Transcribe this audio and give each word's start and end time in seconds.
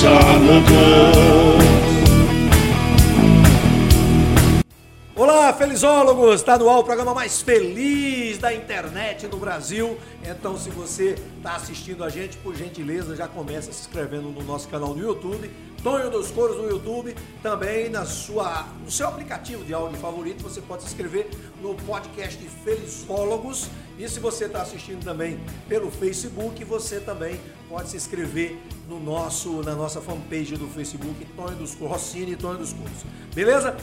sa 0.00 0.12
nan 0.44 0.60
kor 0.68 1.55
felizólogos! 5.56 6.34
Está 6.36 6.58
no 6.58 6.68
ar 6.68 6.78
o 6.78 6.84
programa 6.84 7.14
mais 7.14 7.40
feliz 7.40 8.36
da 8.36 8.52
internet 8.52 9.26
do 9.26 9.38
Brasil. 9.38 9.98
Então, 10.22 10.56
se 10.58 10.68
você 10.68 11.16
está 11.38 11.56
assistindo 11.56 12.04
a 12.04 12.10
gente, 12.10 12.36
por 12.38 12.54
gentileza, 12.54 13.16
já 13.16 13.26
começa 13.26 13.72
se 13.72 13.80
inscrevendo 13.80 14.28
no 14.28 14.42
nosso 14.42 14.68
canal 14.68 14.94
no 14.94 15.02
YouTube. 15.02 15.50
Tonho 15.82 16.10
dos 16.10 16.30
Coros 16.30 16.56
no 16.56 16.68
YouTube, 16.68 17.14
também 17.42 17.88
na 17.88 18.04
sua, 18.04 18.66
no 18.84 18.90
seu 18.90 19.06
aplicativo 19.08 19.64
de 19.64 19.72
áudio 19.72 19.98
favorito, 19.98 20.42
você 20.42 20.60
pode 20.60 20.82
se 20.82 20.88
inscrever 20.88 21.30
no 21.62 21.74
podcast 21.74 22.42
Felizólogos. 22.64 23.68
E 23.98 24.08
se 24.08 24.20
você 24.20 24.46
está 24.46 24.62
assistindo 24.62 25.04
também 25.04 25.40
pelo 25.68 25.90
Facebook, 25.90 26.62
você 26.64 27.00
também 27.00 27.40
pode 27.68 27.88
se 27.88 27.96
inscrever 27.96 28.58
no 28.88 29.00
nosso, 29.00 29.62
na 29.62 29.74
nossa 29.74 30.00
fanpage 30.00 30.56
do 30.56 30.66
Facebook, 30.66 31.24
Tonho 31.36 31.56
dos 31.56 31.74
Coros, 31.74 31.92
Rossini 31.92 32.32
e 32.32 32.36
Tonho 32.36 32.58
dos 32.58 32.72
Coros. 32.72 33.04
Beleza? 33.34 33.76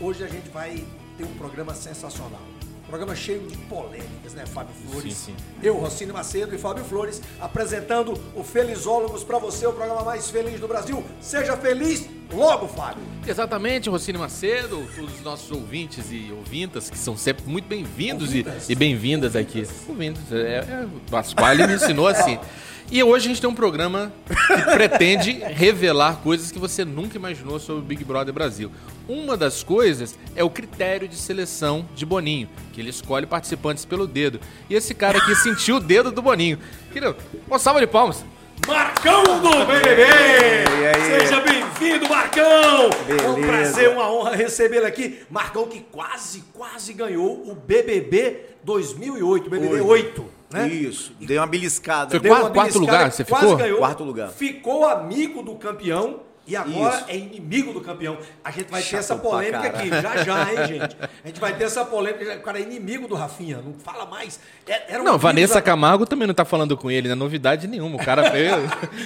Hoje 0.00 0.24
a 0.24 0.28
gente 0.28 0.48
vai 0.48 0.84
ter 1.16 1.24
um 1.24 1.34
programa 1.34 1.74
sensacional. 1.74 2.40
Um 2.84 2.88
programa 2.88 3.16
cheio 3.16 3.40
de 3.40 3.56
polêmicas, 3.56 4.32
né, 4.34 4.46
Fábio 4.46 4.72
Flores? 4.74 5.14
Sim, 5.14 5.34
sim. 5.36 5.44
Eu, 5.60 5.74
Rocine 5.76 6.12
Macedo 6.12 6.54
e 6.54 6.58
Fábio 6.58 6.84
Flores, 6.84 7.20
apresentando 7.40 8.14
o 8.32 8.44
Felizólogos 8.44 9.24
para 9.24 9.38
você, 9.38 9.66
o 9.66 9.72
programa 9.72 10.02
mais 10.02 10.30
feliz 10.30 10.60
do 10.60 10.68
Brasil. 10.68 11.02
Seja 11.20 11.56
feliz 11.56 12.08
logo, 12.32 12.68
Fábio. 12.68 13.02
Exatamente, 13.26 13.90
Rocine 13.90 14.18
Macedo, 14.18 14.86
todos 14.94 15.14
os 15.14 15.22
nossos 15.22 15.50
ouvintes 15.50 16.12
e 16.12 16.30
ouvintas, 16.30 16.88
que 16.88 16.96
são 16.96 17.16
sempre 17.16 17.44
muito 17.48 17.66
bem-vindos 17.66 18.32
e, 18.32 18.46
e 18.68 18.74
bem-vindas 18.76 19.34
aqui. 19.34 19.66
Ouvintes, 19.88 20.22
é, 20.30 20.58
é, 20.58 20.86
o 20.86 21.10
Pasquale 21.10 21.66
me 21.66 21.74
ensinou 21.74 22.06
assim. 22.06 22.38
E 22.90 23.02
hoje 23.02 23.26
a 23.26 23.28
gente 23.28 23.40
tem 23.40 23.50
um 23.50 23.54
programa 23.54 24.12
que 24.26 24.62
pretende 24.70 25.32
revelar 25.32 26.18
coisas 26.22 26.52
que 26.52 26.58
você 26.58 26.84
nunca 26.84 27.16
imaginou 27.16 27.58
sobre 27.58 27.82
o 27.82 27.84
Big 27.84 28.04
Brother 28.04 28.32
Brasil. 28.32 28.70
Uma 29.08 29.36
das 29.36 29.64
coisas 29.64 30.16
é 30.36 30.44
o 30.44 30.50
critério 30.50 31.08
de 31.08 31.16
seleção 31.16 31.88
de 31.96 32.06
Boninho, 32.06 32.48
que 32.72 32.80
ele 32.80 32.90
escolhe 32.90 33.26
participantes 33.26 33.84
pelo 33.84 34.06
dedo. 34.06 34.40
E 34.70 34.74
esse 34.74 34.94
cara 34.94 35.18
aqui 35.18 35.34
sentiu 35.34 35.76
o 35.76 35.80
dedo 35.80 36.12
do 36.12 36.22
Boninho. 36.22 36.58
Querido, 36.92 37.16
uma 37.48 37.58
salva 37.58 37.80
de 37.80 37.88
palmas. 37.88 38.24
Marcão 38.66 39.22
do 39.40 39.66
BBB! 39.66 40.02
E 40.02 40.86
aí? 40.86 41.20
Seja 41.20 41.40
bem-vindo, 41.40 42.08
Marcão! 42.08 42.90
É 43.08 43.28
um 43.28 43.34
Beleza. 43.34 43.46
prazer, 43.46 43.88
uma 43.90 44.10
honra 44.10 44.36
recebê-lo 44.36 44.86
aqui. 44.86 45.20
Marcão 45.28 45.66
que 45.66 45.80
quase, 45.80 46.44
quase 46.52 46.92
ganhou 46.92 47.50
o 47.50 47.54
BBB 47.54 48.56
2008, 48.64 49.50
BBB 49.50 49.80
8, 49.80 50.35
né? 50.52 50.68
Isso, 50.68 51.12
dei 51.20 51.38
uma 51.38 51.46
beliscada. 51.46 52.10
Foi 52.10 52.20
Deu 52.20 52.30
quarto 52.34 52.52
beliscada, 52.52 52.78
lugar, 52.80 53.12
você 53.12 53.24
quase 53.24 53.44
ficou? 53.44 53.56
ganhou, 53.58 53.78
Quarto 53.78 54.04
lugar. 54.04 54.28
Ficou 54.30 54.84
amigo 54.88 55.42
do 55.42 55.54
campeão 55.56 56.20
e 56.48 56.54
agora 56.54 56.94
Isso. 56.98 57.04
é 57.08 57.16
inimigo 57.16 57.72
do 57.72 57.80
campeão. 57.80 58.16
A 58.44 58.52
gente 58.52 58.70
vai 58.70 58.80
ter 58.80 58.86
Chato 58.86 59.00
essa 59.00 59.16
pra 59.16 59.30
polêmica 59.30 59.66
aqui, 59.66 59.88
já 59.88 60.16
já, 60.22 60.52
hein, 60.52 60.66
gente? 60.78 60.96
A 61.24 61.26
gente 61.26 61.40
vai 61.40 61.52
ter 61.56 61.64
essa 61.64 61.84
polêmica. 61.84 62.36
O 62.36 62.40
cara 62.40 62.60
é 62.60 62.62
inimigo 62.62 63.08
do 63.08 63.16
Rafinha, 63.16 63.56
não 63.60 63.74
fala 63.74 64.06
mais. 64.06 64.38
É- 64.68 64.92
Era 64.94 65.02
um 65.02 65.04
Não, 65.04 65.18
Vanessa 65.18 65.54
da- 65.54 65.62
Camargo 65.62 66.06
também 66.06 66.24
não 66.28 66.34
tá 66.34 66.44
falando 66.44 66.76
com 66.76 66.88
ele, 66.88 67.08
não 67.08 67.14
é 67.14 67.18
novidade 67.18 67.66
nenhuma. 67.66 67.96
O 67.96 68.04
cara 68.04 68.22
fez. 68.30 68.52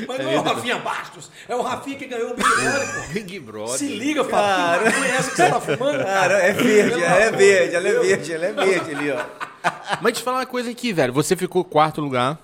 Mas 0.07 0.19
não 0.23 0.31
é 0.33 0.39
o 0.39 0.43
Rafinha 0.43 0.77
Bastos, 0.81 1.31
é 1.49 1.57
o 1.57 1.63
Rafinha 1.63 1.97
que 1.97 2.05
ganhou 2.07 2.33
o 2.33 2.35
Big 2.35 2.47
Brother, 2.47 2.95
pô. 3.07 3.13
Big 3.15 3.41
Brother. 3.41 3.79
Se 3.79 3.87
liga, 3.89 4.23
Fábio. 4.23 4.81
Que 4.93 4.99
maconha 4.99 5.13
é 5.13 5.17
essa 5.17 5.31
que 5.31 5.37
você 5.37 5.49
tá 5.49 5.61
fumando? 5.63 6.05
Cara, 6.05 6.35
é 6.41 6.53
verde, 6.53 7.03
ela 7.03 7.17
é 7.17 7.31
verde, 7.31 7.71
de 7.71 7.75
ela 7.77 7.89
é 7.89 7.93
verde, 8.01 8.33
ela 8.35 8.45
é 8.47 8.53
verde 8.53 8.95
ali, 8.95 9.11
ó. 9.13 9.50
Mas 10.01 10.19
te 10.19 10.23
falar 10.23 10.39
uma 10.39 10.47
coisa 10.47 10.71
aqui, 10.71 10.93
velho. 10.93 11.13
Você 11.13 11.37
ficou 11.37 11.65
quarto 11.65 12.01
lugar. 12.01 12.39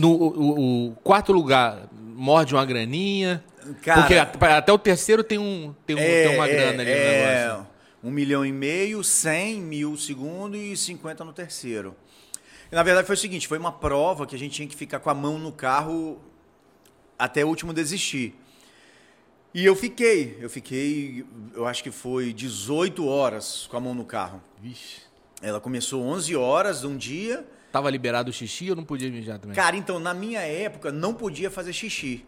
No 0.00 0.10
o, 0.12 0.88
o- 0.88 0.96
quarto 1.02 1.32
lugar 1.32 1.88
morde 1.92 2.54
uma 2.54 2.64
graninha. 2.64 3.42
Cara, 3.82 4.26
porque 4.26 4.44
até 4.46 4.72
o 4.72 4.78
terceiro 4.78 5.22
tem, 5.22 5.38
um, 5.38 5.74
tem, 5.86 5.94
um, 5.96 5.98
tem 5.98 6.34
uma 6.34 6.48
grana 6.48 6.82
ali 6.82 6.90
no 6.90 6.96
é, 6.96 7.46
negócio. 7.46 7.66
um 8.02 8.10
milhão 8.10 8.44
e 8.44 8.52
meio, 8.52 9.04
100 9.04 9.60
mil 9.60 9.96
segundo 9.96 10.56
e 10.56 10.76
50 10.76 11.24
no 11.24 11.32
terceiro. 11.32 11.94
E, 12.70 12.74
na 12.74 12.82
verdade 12.82 13.06
foi 13.06 13.14
o 13.16 13.18
seguinte, 13.18 13.46
foi 13.46 13.58
uma 13.58 13.72
prova 13.72 14.26
que 14.26 14.34
a 14.34 14.38
gente 14.38 14.52
tinha 14.54 14.66
que 14.68 14.74
ficar 14.76 15.00
com 15.00 15.10
a 15.10 15.14
mão 15.14 15.38
no 15.38 15.52
carro 15.52 16.18
até 17.18 17.44
o 17.44 17.48
último 17.48 17.72
desistir. 17.74 18.34
E 19.52 19.64
eu 19.66 19.74
fiquei, 19.76 20.38
eu 20.40 20.48
fiquei, 20.48 21.24
eu 21.54 21.66
acho 21.66 21.82
que 21.82 21.90
foi 21.90 22.32
18 22.32 23.06
horas 23.06 23.66
com 23.68 23.76
a 23.76 23.80
mão 23.80 23.94
no 23.94 24.04
carro. 24.04 24.40
Vixe. 24.62 25.09
Ela 25.42 25.60
começou 25.60 26.02
11 26.02 26.36
horas 26.36 26.80
de 26.80 26.86
um 26.86 26.96
dia, 26.96 27.46
Tava 27.72 27.88
liberado 27.88 28.30
o 28.30 28.32
xixi 28.32 28.68
ou 28.68 28.74
não 28.74 28.84
podia 28.84 29.08
mijar 29.08 29.38
também? 29.38 29.54
Cara, 29.54 29.76
então, 29.76 30.00
na 30.00 30.12
minha 30.12 30.40
época, 30.40 30.90
não 30.90 31.14
podia 31.14 31.48
fazer 31.50 31.72
xixi. 31.72 32.26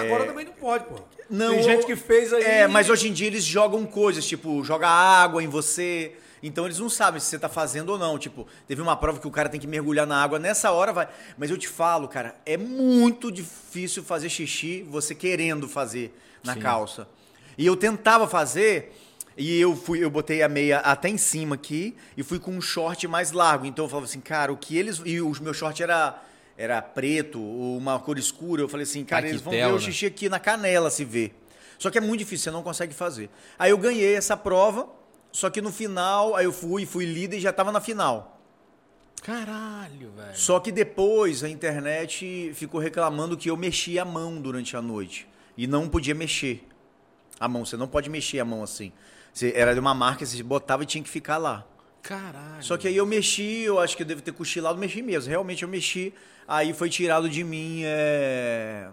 Agora 0.00 0.26
também 0.26 0.44
não 0.44 0.52
pode, 0.52 0.84
pô. 0.84 0.96
Não, 1.30 1.54
Tem 1.54 1.62
gente 1.62 1.86
que 1.86 1.96
fez 1.96 2.32
aí. 2.32 2.42
É, 2.42 2.68
mas 2.68 2.90
hoje 2.90 3.08
em 3.08 3.12
dia 3.12 3.26
eles 3.26 3.42
jogam 3.42 3.86
coisas, 3.86 4.26
tipo, 4.26 4.62
joga 4.62 4.86
água 4.86 5.42
em 5.42 5.48
você. 5.48 6.12
Então 6.42 6.66
eles 6.66 6.78
não 6.78 6.90
sabem 6.90 7.20
se 7.20 7.28
você 7.28 7.38
tá 7.38 7.48
fazendo 7.48 7.90
ou 7.90 7.98
não. 7.98 8.18
Tipo, 8.18 8.46
teve 8.66 8.82
uma 8.82 8.96
prova 8.96 9.18
que 9.18 9.26
o 9.26 9.30
cara 9.30 9.48
tem 9.48 9.58
que 9.58 9.66
mergulhar 9.66 10.06
na 10.06 10.22
água, 10.22 10.38
nessa 10.38 10.70
hora 10.72 10.92
vai. 10.92 11.08
Mas 11.38 11.50
eu 11.50 11.56
te 11.56 11.68
falo, 11.68 12.06
cara, 12.06 12.34
é 12.44 12.58
muito 12.58 13.32
difícil 13.32 14.02
fazer 14.02 14.28
xixi 14.28 14.82
você 14.82 15.14
querendo 15.14 15.66
fazer 15.66 16.14
na 16.44 16.54
Sim. 16.54 16.60
calça. 16.60 17.08
E 17.56 17.64
eu 17.64 17.76
tentava 17.76 18.28
fazer, 18.28 18.92
e 19.36 19.58
eu 19.58 19.74
fui, 19.74 20.02
eu 20.04 20.10
botei 20.10 20.42
a 20.42 20.48
meia 20.48 20.78
até 20.78 21.08
em 21.08 21.16
cima 21.16 21.54
aqui 21.54 21.96
e 22.16 22.22
fui 22.22 22.38
com 22.38 22.50
um 22.50 22.60
short 22.60 23.06
mais 23.08 23.32
largo. 23.32 23.66
Então 23.66 23.84
eu 23.84 23.88
falava 23.88 24.06
assim, 24.06 24.20
cara, 24.20 24.52
o 24.52 24.56
que 24.56 24.76
eles. 24.76 25.00
E 25.04 25.20
o 25.20 25.32
meu 25.40 25.54
short 25.54 25.82
era. 25.82 26.20
Era 26.54 26.82
preto, 26.82 27.40
uma 27.40 27.98
cor 27.98 28.18
escura. 28.18 28.60
Eu 28.60 28.68
falei 28.68 28.84
assim, 28.84 29.04
cara, 29.04 29.26
eles 29.26 29.40
vão 29.40 29.52
ver 29.52 29.66
o 29.68 29.72
né? 29.72 29.78
xixi 29.80 30.04
aqui 30.04 30.28
na 30.28 30.38
canela 30.38 30.90
se 30.90 31.02
vê. 31.02 31.32
Só 31.78 31.90
que 31.90 31.96
é 31.96 32.00
muito 32.00 32.20
difícil, 32.20 32.44
você 32.44 32.50
não 32.50 32.62
consegue 32.62 32.92
fazer. 32.92 33.30
Aí 33.58 33.70
eu 33.70 33.78
ganhei 33.78 34.14
essa 34.14 34.36
prova, 34.36 34.86
só 35.32 35.48
que 35.48 35.62
no 35.62 35.72
final, 35.72 36.36
aí 36.36 36.44
eu 36.44 36.52
fui, 36.52 36.84
fui 36.84 37.06
líder 37.06 37.38
e 37.38 37.40
já 37.40 37.52
tava 37.52 37.72
na 37.72 37.80
final. 37.80 38.40
Caralho, 39.22 40.12
velho. 40.12 40.36
Só 40.36 40.60
que 40.60 40.70
depois 40.70 41.42
a 41.42 41.48
internet 41.48 42.52
ficou 42.54 42.80
reclamando 42.80 43.36
que 43.36 43.48
eu 43.48 43.56
mexia 43.56 44.02
a 44.02 44.04
mão 44.04 44.40
durante 44.40 44.76
a 44.76 44.82
noite. 44.82 45.26
E 45.56 45.66
não 45.66 45.88
podia 45.88 46.14
mexer 46.14 46.66
a 47.40 47.48
mão. 47.48 47.64
Você 47.64 47.76
não 47.76 47.88
pode 47.88 48.10
mexer 48.10 48.40
a 48.40 48.44
mão 48.44 48.62
assim. 48.62 48.92
Você, 49.32 49.52
era 49.56 49.72
de 49.72 49.80
uma 49.80 49.94
marca, 49.94 50.26
você 50.26 50.42
botava 50.42 50.82
e 50.82 50.86
tinha 50.86 51.02
que 51.02 51.10
ficar 51.10 51.38
lá. 51.38 51.66
Caralho. 52.02 52.62
Só 52.62 52.76
que 52.76 52.88
aí 52.88 52.96
eu 52.96 53.06
mexi, 53.06 53.62
eu 53.62 53.78
acho 53.78 53.96
que 53.96 54.02
eu 54.02 54.06
devo 54.06 54.20
ter 54.20 54.32
cochilado, 54.32 54.78
mexi 54.78 55.00
mesmo. 55.00 55.30
Realmente 55.30 55.62
eu 55.62 55.68
mexi. 55.68 56.12
Aí 56.46 56.72
foi 56.72 56.90
tirado 56.90 57.28
de 57.28 57.44
mim 57.44 57.82
é, 57.84 58.88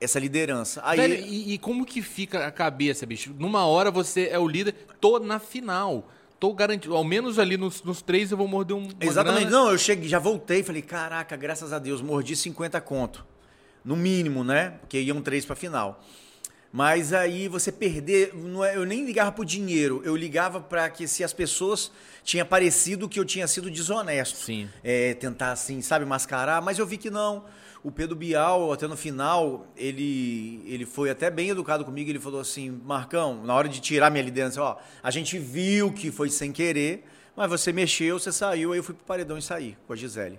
essa 0.00 0.18
liderança. 0.18 0.82
Aí, 0.84 0.98
Velho, 0.98 1.14
e, 1.14 1.54
e 1.54 1.58
como 1.58 1.86
que 1.86 2.02
fica 2.02 2.46
a 2.46 2.50
cabeça, 2.50 3.06
bicho? 3.06 3.34
Numa 3.38 3.64
hora 3.64 3.90
você 3.90 4.28
é 4.28 4.38
o 4.38 4.46
líder, 4.46 4.74
tô 5.00 5.18
na 5.18 5.38
final. 5.38 6.10
Tô 6.38 6.52
garantido, 6.52 6.94
ao 6.94 7.04
menos 7.04 7.38
ali 7.38 7.56
nos, 7.56 7.82
nos 7.82 8.02
três 8.02 8.30
eu 8.30 8.36
vou 8.36 8.46
morder 8.46 8.76
um. 8.76 8.88
Exatamente. 9.00 9.46
grana. 9.46 9.56
Não, 9.56 9.70
eu 9.70 9.78
cheguei, 9.78 10.06
já 10.06 10.18
voltei, 10.18 10.62
falei, 10.62 10.82
caraca, 10.82 11.34
graças 11.34 11.72
a 11.72 11.78
Deus, 11.78 12.02
mordi 12.02 12.36
50 12.36 12.78
conto. 12.82 13.24
No 13.82 13.96
mínimo, 13.96 14.44
né? 14.44 14.74
Porque 14.80 15.00
iam 15.00 15.22
três 15.22 15.46
pra 15.46 15.56
final. 15.56 16.02
Mas 16.76 17.14
aí 17.14 17.48
você 17.48 17.72
perder, 17.72 18.34
não 18.34 18.62
é- 18.62 18.76
eu 18.76 18.84
nem 18.84 19.02
ligava 19.06 19.32
pro 19.32 19.46
dinheiro, 19.46 20.02
eu 20.04 20.14
ligava 20.14 20.60
pra 20.60 20.90
que 20.90 21.08
se 21.08 21.24
as 21.24 21.32
pessoas 21.32 21.90
tinha 22.22 22.44
parecido 22.44 23.08
que 23.08 23.18
eu 23.18 23.24
tinha 23.24 23.48
sido 23.48 23.70
desonesto. 23.70 24.36
Sim. 24.36 24.68
É, 24.84 25.14
tentar 25.14 25.52
assim, 25.52 25.80
sabe, 25.80 26.04
mascarar, 26.04 26.60
mas 26.60 26.78
eu 26.78 26.86
vi 26.86 26.98
que 26.98 27.08
não. 27.08 27.46
O 27.82 27.90
Pedro 27.90 28.14
Bial, 28.14 28.70
até 28.74 28.86
no 28.86 28.94
final, 28.94 29.66
ele, 29.74 30.62
ele 30.66 30.84
foi 30.84 31.08
até 31.08 31.30
bem 31.30 31.48
educado 31.48 31.82
comigo, 31.82 32.10
ele 32.10 32.20
falou 32.20 32.40
assim, 32.42 32.78
Marcão, 32.84 33.42
na 33.42 33.54
hora 33.54 33.70
de 33.70 33.80
tirar 33.80 34.10
minha 34.10 34.22
liderança, 34.22 34.60
ó, 34.60 34.76
a 35.02 35.10
gente 35.10 35.38
viu 35.38 35.90
que 35.90 36.10
foi 36.12 36.28
sem 36.28 36.52
querer, 36.52 37.06
mas 37.34 37.48
você 37.48 37.72
mexeu, 37.72 38.18
você 38.18 38.30
saiu, 38.30 38.72
aí 38.72 38.78
eu 38.78 38.84
fui 38.84 38.94
pro 38.94 39.04
paredão 39.06 39.38
e 39.38 39.42
saí 39.42 39.78
com 39.86 39.94
a 39.94 39.96
Gisele. 39.96 40.38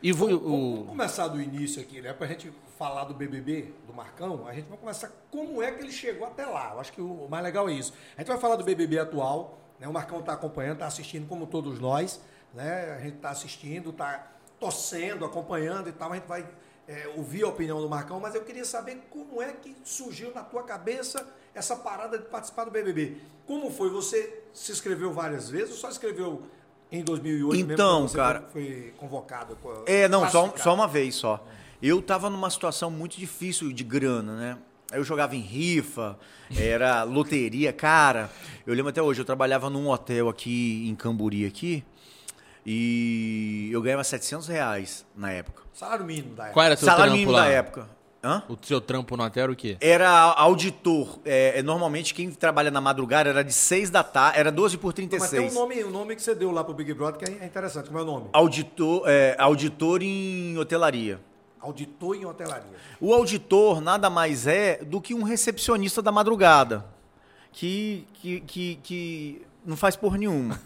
E 0.00 0.12
vo- 0.12 0.26
Vamos, 0.28 0.42
vamos 0.42 0.80
o, 0.82 0.84
começar 0.84 1.26
do 1.26 1.42
início 1.42 1.82
aqui, 1.82 2.00
né? 2.00 2.12
Pra 2.12 2.28
gente 2.28 2.52
falar 2.76 3.04
do 3.04 3.14
BBB, 3.14 3.72
do 3.86 3.92
Marcão, 3.94 4.46
a 4.46 4.52
gente 4.52 4.68
vai 4.68 4.76
começar 4.78 5.10
como 5.30 5.62
é 5.62 5.72
que 5.72 5.82
ele 5.82 5.92
chegou 5.92 6.26
até 6.26 6.44
lá. 6.46 6.72
Eu 6.74 6.80
acho 6.80 6.92
que 6.92 7.00
o 7.00 7.26
mais 7.28 7.42
legal 7.42 7.68
é 7.68 7.72
isso. 7.72 7.92
A 8.16 8.20
gente 8.20 8.28
vai 8.28 8.38
falar 8.38 8.56
do 8.56 8.64
BBB 8.64 8.98
atual, 8.98 9.58
né? 9.80 9.88
O 9.88 9.92
Marcão 9.92 10.20
tá 10.22 10.32
acompanhando, 10.34 10.78
tá 10.78 10.86
assistindo 10.86 11.26
como 11.28 11.46
todos 11.46 11.78
nós, 11.80 12.20
né? 12.54 12.94
A 12.96 13.00
gente 13.00 13.16
tá 13.18 13.30
assistindo, 13.30 13.92
tá 13.92 14.26
torcendo, 14.60 15.24
acompanhando 15.24 15.88
e 15.88 15.92
tal. 15.92 16.12
A 16.12 16.14
gente 16.16 16.26
vai 16.26 16.46
é, 16.88 17.08
ouvir 17.16 17.44
a 17.44 17.48
opinião 17.48 17.80
do 17.80 17.88
Marcão, 17.88 18.20
mas 18.20 18.34
eu 18.34 18.42
queria 18.44 18.64
saber 18.64 19.06
como 19.10 19.40
é 19.42 19.52
que 19.52 19.74
surgiu 19.84 20.32
na 20.34 20.42
tua 20.42 20.62
cabeça 20.62 21.26
essa 21.54 21.76
parada 21.76 22.18
de 22.18 22.24
participar 22.26 22.64
do 22.64 22.70
BBB. 22.70 23.16
Como 23.46 23.70
foi? 23.70 23.88
Você 23.90 24.42
se 24.52 24.72
inscreveu 24.72 25.12
várias 25.12 25.48
vezes 25.48 25.70
ou 25.70 25.76
só 25.76 25.88
escreveu 25.88 26.42
em 26.92 27.02
2008 27.02 27.52
mesmo 27.56 27.72
Então, 27.72 28.00
quando 28.00 28.08
você 28.10 28.16
cara, 28.16 28.42
foi, 28.52 28.94
convocado? 28.98 29.56
co- 29.56 29.84
É, 29.86 30.06
não, 30.08 30.28
só, 30.28 30.52
só 30.56 30.74
uma 30.74 30.86
vez 30.86 31.14
só. 31.14 31.42
Eu 31.82 32.00
tava 32.00 32.30
numa 32.30 32.48
situação 32.50 32.90
muito 32.90 33.18
difícil 33.18 33.72
de 33.72 33.84
grana, 33.84 34.34
né? 34.34 34.58
Eu 34.92 35.02
jogava 35.04 35.34
em 35.34 35.40
rifa, 35.40 36.18
era 36.56 37.02
loteria, 37.04 37.72
cara. 37.72 38.30
Eu 38.66 38.74
lembro 38.74 38.90
até 38.90 39.02
hoje, 39.02 39.20
eu 39.20 39.24
trabalhava 39.24 39.68
num 39.68 39.88
hotel 39.88 40.28
aqui 40.28 40.88
em 40.88 40.94
Camburi 40.94 41.44
aqui 41.44 41.84
e 42.64 43.68
eu 43.72 43.80
ganhava 43.82 44.02
700 44.04 44.48
reais 44.48 45.06
na 45.14 45.30
época. 45.32 45.62
Salário 45.72 46.04
mínimo 46.04 46.34
da 46.34 46.44
época. 46.44 46.54
qual 46.54 46.66
era 46.66 46.76
seu 46.76 46.86
Salário 46.86 47.04
trampo 47.04 47.18
mínimo 47.18 47.32
lá? 47.32 47.44
da 47.44 47.50
época. 47.50 47.96
Hã? 48.24 48.42
O 48.48 48.56
seu 48.60 48.80
trampo 48.80 49.16
no 49.16 49.22
hotel 49.22 49.44
era 49.44 49.52
o 49.52 49.56
quê? 49.56 49.76
Era 49.80 50.10
auditor. 50.10 51.20
É, 51.24 51.58
é, 51.58 51.62
normalmente 51.62 52.12
quem 52.12 52.30
trabalha 52.32 52.72
na 52.72 52.80
madrugada 52.80 53.30
era 53.30 53.44
de 53.44 53.52
6 53.52 53.90
da 53.90 54.02
tarde, 54.02 54.38
era 54.38 54.50
12 54.50 54.78
por 54.78 54.88
Mas 54.88 54.94
tem 54.96 55.08
36. 55.08 55.52
um 55.52 55.54
nome, 55.54 55.84
um 55.84 55.90
nome 55.90 56.16
que 56.16 56.22
você 56.22 56.34
deu 56.34 56.50
lá 56.50 56.64
pro 56.64 56.74
Big 56.74 56.92
Brother 56.94 57.20
que 57.20 57.30
é 57.30 57.46
interessante. 57.46 57.86
Como 57.86 57.98
é 57.98 58.02
o 58.02 58.04
nome? 58.04 58.28
Auditor, 58.32 59.02
é, 59.06 59.36
auditor 59.38 60.02
em 60.02 60.58
hotelaria. 60.58 61.20
Auditor 61.66 62.14
em 62.14 62.24
hotelaria. 62.24 62.76
O 63.00 63.12
auditor 63.12 63.80
nada 63.80 64.08
mais 64.08 64.46
é 64.46 64.84
do 64.84 65.00
que 65.00 65.12
um 65.12 65.24
recepcionista 65.24 66.00
da 66.00 66.12
madrugada. 66.12 66.84
Que, 67.50 68.06
que, 68.14 68.40
que, 68.40 68.78
que 68.82 69.42
não 69.64 69.76
faz 69.76 69.96
por 69.96 70.16
nenhuma. 70.16 70.60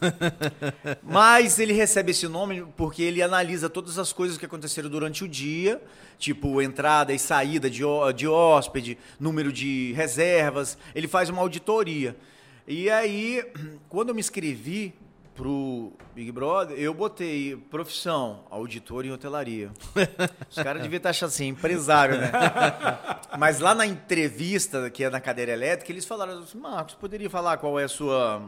Mas 1.02 1.58
ele 1.58 1.72
recebe 1.72 2.10
esse 2.10 2.28
nome 2.28 2.66
porque 2.76 3.02
ele 3.02 3.22
analisa 3.22 3.70
todas 3.70 3.98
as 3.98 4.12
coisas 4.12 4.36
que 4.36 4.44
aconteceram 4.44 4.90
durante 4.90 5.24
o 5.24 5.28
dia, 5.28 5.82
tipo 6.18 6.60
entrada 6.60 7.14
e 7.14 7.18
saída 7.18 7.70
de, 7.70 7.82
de 8.14 8.28
hóspede, 8.28 8.98
número 9.18 9.50
de 9.50 9.92
reservas. 9.94 10.76
Ele 10.94 11.08
faz 11.08 11.30
uma 11.30 11.40
auditoria. 11.40 12.14
E 12.68 12.90
aí, 12.90 13.42
quando 13.88 14.10
eu 14.10 14.14
me 14.14 14.20
inscrevi 14.20 14.94
pro 15.40 15.94
Big 16.14 16.30
Brother, 16.30 16.78
eu 16.78 16.92
botei 16.92 17.56
profissão, 17.56 18.44
auditor 18.50 19.06
em 19.06 19.10
hotelaria. 19.10 19.70
Os 20.50 20.56
caras 20.56 20.82
deviam 20.82 20.98
estar 20.98 21.08
achando 21.08 21.30
assim, 21.30 21.48
empresário, 21.48 22.18
né? 22.18 22.30
Mas 23.38 23.58
lá 23.58 23.74
na 23.74 23.86
entrevista, 23.86 24.90
que 24.90 25.02
é 25.02 25.08
na 25.08 25.18
cadeira 25.18 25.50
elétrica, 25.50 25.90
eles 25.90 26.04
falaram 26.04 26.40
assim, 26.40 26.58
Marcos, 26.58 26.94
poderia 26.94 27.30
falar 27.30 27.56
qual 27.56 27.80
é 27.80 27.84
a 27.84 27.88
sua 27.88 28.42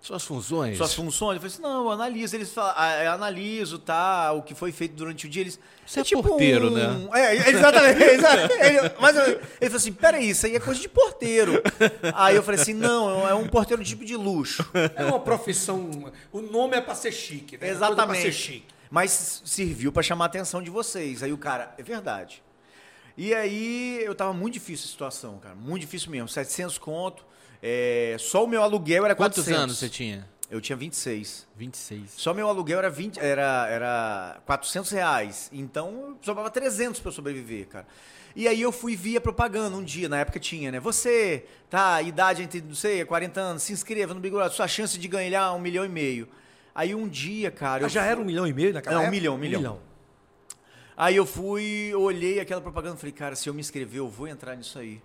Suas 0.00 0.24
funções? 0.24 0.76
suas 0.76 0.94
funções? 0.94 1.34
Eu 1.36 1.40
falei 1.40 1.52
assim, 1.54 1.62
não, 1.62 1.84
eu 1.84 1.90
analiso. 1.90 2.36
Eles 2.36 2.52
falam, 2.52 2.72
ah, 2.76 3.02
eu 3.04 3.10
analiso, 3.12 3.76
tá, 3.78 4.32
o 4.32 4.40
que 4.42 4.54
foi 4.54 4.70
feito 4.70 4.94
durante 4.94 5.26
o 5.26 5.28
dia. 5.28 5.42
Eles, 5.42 5.58
Você 5.84 6.00
é 6.00 6.04
porteiro, 6.22 6.70
né? 6.70 7.08
É, 7.12 7.50
exatamente. 7.50 8.02
exa- 8.14 8.48
ele, 8.66 8.78
mas 9.00 9.16
eu- 9.16 9.24
ele 9.24 9.40
falou 9.62 9.76
assim, 9.76 9.92
peraí, 9.92 10.30
isso 10.30 10.46
aí 10.46 10.54
é 10.54 10.60
coisa 10.60 10.80
de 10.80 10.88
porteiro. 10.88 11.60
Aí 12.14 12.36
eu 12.36 12.42
falei 12.44 12.60
assim, 12.60 12.72
não, 12.72 13.28
é 13.28 13.34
um 13.34 13.48
porteiro 13.48 13.82
tipo 13.82 14.04
de 14.04 14.14
luxo. 14.16 14.64
É 14.94 15.04
uma 15.04 15.18
profissão. 15.18 15.90
O 16.30 16.40
nome 16.40 16.76
é 16.76 16.80
pra 16.80 16.94
ser 16.94 17.10
chique, 17.10 17.56
né? 17.58 17.66
Coisa 17.66 17.78
Pra 17.78 17.86
ser 17.88 17.92
Exatamente. 17.94 18.32
chique. 18.32 18.66
Mas 18.88 19.42
serviu 19.44 19.90
pra 19.90 20.04
chamar 20.04 20.26
a 20.26 20.28
atenção 20.28 20.62
de 20.62 20.70
vocês. 20.70 21.20
Aí 21.24 21.32
o 21.32 21.38
cara, 21.38 21.74
é 21.76 21.82
verdade. 21.82 22.44
E 23.16 23.34
aí 23.34 24.00
eu 24.04 24.14
tava 24.14 24.32
muito 24.32 24.54
difícil 24.54 24.86
a 24.86 24.90
situação, 24.90 25.38
cara. 25.38 25.56
Muito 25.56 25.80
difícil 25.80 26.10
mesmo. 26.12 26.28
700 26.28 26.78
conto. 26.78 27.24
É, 27.68 28.16
só 28.20 28.44
o 28.44 28.46
meu 28.46 28.62
aluguel 28.62 29.04
era 29.04 29.14
Quantos 29.16 29.38
400. 29.44 29.60
anos 29.62 29.78
você 29.78 29.88
tinha? 29.88 30.28
Eu 30.48 30.60
tinha 30.60 30.76
26. 30.76 31.46
26. 31.56 32.12
Só 32.16 32.32
meu 32.32 32.48
aluguel 32.48 32.78
era, 32.78 32.88
20, 32.88 33.18
era, 33.18 33.66
era 33.68 34.40
400 34.46 34.90
reais. 34.92 35.50
Então, 35.52 36.16
sobrava 36.22 36.48
300 36.48 37.00
para 37.00 37.08
eu 37.08 37.12
sobreviver, 37.12 37.66
cara. 37.66 37.86
E 38.36 38.46
aí 38.46 38.60
eu 38.62 38.70
fui 38.70 38.94
via 38.94 39.20
propaganda 39.20 39.76
um 39.76 39.82
dia, 39.82 40.08
na 40.08 40.18
época 40.20 40.38
tinha, 40.38 40.70
né? 40.70 40.78
Você, 40.78 41.46
tá, 41.68 42.00
idade 42.02 42.42
entre, 42.42 42.60
não 42.60 42.74
sei, 42.76 43.04
40 43.04 43.40
anos, 43.40 43.62
se 43.64 43.72
inscreva 43.72 44.14
no 44.14 44.20
Big 44.20 44.32
Brother, 44.34 44.52
sua 44.54 44.68
chance 44.68 44.96
de 44.96 45.08
ganhar 45.08 45.52
um 45.52 45.58
milhão 45.58 45.84
e 45.84 45.88
meio. 45.88 46.28
Aí 46.74 46.94
um 46.94 47.08
dia, 47.08 47.50
cara... 47.50 47.84
Ah, 47.84 47.86
eu 47.86 47.88
já 47.88 48.02
fui- 48.02 48.10
era 48.10 48.20
um 48.20 48.24
milhão 48.24 48.46
e 48.46 48.52
meio 48.52 48.72
naquela 48.72 48.94
Não, 48.96 49.00
um 49.02 49.04
época? 49.06 49.16
milhão, 49.16 49.34
um 49.34 49.38
milhão. 49.38 49.80
Aí 50.96 51.16
eu 51.16 51.26
fui, 51.26 51.92
olhei 51.94 52.38
aquela 52.40 52.60
propaganda 52.60 52.96
e 52.96 52.98
falei, 52.98 53.12
cara, 53.12 53.34
se 53.34 53.48
eu 53.48 53.54
me 53.54 53.60
inscrever, 53.60 53.98
eu 53.98 54.08
vou 54.08 54.28
entrar 54.28 54.54
nisso 54.54 54.78
aí. 54.78 55.00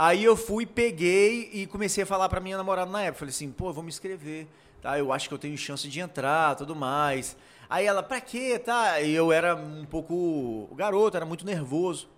Aí 0.00 0.22
eu 0.22 0.36
fui, 0.36 0.64
peguei 0.64 1.50
e 1.52 1.66
comecei 1.66 2.04
a 2.04 2.06
falar 2.06 2.28
pra 2.28 2.38
minha 2.38 2.56
namorada 2.56 2.88
na 2.88 3.02
época. 3.02 3.18
Falei 3.18 3.30
assim, 3.30 3.50
pô, 3.50 3.72
vou 3.72 3.82
me 3.82 3.88
inscrever, 3.88 4.46
tá? 4.80 4.96
Eu 4.96 5.12
acho 5.12 5.26
que 5.26 5.34
eu 5.34 5.38
tenho 5.38 5.58
chance 5.58 5.88
de 5.88 5.98
entrar, 5.98 6.54
tudo 6.54 6.76
mais. 6.76 7.36
Aí 7.68 7.84
ela, 7.84 8.00
pra 8.00 8.20
quê, 8.20 8.60
tá? 8.60 9.00
E 9.00 9.12
eu 9.12 9.32
era 9.32 9.56
um 9.56 9.84
pouco 9.84 10.72
garoto, 10.76 11.16
era 11.16 11.26
muito 11.26 11.44
nervoso. 11.44 12.08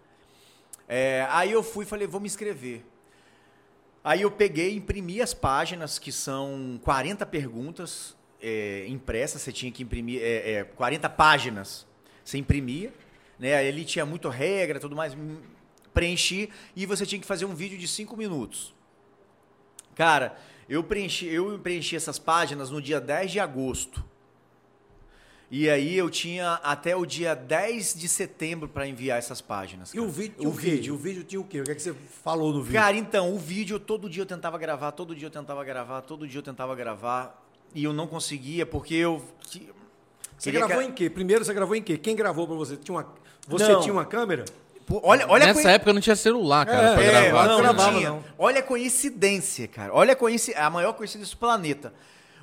É, 0.87 1.27
aí 1.31 1.53
eu 1.53 1.63
fui 1.63 1.87
e 1.87 1.89
falei, 1.89 2.07
vou 2.07 2.21
me 2.21 2.27
inscrever. 2.27 2.85
Aí 4.05 4.21
eu 4.21 4.31
peguei, 4.31 4.77
imprimi 4.77 5.23
as 5.23 5.33
páginas, 5.33 5.99
que 5.99 6.13
são 6.13 6.79
40 6.85 7.25
perguntas 7.25 8.15
é, 8.43 8.85
impressas, 8.89 9.41
você 9.41 9.53
tinha 9.53 9.73
que 9.73 9.83
imprimir 9.83 10.21
é, 10.23 10.53
é, 10.53 10.65
40 10.65 11.09
páginas, 11.09 11.87
você 12.23 12.37
imprimia, 12.37 12.93
né? 13.39 13.65
Ele 13.65 13.87
tinha 13.87 14.05
muito 14.05 14.29
regra, 14.29 14.79
tudo 14.79 14.95
mais, 14.95 15.17
preenchi 15.93 16.51
e 16.75 16.87
você 16.87 17.05
tinha 17.05 17.21
que 17.21 17.27
fazer 17.27 17.45
um 17.45 17.55
vídeo 17.55 17.79
de 17.79 17.89
5 17.89 18.17
minutos. 18.17 18.75
Cara, 19.95 20.37
eu 20.69 20.83
preenchi, 20.83 21.27
eu 21.27 21.59
preenchi 21.59 21.97
essas 21.97 22.19
páginas 22.19 22.71
no 22.71 22.81
dia 22.81 23.01
10 23.01 23.33
de 23.33 23.41
agosto. 23.41 24.05
E 25.51 25.69
aí 25.69 25.97
eu 25.97 26.09
tinha 26.09 26.55
até 26.63 26.95
o 26.95 27.05
dia 27.05 27.35
10 27.35 27.95
de 27.95 28.09
setembro 28.09 28.69
para 28.69 28.87
enviar 28.87 29.19
essas 29.19 29.41
páginas. 29.41 29.93
E 29.93 29.99
o 29.99 30.03
cara. 30.03 30.13
vídeo 30.13 30.37
tinha 30.39 30.49
o, 30.49 30.57
quê? 30.57 30.91
O 30.93 30.97
vídeo 30.97 31.25
tinha 31.25 31.41
o 31.41 31.45
quê? 31.45 31.61
O 31.61 31.65
que, 31.65 31.73
é 31.73 31.75
que 31.75 31.83
você 31.83 31.93
falou 32.23 32.53
no 32.53 32.63
vídeo? 32.63 32.81
Cara, 32.81 32.97
então, 32.97 33.35
o 33.35 33.39
vídeo, 33.39 33.81
todo 33.81 34.09
dia 34.09 34.23
eu 34.23 34.27
tentava 34.27 34.57
gravar, 34.59 34.93
todo 34.93 35.13
dia 35.15 35.27
eu 35.27 35.31
tentava 35.31 35.65
gravar, 35.65 36.03
todo 36.03 36.29
dia 36.29 36.39
eu 36.39 36.43
tentava 36.43 36.73
gravar. 36.77 37.45
E 37.75 37.83
eu 37.83 37.93
não 37.93 38.07
conseguia, 38.07 38.65
porque 38.65 38.95
eu. 38.95 39.25
você 40.39 40.53
gravou 40.53 40.79
que- 40.79 40.85
em 40.85 40.93
quê? 40.93 41.11
Primeiro 41.11 41.45
você 41.45 41.53
gravou 41.53 41.75
em 41.75 41.83
quê? 41.83 41.99
Quem 41.99 42.15
gravou 42.15 42.47
pra 42.47 42.57
você? 42.57 42.77
Tinha 42.77 42.97
uma... 42.97 43.13
Você 43.49 43.73
Não. 43.73 43.81
tinha 43.81 43.93
uma 43.93 44.05
câmera? 44.05 44.45
Pô, 44.91 45.01
Olha, 45.05 45.25
olha 45.29 45.47
Nessa 45.47 45.63
coi- 45.63 45.73
época 45.73 45.93
não 45.93 46.01
tinha 46.01 46.17
celular, 46.17 46.67
cara, 46.67 46.89
É, 46.89 46.95
pra 46.95 47.03
é, 47.05 47.11
gravar. 47.31 47.45
não, 47.47 47.55
não 47.55 47.61
gravava, 47.63 47.93
tinha. 47.97 48.09
não. 48.11 48.25
Olha 48.37 48.59
a 48.59 48.63
coincidência, 48.63 49.69
cara. 49.69 49.95
Olha 49.95 50.13
a 50.15 50.17
coincidência, 50.17 50.63
a 50.67 50.69
maior 50.69 50.93
coincidência 50.95 51.35
do 51.37 51.39
planeta. 51.39 51.95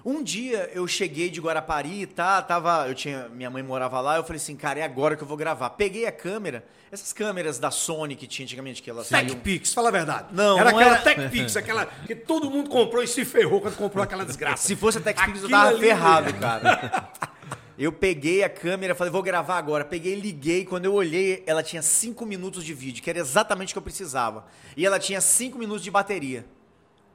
Um 0.06 0.24
dia 0.24 0.70
eu 0.74 0.88
cheguei 0.88 1.30
de 1.30 1.42
Guarapari, 1.42 2.06
tá, 2.06 2.42
tava, 2.42 2.88
eu 2.88 2.96
tinha, 2.96 3.28
minha 3.28 3.50
mãe 3.50 3.62
morava 3.62 4.00
lá, 4.00 4.16
eu 4.16 4.24
falei 4.24 4.38
assim, 4.38 4.56
cara, 4.56 4.80
é 4.80 4.84
agora 4.84 5.18
que 5.18 5.24
eu 5.24 5.28
vou 5.28 5.36
gravar. 5.36 5.72
Peguei 5.72 6.06
a 6.06 6.12
câmera, 6.14 6.64
essas 6.90 7.12
câmeras 7.12 7.60
da 7.60 7.70
Sony 7.70 8.16
que 8.16 8.26
tinha 8.26 8.46
antigamente 8.46 8.82
que 8.82 8.90
elas 8.90 9.10
TechPix, 9.10 9.74
fala 9.74 9.90
a 9.90 9.92
verdade. 9.92 10.28
Não, 10.32 10.58
era 10.58 10.72
não 10.72 10.80
aquela 10.80 10.96
era- 10.96 11.04
TechPix, 11.04 11.58
aquela 11.58 11.86
que 12.06 12.16
todo 12.16 12.50
mundo 12.50 12.70
comprou 12.70 13.04
e 13.04 13.08
se 13.08 13.26
ferrou 13.26 13.60
quando 13.60 13.76
comprou 13.76 14.02
aquela 14.02 14.24
desgraça. 14.24 14.66
Se 14.66 14.78
fosse 14.78 15.00
a 15.00 15.02
TechPix, 15.02 15.44
eu 15.44 15.50
tava 15.50 15.70
ali, 15.72 15.80
ferrado, 15.82 16.32
né? 16.32 16.40
cara. 16.40 17.10
Eu 17.78 17.92
peguei 17.92 18.44
a 18.44 18.50
câmera, 18.50 18.96
falei, 18.96 19.12
vou 19.12 19.22
gravar 19.22 19.58
agora. 19.58 19.86
Peguei, 19.86 20.16
liguei. 20.16 20.66
Quando 20.66 20.86
eu 20.86 20.94
olhei, 20.94 21.44
ela 21.46 21.62
tinha 21.62 21.82
5 21.82 22.26
minutos 22.26 22.64
de 22.64 22.74
vídeo, 22.74 23.04
que 23.04 23.10
era 23.10 23.20
exatamente 23.20 23.72
o 23.72 23.74
que 23.74 23.78
eu 23.78 23.84
precisava. 23.84 24.46
E 24.76 24.86
ela 24.86 24.98
tinha 24.98 25.22
5 25.22 25.60
minutos 25.60 25.84
de 25.84 25.92
bateria. 25.92 26.46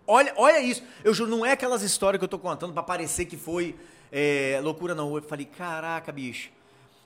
Olha, 0.07 0.33
olha 0.37 0.61
isso. 0.61 0.83
Eu 1.03 1.13
juro, 1.13 1.31
não 1.31 1.45
é 1.45 1.53
aquelas 1.53 1.83
histórias 1.83 2.19
que 2.19 2.25
eu 2.25 2.29
tô 2.29 2.39
contando 2.39 2.73
pra 2.73 2.83
parecer 2.83 3.25
que 3.25 3.37
foi 3.37 3.75
é, 4.13 4.61
loucura, 4.63 4.95
não. 4.95 5.17
Eu 5.17 5.23
falei, 5.23 5.47
caraca, 5.47 6.13
bicho. 6.13 6.51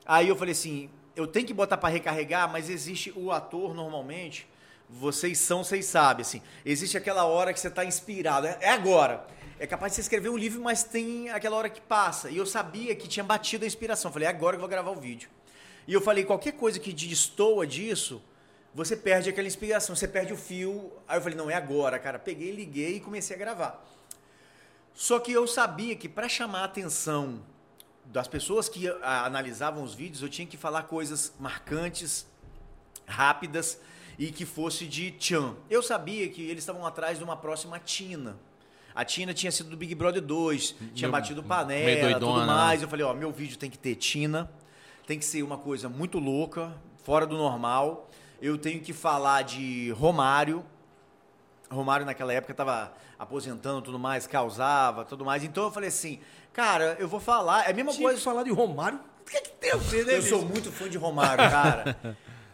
Aí 0.04 0.28
eu 0.28 0.36
falei 0.36 0.52
assim, 0.52 0.90
eu 1.14 1.26
tenho 1.26 1.46
que 1.46 1.54
botar 1.54 1.78
pra 1.78 1.88
recarregar, 1.88 2.50
mas 2.50 2.68
existe 2.68 3.12
o 3.16 3.32
ator 3.32 3.74
normalmente. 3.74 4.46
Vocês 4.88 5.38
são, 5.38 5.64
vocês 5.64 5.86
sabem, 5.86 6.22
assim. 6.22 6.42
Existe 6.64 6.96
aquela 6.96 7.24
hora 7.24 7.52
que 7.52 7.58
você 7.58 7.70
tá 7.70 7.84
inspirado. 7.84 8.46
É 8.46 8.58
é 8.60 8.70
agora. 8.70 9.26
É 9.58 9.66
capaz 9.66 9.94
de 9.94 10.00
escrever 10.00 10.28
um 10.28 10.36
livro, 10.36 10.60
mas 10.60 10.84
tem 10.84 11.30
aquela 11.30 11.56
hora 11.56 11.70
que 11.70 11.80
passa. 11.80 12.28
E 12.30 12.36
eu 12.36 12.44
sabia 12.44 12.94
que 12.94 13.08
tinha 13.08 13.24
batido 13.24 13.64
a 13.64 13.66
inspiração. 13.66 14.12
Falei, 14.12 14.28
agora 14.28 14.56
eu 14.56 14.60
vou 14.60 14.68
gravar 14.68 14.90
o 14.90 15.00
vídeo. 15.00 15.30
E 15.86 15.92
eu 15.94 16.00
falei, 16.00 16.24
qualquer 16.24 16.52
coisa 16.52 16.78
que 16.78 16.92
destoa 16.92 17.66
disso, 17.66 18.22
você 18.74 18.94
perde 18.94 19.30
aquela 19.30 19.46
inspiração, 19.46 19.96
você 19.96 20.06
perde 20.06 20.32
o 20.32 20.36
fio. 20.36 20.92
Aí 21.08 21.16
eu 21.16 21.22
falei, 21.22 21.38
não, 21.38 21.50
é 21.50 21.54
agora, 21.54 21.98
cara. 21.98 22.18
Peguei, 22.18 22.50
liguei 22.50 22.96
e 22.96 23.00
comecei 23.00 23.34
a 23.34 23.38
gravar. 23.38 23.82
Só 24.92 25.18
que 25.18 25.32
eu 25.32 25.46
sabia 25.46 25.96
que 25.96 26.08
para 26.08 26.28
chamar 26.28 26.60
a 26.60 26.64
atenção 26.64 27.42
das 28.04 28.28
pessoas 28.28 28.68
que 28.68 28.88
ah, 29.02 29.24
analisavam 29.24 29.82
os 29.82 29.94
vídeos, 29.94 30.22
eu 30.22 30.28
tinha 30.28 30.46
que 30.46 30.56
falar 30.56 30.82
coisas 30.84 31.32
marcantes, 31.40 32.26
rápidas 33.06 33.80
e 34.18 34.30
que 34.30 34.44
fosse 34.44 34.86
de 34.86 35.12
tchan. 35.12 35.56
Eu 35.70 35.82
sabia 35.82 36.28
que 36.28 36.42
eles 36.42 36.62
estavam 36.62 36.84
atrás 36.86 37.18
de 37.18 37.24
uma 37.24 37.36
próxima 37.36 37.78
Tina. 37.78 38.38
A 38.96 39.04
Tina 39.04 39.34
tinha 39.34 39.52
sido 39.52 39.68
do 39.70 39.76
Big 39.76 39.94
Brother 39.94 40.22
2, 40.22 40.70
tinha 40.94 41.08
Meio- 41.08 41.12
batido 41.12 41.42
panela, 41.42 42.18
tudo 42.18 42.40
né? 42.40 42.46
mais. 42.46 42.80
Eu 42.82 42.88
falei, 42.88 43.04
ó, 43.04 43.12
meu 43.12 43.30
vídeo 43.30 43.58
tem 43.58 43.68
que 43.70 43.78
ter 43.78 43.94
Tina, 43.94 44.50
tem 45.06 45.18
que 45.18 45.24
ser 45.24 45.42
uma 45.42 45.58
coisa 45.58 45.86
muito 45.88 46.18
louca, 46.18 46.72
fora 47.04 47.26
do 47.26 47.36
normal. 47.36 48.08
Eu 48.40 48.56
tenho 48.56 48.80
que 48.80 48.92
falar 48.94 49.42
de 49.42 49.90
Romário. 49.90 50.64
Romário 51.70 52.06
naquela 52.06 52.32
época 52.32 52.52
estava 52.52 52.92
aposentando 53.18 53.82
tudo 53.82 53.98
mais, 53.98 54.26
causava 54.26 55.04
tudo 55.04 55.24
mais. 55.24 55.42
Então 55.44 55.64
eu 55.64 55.70
falei 55.70 55.88
assim, 55.88 56.18
cara, 56.52 56.96
eu 56.98 57.06
vou 57.08 57.20
falar. 57.20 57.66
É 57.68 57.72
a 57.72 57.74
mesma 57.74 57.92
Tinha 57.92 58.02
coisa. 58.04 58.18
que 58.18 58.24
falar 58.24 58.44
de 58.44 58.50
Romário. 58.52 58.98
O 59.22 59.28
que, 59.30 59.36
é 59.36 59.40
que 59.40 59.50
tem 59.50 59.72
a 59.72 59.76
ver, 59.76 60.06
né, 60.06 60.16
Eu 60.18 60.22
sou 60.22 60.42
muito 60.42 60.70
fã 60.72 60.88
de 60.88 60.96
Romário, 60.96 61.36
cara. 61.50 61.96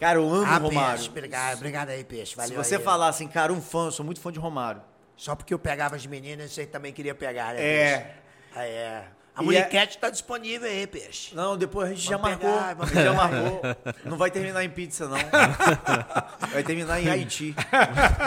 Cara, 0.01 0.19
eu 0.19 0.29
amo 0.29 0.47
Ah, 0.47 0.57
Romário. 0.57 0.97
peixe, 0.97 1.09
obrigado, 1.11 1.57
obrigado 1.59 1.91
aí, 1.91 2.03
peixe. 2.03 2.35
Valeu 2.35 2.49
Se 2.51 2.57
você 2.57 2.77
aí. 2.77 2.83
falar 2.83 3.09
assim, 3.09 3.29
cara, 3.29 3.53
um 3.53 3.61
fã, 3.61 3.85
eu 3.87 3.93
sou 3.93 4.05
muito 4.05 4.21
fã 4.21 4.33
de 4.33 4.39
Romário. 4.39 4.83
Só 5.23 5.37
porque 5.37 5.55
eu 5.55 5.59
pegava 5.59 5.95
as 5.95 6.05
meninas, 6.05 6.51
você 6.51 6.67
também 6.67 6.93
queria 6.93 7.15
pegar, 7.15 7.55
né? 7.55 7.63
É. 7.65 7.97
peixe? 7.99 8.11
Ah, 8.57 8.65
é. 8.67 9.05
A 9.37 9.41
E 9.41 9.45
Muniquete 9.47 9.97
tá 9.99 10.11
disponível 10.11 10.69
aí, 10.69 10.85
peixe. 10.85 11.33
Não, 11.33 11.57
depois 11.57 11.91
a 11.91 11.95
gente 11.95 12.03
já 12.05 12.17
Vamos 12.17 12.31
marcou. 12.33 12.51
pegar, 12.53 12.75
vamos 12.75 12.91
a 12.91 12.95
gente 12.95 13.05
já 13.05 13.13
marcou. 13.15 13.63
Não 14.05 14.17
vai 14.19 14.33
terminar 14.33 14.65
em 14.65 14.69
pizza, 14.69 15.07
não. 15.07 15.17
Vai 16.53 16.65
terminar 16.65 17.01
em 17.01 17.09
Haiti. 17.09 17.55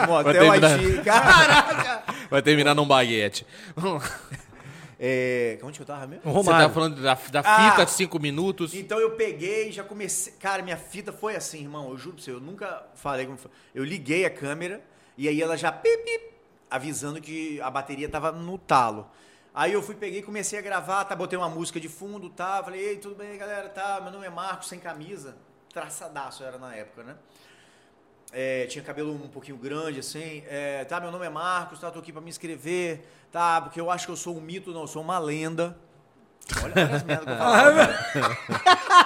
No 0.08 0.14
hotel 0.14 0.32
terminar- 0.32 0.72
Haiti. 0.80 1.02
Caraca! 1.04 2.02
Vai 2.30 2.40
terminar 2.42 2.74
num 2.74 2.86
baguete. 2.88 3.46
É, 4.98 5.58
onde 5.62 5.76
que 5.78 5.82
eu 5.82 5.86
tava 5.86 6.06
mesmo? 6.06 6.22
Você 6.24 6.30
Romário. 6.30 6.68
tá 6.68 6.74
falando 6.74 7.02
da, 7.02 7.14
da 7.30 7.40
Ah! 7.44 7.70
fita 7.70 7.84
de 7.84 7.90
5 7.92 8.18
minutos. 8.18 8.72
Então 8.74 8.98
eu 8.98 9.10
peguei, 9.10 9.70
já 9.70 9.84
comecei. 9.84 10.32
Cara, 10.40 10.62
minha 10.62 10.78
fita 10.78 11.12
foi 11.12 11.36
assim, 11.36 11.60
irmão. 11.60 11.90
Eu 11.90 11.98
juro 11.98 12.16
pra 12.16 12.24
você, 12.24 12.30
eu 12.30 12.40
nunca 12.40 12.82
falei 12.94 13.26
como 13.26 13.36
foi. 13.36 13.50
Eu 13.74 13.84
liguei 13.84 14.24
a 14.24 14.30
câmera 14.30 14.80
e 15.18 15.28
aí 15.28 15.40
ela 15.42 15.56
já 15.56 15.70
pip, 15.70 16.02
pip, 16.02 16.35
avisando 16.70 17.20
que 17.20 17.60
a 17.60 17.70
bateria 17.70 18.08
tava 18.08 18.32
no 18.32 18.58
talo. 18.58 19.10
Aí 19.54 19.72
eu 19.72 19.82
fui, 19.82 19.94
peguei, 19.94 20.20
comecei 20.20 20.58
a 20.58 20.62
gravar, 20.62 21.04
tá, 21.04 21.16
botei 21.16 21.38
uma 21.38 21.48
música 21.48 21.80
de 21.80 21.88
fundo, 21.88 22.28
tá, 22.28 22.62
falei, 22.62 22.80
ei, 22.80 22.96
tudo 22.98 23.14
bem, 23.14 23.38
galera, 23.38 23.70
tá, 23.70 24.00
meu 24.02 24.12
nome 24.12 24.26
é 24.26 24.30
Marcos, 24.30 24.68
sem 24.68 24.78
camisa, 24.78 25.34
traçadaço 25.72 26.44
era 26.44 26.58
na 26.58 26.74
época, 26.74 27.02
né? 27.02 27.16
É, 28.32 28.66
tinha 28.66 28.84
cabelo 28.84 29.14
um 29.14 29.28
pouquinho 29.28 29.56
grande, 29.56 30.00
assim, 30.00 30.44
é, 30.46 30.84
tá, 30.84 31.00
meu 31.00 31.10
nome 31.10 31.24
é 31.24 31.30
Marcos, 31.30 31.80
tá, 31.80 31.90
tô 31.90 32.00
aqui 32.00 32.12
pra 32.12 32.20
me 32.20 32.28
inscrever, 32.28 33.08
tá, 33.32 33.62
porque 33.62 33.80
eu 33.80 33.90
acho 33.90 34.04
que 34.04 34.12
eu 34.12 34.16
sou 34.16 34.36
um 34.36 34.42
mito, 34.42 34.72
não, 34.74 34.82
eu 34.82 34.86
sou 34.86 35.00
uma 35.00 35.18
lenda. 35.18 35.78
Olha, 36.62 36.74
olha 36.76 36.96
as 36.96 37.02
merdas 37.02 37.24
que 37.24 37.32
eu 37.32 37.38
falo. 37.38 39.05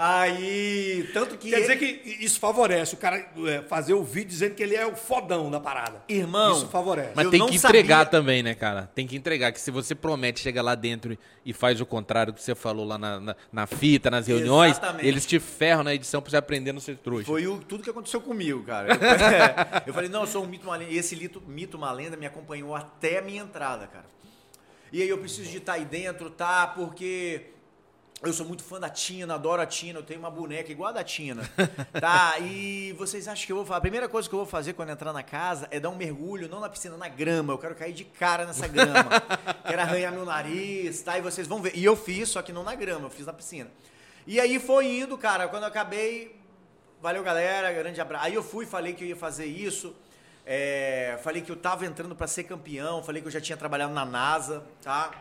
Aí, 0.00 1.10
tanto 1.12 1.36
que... 1.36 1.50
Quer 1.50 1.60
dizer 1.60 1.76
que 1.76 2.24
isso 2.24 2.38
favorece 2.38 2.94
o 2.94 2.96
cara 2.96 3.16
é, 3.48 3.62
fazer 3.62 3.94
o 3.94 4.04
vídeo 4.04 4.28
dizendo 4.28 4.54
que 4.54 4.62
ele 4.62 4.76
é 4.76 4.86
o 4.86 4.94
fodão 4.94 5.50
da 5.50 5.58
parada. 5.58 6.04
Irmão, 6.08 6.56
Isso 6.56 6.68
favorece. 6.68 7.10
Mas 7.16 7.24
eu 7.24 7.30
tem 7.32 7.40
não 7.40 7.48
que 7.48 7.56
entregar 7.56 8.04
sabia- 8.04 8.10
também, 8.10 8.40
né, 8.42 8.54
cara? 8.54 8.88
Tem 8.94 9.08
que 9.08 9.16
entregar. 9.16 9.50
Que 9.50 9.60
se 9.60 9.72
você 9.72 9.96
promete, 9.96 10.38
chega 10.38 10.62
lá 10.62 10.76
dentro 10.76 11.18
e- 11.44 11.52
faz 11.52 11.80
o 11.80 11.86
contrário 11.86 12.32
do 12.32 12.36
que 12.36 12.42
você 12.44 12.54
falou 12.54 12.86
lá 12.86 12.96
na, 12.96 13.18
na, 13.18 13.36
na 13.52 13.66
fita, 13.66 14.08
nas 14.08 14.28
reuniões, 14.28 14.72
Exatamente. 14.78 15.04
eles 15.06 15.26
te 15.26 15.40
ferram 15.40 15.82
na 15.82 15.92
edição 15.92 16.22
pra 16.22 16.30
você 16.30 16.36
aprender 16.36 16.70
no 16.72 16.80
ser 16.80 16.96
trouxa. 16.98 17.26
Foi 17.26 17.44
o- 17.48 17.58
tudo 17.58 17.82
que 17.82 17.90
aconteceu 17.90 18.20
comigo, 18.20 18.62
cara. 18.62 18.94
Eu, 18.94 18.98
eu 19.88 19.94
falei, 19.94 20.08
não, 20.08 20.20
eu 20.20 20.26
sou 20.28 20.44
um 20.44 20.46
mito, 20.46 20.64
uma 20.68 20.76
lenda. 20.76 20.92
E 20.92 20.96
esse 20.96 21.16
lito, 21.16 21.42
mito, 21.44 21.76
uma 21.76 21.90
lenda 21.90 22.16
me 22.16 22.24
acompanhou 22.26 22.72
até 22.76 23.18
a 23.18 23.22
minha 23.22 23.42
entrada, 23.42 23.88
cara. 23.88 24.06
E 24.92 25.02
aí 25.02 25.08
eu 25.08 25.18
preciso 25.18 25.50
de 25.50 25.56
estar 25.58 25.72
aí 25.72 25.84
dentro, 25.84 26.30
tá? 26.30 26.68
Porque 26.68 27.46
eu 28.20 28.32
sou 28.32 28.44
muito 28.44 28.64
fã 28.64 28.80
da 28.80 28.88
Tina, 28.90 29.34
adoro 29.34 29.62
a 29.62 29.66
Tina, 29.66 30.00
eu 30.00 30.02
tenho 30.02 30.18
uma 30.18 30.30
boneca 30.30 30.72
igual 30.72 30.88
a 30.88 30.92
da 30.92 31.04
Tina, 31.04 31.48
tá? 32.00 32.34
E 32.40 32.92
vocês 32.98 33.28
acham 33.28 33.46
que 33.46 33.52
eu 33.52 33.56
vou 33.56 33.64
fazer? 33.64 33.78
A 33.78 33.80
primeira 33.80 34.08
coisa 34.08 34.28
que 34.28 34.34
eu 34.34 34.40
vou 34.40 34.46
fazer 34.46 34.72
quando 34.72 34.90
entrar 34.90 35.12
na 35.12 35.22
casa 35.22 35.68
é 35.70 35.78
dar 35.78 35.88
um 35.90 35.96
mergulho, 35.96 36.48
não 36.48 36.58
na 36.58 36.68
piscina, 36.68 36.96
na 36.96 37.08
grama. 37.08 37.52
Eu 37.52 37.58
quero 37.58 37.76
cair 37.76 37.92
de 37.92 38.04
cara 38.04 38.44
nessa 38.44 38.66
grama. 38.68 39.08
quero 39.64 39.80
arranhar 39.80 40.12
meu 40.12 40.24
nariz, 40.24 41.00
tá? 41.00 41.16
E 41.16 41.22
vocês 41.22 41.46
vão 41.46 41.62
ver. 41.62 41.76
E 41.76 41.84
eu 41.84 41.94
fiz, 41.94 42.28
só 42.28 42.42
que 42.42 42.52
não 42.52 42.64
na 42.64 42.74
grama, 42.74 43.06
eu 43.06 43.10
fiz 43.10 43.24
na 43.24 43.32
piscina. 43.32 43.70
E 44.26 44.40
aí 44.40 44.58
foi 44.58 44.86
indo, 44.86 45.16
cara. 45.16 45.46
Quando 45.46 45.62
eu 45.62 45.68
acabei, 45.68 46.40
valeu 47.00 47.22
galera, 47.22 47.72
grande 47.72 48.00
abraço. 48.00 48.24
Aí 48.26 48.34
eu 48.34 48.42
fui, 48.42 48.66
falei 48.66 48.94
que 48.94 49.04
eu 49.04 49.08
ia 49.08 49.16
fazer 49.16 49.46
isso. 49.46 49.94
é, 50.44 51.20
falei 51.22 51.40
que 51.40 51.52
eu 51.52 51.56
tava 51.56 51.86
entrando 51.86 52.16
pra 52.16 52.26
ser 52.26 52.42
campeão, 52.44 53.00
falei 53.02 53.22
que 53.22 53.28
eu 53.28 53.32
já 53.32 53.40
tinha 53.40 53.56
trabalhado 53.56 53.92
na 53.92 54.04
NASA, 54.04 54.64
tá? 54.82 55.12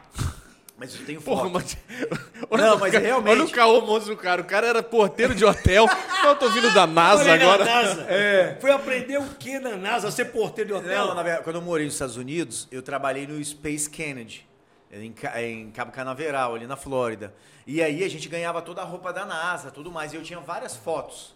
Mas 0.80 0.94
eu 0.94 1.04
tenho 1.06 1.20
foto. 1.20 1.38
Porra, 1.38 1.50
mas... 1.50 1.76
Não, 2.52 2.78
mas 2.78 2.94
Olha 2.94 3.00
realmente- 3.00 3.42
o 3.42 3.50
caô 3.50 3.82
monstro 3.82 4.16
do 4.16 4.22
cara. 4.22 4.42
O 4.42 4.46
cara 4.46 4.68
era 4.68 4.84
porteiro 4.84 5.34
de 5.34 5.44
hotel. 5.44 5.88
eu 6.24 6.36
tô 6.36 6.50
vindo 6.50 6.72
da 6.72 6.86
NASA 6.86 7.24
Olha 7.24 7.34
aí 7.34 7.40
na 7.40 7.46
agora. 7.46 7.66
NASA. 7.66 8.02
É. 8.10 8.58
Foi 8.62 8.72
aprender 8.72 9.18
o 9.18 9.26
que 9.40 9.58
na 9.60 9.76
NASA? 9.76 10.12
Ser 10.12 10.26
porteiro 10.26 10.68
de 10.70 10.74
hotel? 10.76 11.08
Não, 11.08 11.16
na 11.16 11.24
verdade, 11.24 11.44
quando 11.44 11.56
eu 11.56 11.62
morei 11.64 11.86
nos 11.86 11.96
Estados 11.96 12.16
Unidos, 12.16 12.68
eu 12.72 12.84
trabalhei 12.84 13.26
no 13.26 13.44
Space 13.44 13.90
Kennedy, 13.90 14.48
em, 14.92 15.14
em 15.42 15.72
Cabo 15.72 15.92
Canaveral, 15.92 16.54
ali 16.54 16.68
na 16.68 16.76
Flórida. 16.78 17.34
E 17.66 17.82
aí 17.82 18.04
a 18.04 18.10
gente 18.10 18.30
ganhava 18.30 18.62
toda 18.62 18.82
a 18.82 18.86
roupa 18.86 19.12
da 19.12 19.26
NASA, 19.26 19.72
tudo 19.72 19.92
mais. 19.92 20.14
E 20.14 20.16
eu 20.16 20.22
tinha 20.24 20.40
várias 20.40 20.76
fotos 20.76 21.36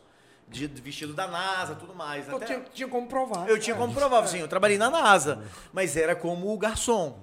de, 0.51 0.67
de 0.67 0.81
vestido 0.81 1.13
da 1.13 1.27
NASA, 1.27 1.75
tudo 1.75 1.95
mais. 1.95 2.27
Eu 2.27 2.35
Até- 2.35 2.45
tinha, 2.45 2.59
tinha 2.73 2.87
como 2.87 3.07
provar. 3.07 3.47
Eu 3.49 3.59
tinha 3.59 3.75
como 3.75 3.93
provar, 3.93 4.27
sim, 4.27 4.39
eu 4.39 4.47
trabalhei 4.47 4.77
na 4.77 4.89
NASA, 4.89 5.43
mas 5.71 5.95
era 5.95 6.15
como 6.15 6.55
garçom. 6.57 7.17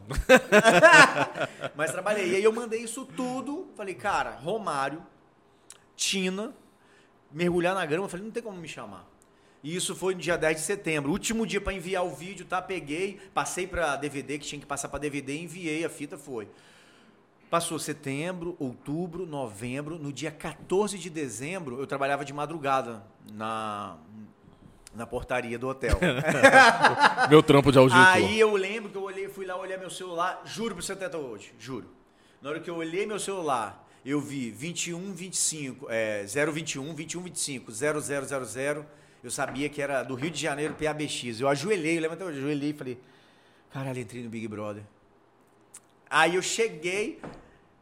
mas 1.77 1.93
trabalhei. 1.93 2.33
E 2.33 2.37
aí 2.37 2.45
eu 2.45 2.53
mandei 2.53 2.81
isso 2.81 3.05
tudo, 3.05 3.69
falei, 3.77 3.95
cara, 3.95 4.31
Romário, 4.31 5.05
Tina, 5.95 6.55
mergulhar 7.31 7.75
na 7.75 7.85
grama, 7.85 8.09
falei, 8.09 8.25
não 8.25 8.33
tem 8.33 8.43
como 8.43 8.57
me 8.57 8.69
chamar. 8.69 9.07
E 9.63 9.75
isso 9.75 9.95
foi 9.95 10.15
no 10.15 10.21
dia 10.21 10.39
10 10.39 10.57
de 10.57 10.63
setembro, 10.63 11.11
último 11.11 11.47
dia 11.47 11.61
para 11.61 11.73
enviar 11.75 12.05
o 12.05 12.15
vídeo, 12.15 12.47
tá? 12.47 12.63
Peguei, 12.63 13.21
passei 13.35 13.67
para 13.67 13.97
DVD, 13.97 14.39
que 14.39 14.47
tinha 14.47 14.61
que 14.61 14.67
passar 14.67 14.89
para 14.89 15.01
DVD, 15.01 15.37
enviei, 15.37 15.85
a 15.85 15.91
fita 15.91 16.17
foi. 16.17 16.49
Passou 17.51 17.79
setembro, 17.79 18.55
outubro, 18.59 19.25
novembro. 19.25 19.99
No 19.99 20.13
dia 20.13 20.31
14 20.31 20.99
de 20.99 21.09
dezembro, 21.09 21.81
eu 21.81 21.87
trabalhava 21.87 22.23
de 22.23 22.33
madrugada 22.33 23.03
na, 23.33 23.97
na 24.95 25.07
portaria 25.07 25.59
do 25.59 25.67
hotel. 25.67 25.99
Meu 27.31 27.43
trampo 27.43 27.73
de 27.73 27.79
auditor. 27.79 28.07
Aí 28.07 28.39
eu 28.39 28.55
lembro 28.55 28.91
que 28.91 28.97
eu 28.99 29.03
olhei, 29.03 29.29
fui 29.29 29.47
lá 29.47 29.57
olhar 29.57 29.79
meu 29.79 29.89
celular, 29.89 30.43
juro 30.45 30.75
você 30.75 30.93
até 30.93 31.17
hoje, 31.17 31.55
juro. 31.59 31.89
Na 32.43 32.51
hora 32.51 32.61
que 32.61 32.69
eu 32.69 32.77
olhei 32.77 33.07
meu 33.07 33.19
celular, 33.19 33.87
eu 34.05 34.21
vi 34.21 34.51
21, 34.51 35.13
25, 35.13 35.87
é, 35.89 36.25
021, 36.25 36.95
21, 36.95 37.23
25, 37.23 37.73
0000. 37.73 38.85
Eu 39.25 39.31
sabia 39.31 39.69
que 39.69 39.81
era 39.81 40.03
do 40.03 40.15
Rio 40.15 40.31
de 40.31 40.41
Janeiro, 40.41 40.75
PABX. 40.75 41.41
Eu 41.41 41.49
ajoelhei, 41.49 41.97
eu 41.97 42.03
lembro 42.03 42.15
até 42.15 42.25
hoje, 42.25 42.39
ajoelhei 42.39 42.71
e 42.71 42.73
falei, 42.75 42.99
caralho, 43.73 43.99
entrei 43.99 44.23
no 44.23 44.29
Big 44.29 44.47
Brother. 44.47 44.83
Aí 46.11 46.37
eu 46.37 46.43
cheguei 46.43 47.21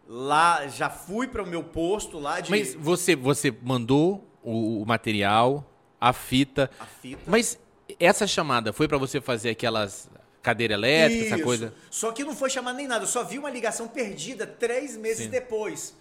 lá, 0.08 0.66
já 0.68 0.88
fui 0.90 1.26
para 1.28 1.42
o 1.42 1.46
meu 1.46 1.62
posto 1.62 2.18
lá 2.18 2.40
de 2.40 2.50
Mas 2.50 2.74
você, 2.74 3.14
você 3.16 3.54
mandou 3.62 4.26
o, 4.42 4.82
o 4.82 4.86
material, 4.86 5.64
a 6.00 6.12
fita. 6.12 6.70
a 6.78 6.86
fita. 6.86 7.22
Mas 7.26 7.58
essa 7.98 8.26
chamada 8.26 8.72
foi 8.72 8.88
pra 8.88 8.98
você 8.98 9.20
fazer 9.20 9.50
aquelas 9.50 10.08
cadeira 10.42 10.74
elétrica, 10.74 11.24
essa 11.26 11.34
Isso. 11.34 11.44
coisa? 11.44 11.74
Só 11.90 12.12
que 12.12 12.22
não 12.22 12.36
foi 12.36 12.48
chamado 12.48 12.76
nem 12.76 12.86
nada, 12.86 13.02
eu 13.02 13.08
só 13.08 13.24
vi 13.24 13.36
uma 13.36 13.50
ligação 13.50 13.88
perdida 13.88 14.46
três 14.46 14.96
meses 14.96 15.24
Sim. 15.24 15.30
depois. 15.30 15.96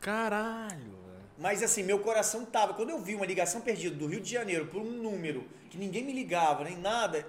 Caralho. 0.00 0.96
Mas 1.38 1.62
assim, 1.62 1.82
meu 1.82 1.98
coração 1.98 2.44
tava. 2.46 2.72
Quando 2.72 2.90
eu 2.90 2.98
vi 2.98 3.14
uma 3.14 3.26
ligação 3.26 3.60
perdida 3.60 3.94
do 3.94 4.06
Rio 4.06 4.20
de 4.20 4.30
Janeiro 4.30 4.66
por 4.66 4.80
um 4.80 4.90
número 4.90 5.44
que 5.68 5.76
ninguém 5.76 6.02
me 6.02 6.12
ligava, 6.12 6.64
nem 6.64 6.78
nada, 6.78 7.26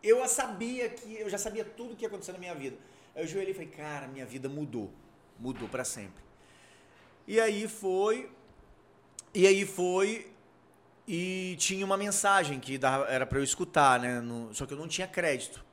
eu 0.00 0.26
sabia 0.28 0.88
que. 0.88 1.14
Eu 1.14 1.28
já 1.28 1.38
sabia 1.38 1.64
tudo 1.64 1.96
que 1.96 2.04
ia 2.04 2.08
acontecer 2.08 2.30
na 2.32 2.38
minha 2.38 2.54
vida. 2.54 2.76
Aí 3.18 3.24
eu 3.24 3.26
joelhei 3.26 3.50
e 3.50 3.54
falei, 3.54 3.68
cara, 3.68 4.06
minha 4.06 4.24
vida 4.24 4.48
mudou. 4.48 4.92
Mudou 5.40 5.68
pra 5.68 5.82
sempre. 5.84 6.22
E 7.26 7.40
aí 7.40 7.66
foi. 7.66 8.30
E 9.34 9.44
aí 9.44 9.66
foi. 9.66 10.30
E 11.06 11.56
tinha 11.58 11.84
uma 11.84 11.96
mensagem 11.96 12.60
que 12.60 12.78
dava- 12.78 13.06
era 13.08 13.26
pra 13.26 13.40
eu 13.40 13.42
escutar, 13.42 13.98
né? 13.98 14.20
no- 14.20 14.54
só 14.54 14.66
que 14.66 14.72
eu 14.72 14.78
não 14.78 14.86
tinha 14.86 15.06
crédito. 15.08 15.64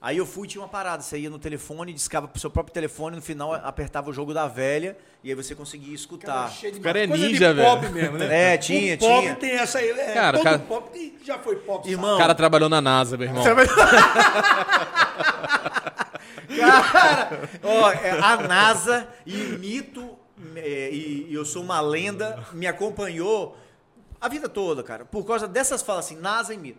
Aí 0.00 0.16
eu 0.16 0.24
fui 0.26 0.46
e 0.46 0.50
tinha 0.50 0.62
uma 0.62 0.68
parada. 0.68 1.02
Você 1.02 1.18
ia 1.18 1.28
no 1.28 1.38
telefone, 1.38 1.92
discava 1.92 2.26
pro 2.28 2.40
seu 2.40 2.50
próprio 2.50 2.72
telefone, 2.72 3.16
no 3.16 3.22
final 3.22 3.52
apertava 3.52 4.08
o 4.08 4.12
jogo 4.12 4.32
da 4.32 4.46
velha 4.46 4.96
e 5.24 5.28
aí 5.30 5.34
você 5.34 5.54
conseguia 5.54 5.94
escutar. 5.94 6.50
Cheio 6.50 6.72
de 6.74 6.78
O 6.78 6.82
cara 6.82 7.02
é 7.02 7.06
ninja, 7.06 7.54
pop 7.54 7.80
velho. 7.82 7.94
mesmo, 7.94 8.18
né? 8.18 8.26
É, 8.54 8.58
tinha, 8.58 8.94
o 8.94 8.98
pop 8.98 9.20
tinha. 9.22 9.34
tem 9.36 9.50
essa 9.52 9.78
aí. 9.78 9.90
É, 9.90 10.14
Cara, 10.14 10.36
todo 10.38 10.44
cara- 10.44 10.58
pop 10.60 10.90
tem- 10.90 11.14
já 11.24 11.38
foi 11.38 11.56
pop. 11.56 11.88
Irmão, 11.90 12.14
O 12.14 12.18
cara 12.18 12.34
trabalhou 12.34 12.68
na 12.68 12.80
NASA, 12.80 13.16
meu 13.18 13.26
irmão. 13.26 13.42
Cara, 16.56 17.48
ó, 17.62 17.90
é, 17.90 18.10
a 18.10 18.36
NASA 18.36 19.08
e 19.24 19.34
mito 19.34 20.16
é, 20.54 20.90
e, 20.90 21.26
e 21.28 21.34
eu 21.34 21.44
sou 21.44 21.62
uma 21.62 21.80
lenda 21.80 22.44
me 22.52 22.66
acompanhou 22.66 23.56
a 24.20 24.28
vida 24.28 24.48
toda, 24.48 24.82
cara. 24.82 25.04
Por 25.04 25.24
causa 25.24 25.46
dessas 25.46 25.82
falas 25.82 26.06
assim, 26.06 26.16
NASA 26.16 26.52
e 26.52 26.58
mito. 26.58 26.78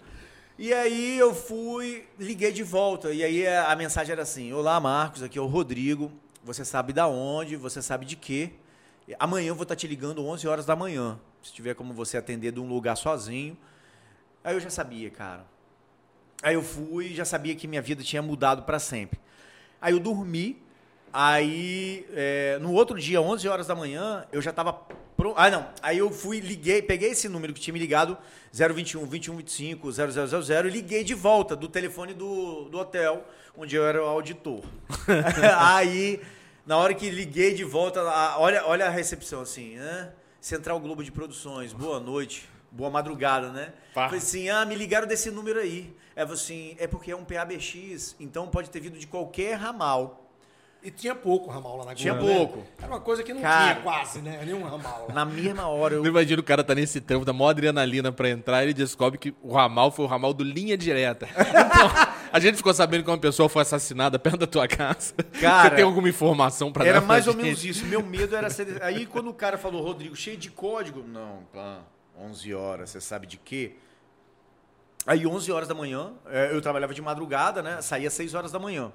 E 0.58 0.74
aí 0.74 1.18
eu 1.18 1.36
fui, 1.36 2.08
liguei 2.20 2.52
de 2.52 2.64
volta 2.64 3.12
e 3.14 3.24
aí 3.24 3.48
a 3.48 3.72
a 3.72 3.76
mensagem 3.76 4.12
era 4.12 4.24
assim: 4.24 4.54
Olá, 4.54 4.80
Marcos, 4.80 5.22
aqui 5.24 5.38
é 5.38 5.42
o 5.42 5.46
Rodrigo. 5.46 6.12
Você 6.44 6.64
sabe 6.64 6.94
da 6.94 7.08
onde? 7.08 7.56
Você 7.56 7.82
sabe 7.82 8.06
de 8.06 8.16
quê? 8.16 8.52
Amanhã 9.20 9.50
eu 9.50 9.56
vou 9.56 9.64
estar 9.64 9.76
te 9.76 9.88
ligando 9.88 10.26
11 10.26 10.48
horas 10.48 10.66
da 10.66 10.76
manhã. 10.76 11.20
Se 11.44 11.54
tiver 11.54 11.76
como 11.76 11.94
você 11.94 12.18
atender 12.18 12.52
de 12.52 12.60
um 12.60 12.68
lugar 12.68 12.96
sozinho. 12.96 13.58
Aí 14.44 14.56
eu 14.56 14.60
já 14.60 14.70
sabia, 14.70 15.10
cara. 15.10 15.46
Aí 16.42 16.56
eu 16.56 16.62
fui, 16.62 17.14
já 17.14 17.26
sabia 17.26 17.56
que 17.56 17.68
minha 17.68 17.82
vida 17.82 18.04
tinha 18.04 18.22
mudado 18.22 18.64
para 18.64 18.80
sempre. 18.80 19.20
Aí 19.82 19.94
eu 19.94 20.00
dormi, 20.00 20.62
aí 21.14 22.06
é, 22.14 22.58
no 22.60 22.74
outro 22.74 23.00
dia, 23.00 23.22
11 23.22 23.48
horas 23.48 23.68
da 23.68 23.76
manhã, 23.76 24.26
eu 24.32 24.42
já 24.42 24.52
tava 24.52 24.74
pronto. 25.16 25.36
Ah, 25.38 25.50
não. 25.50 25.68
Aí 25.82 25.98
eu 25.98 26.12
fui, 26.12 26.40
liguei, 26.40 26.82
peguei 26.82 27.12
esse 27.12 27.28
número 27.28 27.54
que 27.54 27.60
tinha 27.60 27.74
me 27.74 27.80
ligado, 27.80 28.18
021 28.54 29.02
2125 29.06 29.92
0000 29.92 30.68
e 30.68 30.70
liguei 30.70 31.04
de 31.04 31.14
volta 31.14 31.56
do 31.56 31.68
telefone 31.68 32.14
do, 32.14 32.70
do 32.70 32.78
hotel, 32.78 33.26
onde 33.58 33.76
eu 33.76 33.86
era 33.86 34.04
o 34.04 34.08
auditor. 34.08 34.64
aí, 35.60 36.22
na 36.66 36.78
hora 36.78 36.94
que 36.94 37.10
liguei 37.10 37.54
de 37.54 37.64
volta, 37.64 38.02
olha, 38.38 38.66
olha 38.66 38.88
a 38.88 38.90
recepção 38.90 39.42
assim, 39.42 39.76
né? 39.76 40.12
Central 40.40 40.80
Globo 40.80 41.04
de 41.04 41.12
Produções, 41.12 41.74
boa 41.74 42.00
noite. 42.00 42.48
Boa 42.72 42.90
madrugada, 42.90 43.50
né? 43.52 43.74
Pá. 43.94 44.06
Falei 44.06 44.20
assim, 44.20 44.50
ah, 44.50 44.66
me 44.66 44.76
ligaram 44.76 45.08
desse 45.08 45.32
número 45.32 45.60
aí. 45.60 45.96
É 46.16 46.24
assim, 46.24 46.76
é 46.80 46.88
porque 46.88 47.12
é 47.12 47.16
um 47.16 47.24
PABX, 47.24 48.16
então 48.20 48.48
pode 48.48 48.70
ter 48.70 48.80
vindo 48.80 48.98
de 48.98 49.06
qualquer 49.08 49.54
ramal. 49.56 50.24
E 50.84 50.92
tinha 50.92 51.16
pouco 51.16 51.50
ramal 51.50 51.78
lá 51.78 51.86
na 51.86 51.94
Globo. 51.94 51.96
Tinha 51.96 52.14
né? 52.14 52.22
pouco. 52.22 52.64
Era 52.78 52.88
uma 52.88 53.00
coisa 53.02 53.24
que 53.24 53.34
não 53.34 53.42
Cara. 53.42 53.74
tinha 53.74 53.84
quase, 53.84 54.22
né? 54.22 54.42
Nenhum 54.46 54.64
ramal 54.64 55.08
lá. 55.10 55.14
Na 55.14 55.26
mesma 55.26 55.68
hora 55.68 55.96
eu 55.96 56.04
Eu 56.04 56.10
imagino 56.10 56.40
o 56.40 56.44
cara 56.46 56.64
tá 56.64 56.74
nesse 56.76 57.02
trampo, 57.02 57.26
da 57.26 57.34
maior 57.34 57.50
adrenalina 57.50 58.12
pra 58.12 58.30
entrar, 58.30 58.62
e 58.62 58.68
ele 58.68 58.74
descobre 58.74 59.18
que 59.18 59.34
o 59.42 59.52
ramal 59.54 59.92
foi 59.92 60.06
o 60.06 60.08
ramal 60.08 60.34
do 60.34 60.44
Linha 60.44 60.78
Direta. 60.78 61.28
Então, 61.78 61.92
a 62.32 62.40
gente 62.40 62.58
ficou 62.58 62.74
sabendo 62.74 63.04
que 63.04 63.10
uma 63.10 63.18
pessoa 63.18 63.48
foi 63.48 63.62
assassinada 63.62 64.18
perto 64.20 64.38
da 64.38 64.48
tua 64.48 64.68
casa. 64.68 65.14
Cara, 65.40 65.70
Você 65.70 65.76
tem 65.76 65.84
alguma 65.86 66.10
informação 66.10 66.72
pra 66.72 66.84
Era 66.84 66.94
dar 66.96 67.00
pra 67.02 67.08
mais 67.08 67.28
ou 67.28 67.34
gente? 67.34 67.44
menos 67.44 67.64
isso. 67.64 67.86
Meu 67.86 68.02
medo 68.04 68.36
era 68.36 68.50
ser. 68.50 68.82
Aí 68.82 69.06
quando 69.06 69.30
o 69.30 69.34
cara 69.34 69.58
falou, 69.58 69.84
Rodrigo, 69.84 70.16
cheio 70.16 70.38
de 70.38 70.50
código. 70.50 71.04
Não, 71.08 71.44
pá, 71.54 71.82
11 72.18 72.54
horas, 72.54 72.90
você 72.90 73.02
sabe 73.02 73.28
de 73.28 73.38
quê? 73.38 73.76
Aí 75.06 75.26
11 75.26 75.52
horas 75.52 75.68
da 75.68 75.74
manhã, 75.74 76.14
é, 76.26 76.54
eu 76.54 76.62
trabalhava 76.62 76.94
de 76.94 77.02
madrugada, 77.02 77.62
né? 77.62 77.82
Saía 77.82 78.10
6 78.10 78.34
horas 78.34 78.52
da 78.52 78.60
manhã. 78.60 78.92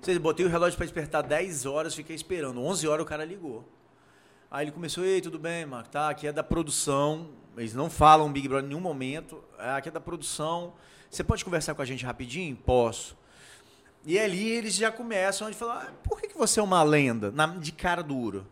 Vocês 0.00 0.18
botei 0.18 0.44
o 0.44 0.48
relógio 0.48 0.76
para 0.76 0.86
despertar 0.86 1.22
10 1.22 1.66
horas, 1.66 1.94
fiquei 1.94 2.16
esperando. 2.16 2.60
11 2.60 2.88
horas 2.88 3.04
o 3.04 3.08
cara 3.08 3.24
ligou. 3.24 3.64
Aí 4.50 4.64
ele 4.64 4.72
começou, 4.72 5.04
ei, 5.04 5.20
tudo 5.20 5.38
bem, 5.38 5.66
Marco? 5.66 5.90
Tá, 5.90 6.08
aqui 6.08 6.26
é 6.26 6.32
da 6.32 6.42
produção. 6.42 7.28
Eles 7.56 7.74
não 7.74 7.90
falam 7.90 8.30
Big 8.32 8.48
Brother 8.48 8.64
em 8.64 8.68
nenhum 8.68 8.80
momento. 8.80 9.42
É, 9.58 9.70
aqui 9.70 9.88
é 9.88 9.92
da 9.92 10.00
produção. 10.00 10.74
Você 11.10 11.24
pode 11.24 11.44
conversar 11.44 11.74
com 11.74 11.82
a 11.82 11.84
gente 11.84 12.04
rapidinho? 12.04 12.56
Posso. 12.56 13.16
E 14.04 14.18
ali 14.18 14.48
eles 14.48 14.74
já 14.74 14.92
começam 14.92 15.48
a 15.48 15.52
falar, 15.52 15.88
ah, 15.88 15.92
por 16.04 16.20
que, 16.20 16.36
você 16.36 16.60
é 16.60 16.62
uma 16.62 16.82
lenda? 16.82 17.32
De 17.58 17.72
cara 17.72 18.02
dura. 18.02 18.44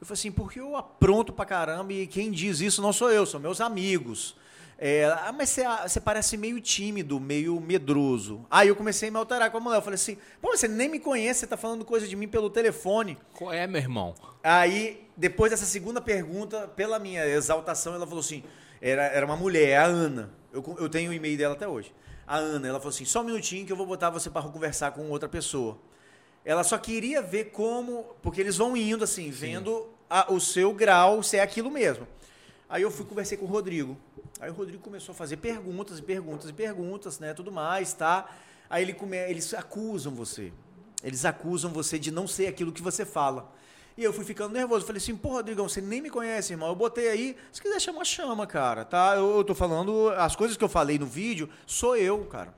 Eu 0.00 0.06
falei 0.06 0.18
assim, 0.18 0.32
porque 0.32 0.60
eu 0.60 0.76
apronto 0.76 1.32
pra 1.32 1.44
caramba 1.44 1.92
e 1.92 2.06
quem 2.06 2.30
diz 2.30 2.60
isso 2.60 2.82
não 2.82 2.92
sou 2.92 3.10
eu, 3.10 3.24
são 3.24 3.40
meus 3.40 3.60
amigos. 3.60 4.36
É, 4.76 5.04
ah, 5.04 5.32
mas 5.32 5.50
você, 5.50 5.64
você 5.82 6.00
parece 6.00 6.36
meio 6.36 6.60
tímido, 6.60 7.20
meio 7.20 7.60
medroso. 7.60 8.44
Aí 8.50 8.68
eu 8.68 8.76
comecei 8.76 9.08
a 9.08 9.12
me 9.12 9.18
alterar 9.18 9.50
com 9.50 9.58
a 9.58 9.60
mulher. 9.60 9.78
Eu 9.78 9.82
falei 9.82 9.94
assim, 9.94 10.18
pô, 10.42 10.56
você 10.56 10.66
nem 10.66 10.88
me 10.88 10.98
conhece, 10.98 11.40
você 11.40 11.46
tá 11.46 11.56
falando 11.56 11.84
coisa 11.84 12.06
de 12.08 12.16
mim 12.16 12.26
pelo 12.26 12.50
telefone. 12.50 13.16
Qual 13.34 13.52
é, 13.52 13.66
meu 13.66 13.80
irmão? 13.80 14.14
Aí, 14.42 15.08
depois 15.16 15.50
dessa 15.50 15.64
segunda 15.64 16.00
pergunta, 16.00 16.68
pela 16.68 16.98
minha 16.98 17.24
exaltação, 17.26 17.94
ela 17.94 18.06
falou 18.06 18.20
assim: 18.20 18.42
era, 18.80 19.04
era 19.04 19.24
uma 19.24 19.36
mulher, 19.36 19.78
a 19.78 19.84
Ana. 19.84 20.30
Eu, 20.52 20.62
eu 20.78 20.88
tenho 20.88 21.10
o 21.10 21.14
e-mail 21.14 21.38
dela 21.38 21.54
até 21.54 21.66
hoje. 21.66 21.94
A 22.26 22.36
Ana, 22.36 22.68
ela 22.68 22.78
falou 22.78 22.90
assim: 22.90 23.04
só 23.04 23.20
um 23.20 23.24
minutinho 23.24 23.64
que 23.64 23.72
eu 23.72 23.76
vou 23.76 23.86
botar 23.86 24.10
você 24.10 24.28
para 24.28 24.42
conversar 24.42 24.90
com 24.90 25.08
outra 25.08 25.28
pessoa. 25.28 25.78
Ela 26.44 26.62
só 26.64 26.76
queria 26.78 27.22
ver 27.22 27.46
como. 27.46 28.04
Porque 28.22 28.40
eles 28.40 28.56
vão 28.56 28.76
indo 28.76 29.02
assim, 29.04 29.30
vendo 29.30 29.86
a- 30.10 30.32
o 30.32 30.40
seu 30.40 30.72
grau, 30.72 31.22
se 31.22 31.36
é 31.36 31.42
aquilo 31.42 31.70
mesmo. 31.70 32.06
Aí 32.68 32.82
eu 32.82 32.90
fui 32.90 33.04
conversei 33.04 33.38
com 33.38 33.44
o 33.44 33.48
Rodrigo. 33.48 33.96
Aí 34.40 34.50
o 34.50 34.54
Rodrigo 34.54 34.82
começou 34.82 35.12
a 35.12 35.16
fazer 35.16 35.36
perguntas 35.38 35.98
e 35.98 36.02
perguntas 36.02 36.50
e 36.50 36.52
perguntas, 36.52 37.18
né? 37.18 37.32
Tudo 37.32 37.50
mais, 37.52 37.92
tá? 37.92 38.28
Aí 38.68 38.82
ele 38.82 38.92
come... 38.92 39.16
eles 39.16 39.54
acusam 39.54 40.12
você. 40.14 40.52
Eles 41.02 41.24
acusam 41.24 41.70
você 41.70 41.98
de 41.98 42.10
não 42.10 42.26
ser 42.26 42.46
aquilo 42.46 42.72
que 42.72 42.82
você 42.82 43.04
fala. 43.04 43.52
E 43.96 44.02
eu 44.02 44.12
fui 44.12 44.24
ficando 44.24 44.52
nervoso. 44.52 44.84
Falei 44.84 45.00
assim, 45.00 45.14
pô, 45.14 45.28
Rodrigão, 45.30 45.68
você 45.68 45.80
nem 45.80 46.00
me 46.02 46.10
conhece, 46.10 46.52
irmão. 46.52 46.68
Eu 46.68 46.74
botei 46.74 47.08
aí, 47.08 47.36
se 47.52 47.62
quiser 47.62 47.80
chamar, 47.80 48.04
chama, 48.04 48.46
cara, 48.46 48.84
tá? 48.84 49.14
Eu, 49.14 49.36
eu 49.36 49.44
tô 49.44 49.54
falando, 49.54 50.08
as 50.16 50.34
coisas 50.34 50.56
que 50.56 50.64
eu 50.64 50.68
falei 50.68 50.98
no 50.98 51.06
vídeo, 51.06 51.48
sou 51.66 51.96
eu, 51.96 52.24
cara. 52.24 52.52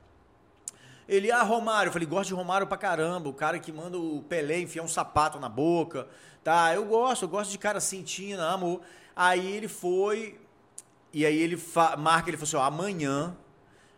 Ele, 1.07 1.31
ah, 1.31 1.43
Romário. 1.43 1.89
Eu 1.89 1.93
falei, 1.93 2.07
gosto 2.07 2.29
de 2.29 2.33
Romário 2.33 2.67
pra 2.67 2.77
caramba. 2.77 3.29
O 3.29 3.33
cara 3.33 3.59
que 3.59 3.71
manda 3.71 3.97
o 3.97 4.23
Pelé 4.23 4.59
enfiar 4.59 4.83
um 4.83 4.87
sapato 4.87 5.39
na 5.39 5.47
boca. 5.47 6.07
Tá, 6.43 6.73
eu 6.73 6.85
gosto, 6.85 7.23
eu 7.23 7.29
gosto 7.29 7.51
de 7.51 7.57
cara 7.57 7.79
tina, 7.79 8.49
amor. 8.49 8.81
Aí 9.15 9.45
ele 9.45 9.67
foi. 9.67 10.39
E 11.13 11.25
aí 11.25 11.37
ele 11.37 11.61
marca, 11.97 12.29
ele 12.29 12.37
falou 12.37 12.47
assim: 12.47 12.57
ó, 12.57 12.63
amanhã 12.63 13.35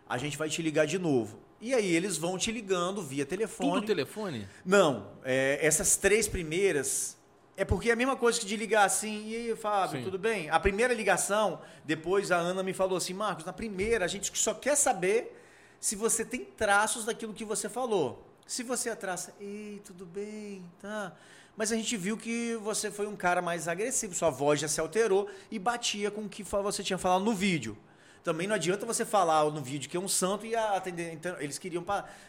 a 0.08 0.18
gente 0.18 0.36
vai 0.36 0.48
te 0.48 0.62
ligar 0.62 0.86
de 0.86 0.98
novo. 0.98 1.38
E 1.60 1.74
aí 1.74 1.94
eles 1.94 2.16
vão 2.16 2.38
te 2.38 2.50
ligando 2.50 3.02
via 3.02 3.26
telefone. 3.26 3.70
Tudo 3.70 3.86
telefone? 3.86 4.48
Não, 4.64 5.08
é, 5.22 5.58
essas 5.60 5.96
três 5.96 6.26
primeiras. 6.26 7.18
É 7.56 7.64
porque 7.64 7.90
é 7.90 7.92
a 7.92 7.96
mesma 7.96 8.16
coisa 8.16 8.40
que 8.40 8.46
de 8.46 8.56
ligar 8.56 8.86
assim, 8.86 9.28
e 9.28 9.36
aí, 9.36 9.56
Fábio, 9.56 9.98
Sim. 9.98 10.04
tudo 10.04 10.18
bem? 10.18 10.48
A 10.48 10.58
primeira 10.58 10.94
ligação, 10.94 11.60
depois 11.84 12.32
a 12.32 12.36
Ana 12.38 12.62
me 12.62 12.72
falou 12.72 12.96
assim, 12.96 13.12
Marcos, 13.12 13.44
na 13.44 13.52
primeira 13.52 14.06
a 14.06 14.08
gente 14.08 14.36
só 14.38 14.54
quer 14.54 14.74
saber 14.76 15.39
se 15.80 15.96
você 15.96 16.24
tem 16.24 16.44
traços 16.44 17.06
daquilo 17.06 17.34
que 17.34 17.44
você 17.44 17.68
falou. 17.68 18.24
Se 18.46 18.62
você 18.62 18.90
é 18.90 18.94
traça, 18.94 19.34
ei, 19.40 19.80
tudo 19.84 20.04
bem, 20.04 20.62
tá. 20.80 21.12
Mas 21.56 21.72
a 21.72 21.76
gente 21.76 21.96
viu 21.96 22.16
que 22.16 22.54
você 22.56 22.90
foi 22.90 23.06
um 23.06 23.16
cara 23.16 23.40
mais 23.40 23.66
agressivo, 23.66 24.14
sua 24.14 24.30
voz 24.30 24.60
já 24.60 24.68
se 24.68 24.80
alterou 24.80 25.28
e 25.50 25.58
batia 25.58 26.10
com 26.10 26.22
o 26.22 26.28
que 26.28 26.42
você 26.42 26.82
tinha 26.82 26.98
falado 26.98 27.24
no 27.24 27.32
vídeo. 27.32 27.76
Também 28.22 28.46
não 28.46 28.54
adianta 28.54 28.84
você 28.84 29.04
falar 29.04 29.44
no 29.50 29.62
vídeo 29.62 29.88
que 29.88 29.96
é 29.96 30.00
um 30.00 30.08
santo 30.08 30.44
e 30.44 30.54
atender. 30.54 31.12
Então, 31.12 31.40
eles 31.40 31.58
queriam. 31.58 31.84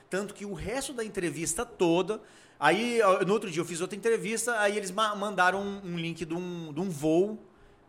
Tanto 0.10 0.34
que 0.34 0.45
o 0.45 0.54
resto 0.54 0.93
da 0.93 1.04
entrevista 1.04 1.65
toda. 1.65 2.21
Aí, 2.60 2.99
no 3.25 3.34
outro 3.34 3.49
dia, 3.49 3.62
eu 3.62 3.65
fiz 3.65 3.82
outra 3.82 3.97
entrevista, 3.97 4.58
aí 4.60 4.78
eles 4.78 4.91
ma- 4.91 5.15
mandaram 5.15 5.62
um, 5.62 5.82
um 5.84 5.97
link 5.97 6.23
de 6.23 6.34
um, 6.34 6.71
de 6.71 6.80
um 6.80 6.89
voo. 6.89 7.39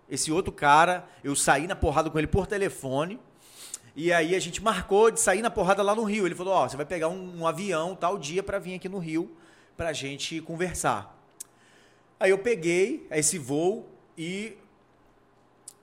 Esse 0.09 0.33
outro 0.33 0.53
cara, 0.53 1.09
eu 1.23 1.37
saí 1.37 1.67
na 1.67 1.77
porrada 1.77 2.11
com 2.11 2.19
ele 2.19 2.27
por 2.27 2.47
telefone. 2.47 3.21
E 3.95 4.13
aí 4.13 4.35
a 4.35 4.41
gente 4.41 4.63
marcou 4.63 5.11
de 5.11 5.21
sair 5.21 5.43
na 5.43 5.51
porrada 5.51 5.83
lá 5.83 5.95
no 5.95 6.05
Rio. 6.05 6.27
Ele 6.27 6.35
falou: 6.35 6.55
Ó, 6.55 6.69
você 6.69 6.77
vai 6.77 6.87
pegar 6.87 7.09
um, 7.09 7.41
um 7.41 7.47
avião 7.47 7.95
tal 7.95 8.17
dia 8.19 8.43
pra 8.43 8.59
vir 8.59 8.75
aqui 8.75 8.89
no 8.89 8.99
Rio 8.99 9.31
pra 9.77 9.93
gente 9.93 10.41
conversar. 10.41 11.19
Aí 12.19 12.31
eu 12.31 12.39
peguei 12.39 13.07
esse 13.11 13.37
voo 13.39 13.89
e 14.17 14.57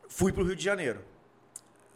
fui 0.08 0.32
pro 0.32 0.44
Rio 0.44 0.56
de 0.56 0.64
Janeiro. 0.64 1.02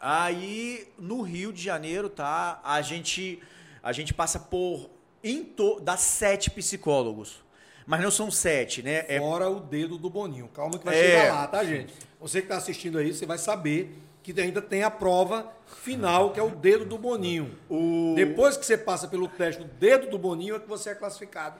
Aí 0.00 0.86
no 0.98 1.22
Rio 1.22 1.52
de 1.52 1.62
Janeiro, 1.62 2.08
tá? 2.08 2.60
A 2.62 2.80
gente 2.82 3.40
a 3.82 3.92
gente 3.92 4.12
passa 4.14 4.38
por 4.38 4.90
em 5.22 5.42
to, 5.42 5.80
dá 5.80 5.96
sete 5.96 6.50
psicólogos. 6.50 7.42
Mas 7.86 8.00
não 8.02 8.10
são 8.10 8.30
sete, 8.30 8.82
né? 8.82 9.04
É, 9.08 9.18
Fora 9.18 9.48
o 9.48 9.60
dedo 9.60 9.98
do 9.98 10.08
Boninho. 10.08 10.48
Calma 10.48 10.78
que 10.78 10.84
vai 10.84 10.94
É. 10.98 11.20
chegar 11.20 11.34
lá, 11.34 11.46
tá, 11.46 11.64
gente? 11.64 11.92
Você 12.18 12.40
que 12.40 12.48
tá 12.48 12.56
assistindo 12.56 12.96
aí, 12.98 13.12
você 13.12 13.26
vai 13.26 13.36
saber 13.36 13.94
que 14.24 14.40
ainda 14.40 14.60
tem 14.62 14.82
a 14.82 14.90
prova 14.90 15.52
final, 15.82 16.30
que 16.32 16.40
é 16.40 16.42
o 16.42 16.50
dedo 16.50 16.84
do 16.84 16.98
Boninho. 16.98 17.56
o 17.68 18.14
Depois 18.16 18.56
que 18.56 18.64
você 18.66 18.76
passa 18.76 19.06
pelo 19.06 19.28
teste 19.28 19.62
do 19.62 19.68
dedo 19.68 20.08
do 20.08 20.18
Boninho, 20.18 20.56
é 20.56 20.58
que 20.58 20.66
você 20.68 20.90
é 20.90 20.94
classificado 20.94 21.56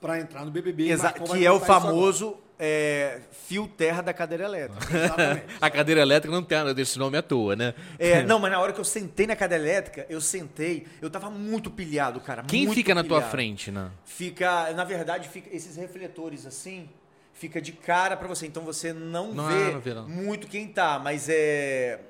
para 0.00 0.18
entrar 0.20 0.44
no 0.44 0.50
BBB. 0.50 0.90
exa- 0.90 1.12
que 1.12 1.46
é 1.46 1.50
o 1.50 1.58
famoso 1.60 2.36
é, 2.58 3.20
fio 3.30 3.68
terra 3.68 4.02
da 4.02 4.12
cadeira 4.12 4.44
elétrica. 4.44 4.84
A 5.60 5.70
cadeira 5.70 6.00
elétrica 6.00 6.34
não 6.34 6.42
tem 6.42 6.58
esse 6.82 6.98
nome 6.98 7.16
à 7.16 7.22
toa, 7.22 7.54
né? 7.54 7.72
É, 8.00 8.22
não, 8.24 8.40
mas 8.40 8.50
na 8.50 8.58
hora 8.60 8.72
que 8.72 8.80
eu 8.80 8.84
sentei 8.84 9.28
na 9.28 9.36
cadeira 9.36 9.62
elétrica, 9.62 10.04
eu 10.10 10.20
sentei, 10.20 10.86
eu 11.00 11.08
tava 11.08 11.30
muito 11.30 11.70
pilhado, 11.70 12.18
cara. 12.20 12.42
Quem 12.42 12.64
muito 12.66 12.74
fica 12.76 12.94
na 12.96 13.04
tua 13.04 13.18
pilhado. 13.18 13.30
frente, 13.30 13.70
né? 13.70 13.90
Fica, 14.04 14.72
na 14.72 14.82
verdade, 14.82 15.28
fica 15.28 15.48
esses 15.54 15.76
refletores 15.76 16.46
assim, 16.46 16.88
fica 17.32 17.60
de 17.62 17.70
cara 17.72 18.16
pra 18.16 18.26
você. 18.26 18.44
Então 18.46 18.64
você 18.64 18.92
não, 18.92 19.32
Não, 19.32 19.46
vê, 19.46 19.72
não 19.72 19.80
vê, 19.80 19.94
não. 19.94 20.08
muito 20.08 20.48
quem 20.48 20.66
tá, 20.66 20.98
mas 20.98 21.28
é, 21.28 22.00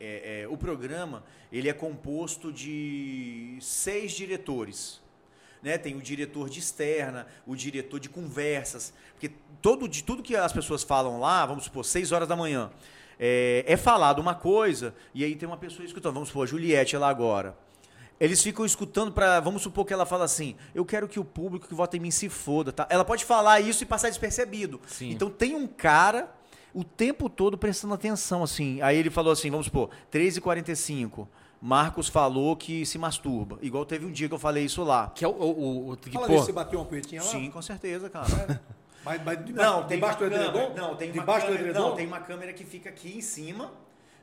é- 0.00 0.42
é, 0.42 0.48
o 0.48 0.56
programa 0.56 1.24
ele 1.52 1.68
é 1.68 1.72
composto 1.72 2.52
de 2.52 3.56
seis 3.60 4.12
diretores. 4.12 5.00
Né? 5.62 5.76
Tem 5.76 5.96
o 5.96 6.00
diretor 6.00 6.48
de 6.48 6.60
externa, 6.60 7.26
o 7.46 7.56
diretor 7.56 7.98
de 7.98 8.08
conversas, 8.08 8.92
porque 9.12 9.30
todo 9.60 9.88
de 9.88 10.04
tudo 10.04 10.22
que 10.22 10.36
as 10.36 10.52
pessoas 10.52 10.84
falam 10.84 11.18
lá, 11.18 11.44
vamos 11.44 11.64
supor, 11.64 11.84
seis 11.84 12.12
horas 12.12 12.28
da 12.28 12.36
manhã, 12.36 12.70
é, 13.18 13.64
é 13.66 13.76
falado 13.76 14.20
uma 14.20 14.34
coisa 14.34 14.94
e 15.12 15.24
aí 15.24 15.34
tem 15.34 15.48
uma 15.48 15.56
pessoa 15.56 15.84
escutando. 15.84 16.14
Vamos 16.14 16.28
supor, 16.28 16.44
a 16.44 16.46
Juliette 16.46 16.96
lá 16.96 17.08
agora. 17.08 17.56
Eles 18.20 18.42
ficam 18.42 18.64
escutando 18.64 19.12
para, 19.12 19.38
vamos 19.40 19.62
supor 19.62 19.84
que 19.84 19.92
ela 19.92 20.04
fala 20.06 20.24
assim: 20.24 20.56
"Eu 20.74 20.84
quero 20.84 21.08
que 21.08 21.20
o 21.20 21.24
público 21.24 21.68
que 21.68 21.74
vota 21.74 21.96
em 21.96 22.00
mim 22.00 22.10
se 22.10 22.28
foda", 22.28 22.72
tá? 22.72 22.86
Ela 22.90 23.04
pode 23.04 23.24
falar 23.24 23.60
isso 23.60 23.82
e 23.82 23.86
passar 23.86 24.08
despercebido. 24.08 24.80
Sim. 24.86 25.10
Então 25.10 25.30
tem 25.30 25.54
um 25.54 25.66
cara 25.66 26.28
o 26.74 26.84
tempo 26.84 27.28
todo 27.28 27.56
prestando 27.58 27.94
atenção 27.94 28.42
assim. 28.42 28.80
Aí 28.82 28.96
ele 28.96 29.10
falou 29.10 29.32
assim, 29.32 29.50
vamos 29.50 29.66
supor, 29.66 29.90
13h45. 30.12 31.26
Marcos 31.60 32.08
falou 32.08 32.54
que 32.56 32.86
se 32.86 32.98
masturba. 32.98 33.58
Igual 33.60 33.84
teve 33.84 34.06
um 34.06 34.12
dia 34.12 34.28
que 34.28 34.34
eu 34.34 34.38
falei 34.38 34.64
isso 34.64 34.84
lá. 34.84 35.10
Que 35.12 35.24
é 35.24 35.28
o. 35.28 35.32
o, 35.32 35.92
o 35.92 35.96
que, 35.96 36.12
Fala 36.12 36.26
pô, 36.26 36.38
você 36.38 36.52
bateu 36.52 36.78
uma 36.78 36.86
poetinha 36.86 37.20
lá? 37.20 37.28
Sim, 37.28 37.50
com 37.50 37.60
certeza, 37.60 38.08
cara. 38.08 38.60
Mas, 39.04 39.22
mas 39.24 39.44
debaixo, 39.44 39.70
Não, 39.72 39.86
tem 39.86 39.96
debaixo 39.96 40.18
do 40.18 40.26
edredom? 40.26 40.74
Não, 40.76 40.94
tem 40.96 41.08
uma 41.08 41.14
debaixo 41.20 41.46
do 41.46 41.54
edredom? 41.54 41.80
Não, 41.80 41.94
tem 41.96 42.06
uma 42.06 42.20
câmera 42.20 42.52
que 42.52 42.64
fica 42.64 42.88
aqui 42.90 43.16
em 43.16 43.20
cima, 43.20 43.72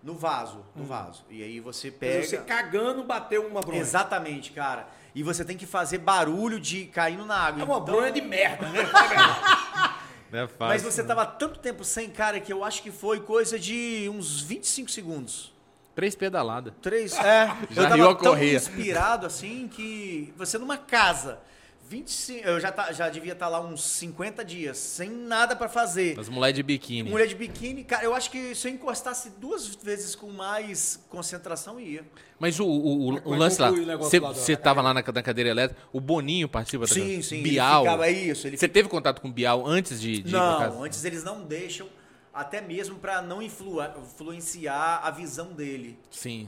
no 0.03 0.13
vaso, 0.13 0.63
no 0.75 0.85
vaso. 0.85 1.25
E 1.29 1.41
aí 1.43 1.59
você 1.59 1.89
pega 1.91 2.21
dizer, 2.21 2.37
Você 2.37 2.43
cagando, 2.43 3.03
bateu 3.03 3.45
uma 3.47 3.59
bronha. 3.61 3.81
Exatamente, 3.81 4.51
cara. 4.51 4.87
E 5.13 5.23
você 5.23 5.43
tem 5.43 5.57
que 5.57 5.65
fazer 5.65 5.97
barulho 5.97 6.59
de 6.59 6.85
caindo 6.85 7.25
na 7.25 7.35
água. 7.35 7.61
É 7.61 7.65
uma 7.65 7.75
Então- 7.75 7.85
bronha 7.85 8.11
de 8.11 8.21
merda, 8.21 8.67
né? 8.69 8.79
é 10.37 10.47
fácil. 10.47 10.67
Mas 10.67 10.83
você 10.83 11.03
tava 11.03 11.25
tanto 11.25 11.59
tempo 11.59 11.83
sem, 11.83 12.09
cara, 12.09 12.39
que 12.39 12.51
eu 12.51 12.63
acho 12.63 12.81
que 12.81 12.91
foi 12.91 13.19
coisa 13.19 13.57
de 13.59 14.09
uns 14.13 14.41
25 14.41 14.89
segundos. 14.89 15.53
Três 15.95 16.15
pedaladas. 16.15 16.73
Três, 16.81 17.13
é. 17.17 17.47
Já 17.71 17.83
eu 17.83 17.89
tava 17.89 18.11
a 18.11 18.15
tão 18.15 18.43
inspirado 18.43 19.25
assim 19.25 19.67
que 19.67 20.33
você 20.37 20.57
numa 20.57 20.77
casa 20.77 21.39
25, 21.87 22.47
eu 22.47 22.59
já, 22.59 22.71
tá- 22.71 22.91
já 22.91 23.09
devia 23.09 23.33
estar 23.33 23.47
lá 23.47 23.61
uns 23.61 23.83
50 23.83 24.43
dias, 24.43 24.77
sem 24.77 25.09
nada 25.09 25.55
pra 25.55 25.69
fazer. 25.69 26.19
As 26.19 26.27
mulheres 26.27 26.55
de 26.55 26.63
biquíni. 26.63 27.09
Mulher 27.09 27.27
de 27.27 27.35
biquíni, 27.35 27.83
cara, 27.83 28.03
eu 28.03 28.13
acho 28.15 28.31
que 28.31 28.55
se 28.55 28.67
eu 28.67 28.71
encostasse 28.73 29.29
duas 29.39 29.67
vezes 29.75 30.15
com 30.15 30.31
mais 30.31 30.99
concentração, 31.09 31.79
ia. 31.79 32.03
Mas 32.39 32.59
o, 32.59 32.65
o, 32.65 33.09
o- 33.09 33.13
Mas 33.13 33.25
o 33.25 33.29
lance 33.35 33.61
lá, 33.61 33.69
você 33.97 34.19
lá 34.19 34.29
da- 34.29 34.33
você 34.33 34.55
tava 34.57 34.81
lá 34.81 34.93
na, 34.93 35.01
na 35.03 35.23
cadeira 35.23 35.49
elétrica, 35.51 35.79
o 35.93 36.01
Boninho 36.01 36.49
participa 36.49 36.87
Sim, 36.87 37.17
da 37.17 37.23
sim. 37.23 37.43
Bial. 37.43 37.81
Ele 37.83 37.91
ficava 37.91 38.09
isso. 38.09 38.47
Ele 38.47 38.57
Você 38.57 38.67
teve 38.67 38.89
contato 38.89 39.21
com 39.21 39.27
o 39.27 39.31
Bial 39.31 39.65
antes 39.65 40.01
de, 40.01 40.23
de 40.23 40.27
ir 40.29 40.31
pra 40.31 40.39
Não, 40.39 40.59
casa? 40.59 40.79
antes 40.79 41.05
eles 41.05 41.23
não 41.23 41.43
deixam, 41.43 41.87
até 42.33 42.61
mesmo 42.61 42.95
pra 42.97 43.21
não 43.21 43.41
influ- 43.41 43.79
influenciar 44.01 45.01
a 45.03 45.11
visão 45.11 45.53
dele. 45.53 45.99
Sim. 46.09 46.47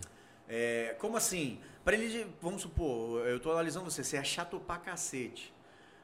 É, 0.49 0.95
como 0.99 1.15
assim? 1.15 1.59
Pra 1.87 1.95
ele, 1.95 2.27
vamos 2.41 2.63
supor, 2.63 3.25
eu 3.25 3.39
tô 3.39 3.49
analisando 3.49 3.89
você, 3.89 4.03
você 4.03 4.17
é 4.17 4.23
chato 4.25 4.59
pra 4.59 4.75
cacete. 4.75 5.53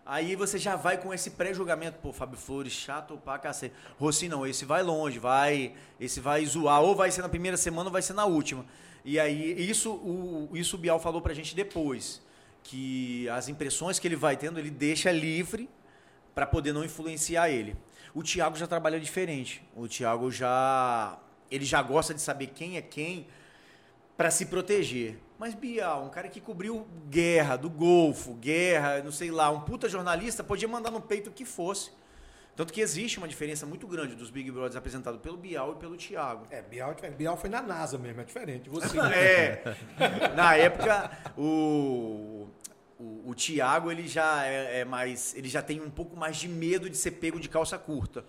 Aí 0.05 0.33
você 0.33 0.57
já 0.57 0.77
vai 0.77 0.97
com 0.97 1.13
esse 1.13 1.31
pré-julgamento, 1.31 1.97
pô, 2.01 2.13
Fábio 2.13 2.37
Flores, 2.37 2.71
chato 2.71 3.17
pra 3.17 3.37
cacete. 3.37 3.75
Rossi 3.99 4.29
não, 4.29 4.47
esse 4.47 4.63
vai 4.63 4.81
longe, 4.81 5.19
vai, 5.19 5.75
esse 5.99 6.21
vai 6.21 6.45
zoar, 6.45 6.81
ou 6.81 6.95
vai 6.95 7.11
ser 7.11 7.21
na 7.21 7.27
primeira 7.27 7.57
semana 7.57 7.89
ou 7.89 7.91
vai 7.91 8.01
ser 8.01 8.13
na 8.13 8.23
última. 8.23 8.65
E 9.03 9.19
aí, 9.19 9.69
isso 9.69 9.91
o, 9.91 10.49
isso 10.53 10.77
o 10.77 10.79
Bial 10.79 11.01
falou 11.01 11.21
pra 11.21 11.33
gente 11.33 11.53
depois, 11.53 12.21
que 12.63 13.27
as 13.27 13.49
impressões 13.49 13.99
que 13.99 14.07
ele 14.07 14.15
vai 14.15 14.37
tendo, 14.37 14.59
ele 14.59 14.71
deixa 14.71 15.11
livre 15.11 15.69
para 16.33 16.45
poder 16.45 16.71
não 16.71 16.85
influenciar 16.85 17.49
ele. 17.49 17.75
O 18.13 18.23
Thiago 18.23 18.55
já 18.55 18.67
trabalha 18.67 19.01
diferente. 19.01 19.61
O 19.75 19.85
Thiago 19.89 20.31
já 20.31 21.19
ele 21.51 21.65
já 21.65 21.81
gosta 21.81 22.13
de 22.13 22.21
saber 22.21 22.47
quem 22.55 22.77
é 22.77 22.81
quem 22.81 23.27
para 24.23 24.31
se 24.31 24.45
proteger. 24.45 25.17
Mas 25.38 25.53
Bial, 25.53 26.05
um 26.05 26.09
cara 26.09 26.29
que 26.29 26.39
cobriu 26.39 26.88
guerra 27.09 27.57
do 27.57 27.69
Golfo, 27.69 28.36
guerra, 28.36 29.03
não 29.03 29.12
sei 29.12 29.29
lá, 29.29 29.49
um 29.49 29.59
puta 29.59 29.89
jornalista 29.89 30.41
podia 30.41 30.65
mandar 30.65 30.91
no 30.91 31.01
peito 31.01 31.29
o 31.29 31.33
que 31.33 31.43
fosse. 31.43 31.91
Tanto 32.55 32.71
que 32.71 32.79
existe 32.79 33.17
uma 33.17 33.27
diferença 33.27 33.65
muito 33.65 33.86
grande 33.86 34.15
dos 34.15 34.29
Big 34.29 34.49
Brothers 34.49 34.77
apresentados 34.77 35.19
pelo 35.19 35.36
Bial 35.36 35.73
e 35.73 35.75
pelo 35.75 35.97
Thiago. 35.97 36.47
É, 36.49 36.62
Bial, 36.62 36.95
é. 37.01 37.09
Bial 37.09 37.36
foi 37.36 37.49
na 37.49 37.62
NASA 37.62 37.97
mesmo, 37.97 38.21
é 38.21 38.23
diferente. 38.23 38.69
Você, 38.69 38.95
É. 39.13 39.62
Na 40.38 40.55
época, 40.55 41.12
o, 41.38 42.47
o, 42.97 43.31
o 43.31 43.36
Thiago, 43.36 43.91
ele 43.91 44.07
já 44.07 44.45
é, 44.45 44.79
é 44.79 44.86
mais. 44.86 45.36
Ele 45.36 45.49
já 45.49 45.62
tem 45.62 45.81
um 45.81 45.89
pouco 45.89 46.15
mais 46.15 46.38
de 46.38 46.47
medo 46.47 46.89
de 46.89 46.95
ser 46.95 47.12
pego 47.12 47.41
de 47.41 47.49
calça 47.49 47.77
curta. 47.77 48.23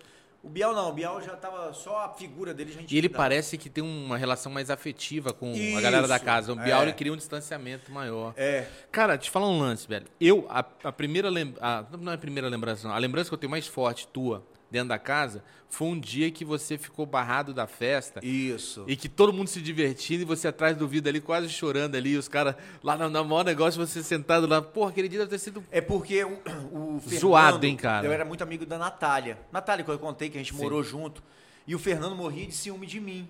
O 0.45 0.49
Bial 0.51 0.75
não, 0.75 0.91
o 0.91 0.93
Bial 0.93 1.23
já 1.23 1.35
tava. 1.35 1.73
Só 1.73 2.05
a 2.05 2.09
figura 2.11 2.53
dele 2.53 2.71
já 2.71 2.81
E 2.81 2.83
ele 2.83 2.85
intimidava. 2.99 3.17
parece 3.17 3.57
que 3.57 3.71
tem 3.71 3.83
uma 3.83 4.19
relação 4.19 4.53
mais 4.53 4.69
afetiva 4.69 5.33
com 5.33 5.53
a 5.77 5.81
galera 5.81 6.07
da 6.07 6.17
Isso, 6.17 6.25
casa. 6.25 6.53
O 6.53 6.57
Bial 6.57 6.81
é. 6.81 6.85
ele 6.85 6.93
cria 6.93 7.13
um 7.13 7.17
distanciamento 7.17 7.91
maior. 7.91 8.35
É. 8.37 8.67
Cara, 8.93 9.17
te 9.17 9.31
falar 9.31 9.49
um 9.49 9.59
lance, 9.59 9.89
velho. 9.89 10.07
Eu, 10.21 10.47
a, 10.51 10.65
a 10.85 10.93
primeira 10.93 11.31
lembrança. 11.31 11.89
Não 11.99 12.13
é 12.13 12.15
a 12.15 12.19
primeira 12.19 12.49
lembrança, 12.49 12.87
não. 12.87 12.95
A 12.95 12.99
lembrança 12.99 13.31
que 13.31 13.35
eu 13.35 13.39
tenho 13.39 13.51
mais 13.51 13.67
forte 13.67 14.07
tua 14.09 14.45
dentro 14.75 14.89
da 14.89 14.99
casa 14.99 15.45
foi 15.69 15.89
um 15.89 15.99
dia 15.99 16.31
que 16.31 16.45
você 16.45 16.77
ficou 16.77 17.07
barrado 17.07 17.55
da 17.55 17.67
festa. 17.67 18.21
Isso. 18.25 18.85
E 18.87 18.97
que 18.97 19.09
todo 19.09 19.33
mundo 19.33 19.49
se 19.49 19.61
divertindo 19.61 20.23
e 20.23 20.25
você 20.25 20.49
atrás 20.49 20.77
do 20.77 20.87
vidro 20.87 21.09
ali, 21.09 21.21
quase 21.21 21.49
chorando 21.49 21.97
ali, 21.97 22.17
os 22.17 22.29
caras 22.29 22.57
lá 22.83 22.97
no, 22.97 23.09
no 23.09 23.25
maior 23.25 23.45
negócio, 23.45 23.85
você 23.85 24.03
sentado 24.03 24.47
lá. 24.47 24.61
Porra, 24.61 24.91
aquele 24.91 25.09
dia 25.09 25.21
deve 25.21 25.31
ter 25.31 25.39
sido. 25.39 25.65
É 25.71 25.81
porque 25.81 26.25
o, 26.25 26.39
o 26.73 27.01
Fernando, 27.01 27.21
Zoado, 27.21 27.67
hein, 27.67 27.77
cara? 27.77 28.07
Eu 28.07 28.13
era 28.13 28.25
muito 28.25 28.43
amigo 28.43 28.67
da 28.67 28.79
Natália. 28.79 29.39
Natália, 29.53 29.85
que 29.85 29.91
eu 29.91 29.99
contei 29.99 30.29
que 30.29 30.37
a 30.37 30.41
gente 30.41 30.55
Sim. 30.55 30.61
morou 30.61 30.83
junto. 30.83 31.23
E 31.67 31.75
o 31.75 31.79
Fernando 31.79 32.15
morria 32.17 32.47
de 32.47 32.55
ciúme 32.55 32.87
de 32.87 33.01
mim. 33.01 33.29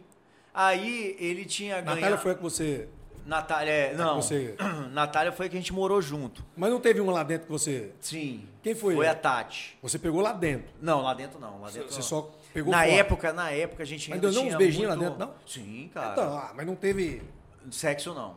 Aí 0.52 1.16
ele 1.18 1.44
tinha 1.44 1.80
ganhado. 1.80 1.96
Natália 1.96 2.18
foi 2.18 2.32
a 2.32 2.34
que 2.34 2.42
você. 2.42 2.88
Natália, 3.26 3.70
é, 3.72 3.94
não. 3.94 4.20
você- 4.20 4.54
Natália 4.92 5.32
foi 5.32 5.48
que 5.48 5.56
a 5.56 5.58
gente 5.58 5.72
morou 5.72 6.00
junto. 6.02 6.44
Mas 6.56 6.70
não 6.70 6.78
teve 6.80 7.00
um 7.00 7.10
lá 7.10 7.22
dentro 7.22 7.46
que 7.46 7.52
você. 7.52 7.92
Sim. 8.00 8.46
Quem 8.62 8.74
foi 8.74 8.94
Foi 8.94 9.06
a 9.06 9.14
Tati. 9.14 9.78
Você 9.82 9.98
pegou 9.98 10.20
lá 10.20 10.32
dentro. 10.32 10.72
Não, 10.80 11.00
lá 11.02 11.14
dentro 11.14 11.38
não. 11.40 11.60
Lá 11.60 11.70
dentro 11.70 11.88
Você 11.90 11.96
não. 11.96 12.02
só 12.02 12.30
pegou 12.52 12.70
na 12.70 12.78
fora. 12.80 12.90
época, 12.92 13.32
na 13.32 13.50
época 13.50 13.82
a 13.82 13.86
gente 13.86 14.10
Mas 14.10 14.16
ainda 14.16 14.30
deu 14.30 14.42
uns 14.42 14.54
beijinhos 14.56 14.90
lá 14.90 14.96
muito- 14.96 15.10
dentro, 15.18 15.26
não? 15.26 15.34
Sim, 15.46 15.90
cara. 15.92 16.12
Então, 16.12 16.36
ah, 16.36 16.52
mas 16.54 16.66
não 16.66 16.74
teve. 16.76 17.22
Sexo 17.70 18.12
não. 18.14 18.36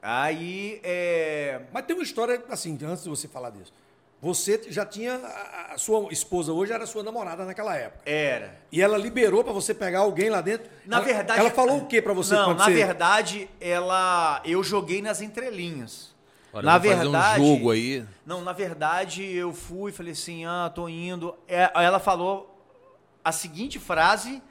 Aí, 0.00 0.80
é... 0.84 1.62
Mas 1.72 1.84
tem 1.84 1.96
uma 1.96 2.02
história, 2.04 2.40
assim, 2.48 2.78
antes 2.84 3.02
de 3.02 3.08
você 3.08 3.26
falar 3.26 3.50
disso. 3.50 3.72
Você 4.20 4.60
já 4.68 4.84
tinha. 4.86 5.14
A 5.70 5.78
sua 5.78 6.10
esposa 6.10 6.52
hoje 6.52 6.72
era 6.72 6.86
sua 6.86 7.02
namorada 7.02 7.44
naquela 7.44 7.76
época. 7.76 8.00
Era. 8.10 8.58
E 8.72 8.80
ela 8.80 8.96
liberou 8.96 9.44
pra 9.44 9.52
você 9.52 9.74
pegar 9.74 10.00
alguém 10.00 10.30
lá 10.30 10.40
dentro. 10.40 10.70
Na 10.86 10.96
Ela- 10.96 11.04
verdade... 11.04 11.40
Ela 11.40 11.50
falou 11.50 11.78
o 11.78 11.86
que 11.86 12.00
pra 12.00 12.14
você 12.14 12.34
Não, 12.34 12.54
na 12.54 12.64
você... 12.64 12.72
verdade, 12.72 13.50
ela... 13.60 14.40
Eu 14.44 14.62
joguei 14.62 15.02
nas 15.02 15.20
entrelinhas. 15.20 16.14
Olha, 16.52 16.64
na 16.64 16.78
verdade... 16.78 17.42
um 17.42 17.56
jogo 17.56 17.70
aí. 17.70 18.04
Não, 18.24 18.40
na 18.40 18.52
verdade, 18.52 19.22
eu 19.22 19.52
fui, 19.52 19.92
falei 19.92 20.12
assim, 20.12 20.46
ah, 20.46 20.72
tô 20.74 20.88
indo. 20.88 21.34
É, 21.46 21.70
ela 21.74 21.98
falou 21.98 22.58
a 23.22 23.30
seguinte 23.30 23.78
frase 23.78 24.42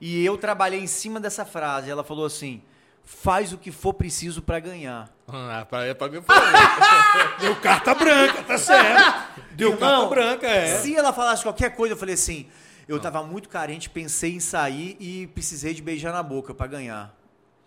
e 0.00 0.24
eu 0.24 0.38
trabalhei 0.38 0.80
em 0.80 0.86
cima 0.86 1.20
dessa 1.20 1.44
frase. 1.44 1.90
Ela 1.90 2.02
falou 2.02 2.24
assim, 2.24 2.62
faz 3.04 3.52
o 3.52 3.58
que 3.58 3.70
for 3.70 3.92
preciso 3.94 4.40
pra 4.42 4.60
ganhar. 4.60 5.10
Ah, 5.28 5.66
pra, 5.68 5.94
pra 5.94 6.08
mim 6.08 6.22
foi. 6.22 6.34
Deu 7.40 7.56
carta 7.56 7.94
branca, 7.94 8.42
tá 8.42 8.58
certo. 8.58 9.42
Deu 9.52 9.70
carta 9.76 9.84
Irmão, 9.94 10.08
branca, 10.08 10.46
é. 10.46 10.78
Se 10.78 10.94
ela 10.94 11.12
falasse 11.12 11.42
qualquer 11.42 11.74
coisa, 11.74 11.94
eu 11.94 11.98
falei 11.98 12.14
assim, 12.14 12.46
eu 12.88 12.98
tava 12.98 13.22
muito 13.22 13.48
carente, 13.48 13.90
pensei 13.90 14.34
em 14.34 14.40
sair 14.40 14.96
e 14.98 15.26
precisei 15.28 15.74
de 15.74 15.82
beijar 15.82 16.12
na 16.12 16.22
boca 16.22 16.54
pra 16.54 16.66
ganhar. 16.66 17.14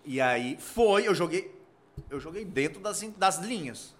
E 0.06 0.20
aí 0.20 0.58
foi, 0.60 1.08
eu 1.08 1.16
joguei, 1.16 1.54
eu 2.10 2.20
joguei 2.20 2.44
dentro 2.44 2.82
das, 2.82 3.02
das 3.18 3.38
linhas. 3.40 3.94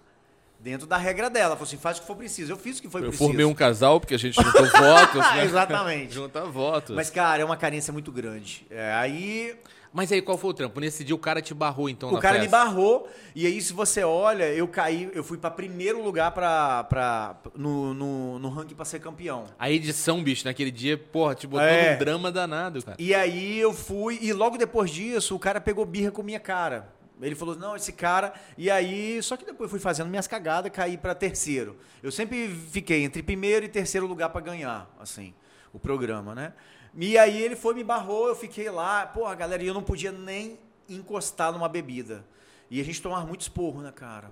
Dentro 0.60 0.86
da 0.86 0.96
regra 0.96 1.28
dela. 1.28 1.46
Ela 1.48 1.56
falou 1.56 1.66
assim, 1.66 1.76
faz 1.76 1.98
o 1.98 2.00
que 2.00 2.06
for 2.06 2.16
preciso. 2.16 2.50
Eu 2.52 2.56
fiz 2.56 2.78
o 2.78 2.82
que 2.82 2.88
foi 2.88 3.02
Eu 3.02 3.08
preciso. 3.08 3.28
formei 3.28 3.44
um 3.44 3.52
casal, 3.52 4.00
porque 4.00 4.14
a 4.14 4.18
gente 4.18 4.34
juntou 4.34 4.66
votos, 4.66 5.20
né? 5.20 5.44
Exatamente. 5.44 6.14
Junta 6.14 6.44
votos. 6.46 6.96
Mas, 6.96 7.10
cara, 7.10 7.42
é 7.42 7.44
uma 7.44 7.56
carência 7.56 7.92
muito 7.92 8.10
grande. 8.10 8.66
É, 8.70 8.94
aí 8.94 9.54
Mas 9.94 10.10
aí 10.10 10.20
qual 10.20 10.36
foi 10.36 10.50
o 10.50 10.54
trampo? 10.54 10.80
Nesse 10.80 11.04
dia 11.04 11.14
o 11.14 11.18
cara 11.18 11.40
te 11.40 11.54
barrou, 11.54 11.88
então, 11.88 12.12
o 12.12 12.18
cara 12.18 12.34
me 12.40 12.48
festa? 12.48 12.56
barrou. 12.58 13.08
E 13.32 13.46
aí, 13.46 13.62
se 13.62 13.72
você 13.72 14.02
olha, 14.02 14.52
eu 14.52 14.66
caí, 14.66 15.08
eu 15.14 15.22
fui 15.22 15.38
pra 15.38 15.52
primeiro 15.52 16.02
lugar 16.02 16.32
pra, 16.32 16.82
pra, 16.84 17.36
no, 17.54 17.94
no, 17.94 18.38
no 18.40 18.48
ranking 18.48 18.74
pra 18.74 18.84
ser 18.84 18.98
campeão. 18.98 19.44
A 19.56 19.70
edição, 19.70 20.20
bicho, 20.20 20.44
naquele 20.46 20.72
dia, 20.72 20.98
porra, 20.98 21.36
te 21.36 21.46
botou 21.46 21.64
É. 21.64 21.92
num 21.92 21.98
drama 22.00 22.32
danado, 22.32 22.82
cara. 22.82 22.96
E 22.98 23.14
aí 23.14 23.56
eu 23.60 23.72
fui, 23.72 24.18
e 24.20 24.32
logo 24.32 24.58
depois 24.58 24.90
disso, 24.90 25.36
o 25.36 25.38
cara 25.38 25.60
pegou 25.60 25.84
birra 25.86 26.10
com 26.10 26.24
minha 26.24 26.40
cara. 26.40 26.92
Ele 27.22 27.36
falou, 27.36 27.54
não, 27.54 27.76
esse 27.76 27.92
cara. 27.92 28.34
E 28.58 28.68
aí, 28.68 29.22
só 29.22 29.36
que 29.36 29.44
depois 29.46 29.70
fui 29.70 29.78
fazendo 29.78 30.08
minhas 30.10 30.26
cagadas, 30.26 30.72
caí 30.72 30.98
pra 30.98 31.14
terceiro. 31.14 31.76
Eu 32.02 32.10
sempre 32.10 32.48
fiquei 32.48 33.04
entre 33.04 33.22
primeiro 33.22 33.64
e 33.64 33.68
terceiro 33.68 34.08
lugar 34.08 34.30
pra 34.30 34.40
ganhar, 34.40 34.92
assim, 34.98 35.32
o 35.72 35.78
programa, 35.78 36.34
né? 36.34 36.52
E 36.96 37.18
aí 37.18 37.42
ele 37.42 37.56
foi, 37.56 37.74
me 37.74 37.82
barrou, 37.82 38.28
eu 38.28 38.36
fiquei 38.36 38.70
lá, 38.70 39.04
porra, 39.06 39.34
galera, 39.34 39.62
e 39.62 39.66
eu 39.66 39.74
não 39.74 39.82
podia 39.82 40.12
nem 40.12 40.58
encostar 40.88 41.52
numa 41.52 41.68
bebida. 41.68 42.24
E 42.70 42.80
a 42.80 42.84
gente 42.84 43.02
tomava 43.02 43.26
muito 43.26 43.40
esporro, 43.42 43.82
né, 43.82 43.92
cara? 43.92 44.30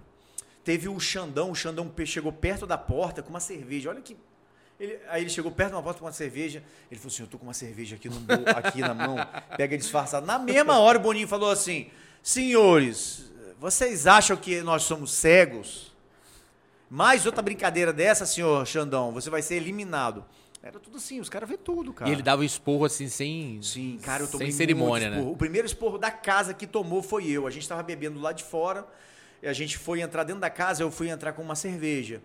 Teve 0.64 0.88
o 0.88 0.98
Xandão, 1.01 1.51
o 1.51 1.55
Xandão 1.55 1.92
chegou 2.07 2.33
perto 2.33 2.66
da 2.66 2.79
porta 2.79 3.22
com 3.22 3.31
uma 3.31 3.40
cerveja. 3.40 3.90
Olha 3.90 4.01
que. 4.01 4.16
Ele- 4.79 4.98
aí 5.09 5.22
ele 5.22 5.31
chegou 5.31 5.51
perto 5.51 5.70
de 5.70 5.77
uma 5.77 5.83
porta 5.83 5.98
com 5.98 6.07
uma 6.07 6.12
cerveja. 6.12 6.62
Ele 6.90 7.01
falou 7.01 7.12
assim: 7.12 7.22
Eu 7.25 7.29
tô 7.29 7.37
com 7.38 7.44
uma 7.44 7.55
cerveja 7.55 7.96
aqui, 7.96 8.09
no, 8.09 8.16
aqui 8.57 8.81
na 8.81 8.94
mão. 8.94 9.16
Pega 9.57 9.77
disfarçado. 9.77 10.25
Na 10.25 10.38
mesma 10.38 10.79
hora, 10.79 10.98
o 10.98 11.03
Boninho 11.03 11.27
falou 11.27 11.51
assim: 11.51 11.90
Senhores, 12.22 13.31
vocês 13.59 14.07
acham 14.07 14.37
que 14.37 14.61
nós 14.62 14.85
somos 14.85 15.12
cegos? 15.12 15.92
Mais 16.88 17.27
outra 17.27 17.42
brincadeira 17.42 17.92
dessa, 17.92 18.25
senhor 18.27 18.66
Xandão, 18.66 19.12
você 19.12 19.29
vai 19.31 19.42
ser 19.42 19.57
eliminado. 19.57 20.25
Era 20.62 20.79
tudo 20.79 20.96
assim, 20.96 21.18
os 21.18 21.29
caras 21.29 21.48
vê 21.48 21.57
tudo, 21.57 21.92
cara. 21.92 22.09
E 22.09 22.14
ele 22.14 22.22
dava 22.22 22.44
esporro 22.44 22.85
assim, 22.85 23.09
sem. 23.09 23.61
Sim, 23.61 23.98
cara, 24.01 24.22
eu 24.22 24.29
tomei 24.29 24.46
Sem 24.48 24.59
cerimônia, 24.59 25.11
né? 25.11 25.20
O 25.20 25.37
primeiro 25.37 25.66
esporro 25.66 25.98
da 25.98 26.11
casa 26.11 26.55
que 26.55 26.68
tomou 26.68 27.03
foi 27.03 27.29
eu. 27.29 27.48
A 27.48 27.51
gente 27.51 27.68
tava 27.68 27.83
bebendo 27.83 28.20
lá 28.20 28.31
de 28.31 28.44
fora, 28.44 28.87
e 29.42 29.48
a 29.48 29.53
gente 29.53 29.77
foi 29.77 30.01
entrar 30.01 30.22
dentro 30.22 30.40
da 30.40 30.51
casa, 30.51 30.85
eu 30.85 30.90
fui 30.90 31.09
entrar 31.09 31.33
com 31.33 31.42
uma 31.42 31.57
cerveja. 31.57 32.22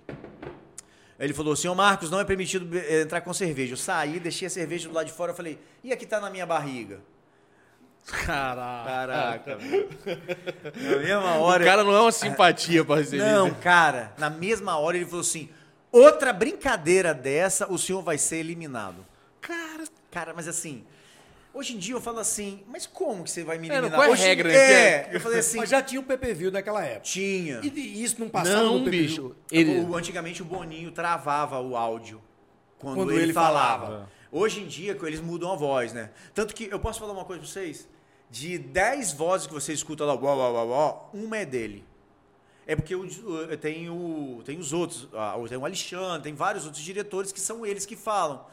Ele 1.20 1.34
falou, 1.34 1.56
senhor 1.56 1.74
Marcos, 1.74 2.12
não 2.12 2.20
é 2.20 2.24
permitido 2.24 2.78
eh, 2.78 3.02
entrar 3.02 3.22
com 3.22 3.34
cerveja. 3.34 3.74
Eu 3.74 3.78
saí, 3.78 4.20
deixei 4.20 4.46
a 4.46 4.52
cerveja 4.52 4.88
do 4.88 4.94
lado 4.94 5.08
de 5.08 5.14
fora, 5.14 5.32
eu 5.32 5.36
falei, 5.36 5.58
e 5.84 5.92
aqui 5.92 6.06
tá 6.06 6.20
na 6.20 6.30
minha 6.30 6.46
barriga? 6.46 7.00
Caraca. 8.06 8.86
Caraca, 8.86 9.56
velho. 9.58 9.90
Na 10.76 10.98
mesma 10.98 11.38
O 11.38 11.42
hora... 11.42 11.66
cara 11.66 11.84
não 11.84 11.92
é 11.92 12.02
uma 12.02 12.12
simpatia 12.12 12.86
pra 12.86 12.98
receber. 12.98 13.24
Não, 13.24 13.52
cara, 13.56 14.14
na 14.18 14.30
mesma 14.30 14.78
hora 14.78 14.96
ele 14.96 15.06
falou 15.06 15.22
assim, 15.22 15.50
outra 15.92 16.32
brincadeira 16.34 17.14
dessa, 17.14 17.72
o 17.72 17.78
senhor 17.78 18.02
vai 18.02 18.18
ser 18.18 18.38
eliminado. 18.38 19.06
Cara, 19.42 19.84
Cara, 20.12 20.34
mas 20.34 20.48
assim, 20.48 20.84
hoje 21.54 21.76
em 21.76 21.78
dia 21.78 21.94
eu 21.94 22.02
falo 22.02 22.20
assim, 22.20 22.64
mas 22.68 22.88
como 22.88 23.24
que 23.24 23.30
você 23.30 23.44
vai 23.44 23.58
me 23.58 23.68
É, 23.68 23.70
não, 23.72 23.78
eliminar? 23.78 23.98
qual 24.00 24.06
é 24.06 24.10
a 24.10 24.14
Hoje- 24.14 24.24
regra, 24.24 24.50
né? 24.50 24.56
É, 24.56 25.10
eu 25.12 25.20
falei 25.20 25.40
assim, 25.40 25.58
Mas 25.58 25.70
já 25.70 25.82
tinha 25.82 26.00
o 26.02 26.04
PPV 26.04 26.50
naquela 26.52 26.84
época. 26.84 27.02
tinha. 27.02 27.60
E 27.64 27.70
de- 27.70 28.04
isso 28.04 28.20
não 28.20 28.30
passava 28.30 28.64
não, 28.64 28.80
no 28.80 28.86
PPV. 28.86 28.98
bicho. 29.04 29.36
Ele... 29.52 29.80
O- 29.82 29.96
antigamente 29.96 30.42
o 30.42 30.46
Boninho 30.46 30.92
travava 30.92 31.60
o 31.60 31.76
áudio 31.76 32.22
quando, 32.80 32.96
Quando 32.96 33.12
ele, 33.12 33.24
ele 33.24 33.34
falava. 33.34 33.86
falava. 33.86 34.10
Hoje 34.32 34.62
em 34.62 34.68
dia 34.68 34.98
eles 35.04 35.20
mudam 35.22 35.52
a 35.52 35.56
voz, 35.56 35.94
né? 35.94 36.10
Tanto 36.34 36.54
que 36.56 36.66
eu 36.72 36.80
posso 36.80 37.00
falar 37.00 37.14
uma 37.14 37.26
coisa 37.26 37.42
pra 37.42 37.50
vocês? 37.52 37.88
De 38.30 38.58
10 38.58 39.14
vozes 39.14 39.46
que 39.48 39.54
você 39.54 39.72
escuta 39.72 40.04
lá, 40.04 40.14
uau, 40.16 40.38
uau, 40.38 40.54
uau, 40.54 40.68
uau, 40.70 41.10
uma 41.14 41.38
é 41.38 41.46
dele. 41.46 41.86
É 42.68 42.76
porque 42.76 42.94
o- 42.96 43.08
tem, 43.60 43.90
o, 43.90 44.42
tem 44.46 44.60
os 44.60 44.74
outros, 44.74 45.08
tem 45.48 45.58
o 45.58 45.66
Alexandre, 45.66 46.22
tem 46.22 46.34
vários 46.36 46.66
outros 46.66 46.84
diretores 46.84 47.32
que 47.32 47.40
são 47.40 47.66
eles 47.66 47.86
que 47.86 47.96
falam. 47.96 48.46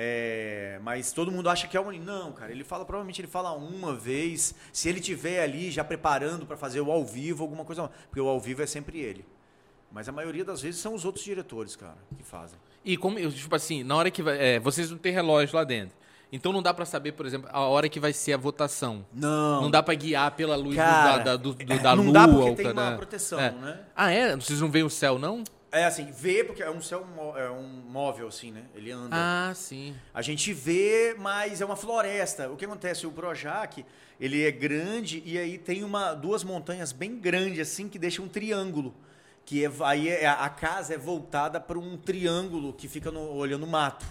É, 0.00 0.78
mas 0.82 1.10
todo 1.12 1.30
mundo 1.32 1.50
acha 1.50 1.66
que 1.66 1.76
é 1.76 1.80
o 1.80 1.84
Maninho. 1.84 2.04
Não, 2.04 2.32
cara, 2.32 2.52
ele 2.52 2.62
fala, 2.64 2.84
provavelmente 2.84 3.20
ele 3.20 3.28
fala 3.28 3.52
uma 3.52 3.94
vez. 3.94 4.54
Se 4.72 4.88
ele 4.88 5.00
tiver 5.00 5.42
ali 5.42 5.70
já 5.70 5.82
preparando 5.84 6.46
para 6.46 6.56
fazer 6.56 6.80
o 6.80 6.90
ao 6.90 7.04
vivo, 7.04 7.42
alguma 7.42 7.64
coisa. 7.64 7.90
Porque 8.08 8.20
o 8.20 8.28
ao 8.28 8.38
vivo 8.40 8.62
é 8.62 8.66
sempre 8.66 9.00
ele. 9.00 9.24
Mas 9.90 10.08
a 10.08 10.12
maioria 10.12 10.44
das 10.44 10.60
vezes 10.62 10.80
são 10.80 10.94
os 10.94 11.04
outros 11.04 11.24
diretores, 11.24 11.74
cara, 11.74 11.96
que 12.16 12.22
fazem. 12.22 12.58
E 12.84 12.96
como, 12.96 13.18
eu, 13.18 13.32
tipo 13.32 13.54
assim, 13.56 13.82
na 13.82 13.96
hora 13.96 14.10
que 14.10 14.22
vai. 14.22 14.38
é, 14.38 14.60
vocês 14.60 14.90
não 14.90 14.98
têm 14.98 15.12
relógio 15.12 15.56
lá 15.56 15.64
dentro. 15.64 15.96
Então 16.30 16.52
não 16.52 16.62
dá 16.62 16.74
pra 16.74 16.84
saber, 16.84 17.12
por 17.12 17.24
exemplo, 17.24 17.48
a 17.52 17.60
hora 17.60 17.88
que 17.88 17.98
vai 17.98 18.12
ser 18.12 18.34
a 18.34 18.36
votação. 18.36 19.04
Não. 19.12 19.62
Não 19.62 19.70
dá 19.70 19.82
pra 19.82 19.94
guiar 19.94 20.30
pela 20.32 20.56
luz 20.56 20.76
do- 20.76 20.82
Cara, 20.82 21.18
da, 21.18 21.24
da, 21.24 21.36
do- 21.36 21.54
do- 21.54 21.72
é, 21.72 21.78
da 21.78 21.96
não 21.96 22.04
lua. 22.04 22.12
dá 22.12 22.28
porque 22.28 22.52
tem 22.54 22.74
da- 22.74 22.82
uma 22.82 22.96
proteção, 22.96 23.40
é. 23.40 23.50
né? 23.50 23.80
Ah, 23.96 24.10
é? 24.10 24.36
Vocês 24.36 24.60
não 24.60 24.70
veem 24.70 24.84
o 24.84 24.90
céu, 24.90 25.18
não? 25.18 25.42
É 25.72 25.84
assim, 25.84 26.10
vê, 26.10 26.42
porque 26.44 26.62
é 26.62 26.70
um 26.70 26.80
céu 26.80 27.06
é 27.36 27.50
um 27.50 27.82
móvel, 27.90 28.28
assim, 28.28 28.50
né? 28.50 28.62
Ele 28.74 28.90
anda. 28.90 29.08
Ah, 29.12 29.52
sim. 29.54 29.94
A 30.14 30.22
gente 30.22 30.52
vê, 30.52 31.14
mas 31.18 31.60
é 31.60 31.64
uma 31.64 31.76
floresta. 31.76 32.48
O 32.50 32.56
que 32.56 32.64
acontece? 32.64 33.06
O 33.06 33.10
Projac, 33.10 33.84
ele 34.18 34.46
é 34.46 34.50
grande 34.50 35.22
e 35.26 35.36
aí 35.38 35.58
tem 35.58 35.84
uma, 35.84 36.14
duas 36.14 36.42
montanhas 36.44 36.90
bem 36.92 37.18
grandes, 37.18 37.60
assim, 37.60 37.86
que 37.88 37.98
deixam 37.98 38.24
um 38.24 38.28
triângulo. 38.28 38.94
Que 39.44 39.64
é, 39.64 39.70
aí 39.84 40.08
é- 40.08 40.26
a 40.26 40.48
casa 40.50 40.92
é 40.94 40.98
voltada 40.98 41.58
para 41.60 41.78
um 41.78 41.96
triângulo 41.98 42.72
que 42.72 42.86
fica 42.88 43.10
no, 43.10 43.32
olhando 43.34 43.64
o 43.64 43.68
mato. 43.68 44.06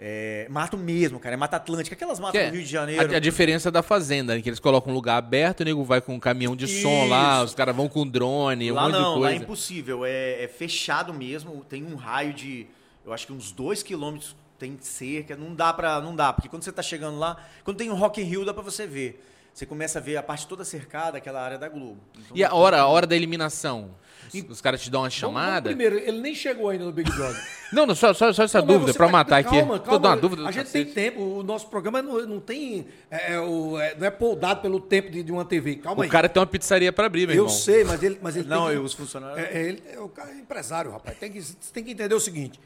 É, 0.00 0.46
mato 0.48 0.76
mesmo, 0.76 1.18
cara. 1.18 1.34
É 1.34 1.36
Mata 1.36 1.56
Atlântica. 1.56 1.94
Aquelas 1.96 2.20
matas 2.20 2.40
é 2.40 2.48
do 2.50 2.54
Rio 2.54 2.62
de 2.64 2.70
Janeiro. 2.70 3.12
A, 3.12 3.16
a 3.16 3.20
diferença 3.20 3.68
da 3.70 3.82
fazenda, 3.82 4.34
né? 4.34 4.40
que 4.40 4.48
eles 4.48 4.60
colocam 4.60 4.92
um 4.92 4.94
lugar 4.94 5.16
aberto, 5.16 5.60
o 5.60 5.64
nego 5.64 5.82
vai 5.82 6.00
com 6.00 6.14
um 6.14 6.20
caminhão 6.20 6.54
de 6.54 6.68
som 6.68 7.06
lá, 7.08 7.36
Isso. 7.38 7.46
os 7.46 7.54
caras 7.54 7.74
vão 7.74 7.88
com 7.88 8.06
drone, 8.06 8.70
um 8.70 8.74
Lá 8.76 8.82
monte 8.84 8.92
não, 8.92 9.14
de 9.14 9.20
lá 9.20 9.26
é 9.28 9.30
coisa. 9.32 9.44
impossível. 9.44 10.04
É, 10.04 10.44
é 10.44 10.48
fechado 10.48 11.12
mesmo. 11.12 11.64
Tem 11.68 11.84
um 11.84 11.96
raio 11.96 12.32
de, 12.32 12.66
eu 13.04 13.12
acho 13.12 13.26
que 13.26 13.32
uns 13.32 13.50
dois 13.50 13.82
quilômetros 13.82 14.36
tem 14.56 14.78
cerca. 14.80 15.36
Não 15.36 15.52
dá 15.52 15.72
pra, 15.72 16.00
não 16.00 16.14
dá, 16.14 16.32
porque 16.32 16.48
quando 16.48 16.62
você 16.62 16.70
tá 16.70 16.82
chegando 16.82 17.18
lá, 17.18 17.36
quando 17.64 17.76
tem 17.78 17.90
um 17.90 17.94
Rock 17.96 18.20
in 18.20 18.24
Rio 18.24 18.44
dá 18.44 18.54
pra 18.54 18.62
você 18.62 18.86
ver. 18.86 19.24
Você 19.52 19.66
começa 19.66 19.98
a 19.98 20.02
ver 20.02 20.16
a 20.16 20.22
parte 20.22 20.46
toda 20.46 20.64
cercada, 20.64 21.18
aquela 21.18 21.42
área 21.42 21.58
da 21.58 21.68
Globo. 21.68 21.98
Então, 22.16 22.36
E 22.36 22.44
a 22.44 22.54
hora, 22.54 22.78
a 22.78 22.86
hora 22.86 23.04
da 23.08 23.16
eliminação? 23.16 23.90
Os, 24.28 24.34
E- 24.34 24.46
os 24.48 24.60
caras 24.60 24.80
te 24.80 24.90
dão 24.90 25.00
uma 25.00 25.08
Vamos- 25.08 25.20
vamos 25.20 25.36
chamada? 25.40 25.68
primeiro, 25.70 25.98
ele 25.98 26.20
nem 26.20 26.34
chegou 26.34 26.68
ainda 26.68 26.84
no 26.84 26.92
Big 26.92 27.10
Brother. 27.10 27.40
Não, 27.70 27.84
não, 27.84 27.94
só, 27.94 28.14
só, 28.14 28.32
só 28.32 28.44
essa 28.44 28.60
Não, 28.60 28.66
dúvida, 28.66 28.94
tá- 28.94 29.08
matar 29.08 29.38
aqui. 29.40 29.50
calma, 29.50 29.78
Tô 29.78 29.84
calma, 29.84 29.98
dando 29.98 30.06
uma 30.12 30.16
dúvida 30.16 30.48
A 30.48 30.50
gente 30.50 30.70
tem 30.70 30.86
tempo, 30.86 31.20
o 31.20 31.42
nosso 31.42 31.66
programa 31.68 32.00
não, 32.00 32.26
não 32.26 32.40
tem. 32.40 32.86
É, 33.10 33.34
é, 33.34 33.40
o- 33.40 33.78
é, 33.78 33.94
não 33.94 34.06
é 34.06 34.10
poldado 34.10 34.62
pelo 34.62 34.80
tempo 34.80 35.10
de, 35.10 35.22
de 35.22 35.30
uma 35.30 35.44
TV. 35.44 35.76
Calma 35.76 36.00
O 36.00 36.02
aí. 36.02 36.08
cara 36.08 36.30
tem 36.30 36.40
uma 36.40 36.46
pizzaria 36.46 36.90
pra 36.90 37.04
abrir, 37.04 37.26
meu 37.26 37.36
Eu 37.36 37.42
irmão. 37.44 37.54
sei, 37.54 37.84
mas 37.84 38.02
ele, 38.02 38.18
mas 38.22 38.36
ele 38.36 38.48
Não, 38.48 38.62
tem 38.62 38.70
que, 38.70 38.76
eu, 38.78 38.82
os 38.84 38.94
funcionários. 38.94 39.38
É, 39.38 39.62
ele, 39.68 39.82
é, 39.92 40.00
o 40.00 40.08
cara 40.08 40.30
é 40.30 40.36
empresário, 40.36 40.90
rapaz. 40.90 41.18
Tem 41.18 41.30
que, 41.30 41.42
você 41.42 41.54
tem 41.70 41.84
que 41.84 41.90
entender 41.90 42.14
o 42.14 42.20
seguinte. 42.20 42.58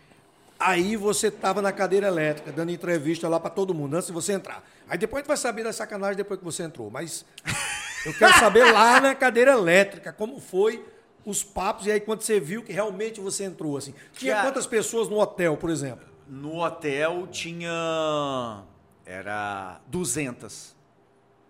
Aí 0.57 0.94
você 0.96 1.33
tava 1.33 1.61
na 1.61 1.72
cadeira 1.72 2.07
elétrica, 2.07 2.53
dando 2.53 2.70
entrevista 2.70 3.29
lá 3.29 3.40
pra 3.40 3.51
todo 3.51 3.75
mundo, 3.75 3.96
antes 3.96 4.07
de 4.07 4.12
você 4.12 4.33
entrar. 4.35 4.62
Aí 4.88 4.96
depois 4.96 5.18
a 5.18 5.22
gente 5.22 5.29
vai 5.29 5.37
saber 5.37 5.64
da 5.64 5.72
sacanagem 5.72 6.16
depois 6.16 6.38
que 6.38 6.44
você 6.44 6.62
entrou. 6.62 6.88
Mas 6.90 7.25
eu 8.07 8.14
quero 8.14 8.35
saber 8.38 8.70
lá 8.70 9.01
na 9.01 9.16
cadeira 9.16 9.51
elétrica 9.51 10.12
como 10.12 10.38
foi 10.40 10.85
os 11.24 11.42
papos 11.44 11.87
e 11.87 11.92
aí 11.92 12.00
quando 12.00 12.22
você 12.22 12.38
viu 12.40 12.62
que 12.62 12.72
realmente 12.72 13.20
você 13.20 13.44
entrou. 13.44 13.76
assim. 13.76 13.94
Tinha 14.12 14.35
Cara- 14.35 14.48
quantas 14.48 14.66
pessoas 14.66 15.08
no 15.08 15.18
hotel, 15.20 15.56
por 15.56 15.70
exemplo? 15.70 16.06
No 16.28 16.62
hotel 16.62 17.26
tinha. 17.28 18.62
Era 19.04 19.80
200. 19.88 20.74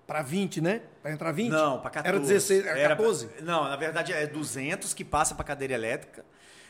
Pra 0.06 0.22
20, 0.22 0.60
né? 0.60 0.82
Pra 1.02 1.12
entrar 1.12 1.32
20? 1.32 1.50
Não, 1.50 1.80
para 1.80 1.90
14. 1.90 2.08
Era 2.08 2.18
16, 2.26 2.66
era, 2.66 2.74
pra- 2.74 2.88
14? 2.96 3.28
não, 3.42 3.64
na 3.64 3.76
verdade 3.76 4.12
é 4.12 4.26
200 4.26 4.92
que 4.92 5.04
passa 5.04 5.34
para 5.34 5.44
cadeira 5.44 5.74
elétrica. 5.74 6.24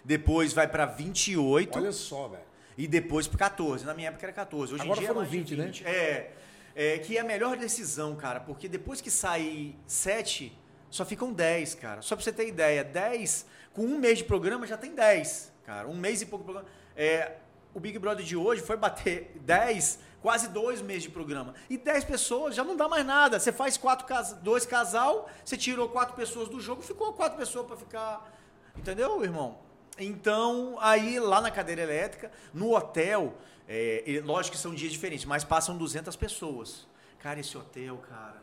Depois 0.05 0.53
vai 0.53 0.67
para 0.69 0.85
28. 0.87 1.79
Olha 1.79 1.93
só, 1.93 2.29
velho. 2.29 2.43
E 2.77 2.87
depois 2.87 3.27
pro 3.27 3.39
14. 3.39 3.85
Na 3.85 3.95
minha 3.95 4.09
época 4.09 4.27
era 4.27 4.33
14. 4.33 4.75
Hoje 4.75 4.83
Agora 4.83 4.99
em 4.99 5.01
dia 5.01 5.09
foram 5.09 5.21
é 5.21 5.25
mais 5.25 5.31
de 5.31 5.39
20, 5.39 5.57
né? 5.57 5.65
20. 5.67 5.87
É, 5.87 6.33
é. 6.75 6.99
Que 6.99 7.17
é 7.17 7.21
a 7.21 7.25
melhor 7.25 7.57
decisão, 7.57 8.15
cara. 8.17 8.41
Porque 8.41 8.69
depois 8.69 9.01
que 9.01 9.11
sai 9.11 9.75
7, 9.87 10.53
só 10.93 11.07
ficam 11.07 11.33
10, 11.33 11.75
cara. 11.77 12.03
Só 12.03 12.15
pra 12.15 12.23
você 12.23 12.31
ter 12.31 12.47
ideia, 12.47 12.85
10, 12.85 13.47
com 13.73 13.83
um 13.83 13.99
mês 13.99 14.19
de 14.19 14.25
programa 14.25 14.67
já 14.67 14.77
tem 14.77 14.95
10, 14.95 15.51
cara. 15.65 15.89
Um 15.89 15.97
mês 15.97 16.21
e 16.21 16.27
pouco 16.27 16.45
de 16.45 16.53
programa. 16.53 16.71
É, 16.95 17.37
o 17.73 17.81
Big 17.81 17.99
Brother 17.99 18.23
de 18.23 18.37
hoje 18.37 18.61
foi 18.61 18.77
bater 18.77 19.33
10, 19.41 19.99
quase 20.21 20.49
dois 20.51 20.83
meses 20.83 21.05
de 21.05 21.09
programa. 21.09 21.55
E 21.71 21.79
10 21.79 22.05
pessoas 22.05 22.55
já 22.55 22.63
não 22.63 22.77
dá 22.77 22.89
mais 22.89 23.07
nada. 23.07 23.41
Você 23.41 23.51
faz 23.51 23.79
quatro 23.79 24.07
dois 24.43 24.67
casal, 24.67 25.31
você 25.43 25.57
tirou 25.57 25.89
quatro 25.89 26.15
pessoas 26.15 26.51
do 26.51 26.61
jogo, 26.61 26.83
ficou 26.83 27.15
quatro 27.15 27.39
pessoas 27.39 27.67
pra 27.67 27.77
ficar. 27.77 28.31
Entendeu, 28.77 29.25
irmão? 29.25 29.59
Então, 29.99 30.77
aí 30.79 31.19
lá 31.19 31.41
na 31.41 31.51
cadeira 31.51 31.81
elétrica, 31.81 32.31
no 32.53 32.77
hotel, 32.77 33.35
é, 33.67 34.21
lógico 34.23 34.57
que 34.57 34.63
são 34.63 34.75
dias 34.75 34.93
diferentes, 34.93 35.25
mas 35.25 35.43
passam 35.43 35.75
200 35.75 36.15
pessoas. 36.17 36.87
Cara, 37.19 37.41
esse 37.41 37.57
hotel, 37.57 37.97
cara, 38.09 38.42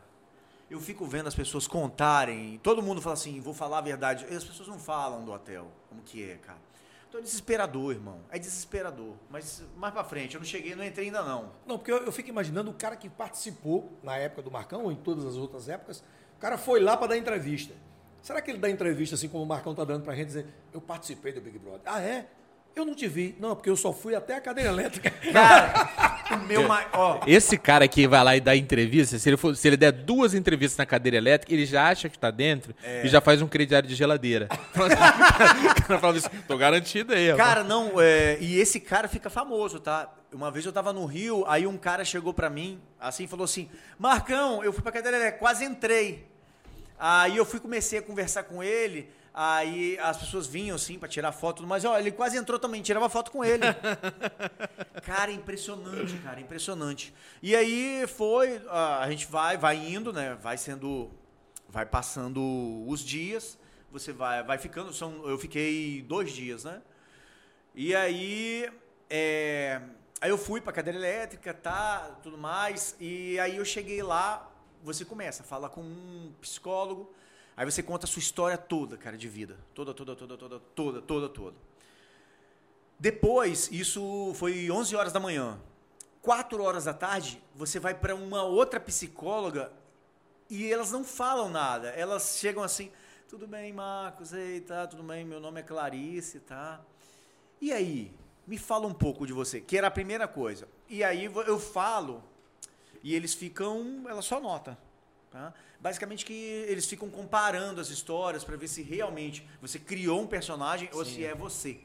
eu 0.70 0.80
fico 0.80 1.06
vendo 1.06 1.28
as 1.28 1.36
pessoas 1.36 1.68
contarem, 1.68 2.60
todo 2.62 2.82
mundo 2.82 3.02
fala 3.02 3.14
assim, 3.14 3.40
vou 3.40 3.54
falar 3.54 3.80
a 3.80 3.82
verdade, 3.82 4.26
e 4.30 4.36
as 4.36 4.44
pessoas 4.44 4.68
não 4.68 4.80
falam 4.80 5.26
do 5.26 5.32
hotel, 5.32 5.68
como 5.90 6.02
que 6.02 6.24
é, 6.24 6.36
cara. 6.36 6.60
Então 7.08 7.20
é 7.20 7.24
desesperador, 7.24 7.92
irmão, 7.92 8.20
é 8.30 8.38
desesperador. 8.38 9.16
Mas 9.32 9.64
mais 9.76 9.92
pra 9.92 10.04
frente, 10.04 10.36
eu 10.36 10.40
não 10.40 10.46
cheguei, 10.46 10.76
não 10.76 10.84
entrei 10.84 11.08
ainda 11.08 11.24
não. 11.24 11.52
Não, 11.66 11.78
porque 11.80 11.92
eu, 11.92 11.98
eu 11.98 12.12
fico 12.12 12.30
imaginando 12.30 12.70
o 12.70 12.74
cara 12.74 12.96
que 12.96 13.10
participou 13.10 13.92
na 14.04 14.16
época 14.16 14.44
do 14.44 14.52
Marcão, 14.52 14.84
ou 14.84 14.92
em 14.92 14.96
todas 14.96 15.26
as 15.26 15.36
outras 15.36 15.68
épocas, 15.68 16.04
o 16.38 16.40
cara 16.40 16.58
foi 16.58 16.80
lá 16.80 16.96
para 16.96 17.08
dar 17.08 17.18
entrevista. 17.18 17.74
Será 18.22 18.42
que 18.42 18.52
ele 18.52 18.60
dá 18.60 18.70
entrevista 18.70 19.16
assim 19.16 19.28
como 19.28 19.44
o 19.44 19.48
Marcão 19.48 19.74
tá 19.74 19.84
dando 19.84 20.04
pra 20.04 20.14
gente 20.14 20.28
dizer, 20.28 20.46
eu 20.72 20.80
participei 20.80 21.34
do 21.34 21.42
Big 21.42 21.58
Brother? 21.58 21.82
Ah, 21.86 22.00
é? 22.00 22.30
Eu 22.80 22.86
não 22.86 22.96
te 22.96 23.08
vi. 23.08 23.36
Não, 23.40 23.56
porque 23.56 23.70
eu 23.70 23.76
só 23.76 23.92
fui 23.92 24.16
até 24.16 24.36
a 24.36 24.42
cadeira 24.42 24.70
elétrica. 24.70 25.10
Cara, 25.34 25.90
o 26.42 26.48
meu, 26.48 26.68
ma- 26.68 26.86
ó, 26.94 27.20
Esse 27.28 27.58
cara 27.58 27.88
que 27.88 28.08
vai 28.08 28.24
lá 28.24 28.36
e 28.36 28.40
dá 28.40 28.56
entrevista, 28.56 29.20
se 29.20 29.30
ele, 29.30 29.36
for, 29.38 29.56
se 29.56 29.68
ele 29.68 29.76
der 29.78 29.92
duas 29.92 30.34
entrevistas 30.34 30.78
na 30.78 30.86
cadeira 30.86 31.18
elétrica, 31.18 31.54
ele 31.54 31.66
já 31.66 31.88
acha 31.90 32.08
que 32.08 32.18
tá 32.18 32.32
dentro 32.32 32.74
É. 32.84 33.06
e 33.06 33.10
já 33.10 33.20
faz 33.20 33.42
um 33.42 33.48
crediário 33.48 33.88
de 33.88 33.96
geladeira. 33.96 34.48
o 34.74 35.88
cara 35.88 36.00
fala 36.00 36.18
assim, 36.18 36.30
tô 36.48 36.58
garantido 36.58 37.14
aí. 37.14 37.36
Cara, 37.36 37.64
não, 37.64 38.00
é, 38.00 38.38
e 38.40 38.60
esse 38.60 38.80
cara 38.80 39.08
fica 39.08 39.30
famoso, 39.30 39.80
tá? 39.80 40.10
Uma 40.32 40.52
vez 40.52 40.66
eu 40.66 40.72
tava 40.72 40.94
no 40.94 41.06
Rio, 41.06 41.44
aí 41.48 41.66
um 41.68 41.78
cara 41.78 42.06
chegou 42.06 42.34
pra 42.34 42.50
mim, 42.50 42.80
assim, 43.00 43.24
e 43.24 43.28
falou 43.28 43.44
assim: 43.46 43.68
Marcão, 43.98 44.64
eu 44.64 44.72
fui 44.72 44.82
pra 44.84 44.92
cadeira 44.92 45.18
elétrica, 45.18 45.40
quase 45.40 45.66
entrei. 45.66 46.26
Aí 47.00 47.36
eu 47.38 47.46
fui, 47.46 47.60
comecei 47.60 48.00
a 48.00 48.02
conversar 48.02 48.44
com 48.44 48.62
ele, 48.62 49.10
aí 49.42 49.98
as 50.00 50.18
pessoas 50.18 50.48
vinham, 50.48 50.76
assim, 50.76 51.00
pra 51.00 51.08
tirar 51.08 51.32
foto, 51.32 51.66
mas 51.66 51.86
ó, 51.86 51.98
ele 51.98 52.12
quase 52.12 52.38
entrou 52.38 52.60
também, 52.60 52.82
tirava 52.82 53.08
foto 53.08 53.32
com 53.32 53.42
ele. 53.42 53.64
cara, 55.02 55.32
impressionante, 55.32 56.18
cara, 56.18 56.42
impressionante. 56.42 57.14
E 57.42 57.56
aí 57.56 58.06
foi, 58.06 58.62
a 58.70 59.10
gente 59.10 59.28
vai, 59.28 59.56
vai 59.56 59.78
indo, 59.78 60.12
né? 60.12 60.38
Vai 60.42 60.58
sendo, 60.58 61.10
vai 61.70 61.86
passando 61.86 62.84
os 62.86 63.00
dias, 63.00 63.58
você 63.90 64.12
vai, 64.12 64.44
vai 64.44 64.58
ficando, 64.58 64.92
são, 64.92 65.26
eu 65.26 65.38
fiquei 65.38 66.02
dois 66.02 66.34
dias, 66.34 66.66
né? 66.66 66.82
E 67.74 67.96
aí, 67.96 68.70
é, 69.10 69.80
aí 70.20 70.30
eu 70.30 70.38
fui 70.38 70.60
pra 70.60 70.74
cadeira 70.74 71.00
elétrica, 71.00 71.54
tá, 71.54 72.20
tudo 72.22 72.38
mais. 72.38 72.94
E 73.00 73.40
aí 73.40 73.56
eu 73.56 73.64
cheguei 73.64 74.04
lá, 74.04 74.52
você 74.84 75.06
começa, 75.06 75.44
fala 75.44 75.70
com 75.70 75.80
um 75.80 76.34
psicólogo, 76.42 77.14
aí 77.60 77.66
você 77.66 77.84
conta 77.84 78.06
a 78.06 78.08
sua 78.08 78.22
história 78.22 78.58
toda, 78.58 78.96
cara, 78.96 79.18
de 79.18 79.28
vida. 79.28 79.58
Toda, 79.76 79.94
toda, 79.94 80.16
toda, 80.16 80.38
toda, 80.38 80.60
toda, 80.60 81.02
toda, 81.02 81.28
toda. 81.28 81.58
Depois, 82.98 83.70
isso 83.70 84.32
foi 84.36 84.72
11 84.72 84.96
horas 84.96 85.12
da 85.12 85.20
manhã. 85.20 85.60
4 86.22 86.64
horas 86.64 86.86
da 86.86 86.94
tarde, 86.94 87.44
você 87.54 87.78
vai 87.78 87.94
para 87.94 88.16
uma 88.16 88.44
outra 88.44 88.80
psicóloga 88.80 89.74
e 90.50 90.72
elas 90.72 90.90
não 90.90 91.04
falam 91.04 91.50
nada. 91.50 91.90
Elas 91.90 92.38
chegam 92.40 92.64
assim, 92.64 92.94
tudo 93.28 93.46
bem, 93.46 93.74
Marcos, 93.74 94.32
ei, 94.32 94.62
tá, 94.62 94.88
tudo 94.88 95.04
bem, 95.04 95.26
meu 95.26 95.42
nome 95.42 95.60
é 95.60 95.64
Clarice, 95.64 96.40
tá? 96.40 96.80
E 97.60 97.74
aí, 97.74 98.10
me 98.48 98.58
fala 98.58 98.88
um 98.88 98.94
pouco 98.94 99.28
de 99.28 99.34
você, 99.34 99.60
que 99.60 99.78
era 99.78 99.88
a 99.88 99.92
primeira 99.92 100.30
coisa. 100.30 100.66
E 100.88 101.04
aí 101.04 101.26
eu 101.26 101.60
falo 101.60 102.24
e 103.04 103.14
eles 103.14 103.34
ficam, 103.34 104.06
ela 104.08 104.22
só 104.22 104.40
nota. 104.40 104.78
Tá? 105.32 105.54
Basicamente 105.80 106.26
que 106.26 106.34
eles 106.34 106.86
ficam 106.88 107.10
comparando 107.10 107.80
as 107.80 107.90
histórias 107.90 108.44
para 108.44 108.58
ver 108.58 108.68
se 108.68 108.82
realmente 108.82 109.48
você 109.62 109.78
criou 109.78 110.22
um 110.22 110.28
personagem 110.28 110.90
ou 110.92 111.06
se 111.06 111.24
é 111.24 111.36
você. 111.36 111.80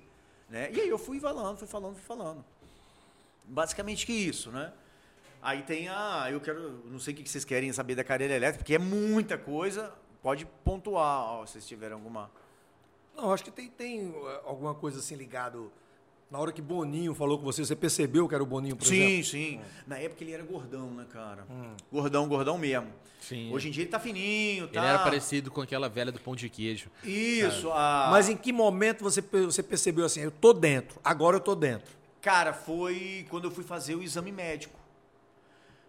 Né? 0.48 0.70
E 0.72 0.80
aí 0.80 0.88
eu 0.88 0.98
fui 0.98 1.20
falando, 1.20 1.58
fui 1.58 1.68
falando, 1.68 1.94
fui 1.94 2.04
falando. 2.04 2.44
Basicamente 3.44 4.06
que 4.06 4.12
isso, 4.12 4.50
né? 4.50 4.72
Aí 5.42 5.62
tem 5.62 5.88
a. 5.88 6.28
Eu 6.30 6.40
quero. 6.40 6.82
Não 6.86 6.98
sei 6.98 7.12
o 7.12 7.16
que 7.18 7.28
vocês 7.28 7.44
querem 7.44 7.70
saber 7.70 7.94
da 7.94 8.02
cadeira 8.02 8.32
elétrica, 8.32 8.64
porque 8.64 8.74
é 8.74 8.78
muita 8.78 9.36
coisa. 9.36 9.92
Pode 10.22 10.46
pontuar, 10.64 11.34
ó, 11.34 11.44
se 11.44 11.52
vocês 11.52 11.66
tiverem 11.66 11.92
alguma. 11.92 12.30
Não, 13.14 13.30
acho 13.30 13.44
que 13.44 13.50
tem, 13.50 13.68
tem 13.68 14.08
uh, 14.08 14.26
alguma 14.46 14.74
coisa 14.74 15.00
assim 15.00 15.14
ligado 15.14 15.70
Na 16.30 16.38
hora 16.38 16.50
que 16.50 16.60
Boninho 16.60 17.14
falou 17.14 17.38
com 17.38 17.44
você, 17.44 17.64
você 17.64 17.76
percebeu 17.76 18.28
que 18.28 18.34
era 18.34 18.42
o 18.42 18.46
Boninho, 18.46 18.76
por 18.76 18.86
exemplo? 18.86 19.08
Sim, 19.08 19.22
sim. 19.22 19.60
Na 19.86 19.98
época 19.98 20.24
ele 20.24 20.32
era 20.32 20.42
gordão, 20.42 20.90
né, 20.90 21.06
cara? 21.12 21.46
Gordão, 21.92 22.28
gordão 22.28 22.58
mesmo. 22.58 22.88
Sim. 23.20 23.52
Hoje 23.52 23.68
em 23.68 23.70
dia 23.70 23.84
ele 23.84 23.90
tá 23.90 23.98
fininho, 23.98 24.68
tá? 24.68 24.80
Ele 24.80 24.86
era 24.86 24.98
parecido 24.98 25.50
com 25.50 25.60
aquela 25.60 25.88
velha 25.88 26.12
do 26.12 26.20
pão 26.20 26.34
de 26.36 26.48
queijo. 26.48 26.90
Isso, 27.02 27.70
a... 27.70 28.08
Mas 28.10 28.28
em 28.28 28.36
que 28.36 28.52
momento 28.52 29.02
você, 29.02 29.22
você 29.22 29.62
percebeu 29.62 30.04
assim, 30.04 30.20
eu 30.20 30.30
tô 30.30 30.52
dentro, 30.52 31.00
agora 31.02 31.36
eu 31.36 31.40
tô 31.40 31.54
dentro? 31.54 31.94
Cara, 32.20 32.52
foi 32.52 33.26
quando 33.30 33.44
eu 33.44 33.50
fui 33.50 33.64
fazer 33.64 33.94
o 33.94 34.02
exame 34.02 34.32
médico. 34.32 34.78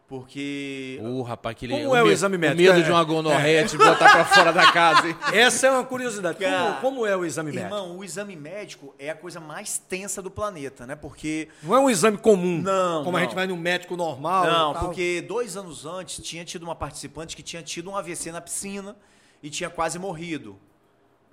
Porque... 0.08 1.00
Ô, 1.04 1.24
rapaz, 1.24 1.56
aquele. 1.56 1.74
Como 1.82 1.96
é 1.96 2.04
o 2.04 2.06
me- 2.06 2.14
exame 2.14 2.38
médico? 2.38 2.62
O 2.62 2.64
medo 2.66 2.80
É. 2.80 2.84
de 2.84 2.92
uma 2.92 3.04
gonorreia 3.04 3.66
te 3.66 3.76
botar 3.76 4.12
pra 4.12 4.24
fora 4.24 4.54
da 4.54 4.72
casa, 4.72 5.08
hein? 5.08 5.18
Essa 5.34 5.66
é 5.66 5.72
uma 5.72 5.84
curiosidade. 5.84 6.38
Como, 6.38 6.50
Cara, 6.52 6.74
como 6.80 7.06
é 7.08 7.18
o 7.18 7.26
exame 7.26 7.52
médico? 7.52 7.74
Irmão, 7.74 7.98
o 7.98 8.04
exame 8.04 8.36
médico 8.36 8.94
é 9.00 9.10
a 9.10 9.16
coisa 9.16 9.40
mais 9.40 9.80
tensa 9.80 10.22
do 10.22 10.30
planeta, 10.30 10.86
né? 10.86 10.96
Porque... 10.96 11.48
Não 11.64 11.76
é 11.76 11.80
um 11.80 11.90
exame 11.90 12.20
comum, 12.20 12.62
Não, 12.62 13.04
como 13.04 13.18
a 13.18 13.20
não. 13.20 13.26
gente 13.26 13.34
vai 13.36 13.48
no 13.48 13.58
médico 13.58 13.98
normal. 13.98 14.46
Não, 14.46 14.74
tal. 14.74 14.86
porque 14.86 15.22
dois 15.28 15.58
anos 15.58 15.88
antes 15.88 16.24
tinha 16.24 16.46
tido 16.46 16.62
uma 16.62 16.76
participante 16.76 17.36
que 17.36 17.42
tinha 17.42 17.64
tido 17.64 17.90
um 17.90 17.98
AVC 17.98 18.32
na 18.32 18.42
piscina 18.42 18.96
e 19.42 19.50
tinha 19.50 19.72
quase 19.72 19.98
morrido. 19.98 20.56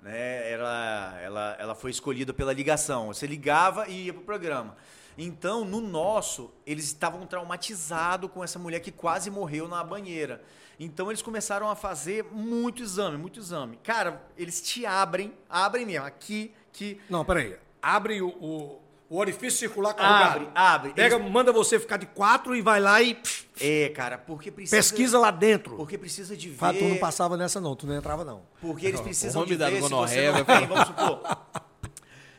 Né? 0.01 0.51
Ela, 0.51 1.19
ela, 1.23 1.55
ela 1.59 1.75
foi 1.75 1.91
escolhida 1.91 2.33
pela 2.33 2.51
ligação. 2.51 3.07
Você 3.07 3.27
ligava 3.27 3.87
e 3.87 4.05
ia 4.07 4.13
pro 4.13 4.23
programa. 4.23 4.75
Então, 5.17 5.63
no 5.63 5.79
nosso, 5.79 6.51
eles 6.65 6.85
estavam 6.85 7.25
traumatizados 7.25 8.29
com 8.31 8.43
essa 8.43 8.57
mulher 8.57 8.79
que 8.79 8.91
quase 8.91 9.29
morreu 9.29 9.67
na 9.67 9.83
banheira. 9.83 10.43
Então, 10.79 11.09
eles 11.11 11.21
começaram 11.21 11.69
a 11.69 11.75
fazer 11.75 12.23
muito 12.31 12.81
exame, 12.81 13.17
muito 13.17 13.39
exame. 13.39 13.77
Cara, 13.83 14.21
eles 14.37 14.61
te 14.61 14.85
abrem, 14.85 15.33
abrem 15.49 15.85
mesmo, 15.85 16.05
aqui, 16.05 16.51
que 16.71 16.99
Não, 17.09 17.23
peraí. 17.23 17.55
Abre 17.81 18.21
o, 18.21 18.29
o, 18.29 18.81
o 19.09 19.17
orifício 19.17 19.59
circular 19.59 19.91
Abre, 19.91 20.01
carregado. 20.03 20.51
abre. 20.55 20.93
Pega, 20.93 21.15
Eles- 21.17 21.31
manda 21.31 21.51
você 21.51 21.79
ficar 21.79 21.97
de 21.97 22.07
quatro 22.07 22.55
e 22.55 22.61
vai 22.61 22.79
lá 22.79 23.01
e 23.03 23.15
É, 23.61 23.89
cara, 23.89 24.17
porque 24.17 24.49
precisa... 24.51 24.75
pesquisa 24.75 25.19
lá 25.19 25.29
dentro. 25.29 25.75
Porque 25.75 25.95
precisa 25.97 26.35
de 26.35 26.49
ver... 26.49 26.57
Fala, 26.57 26.73
tu 26.73 26.85
não 26.85 26.97
passava 26.97 27.37
nessa 27.37 27.61
não, 27.61 27.75
tu 27.75 27.85
não 27.85 27.95
entrava 27.95 28.25
não. 28.25 28.41
Porque 28.59 28.87
eles 28.87 28.99
precisam 28.99 29.45
de 29.45 29.55
ver 29.55 29.75
se 29.75 29.89
você 29.89 30.31
não 30.31 30.43
vai 30.43 30.57
tem, 30.59 30.67
vamos 30.67 30.87
supor, 30.87 31.37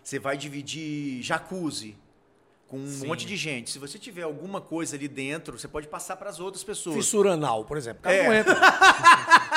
você 0.02 0.18
vai 0.18 0.36
dividir 0.36 1.22
jacuzzi 1.22 1.96
com 2.74 3.04
um 3.04 3.08
monte 3.08 3.26
de 3.26 3.36
gente. 3.36 3.70
Se 3.70 3.78
você 3.78 3.98
tiver 3.98 4.22
alguma 4.22 4.60
coisa 4.60 4.96
ali 4.96 5.08
dentro, 5.08 5.58
você 5.58 5.68
pode 5.68 5.86
passar 5.88 6.16
para 6.16 6.30
as 6.30 6.40
outras 6.40 6.62
pessoas. 6.64 6.96
Fissura 6.96 7.32
anal, 7.32 7.64
por 7.64 7.76
exemplo. 7.76 8.00
O 8.00 8.02
cara 8.02 8.14
É. 8.16 8.24
não 8.26 8.32
entra. 8.34 8.54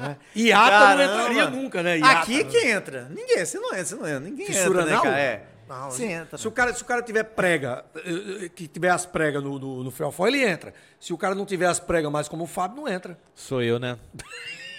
É. 0.00 0.14
Iata 0.34 0.70
não 0.70 0.78
Caramba. 0.78 1.04
entraria 1.20 1.50
nunca, 1.50 1.82
né? 1.82 1.98
Iata. 1.98 2.20
Aqui 2.20 2.44
que 2.44 2.56
entra. 2.58 3.08
Ninguém, 3.10 3.44
você 3.44 3.58
não 3.58 3.70
entra, 3.72 3.84
você 3.84 3.94
não 3.96 4.06
entra. 4.06 4.20
Ninguém 4.20 4.46
Fissura 4.46 4.82
entra, 4.82 4.84
né, 4.84 4.90
anal? 4.92 5.02
cara? 5.02 5.18
É. 5.20 5.46
Não, 5.68 5.90
você 5.90 6.04
entra. 6.04 6.38
Se 6.38 6.46
o, 6.48 6.52
cara, 6.52 6.72
se 6.72 6.82
o 6.82 6.84
cara 6.84 7.02
tiver 7.02 7.24
prega, 7.24 7.84
eh, 7.96 8.44
eh, 8.44 8.48
que 8.48 8.68
tiver 8.68 8.90
as 8.90 9.04
pregas 9.04 9.42
no, 9.42 9.58
no, 9.58 9.82
no 9.84 9.90
fiofó, 9.90 10.28
ele 10.28 10.40
entra. 10.42 10.72
Se 11.00 11.12
o 11.12 11.18
cara 11.18 11.34
não 11.34 11.44
tiver 11.44 11.66
as 11.66 11.80
pregas 11.80 12.12
mais 12.12 12.28
como 12.28 12.44
o 12.44 12.46
Fábio, 12.46 12.76
não 12.82 12.88
entra. 12.88 13.18
Sou 13.34 13.60
eu, 13.60 13.78
né? 13.80 13.98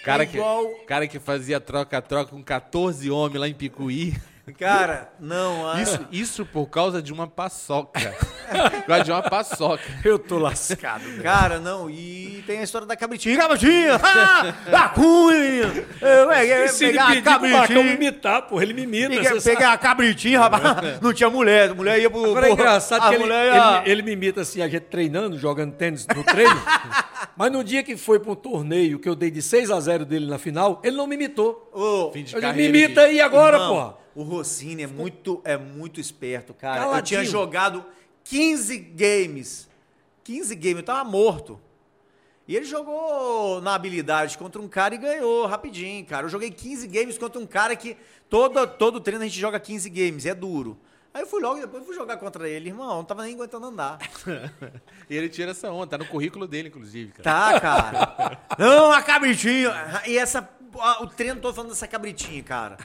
Cara, 0.04 0.24
É 0.24 0.26
igual- 0.26 0.66
que, 0.66 0.84
cara 0.86 1.06
que 1.06 1.18
fazia 1.20 1.60
troca-troca 1.60 2.30
com 2.30 2.42
14 2.42 3.10
homens 3.10 3.38
lá 3.40 3.46
em 3.46 3.52
Picuí. 3.54 4.16
Cara, 4.58 5.12
não. 5.18 5.68
a- 5.70 5.80
Isso, 5.82 5.98
isso 6.12 6.46
por 6.46 6.66
causa 6.66 7.00
de 7.02 7.12
uma 7.12 7.26
paçoca. 7.26 8.00
por 8.50 8.82
causa 8.86 9.04
de 9.04 9.10
uma 9.12 9.22
paçoca. 9.22 9.82
Eu 10.04 10.18
tô 10.18 10.38
lascado. 10.38 11.04
Cara, 11.22 11.58
não. 11.58 11.88
E 11.90 12.42
tem 12.46 12.58
a 12.58 12.62
história 12.62 12.86
da 12.86 12.96
cabritinha. 12.96 13.36
Cabritinha! 13.36 13.96
Ah, 14.02 14.54
da 14.70 14.88
cunha! 14.88 15.86
Eu 16.00 16.68
Se 16.68 16.84
ele 16.86 16.92
pegar 16.98 17.08
a 17.08 17.22
cabritinha. 17.22 17.92
imitar, 17.94 18.42
porra, 18.42 18.62
ele 18.62 18.74
me 18.74 18.82
imita. 18.82 19.14
Peguei 19.42 19.66
a 19.66 19.76
cabritinha, 19.78 20.38
rapaz. 20.40 21.00
Não 21.00 21.12
tinha 21.12 21.30
mulher. 21.30 21.70
A 21.70 21.74
mulher 21.74 21.98
ia 22.00 22.10
pro. 22.10 22.24
Agora 22.24 22.48
é 22.48 22.52
engraçado 22.52 23.08
que 23.08 23.14
ele, 23.14 23.24
mulher 23.24 23.54
ia- 23.54 23.78
ele, 23.82 23.90
ele 23.92 24.02
me 24.02 24.12
imita 24.12 24.40
assim, 24.42 24.62
a 24.62 24.68
gente 24.68 24.82
treinando, 24.84 25.38
jogando 25.38 25.72
tênis 25.74 26.06
no 26.14 26.22
treino. 26.24 26.60
mas 27.36 27.52
no 27.52 27.62
dia 27.62 27.82
que 27.82 27.96
foi 27.96 28.18
para 28.18 28.32
um 28.32 28.34
torneio 28.34 28.98
que 28.98 29.08
eu 29.08 29.14
dei 29.14 29.30
de 29.30 29.42
6 29.42 29.70
a 29.70 29.80
0 29.80 30.04
dele 30.04 30.26
na 30.26 30.38
final, 30.38 30.80
ele 30.82 30.96
não 30.96 31.06
me 31.06 31.14
imitou. 31.14 31.70
Ô, 31.72 32.10
Fim 32.12 32.24
de 32.24 32.34
Eu 32.34 32.40
digo, 32.40 32.52
me 32.54 32.66
imita 32.68 33.02
aí 33.02 33.20
agora, 33.20 33.56
irmão, 33.56 33.74
porra. 33.74 33.94
O 34.20 34.22
Rossini 34.22 34.82
é 34.82 34.86
muito, 34.86 35.40
é 35.44 35.56
muito 35.56 35.98
esperto, 35.98 36.52
cara. 36.52 36.80
Eu 36.82 36.84
Caladinho. 36.90 37.22
tinha 37.22 37.24
jogado 37.24 37.82
15 38.24 38.76
games. 38.76 39.66
15 40.24 40.54
games, 40.56 40.76
eu 40.76 40.82
tava 40.82 41.08
morto. 41.08 41.58
E 42.46 42.54
ele 42.54 42.66
jogou 42.66 43.62
na 43.62 43.74
habilidade 43.74 44.36
contra 44.36 44.60
um 44.60 44.68
cara 44.68 44.94
e 44.94 44.98
ganhou 44.98 45.46
rapidinho, 45.46 46.04
cara. 46.04 46.26
Eu 46.26 46.28
joguei 46.28 46.50
15 46.50 46.86
games 46.86 47.16
contra 47.16 47.40
um 47.40 47.46
cara 47.46 47.74
que 47.74 47.96
todo, 48.28 48.66
todo 48.66 49.00
treino 49.00 49.22
a 49.24 49.26
gente 49.26 49.40
joga 49.40 49.58
15 49.58 49.88
games, 49.88 50.26
é 50.26 50.34
duro. 50.34 50.78
Aí 51.14 51.22
eu 51.22 51.26
fui 51.26 51.40
logo, 51.40 51.58
depois 51.58 51.86
fui 51.86 51.94
jogar 51.94 52.18
contra 52.18 52.46
ele, 52.46 52.68
irmão, 52.68 52.96
não 52.96 53.04
tava 53.04 53.22
nem 53.22 53.34
aguentando 53.34 53.68
andar. 53.68 53.98
E 55.08 55.16
ele 55.16 55.28
tira 55.30 55.52
essa 55.52 55.72
onda, 55.72 55.86
tá 55.86 55.98
no 55.98 56.06
currículo 56.06 56.46
dele, 56.46 56.68
inclusive, 56.68 57.10
cara. 57.12 57.22
Tá, 57.22 57.60
cara. 57.60 58.38
Não, 58.58 58.92
a 58.92 59.02
cabritinha. 59.02 59.72
E 60.06 60.16
essa, 60.16 60.48
o 61.00 61.06
treino 61.06 61.40
todo 61.40 61.52
falando 61.52 61.70
dessa 61.70 61.88
cabritinha, 61.88 62.42
cara. 62.44 62.76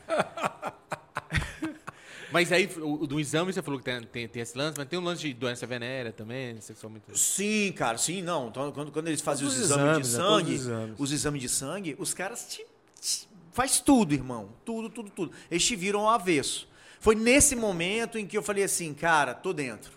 Mas 2.31 2.51
aí, 2.51 2.67
o, 2.81 3.05
do 3.05 3.19
exame, 3.19 3.53
você 3.53 3.61
falou 3.61 3.79
que 3.79 3.85
tem, 3.85 4.01
tem, 4.01 4.27
tem 4.27 4.41
esse 4.41 4.57
lance, 4.57 4.77
mas 4.77 4.87
tem 4.89 4.97
um 4.99 5.03
lance 5.03 5.21
de 5.21 5.33
doença 5.33 5.65
venérea 5.65 6.11
também, 6.11 6.59
sexualmente. 6.59 7.05
Sim, 7.17 7.71
cara, 7.71 7.97
sim, 7.97 8.21
não. 8.21 8.47
Então, 8.49 8.71
quando, 8.71 8.91
quando 8.91 9.07
eles 9.07 9.21
fazem 9.21 9.47
os 9.47 9.53
Todos 9.53 9.69
os 9.69 9.71
exames, 9.71 10.07
exames, 10.07 10.11
de 10.11 10.17
né? 10.17 10.23
Todos 10.23 10.39
sangue, 10.41 10.55
os 10.55 10.61
exames. 10.61 10.95
os 10.99 11.11
exames 11.11 11.41
de 11.41 11.49
sangue, 11.49 11.95
os 11.99 12.13
caras 12.13 12.47
te, 12.49 12.65
te- 12.99 13.29
faz 13.53 13.79
tudo, 13.79 14.13
irmão. 14.13 14.49
Tudo, 14.65 14.89
tudo, 14.89 15.09
tudo. 15.11 15.31
Eles 15.49 15.63
te 15.63 15.75
viram 15.75 16.01
ao 16.01 16.09
avesso. 16.09 16.67
Foi 16.99 17.15
nesse 17.15 17.55
momento 17.55 18.17
em 18.17 18.25
que 18.25 18.37
eu 18.37 18.43
falei 18.43 18.63
assim, 18.63 18.93
cara, 18.93 19.33
tô 19.33 19.53
dentro. 19.53 19.93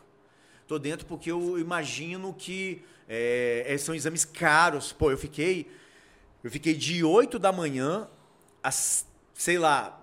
Tô 0.66 0.78
dentro 0.78 1.06
porque 1.06 1.32
eu 1.32 1.58
imagino 1.58 2.34
que 2.34 2.82
é, 3.08 3.74
são 3.80 3.94
exames 3.94 4.24
caros. 4.24 4.92
Pô, 4.92 5.10
eu 5.10 5.18
fiquei. 5.18 5.66
Eu 6.44 6.50
fiquei 6.50 6.74
de 6.74 7.02
8 7.02 7.38
da 7.38 7.50
manhã 7.50 8.06
às, 8.62 9.06
sei 9.34 9.58
lá, 9.58 9.97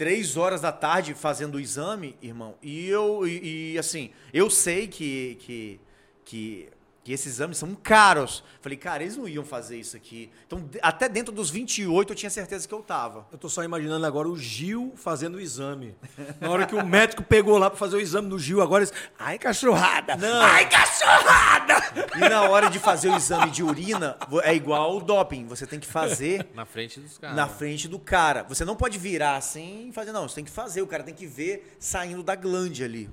três 0.00 0.38
horas 0.38 0.62
da 0.62 0.72
tarde 0.72 1.12
fazendo 1.12 1.56
o 1.56 1.60
exame, 1.60 2.16
irmão. 2.22 2.54
E 2.62 2.88
eu, 2.88 3.28
e, 3.28 3.74
e, 3.74 3.78
assim, 3.78 4.10
eu 4.32 4.48
sei 4.48 4.88
que, 4.88 5.36
que, 5.40 5.80
que, 6.24 6.68
que 7.02 7.12
esses 7.12 7.26
exames 7.34 7.56
são 7.56 7.74
caros. 7.74 8.44
Falei, 8.60 8.76
cara, 8.76 9.02
eles 9.02 9.16
não 9.16 9.26
iam 9.26 9.42
fazer 9.44 9.78
isso 9.78 9.96
aqui. 9.96 10.30
Então, 10.46 10.68
até 10.82 11.08
dentro 11.08 11.32
dos 11.32 11.48
28 11.48 12.12
eu 12.12 12.16
tinha 12.16 12.28
certeza 12.28 12.68
que 12.68 12.74
eu 12.74 12.82
tava. 12.82 13.26
Eu 13.32 13.38
tô 13.38 13.48
só 13.48 13.64
imaginando 13.64 14.04
agora 14.04 14.28
o 14.28 14.36
Gil 14.36 14.92
fazendo 14.96 15.36
o 15.36 15.40
exame. 15.40 15.94
Na 16.38 16.50
hora 16.50 16.66
que 16.66 16.74
o 16.74 16.84
médico 16.84 17.22
pegou 17.22 17.56
lá 17.56 17.70
para 17.70 17.78
fazer 17.78 17.96
o 17.96 18.00
exame 18.00 18.28
no 18.28 18.38
Gil, 18.38 18.60
agora 18.60 18.82
eles. 18.84 18.92
Ai, 19.18 19.38
cachorrada! 19.38 20.14
Não. 20.16 20.42
Ai, 20.42 20.68
cachorrada! 20.68 21.74
E 22.16 22.28
na 22.28 22.42
hora 22.42 22.68
de 22.68 22.78
fazer 22.78 23.08
o 23.08 23.16
exame 23.16 23.50
de 23.50 23.62
urina, 23.62 24.18
é 24.42 24.54
igual 24.54 24.96
o 24.96 25.00
doping. 25.00 25.46
Você 25.46 25.66
tem 25.66 25.80
que 25.80 25.86
fazer 25.86 26.46
Na 26.54 26.66
frente 26.66 27.00
dos 27.00 27.16
caras. 27.16 27.36
na 27.36 27.46
frente 27.48 27.88
do 27.88 27.98
cara. 27.98 28.44
Você 28.48 28.64
não 28.64 28.76
pode 28.76 28.98
virar 28.98 29.36
assim 29.36 29.88
e 29.88 29.92
fazer, 29.92 30.12
não. 30.12 30.28
Você 30.28 30.34
tem 30.34 30.44
que 30.44 30.50
fazer. 30.50 30.82
O 30.82 30.86
cara 30.86 31.02
tem 31.02 31.14
que 31.14 31.26
ver 31.26 31.76
saindo 31.78 32.22
da 32.22 32.34
glande 32.34 32.84
ali, 32.84 33.08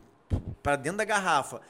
para 0.62 0.76
dentro 0.76 0.98
da 0.98 1.06
garrafa. 1.06 1.62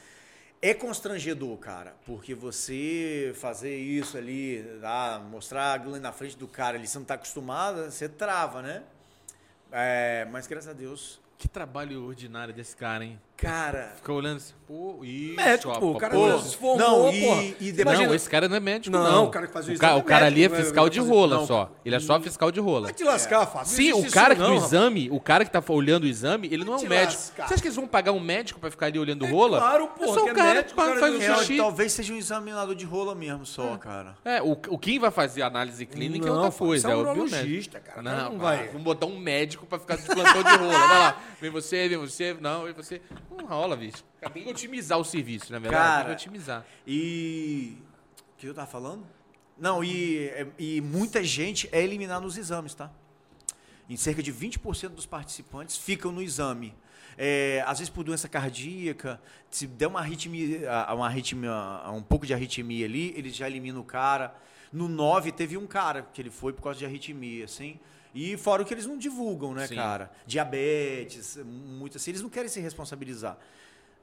É 0.59 0.73
constrangedor, 0.73 1.55
cara, 1.57 1.95
porque 2.05 2.33
você 2.33 3.31
fazer 3.35 3.77
isso 3.77 4.17
ali, 4.17 4.65
ah, 4.83 5.19
mostrar 5.29 5.73
a 5.73 5.77
glande 5.77 5.99
na 5.99 6.11
frente 6.11 6.35
do 6.35 6.47
cara 6.47 6.77
ali, 6.77 6.87
você 6.87 6.97
não 6.97 7.05
tá 7.05 7.13
acostumado, 7.13 7.91
você 7.91 8.09
trava, 8.09 8.61
né? 8.63 8.83
É, 9.71 10.25
mas 10.31 10.47
graças 10.47 10.69
a 10.69 10.73
Deus, 10.73 11.19
Que 11.37 11.47
trabalho 11.47 12.03
ordinário 12.03 12.51
desse 12.51 12.75
cara, 12.75 13.05
hein? 13.05 13.21
Cara. 13.37 13.93
Fica 13.95 14.11
olhando 14.11 14.37
assim, 14.37 14.53
pô, 14.67 14.99
isso. 15.03 15.35
Médico, 15.35 15.79
pô, 15.79 15.91
o 15.91 15.97
cara 15.97 16.13
pô. 16.13 16.39
se 16.39 16.57
formou, 16.57 16.77
não, 16.77 17.11
e- 17.13 17.55
e 17.59 17.71
depois- 17.71 17.79
imagina- 17.79 18.07
Não, 18.07 18.15
esse 18.15 18.29
cara 18.29 18.49
não 18.49 18.55
é 18.55 18.59
médico, 18.59 18.97
Não, 18.97 19.03
não. 19.11 19.25
o 19.25 19.29
cara 19.29 19.47
que 19.47 19.53
faz 19.53 19.67
o 19.67 19.71
o 19.71 19.77
cara, 19.77 19.93
exame 19.93 20.01
o 20.01 20.05
cara 20.05 20.25
é 20.25 20.27
ali 20.27 20.43
é 20.43 20.49
médico, 20.49 20.63
fiscal 20.65 20.89
de 20.89 20.99
rola 20.99 21.35
não. 21.37 21.45
só. 21.47 21.71
Ele 21.85 21.95
é 21.95 21.99
só 21.99 22.19
fiscal 22.19 22.51
de 22.51 22.59
rola. 22.59 22.85
Vai 22.87 22.93
te 22.93 23.03
lascar, 23.03 23.45
Fábio. 23.45 23.67
Sim, 23.67 23.93
o 23.93 24.09
cara 24.11 24.33
que 24.35 24.41
não, 24.41 24.51
o 24.51 24.53
rapaz. 24.55 24.73
exame, 24.73 25.09
o 25.11 25.19
cara 25.19 25.45
que 25.45 25.51
tá 25.51 25.63
olhando 25.69 26.03
o 26.03 26.07
exame, 26.07 26.47
ele 26.51 26.65
não 26.65 26.73
é 26.73 26.77
um 26.77 26.87
médico. 26.87 27.13
lascar. 27.13 27.47
Você 27.47 27.53
acha 27.53 27.61
que 27.61 27.67
eles 27.67 27.75
vão 27.75 27.87
pagar 27.87 28.11
um 28.11 28.19
médico 28.19 28.59
pra 28.59 28.71
ficar 28.71 28.87
ali 28.87 28.97
olhando 28.99 29.25
rola? 29.25 29.59
claro, 29.59 29.87
pô, 29.87 30.03
É 30.03 30.07
só 30.07 30.13
que 30.15 30.19
o 30.21 30.29
é 30.29 30.33
cara 30.33 30.53
médico, 30.55 30.69
que 30.69 30.75
faz 30.75 31.01
não- 31.01 31.19
o 31.19 31.21
É, 31.21 31.35
xixi. 31.37 31.57
talvez 31.57 31.91
seja 31.93 32.13
um 32.13 32.17
examinador 32.17 32.75
de 32.75 32.85
rola 32.85 33.13
mesmo 33.15 33.45
só, 33.45 33.77
cara. 33.77 34.15
É, 34.25 34.41
o, 34.41 34.51
o 34.51 34.77
quem 34.77 34.97
vai 34.99 35.11
fazer 35.11 35.43
a 35.43 35.47
análise 35.47 35.85
clínica 35.85 36.25
é 36.25 36.29
Não, 36.29 36.43
outra 36.43 36.51
coisa, 36.57 36.87
é 36.87 36.91
é 36.91 36.95
o 36.95 37.03
biomédico. 37.03 37.35
urologista, 37.35 37.79
cara, 37.79 38.01
Não, 38.01 38.31
não 38.33 38.39
vai. 38.39 38.57
vai- 38.57 38.67
Vamos 38.67 38.83
botar 38.83 39.05
um 39.05 39.17
médico 39.19 39.65
pra 39.65 39.77
ficar 39.79 39.95
de 39.97 40.03
plantão 40.03 40.43
de 40.43 40.49
rola. 40.57 40.77
Vai 40.87 40.99
lá, 40.99 41.17
vem 41.39 41.49
você, 41.51 41.87
vem 41.87 41.97
você, 41.97 42.35
não, 42.39 42.63
vem 42.65 42.73
você. 42.73 43.01
Não 43.29 43.45
rola, 43.45 43.75
bicho. 43.75 44.03
Tem 44.33 44.43
que 44.43 44.49
otimizar 44.49 44.97
o 44.97 45.03
serviço, 45.03 45.51
na 45.51 45.59
verdade. 45.59 45.83
Cara, 45.83 46.05
tem 46.05 46.15
que 46.15 46.21
otimizar. 46.21 46.65
E. 46.85 47.77
O 48.33 48.39
que 48.39 48.47
eu 48.47 48.53
tava 48.53 48.67
falando? 48.67 49.05
Não, 49.57 49.83
e, 49.83 50.29
e 50.59 50.81
muita 50.81 51.23
gente 51.23 51.67
é 51.71 51.83
eliminada 51.83 52.21
nos 52.21 52.37
exames, 52.37 52.75
tá? 52.75 52.91
em 53.89 53.95
cerca 53.95 54.21
de 54.21 54.33
20% 54.33 54.89
dos 54.89 55.05
participantes 55.05 55.77
ficam 55.77 56.11
no 56.11 56.21
exame. 56.21 56.73
É, 57.17 57.63
às 57.65 57.79
vezes 57.79 57.89
por 57.89 58.03
doença 58.03 58.29
cardíaca, 58.29 59.19
se 59.49 59.65
der 59.65 59.87
uma 59.87 59.99
arritmia, 59.99 60.69
uma 60.93 61.07
arritmia, 61.07 61.51
um 61.91 62.03
pouco 62.03 62.27
de 62.27 62.33
arritmia 62.33 62.85
ali, 62.85 63.13
eles 63.17 63.35
já 63.35 63.47
eliminam 63.47 63.81
o 63.81 63.83
cara. 63.83 64.35
No 64.71 64.87
9 64.87 65.31
teve 65.31 65.57
um 65.57 65.65
cara 65.65 66.07
que 66.13 66.21
ele 66.21 66.29
foi 66.29 66.53
por 66.53 66.61
causa 66.61 66.77
de 66.77 66.85
arritmia, 66.85 67.45
assim. 67.45 67.79
E 68.19 68.35
fora 68.35 68.63
o 68.63 68.65
que 68.65 68.73
eles 68.73 68.87
não 68.87 68.97
divulgam, 68.97 69.53
né, 69.53 69.67
Sim. 69.67 69.75
cara? 69.75 70.09
Diabetes, 70.25 71.37
muito 71.45 71.97
assim, 71.97 72.09
eles 72.09 72.21
não 72.23 72.29
querem 72.29 72.49
se 72.49 72.59
responsabilizar. 72.59 73.37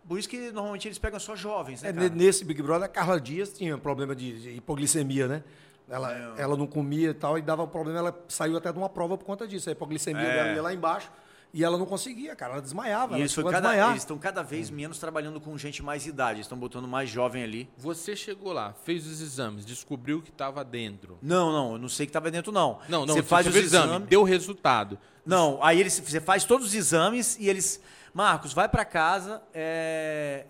Por 0.06 0.18
isso 0.20 0.28
que 0.28 0.52
normalmente 0.52 0.86
eles 0.86 0.98
pegam 0.98 1.18
só 1.18 1.34
jovens, 1.34 1.82
né, 1.82 1.88
É, 1.88 2.08
nesse 2.10 2.44
Big 2.44 2.62
Brother, 2.62 2.84
a 2.84 2.88
Carla 2.88 3.20
Dias 3.20 3.52
tinha 3.52 3.76
problema 3.76 4.14
de, 4.14 4.40
de 4.40 4.50
hipoglicemia, 4.50 5.26
né? 5.26 5.42
Ela, 5.88 6.12
ela 6.38 6.56
não 6.56 6.66
comia 6.66 7.10
e 7.10 7.14
tal, 7.14 7.36
e 7.36 7.42
dava 7.42 7.66
problema, 7.66 7.98
ela 7.98 8.24
saiu 8.28 8.56
até 8.56 8.70
de 8.70 8.78
uma 8.78 8.88
prova 8.88 9.18
por 9.18 9.24
conta 9.24 9.48
disso. 9.48 9.68
A 9.68 9.72
hipoglicemia 9.72 10.22
É. 10.22 10.34
dela 10.34 10.52
ia 10.54 10.62
lá 10.62 10.72
embaixo 10.72 11.10
e 11.56 11.62
ela 11.62 11.78
não 11.78 11.86
conseguia, 11.86 12.34
cara. 12.34 12.54
Ela 12.54 12.62
desmaiava. 12.62 13.12
E 13.12 13.22
ela 13.22 13.90
eles 13.90 14.02
estão 14.02 14.18
cada 14.18 14.42
vez 14.42 14.70
menos 14.70 14.98
trabalhando 14.98 15.40
com 15.40 15.56
gente 15.56 15.84
mais 15.84 16.04
idade, 16.04 16.38
eles 16.38 16.46
estão 16.46 16.58
botando 16.58 16.88
mais 16.88 17.08
jovem 17.08 17.44
ali. 17.44 17.70
Você 17.78 18.16
chegou 18.16 18.52
lá, 18.52 18.74
fez 18.82 19.06
os 19.06 19.20
exames, 19.20 19.64
descobriu 19.64 20.20
que 20.20 20.30
estava 20.30 20.64
dentro. 20.64 21.16
Não, 21.22 21.52
não, 21.52 21.72
eu 21.74 21.78
não 21.78 21.88
sei 21.88 22.06
que 22.06 22.10
estava 22.10 22.28
dentro, 22.28 22.50
não. 22.50 22.80
Não, 22.88 23.06
não, 23.06 23.14
você 23.14 23.22
faz 23.22 23.46
os 23.46 23.52
fez 23.52 23.66
o 23.66 23.68
exame, 23.68 23.86
exames. 23.86 24.08
deu 24.08 24.24
resultado. 24.24 24.98
Não, 25.24 25.62
aí 25.62 25.78
eles, 25.78 25.96
você 26.00 26.20
faz 26.20 26.44
todos 26.44 26.66
os 26.66 26.74
exames 26.74 27.38
e 27.38 27.48
eles. 27.48 27.80
Marcos, 28.12 28.52
vai 28.52 28.68
para 28.68 28.84
casa. 28.84 29.40
é, 29.54 30.46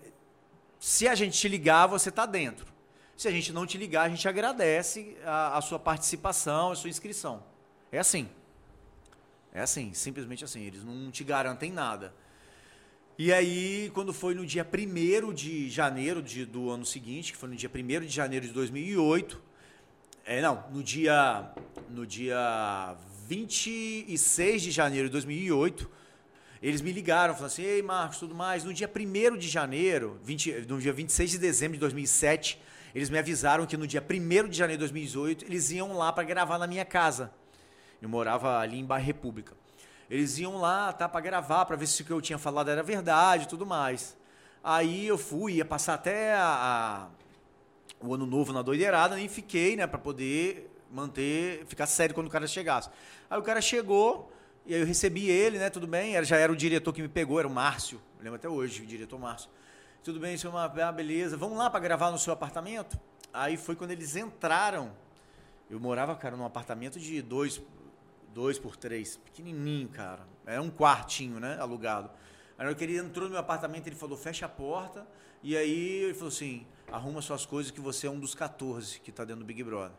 Se 0.79 1.07
a 1.07 1.13
gente 1.13 1.37
te 1.37 1.47
ligar, 1.47 1.85
você 1.85 2.09
tá 2.09 2.25
dentro. 2.25 2.65
Se 3.15 3.27
a 3.27 3.31
gente 3.31 3.53
não 3.53 3.67
te 3.67 3.77
ligar, 3.77 4.07
a 4.07 4.09
gente 4.09 4.27
agradece 4.27 5.15
a, 5.23 5.55
a 5.55 5.61
sua 5.61 5.77
participação, 5.77 6.71
a 6.71 6.75
sua 6.75 6.89
inscrição. 6.89 7.43
É 7.91 7.99
assim. 7.99 8.27
É 9.55 9.61
assim, 9.61 9.93
simplesmente 9.93 10.43
assim. 10.43 10.63
Eles 10.65 10.83
não 10.83 11.09
te 11.09 11.23
garantem 11.23 11.71
nada. 11.71 12.13
E 13.17 13.31
aí, 13.31 13.89
quando 13.93 14.11
foi 14.11 14.35
no 14.35 14.45
dia 14.45 14.65
1 14.69 15.31
de 15.33 15.69
janeiro 15.69 16.21
de- 16.21 16.45
do 16.45 16.69
ano 16.69 16.85
seguinte, 16.85 17.31
que 17.31 17.37
foi 17.37 17.47
no 17.47 17.55
dia 17.55 17.69
1 17.73 18.05
de 18.05 18.09
janeiro 18.13 18.45
de 18.45 18.51
2008, 18.51 19.41
é, 20.25 20.41
não, 20.41 20.65
no 20.69 20.83
dia, 20.83 21.49
no 21.89 22.05
dia 22.05 22.97
26 23.29 24.61
de 24.61 24.71
janeiro 24.71 25.07
de 25.07 25.13
2008, 25.13 25.89
eles 26.61 26.81
me 26.81 26.91
ligaram, 26.91 27.33
falaram 27.33 27.47
assim, 27.53 27.63
ei 27.63 27.81
Marcos, 27.81 28.17
tudo 28.19 28.35
mais. 28.35 28.65
No 28.65 28.73
dia 28.73 28.91
1 28.93 29.37
de 29.37 29.47
janeiro, 29.47 30.19
20, 30.21 30.51
no 30.67 30.81
dia 30.81 30.91
26 30.91 31.31
de 31.31 31.37
dezembro 31.37 31.75
de 31.75 31.79
2007, 31.79 32.61
eles 32.93 33.09
me 33.09 33.17
avisaram 33.17 33.65
que 33.65 33.77
no 33.77 33.87
dia 33.87 34.01
1 34.03 34.49
de 34.49 34.57
janeiro 34.57 34.79
de 34.79 34.89
2018, 34.89 35.45
eles 35.45 35.71
iam 35.71 35.93
lá 35.95 36.11
para 36.11 36.25
gravar 36.25 36.57
na 36.57 36.67
minha 36.67 36.83
casa. 36.83 37.31
Eu 38.01 38.09
morava 38.09 38.59
ali 38.59 38.79
em 38.79 38.85
Bairro 38.85 39.05
República. 39.05 39.53
Eles 40.09 40.37
iam 40.37 40.57
lá, 40.57 40.93
tá, 40.93 41.09
para 41.09 41.21
gravar, 41.21 41.65
para 41.65 41.75
ver 41.75 41.87
se 41.87 42.01
o 42.01 42.05
que 42.05 42.11
eu 42.11 42.21
tinha 42.21 42.37
falado 42.37 42.69
era 42.69 42.83
verdade 42.83 43.45
e 43.45 43.47
tudo 43.47 43.65
mais. 43.65 44.15
Aí 44.63 45.07
eu 45.07 45.17
fui, 45.17 45.53
ia 45.53 45.65
passar 45.65 45.95
até 45.95 46.33
a- 46.33 47.09
a, 48.01 48.05
o 48.05 48.13
ano 48.13 48.25
novo 48.25 48.53
na 48.53 48.61
doideirada, 48.61 49.15
nem 49.15 49.27
fiquei, 49.27 49.75
né, 49.75 49.87
para 49.87 49.97
poder 49.97 50.71
manter, 50.91 51.65
ficar 51.65 51.87
sério 51.87 52.13
quando 52.13 52.27
o 52.27 52.29
cara 52.29 52.47
chegasse. 52.47 52.89
Aí 53.29 53.39
o 53.39 53.43
cara 53.43 53.61
chegou, 53.61 54.31
e 54.65 54.73
aí 54.73 54.81
eu 54.81 54.85
recebi 54.85 55.29
ele, 55.29 55.57
né, 55.57 55.69
tudo 55.69 55.87
bem, 55.87 56.23
já 56.23 56.37
era 56.37 56.51
o 56.51 56.55
diretor 56.55 56.93
que 56.93 57.01
me 57.01 57.07
pegou, 57.07 57.39
era 57.39 57.47
o 57.47 57.51
Márcio, 57.51 57.99
eu 58.19 58.23
lembro 58.23 58.35
até 58.37 58.47
hoje, 58.49 58.83
o 58.83 58.85
diretor 58.85 59.19
Márcio. 59.19 59.49
Tudo 60.03 60.19
bem, 60.19 60.37
senhor, 60.37 60.55
ah, 60.55 60.91
beleza, 60.91 61.35
vamos 61.35 61.57
lá 61.57 61.67
para 61.69 61.79
gravar 61.79 62.11
no 62.11 62.19
seu 62.19 62.31
apartamento? 62.31 62.97
Aí 63.33 63.57
foi 63.57 63.75
quando 63.75 63.91
eles 63.91 64.15
entraram, 64.15 64.91
eu 65.69 65.79
morava, 65.79 66.15
cara, 66.15 66.37
num 66.37 66.45
apartamento 66.45 66.99
de 66.99 67.21
dois, 67.23 67.59
dois 68.35 68.59
por 68.59 68.75
três, 68.75 69.15
pequenininho, 69.15 69.87
cara, 69.87 70.27
era 70.45 70.61
um 70.61 70.69
quartinho, 70.69 71.39
né, 71.39 71.57
alugado. 71.57 72.09
Aí 72.57 72.63
na 72.63 72.65
hora 72.65 72.75
que 72.75 72.83
ele 72.83 72.97
entrou 72.97 73.23
no 73.25 73.31
meu 73.31 73.39
apartamento, 73.39 73.87
ele 73.87 73.95
falou, 73.95 74.17
fecha 74.17 74.45
a 74.45 74.49
porta, 74.49 75.07
e 75.41 75.55
aí 75.55 76.03
ele 76.03 76.13
falou 76.13 76.27
assim, 76.27 76.67
arruma 76.91 77.21
suas 77.21 77.45
coisas 77.45 77.71
que 77.71 77.79
você 77.79 78.07
é 78.07 78.11
um 78.11 78.19
dos 78.19 78.35
14 78.35 78.99
que 78.99 79.09
tá 79.09 79.23
dentro 79.23 79.39
do 79.39 79.45
Big 79.45 79.63
Brother. 79.63 79.95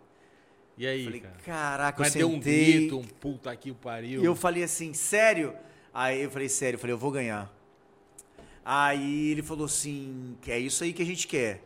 E 0.76 0.86
aí, 0.86 1.04
Falei, 1.04 1.20
cara? 1.20 1.36
caraca, 1.42 2.02
Mas 2.02 2.14
eu 2.14 2.18
deu 2.18 2.28
um 2.28 2.34
sentei. 2.34 2.72
grito, 2.74 2.98
um 2.98 3.04
puta 3.04 3.50
aqui 3.50 3.70
o 3.70 3.74
pariu. 3.74 4.20
E 4.20 4.24
eu 4.26 4.36
falei 4.36 4.62
assim, 4.62 4.92
sério? 4.92 5.56
Aí 5.94 6.20
eu 6.22 6.30
falei, 6.30 6.50
sério, 6.50 6.76
eu 6.76 6.78
falei, 6.78 6.92
eu 6.92 6.98
vou 6.98 7.10
ganhar. 7.10 7.50
Aí 8.62 9.30
ele 9.30 9.42
falou 9.42 9.64
assim, 9.64 10.36
que 10.42 10.52
é 10.52 10.58
isso 10.58 10.84
aí 10.84 10.92
que 10.92 11.00
a 11.00 11.06
gente 11.06 11.26
quer. 11.26 11.62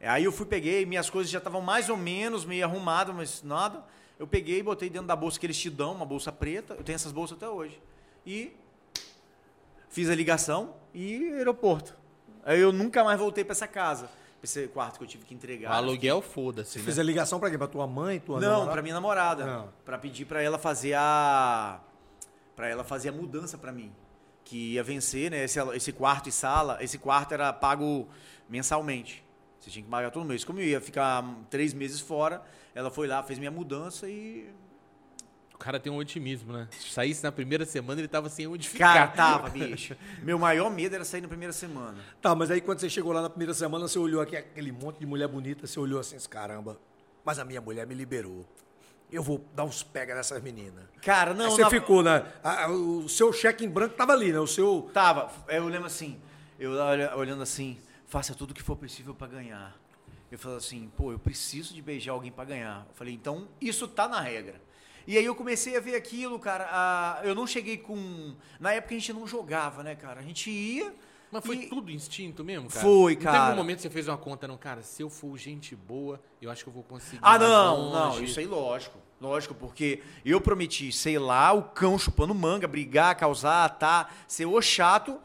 Aí 0.00 0.22
eu 0.22 0.30
fui, 0.30 0.46
peguei, 0.46 0.86
minhas 0.86 1.10
coisas 1.10 1.28
já 1.32 1.38
estavam 1.38 1.60
mais 1.60 1.88
ou 1.88 1.96
menos 1.96 2.44
meio 2.44 2.64
arrumadas, 2.64 3.12
mas 3.16 3.42
nada. 3.42 3.82
Eu 4.18 4.26
peguei 4.26 4.60
e 4.60 4.62
botei 4.62 4.88
dentro 4.88 5.08
da 5.08 5.16
bolsa 5.16 5.38
que 5.40 5.46
eles 5.46 5.58
te 5.58 5.68
dão, 5.68 5.92
uma 5.92 6.06
bolsa 6.06 6.30
preta. 6.30 6.74
Eu 6.74 6.84
tenho 6.84 6.94
essas 6.96 7.12
bolsas 7.12 7.36
até 7.36 7.48
hoje. 7.48 7.80
E 8.26 8.52
fiz 9.88 10.08
a 10.08 10.14
ligação 10.14 10.74
e 10.92 11.32
aeroporto. 11.34 11.96
Aí 12.44 12.60
eu 12.60 12.72
nunca 12.72 13.02
mais 13.02 13.18
voltei 13.18 13.42
para 13.44 13.52
essa 13.52 13.66
casa, 13.66 14.04
pra 14.06 14.44
esse 14.44 14.68
quarto 14.68 14.98
que 14.98 15.04
eu 15.04 15.08
tive 15.08 15.24
que 15.24 15.34
entregar. 15.34 15.70
O 15.70 15.74
aluguel, 15.74 16.20
foda-se, 16.22 16.78
né? 16.78 16.84
Fiz 16.84 16.98
a 16.98 17.02
ligação 17.02 17.40
pra 17.40 17.50
quê? 17.50 17.56
Pra 17.58 17.66
tua 17.66 17.86
mãe, 17.86 18.20
tua 18.20 18.38
Não, 18.40 18.48
namorada? 18.48 18.72
pra 18.72 18.82
minha 18.82 18.94
namorada. 18.94 19.46
Não. 19.46 19.72
Pra 19.84 19.98
pedir 19.98 20.26
pra 20.26 20.42
ela 20.42 20.58
fazer 20.58 20.94
a. 20.94 21.80
Pra 22.54 22.68
ela 22.68 22.84
fazer 22.84 23.08
a 23.08 23.12
mudança 23.12 23.58
pra 23.58 23.72
mim. 23.72 23.92
Que 24.44 24.74
ia 24.74 24.84
vencer, 24.84 25.30
né? 25.30 25.44
Esse, 25.44 25.58
esse 25.74 25.90
quarto 25.92 26.28
e 26.28 26.32
sala. 26.32 26.78
Esse 26.80 26.98
quarto 26.98 27.32
era 27.32 27.52
pago 27.52 28.06
mensalmente. 28.48 29.24
Você 29.58 29.70
tinha 29.70 29.82
que 29.82 29.90
pagar 29.90 30.10
todo 30.10 30.24
mês. 30.26 30.44
Como 30.44 30.60
eu 30.60 30.66
ia 30.66 30.80
ficar 30.80 31.24
três 31.48 31.72
meses 31.72 31.98
fora, 31.98 32.42
ela 32.74 32.90
foi 32.90 33.06
lá, 33.06 33.22
fez 33.22 33.38
minha 33.38 33.50
mudança 33.50 34.08
e. 34.08 34.48
O 35.54 35.58
cara 35.58 35.78
tem 35.78 35.90
um 35.92 35.96
otimismo, 35.96 36.52
né? 36.52 36.68
Se 36.72 36.90
saísse 36.90 37.22
na 37.22 37.30
primeira 37.30 37.64
semana, 37.64 38.00
ele 38.00 38.08
tava 38.08 38.28
sem 38.28 38.46
onde 38.46 38.68
Cara, 38.70 39.08
ficar. 39.08 39.16
tava, 39.16 39.48
bicho. 39.54 39.96
Meu 40.22 40.38
maior 40.38 40.68
medo 40.70 40.94
era 40.96 41.04
sair 41.04 41.20
na 41.20 41.28
primeira 41.28 41.52
semana. 41.52 41.96
Tá, 42.20 42.34
mas 42.34 42.50
aí 42.50 42.60
quando 42.60 42.80
você 42.80 42.90
chegou 42.90 43.12
lá 43.12 43.22
na 43.22 43.30
primeira 43.30 43.54
semana, 43.54 43.86
você 43.86 43.98
olhou 43.98 44.20
aqui, 44.20 44.36
aquele 44.36 44.72
monte 44.72 44.98
de 44.98 45.06
mulher 45.06 45.28
bonita, 45.28 45.66
você 45.66 45.78
olhou 45.78 46.00
assim, 46.00 46.18
caramba, 46.28 46.78
mas 47.24 47.38
a 47.38 47.44
minha 47.44 47.60
mulher 47.60 47.86
me 47.86 47.94
liberou. 47.94 48.44
Eu 49.12 49.22
vou 49.22 49.42
dar 49.54 49.62
uns 49.64 49.82
pega 49.82 50.12
nessas 50.14 50.42
meninas. 50.42 50.84
Cara, 51.00 51.32
não. 51.32 51.44
Aí 51.44 51.50
você 51.52 51.62
na- 51.62 51.70
ficou, 51.70 52.02
né? 52.02 52.26
a- 52.42 52.68
o 52.68 53.08
seu 53.08 53.32
cheque 53.32 53.64
em 53.64 53.68
branco 53.70 53.94
tava 53.94 54.12
ali, 54.12 54.32
né? 54.32 54.40
O 54.40 54.46
seu. 54.48 54.90
Tava. 54.92 55.30
Eu 55.48 55.68
lembro 55.68 55.86
assim, 55.86 56.20
eu 56.58 56.72
olha- 56.72 57.16
olhando 57.16 57.42
assim, 57.44 57.78
faça 58.08 58.34
tudo 58.34 58.50
o 58.50 58.54
que 58.54 58.62
for 58.62 58.74
possível 58.76 59.14
pra 59.14 59.28
ganhar. 59.28 59.72
Eu 60.34 60.38
falei 60.38 60.58
assim, 60.58 60.90
pô, 60.96 61.12
eu 61.12 61.18
preciso 61.18 61.72
de 61.74 61.80
beijar 61.80 62.12
alguém 62.12 62.32
pra 62.32 62.44
ganhar. 62.44 62.86
Eu 62.88 62.94
falei, 62.94 63.14
então 63.14 63.48
isso 63.60 63.86
tá 63.86 64.08
na 64.08 64.20
regra. 64.20 64.60
E 65.06 65.16
aí 65.18 65.24
eu 65.24 65.34
comecei 65.34 65.76
a 65.76 65.80
ver 65.80 65.94
aquilo, 65.94 66.38
cara. 66.38 66.66
a- 66.70 67.20
eu 67.24 67.34
não 67.34 67.46
cheguei 67.46 67.76
com. 67.76 68.34
Na 68.58 68.72
época 68.72 68.94
a 68.94 68.98
gente 68.98 69.12
não 69.12 69.26
jogava, 69.26 69.82
né, 69.82 69.94
cara? 69.94 70.20
A 70.20 70.22
gente 70.22 70.50
ia. 70.50 70.92
Mas 71.30 71.44
foi 71.44 71.56
e- 71.56 71.66
tudo 71.68 71.90
instinto 71.90 72.42
mesmo, 72.44 72.68
cara? 72.68 72.80
Foi, 72.80 73.14
Não 73.16 73.22
cara. 73.22 73.40
teve 73.40 73.52
um 73.52 73.56
momento 73.56 73.76
que 73.78 73.82
você 73.82 73.90
fez 73.90 74.06
uma 74.08 74.16
conta, 74.16 74.46
não, 74.48 74.56
cara, 74.56 74.82
se 74.82 75.02
eu 75.02 75.10
for 75.10 75.36
gente 75.36 75.74
boa, 75.76 76.20
eu 76.40 76.50
acho 76.50 76.62
que 76.64 76.68
eu 76.70 76.74
vou 76.74 76.82
conseguir. 76.84 77.18
Ah, 77.22 77.38
não, 77.38 77.90
não, 77.92 78.22
isso 78.22 78.38
aí 78.40 78.46
lógico. 78.46 78.98
Lógico, 79.20 79.54
porque 79.54 80.00
eu 80.24 80.40
prometi, 80.40 80.90
sei 80.92 81.18
lá, 81.18 81.52
o 81.52 81.62
cão 81.62 81.98
chupando 81.98 82.34
manga, 82.34 82.66
brigar, 82.68 83.16
causar, 83.16 83.68
tá, 83.70 84.08
ser 84.28 84.46
o 84.46 84.60
chato, 84.62 85.18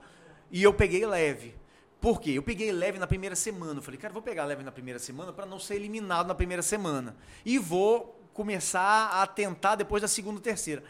e 0.51 0.63
eu 0.63 0.73
peguei 0.73 1.05
leve. 1.05 1.53
Por 2.01 2.21
quê? 2.21 2.31
Eu 2.31 2.43
peguei 2.43 2.71
leve 2.71 2.97
na 2.97 3.05
primeira 3.07 3.35
semana. 3.35 3.79
Eu 3.79 3.83
falei, 3.83 3.99
cara, 3.99 4.13
vou 4.13 4.21
pegar 4.21 4.45
leve 4.45 4.63
na 4.63 4.71
primeira 4.71 4.99
semana 4.99 5.33
para 5.33 5.45
não 5.45 5.59
ser 5.59 5.75
eliminado 5.75 6.27
na 6.27 6.35
primeira 6.35 6.61
semana. 6.61 7.15
E 7.45 7.57
vou 7.59 8.17
começar 8.33 9.09
a 9.21 9.27
tentar 9.27 9.75
depois 9.75 10.01
da 10.01 10.07
segunda, 10.07 10.39
terceira. 10.39 10.83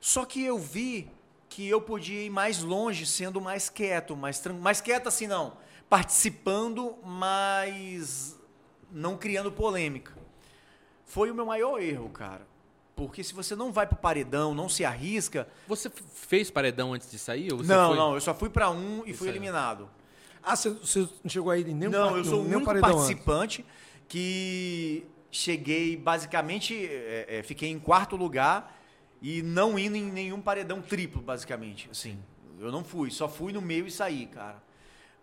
Só 0.00 0.24
que 0.24 0.42
eu 0.42 0.58
vi 0.58 1.10
que 1.48 1.68
eu 1.68 1.80
podia 1.80 2.22
ir 2.22 2.30
mais 2.30 2.62
longe 2.62 3.04
sendo 3.06 3.40
mais 3.40 3.68
quieto, 3.68 4.16
mais 4.16 4.38
tran- 4.40 4.54
mais 4.54 4.80
quieto 4.80 5.08
assim 5.08 5.26
não, 5.26 5.58
participando, 5.88 6.96
mas 7.04 8.36
não 8.90 9.16
criando 9.16 9.52
polêmica. 9.52 10.12
Foi 11.04 11.30
o 11.30 11.34
meu 11.34 11.44
maior 11.46 11.80
erro, 11.82 12.08
cara. 12.10 12.46
Porque 12.94 13.22
se 13.22 13.34
você 13.34 13.54
não 13.54 13.70
vai 13.70 13.86
pro 13.86 13.96
paredão, 13.96 14.54
não 14.54 14.68
se 14.70 14.84
arrisca. 14.84 15.46
Você 15.68 15.90
fez 15.90 16.50
paredão 16.50 16.94
antes 16.94 17.10
de 17.10 17.18
sair? 17.18 17.52
Não, 17.52 17.88
foi... 17.88 17.96
não, 17.96 18.14
eu 18.14 18.20
só 18.22 18.34
fui 18.34 18.48
pra 18.48 18.70
um 18.70 19.02
e 19.04 19.10
Isso 19.10 19.18
fui 19.18 19.28
aí. 19.28 19.32
eliminado. 19.34 19.88
Ah, 20.48 20.54
você, 20.54 20.70
não 21.00 21.28
chegou 21.28 21.50
aí 21.50 21.62
em 21.62 21.74
nenhum 21.74 21.90
não, 21.90 22.16
eu 22.16 22.24
sou 22.24 22.38
o 22.38 22.44
único 22.44 22.64
paredão 22.64 22.90
antes. 22.90 23.00
participante 23.00 23.64
que 24.06 25.04
cheguei 25.28 25.96
basicamente, 25.96 26.72
é, 26.86 27.38
é, 27.38 27.42
fiquei 27.42 27.68
em 27.68 27.80
quarto 27.80 28.14
lugar 28.14 28.80
e 29.20 29.42
não 29.42 29.76
indo 29.76 29.96
em 29.96 30.04
nenhum 30.04 30.40
paredão 30.40 30.80
triplo, 30.80 31.20
basicamente. 31.20 31.88
Assim, 31.90 32.16
eu 32.60 32.70
não 32.70 32.84
fui, 32.84 33.10
só 33.10 33.28
fui 33.28 33.52
no 33.52 33.60
meio 33.60 33.88
e 33.88 33.90
saí, 33.90 34.26
cara. 34.26 34.62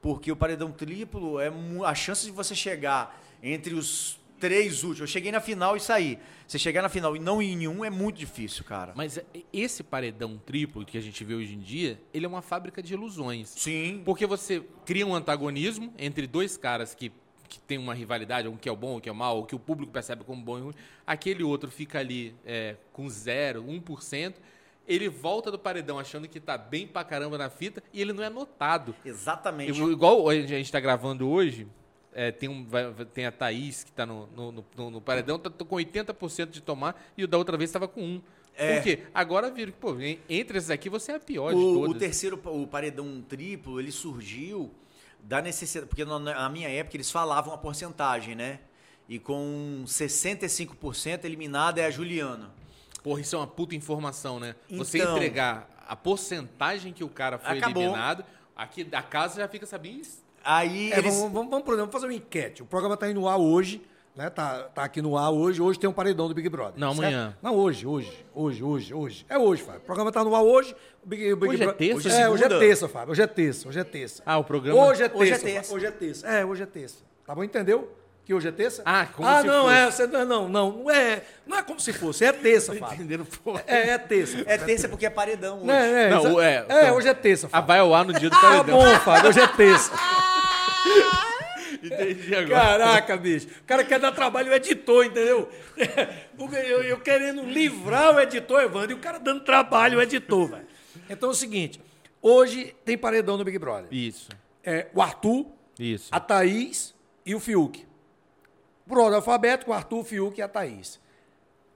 Porque 0.02 0.30
o 0.30 0.36
paredão 0.36 0.74
triplo 0.74 1.40
é 1.40 1.50
a 1.86 1.96
chance 1.96 2.26
de 2.26 2.32
você 2.32 2.54
chegar 2.54 3.18
entre 3.42 3.74
os 3.74 4.20
três 4.44 4.84
últimos. 4.84 5.00
Eu 5.00 5.08
cheguei 5.08 5.32
na 5.32 5.40
final 5.40 5.78
e 5.78 5.80
saí. 5.80 6.20
Você 6.46 6.60
chegar 6.60 6.82
na 6.82 6.90
final 6.90 7.16
e 7.16 7.20
não 7.20 7.42
ir 7.42 7.54
em 7.54 7.56
nenhum 7.56 7.86
é 7.86 7.90
muito 7.90 8.18
difícil, 8.18 8.66
cara. 8.66 8.92
Mas 8.94 9.18
é- 9.18 9.24
esse 9.54 9.82
paredão 9.84 10.38
triplo 10.46 10.84
que 10.86 10.98
a 10.98 11.02
gente 11.02 11.24
vê 11.24 11.34
hoje 11.34 11.54
em 11.54 11.60
dia, 11.60 11.98
ele 12.14 12.26
é 12.26 12.28
uma 12.28 12.42
fábrica 12.42 12.84
de 12.84 12.94
ilusões. 12.94 13.48
Sim. 13.56 14.02
Porque 14.04 14.26
você 14.26 14.62
cria 14.86 15.08
um 15.08 15.16
antagonismo 15.16 15.94
entre 15.98 16.28
dois 16.28 16.58
caras 16.58 16.94
que, 16.94 17.10
que 17.48 17.58
tem 17.62 17.78
uma 17.78 17.94
rivalidade, 17.94 18.50
um 18.50 18.58
que 18.58 18.68
é 18.68 18.72
o 18.72 18.76
bom, 18.76 18.98
um 18.98 19.00
que 19.00 19.08
é 19.08 19.12
o 19.14 19.16
mal, 19.16 19.40
o 19.40 19.46
que 19.46 19.56
o 19.56 19.60
público 19.60 19.94
percebe 19.94 20.26
como 20.26 20.44
bom 20.44 20.58
e 20.58 20.62
ruim. 20.62 20.74
Aquele 21.08 21.42
outro 21.44 21.72
fica 21.72 22.00
ali 22.00 22.36
é, 22.46 22.76
com 22.92 23.08
zero, 23.10 23.64
1%, 23.64 24.34
Ele 24.86 25.08
volta 25.08 25.50
do 25.50 25.58
paredão 25.58 25.98
achando 25.98 26.28
que 26.28 26.42
tá 26.42 26.58
bem 26.58 26.86
pra 26.86 27.06
caramba 27.06 27.38
na 27.38 27.50
fita 27.50 27.82
e 27.94 28.02
ele 28.02 28.12
não 28.12 28.22
é 28.22 28.30
notado. 28.30 28.94
Exatamente. 29.06 29.80
Eu- 29.80 29.90
igual 29.90 30.28
a 30.28 30.36
gente 30.36 30.70
tá 30.70 30.78
gravando 30.82 31.30
hoje, 31.30 31.66
é, 32.14 32.32
tem, 32.32 32.48
um, 32.50 32.66
vai- 32.66 32.92
tem 33.14 33.26
a 33.26 33.32
Thaís 33.32 33.84
que 33.84 33.92
tá 33.92 34.06
no, 34.06 34.28
no, 34.28 34.52
no- 34.76 34.90
no 34.92 35.02
paredão, 35.02 35.38
tá 35.40 35.50
com 35.50 35.76
80% 35.76 36.50
de 36.52 36.62
tomar 36.62 37.02
e 37.18 37.24
o 37.24 37.28
da 37.28 37.38
outra 37.38 37.58
vez 37.58 37.72
tava 37.72 37.88
com 37.88 38.02
1. 38.02 38.22
É. 38.56 38.76
Por 38.76 38.84
quê? 38.84 39.00
Agora 39.14 39.50
viram 39.50 39.72
que, 39.72 39.78
pô, 39.80 40.00
en- 40.00 40.20
entre 40.30 40.58
esses 40.58 40.70
aqui 40.70 40.90
você 40.90 41.12
é 41.14 41.16
a 41.16 41.20
pior 41.20 41.50
de 41.50 41.56
O, 41.56 41.82
o 41.82 41.86
todas. 41.88 42.00
terceiro, 42.00 42.40
o 42.46 42.68
paredão 42.68 43.22
triplo, 43.28 43.80
ele 43.80 43.92
surgiu 43.92 44.72
da 45.24 45.42
necessidade. 45.42 45.88
Porque 45.90 46.06
na, 46.06 46.48
minha 46.50 46.70
época 46.70 46.96
eles 46.98 47.10
falavam 47.10 47.54
a 47.54 47.58
porcentagem, 47.58 48.36
né? 48.36 48.60
E 49.10 49.18
com 49.20 49.84
65% 50.38 51.26
eliminada 51.26 51.82
é 51.82 51.86
a 51.86 51.90
Juliana. 51.92 52.52
Porra, 53.04 53.22
isso 53.22 53.36
é 53.36 53.40
uma 53.40 53.48
puta 53.48 53.76
informação, 53.76 54.40
né? 54.40 54.56
Você 54.72 55.00
Então. 55.00 55.16
entregar 55.18 55.68
a 55.88 55.96
porcentagem 55.96 56.94
que 56.94 57.04
o 57.04 57.10
cara 57.10 57.38
foi 57.38 57.58
Acabou. 57.58 57.84
eliminado, 57.84 58.24
aqui 58.56 58.84
da 58.84 59.02
casa 59.02 59.42
já 59.42 59.48
fica 59.48 59.66
sabendo. 59.66 60.08
Aí 60.44 60.92
É, 60.92 61.00
eles. 61.00 61.16
vamos, 61.16 61.32
vamos, 61.32 61.50
vamos, 61.50 61.66
por 61.66 61.74
exemplo, 61.74 61.92
fazer 61.92 62.06
uma 62.08 62.14
enquete. 62.14 62.62
O 62.62 62.66
programa 62.66 62.98
tá 62.98 63.10
indo 63.10 63.20
no 63.22 63.28
ar 63.30 63.38
hoje, 63.38 63.82
né? 64.16 64.30
Tá, 64.30 64.64
tá 64.76 64.84
aqui 64.84 65.02
no 65.02 65.18
ar 65.18 65.32
hoje. 65.32 65.62
Hoje 65.62 65.80
tem 65.80 65.90
um 65.90 65.94
paredão 65.94 66.28
do 66.28 66.34
Big 66.34 66.50
Brother. 66.50 66.74
Não, 66.78 66.90
certo? 66.94 67.04
amanhã. 67.06 67.38
Não, 67.42 67.56
hoje, 67.56 67.88
hoje, 67.88 68.26
hoje, 68.34 68.64
hoje, 68.64 68.94
hoje. 68.94 69.26
É 69.30 69.38
hoje, 69.38 69.64
Fábio. 69.64 69.82
O 69.82 69.86
programa 69.86 70.12
tá 70.12 70.24
no 70.24 70.36
ar 70.36 70.44
hoje. 70.44 70.76
O 71.04 71.08
Big, 71.08 71.34
o 71.34 71.38
Big 71.38 71.54
Hoje 71.54 71.64
é 71.64 71.66
Bro- 71.66 71.76
terça? 71.76 71.96
Hoje 71.98 72.10
é, 72.22 72.30
hoje 72.30 72.44
é 72.44 72.50
terça, 72.50 72.88
Fábio. 72.90 73.12
Hoje 73.12 73.22
é 73.22 73.28
terça, 73.28 73.68
hoje 73.70 73.80
é 73.80 73.84
terça. 73.84 74.24
Ah, 74.26 74.38
o 74.38 74.44
programa- 74.44 74.86
Hoje 74.86 75.04
é 75.04 75.10
terça. 75.10 75.18
Hoje 75.24 75.32
é 75.34 75.38
terça. 75.38 75.74
Hoje 75.74 75.86
é 75.86 75.92
terça. 75.92 76.28
É, 76.28 76.46
hoje 76.46 76.64
é 76.64 76.66
terça. 76.66 76.96
Tá 77.26 77.34
bom? 77.36 77.44
Entendeu? 77.44 77.92
Que 78.26 78.34
hoje 78.34 78.48
é 78.48 78.52
terça? 78.54 78.82
Ah, 78.86 79.06
como 79.06 79.28
ah, 79.28 79.42
se 79.42 79.48
não, 79.48 79.64
fosse. 79.64 79.76
é. 79.76 79.92
Você, 79.92 80.08
não, 80.08 80.26
não, 80.26 80.48
não, 80.48 80.72
não 80.72 80.90
é. 80.92 81.24
Não 81.46 81.58
é 81.58 81.62
como 81.62 81.78
se 81.82 81.92
fosse. 81.92 82.24
É 82.24 82.32
terça, 82.32 82.74
Fábio. 82.74 82.96
Entenderam? 82.96 83.28
É, 83.68 83.90
é 83.90 83.98
terça. 83.98 84.44
É 84.46 84.58
terça 84.58 84.88
porque 84.88 85.06
é 85.06 85.10
paredão 85.10 85.58
hoje. 85.62 85.70
É, 85.72 86.04
é, 86.04 86.10
Não, 86.10 86.40
é, 86.42 86.56
é, 86.56 86.66
então- 86.84 86.96
hoje 86.96 87.08
é 87.10 87.14
terça, 87.14 87.48
Ah, 87.48 87.50
Fábio. 87.50 87.68
vai 87.68 87.80
ao 87.80 87.94
ar 87.94 88.06
no 88.06 88.14
dia 88.14 88.30
do 88.30 88.36
Tá 88.36 88.42
paredão. 88.42 88.78
bom, 88.80 89.00
Fábio. 89.00 89.30
Hoje 89.30 89.42
é 89.42 89.48
terça. 89.48 89.92
Entendi 91.82 92.36
agora. 92.36 92.62
Caraca, 92.62 93.18
bicho. 93.18 93.48
O 93.62 93.64
cara 93.66 93.84
quer 93.84 94.00
dar 94.00 94.12
trabalho 94.12 94.50
ao 94.50 94.56
editor, 94.56 95.06
entendeu? 95.06 95.50
Eu, 96.38 96.84
eu 96.84 97.00
querendo 97.00 97.44
livrar 97.44 98.16
o 98.16 98.20
editor, 98.20 98.62
Evandro, 98.62 98.92
e 98.92 98.94
o 98.96 99.00
cara 99.00 99.18
dando 99.20 99.42
trabalho 99.44 99.98
ao 99.98 100.04
editor, 100.04 100.50
velho. 100.50 100.68
Então 101.10 101.30
é 101.30 101.32
o 101.32 101.36
seguinte: 101.36 101.80
hoje 102.22 102.76
tem 102.84 102.98
paredão 102.98 103.38
no 103.38 103.44
Big 103.44 103.58
Brother. 103.58 103.88
Isso, 103.92 104.30
É, 104.64 104.88
o 104.94 105.02
Arthur, 105.02 105.46
isso. 105.80 106.10
a 106.12 106.20
Thaís 106.20 106.94
e 107.26 107.34
o 107.34 107.40
Fiuk. 107.40 107.86
Por 108.88 108.98
ordem 108.98 109.16
alfabética, 109.16 109.72
o 109.72 109.74
Arthur, 109.74 110.00
o 110.00 110.04
Fiuk 110.04 110.38
e 110.40 110.42
a 110.42 110.48
Thaís. 110.48 111.00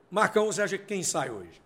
Marcão, 0.09 0.47
você 0.47 0.61
acha 0.61 0.77
que 0.77 0.85
quem 0.85 1.03
sai 1.03 1.29
hoje? 1.29 1.61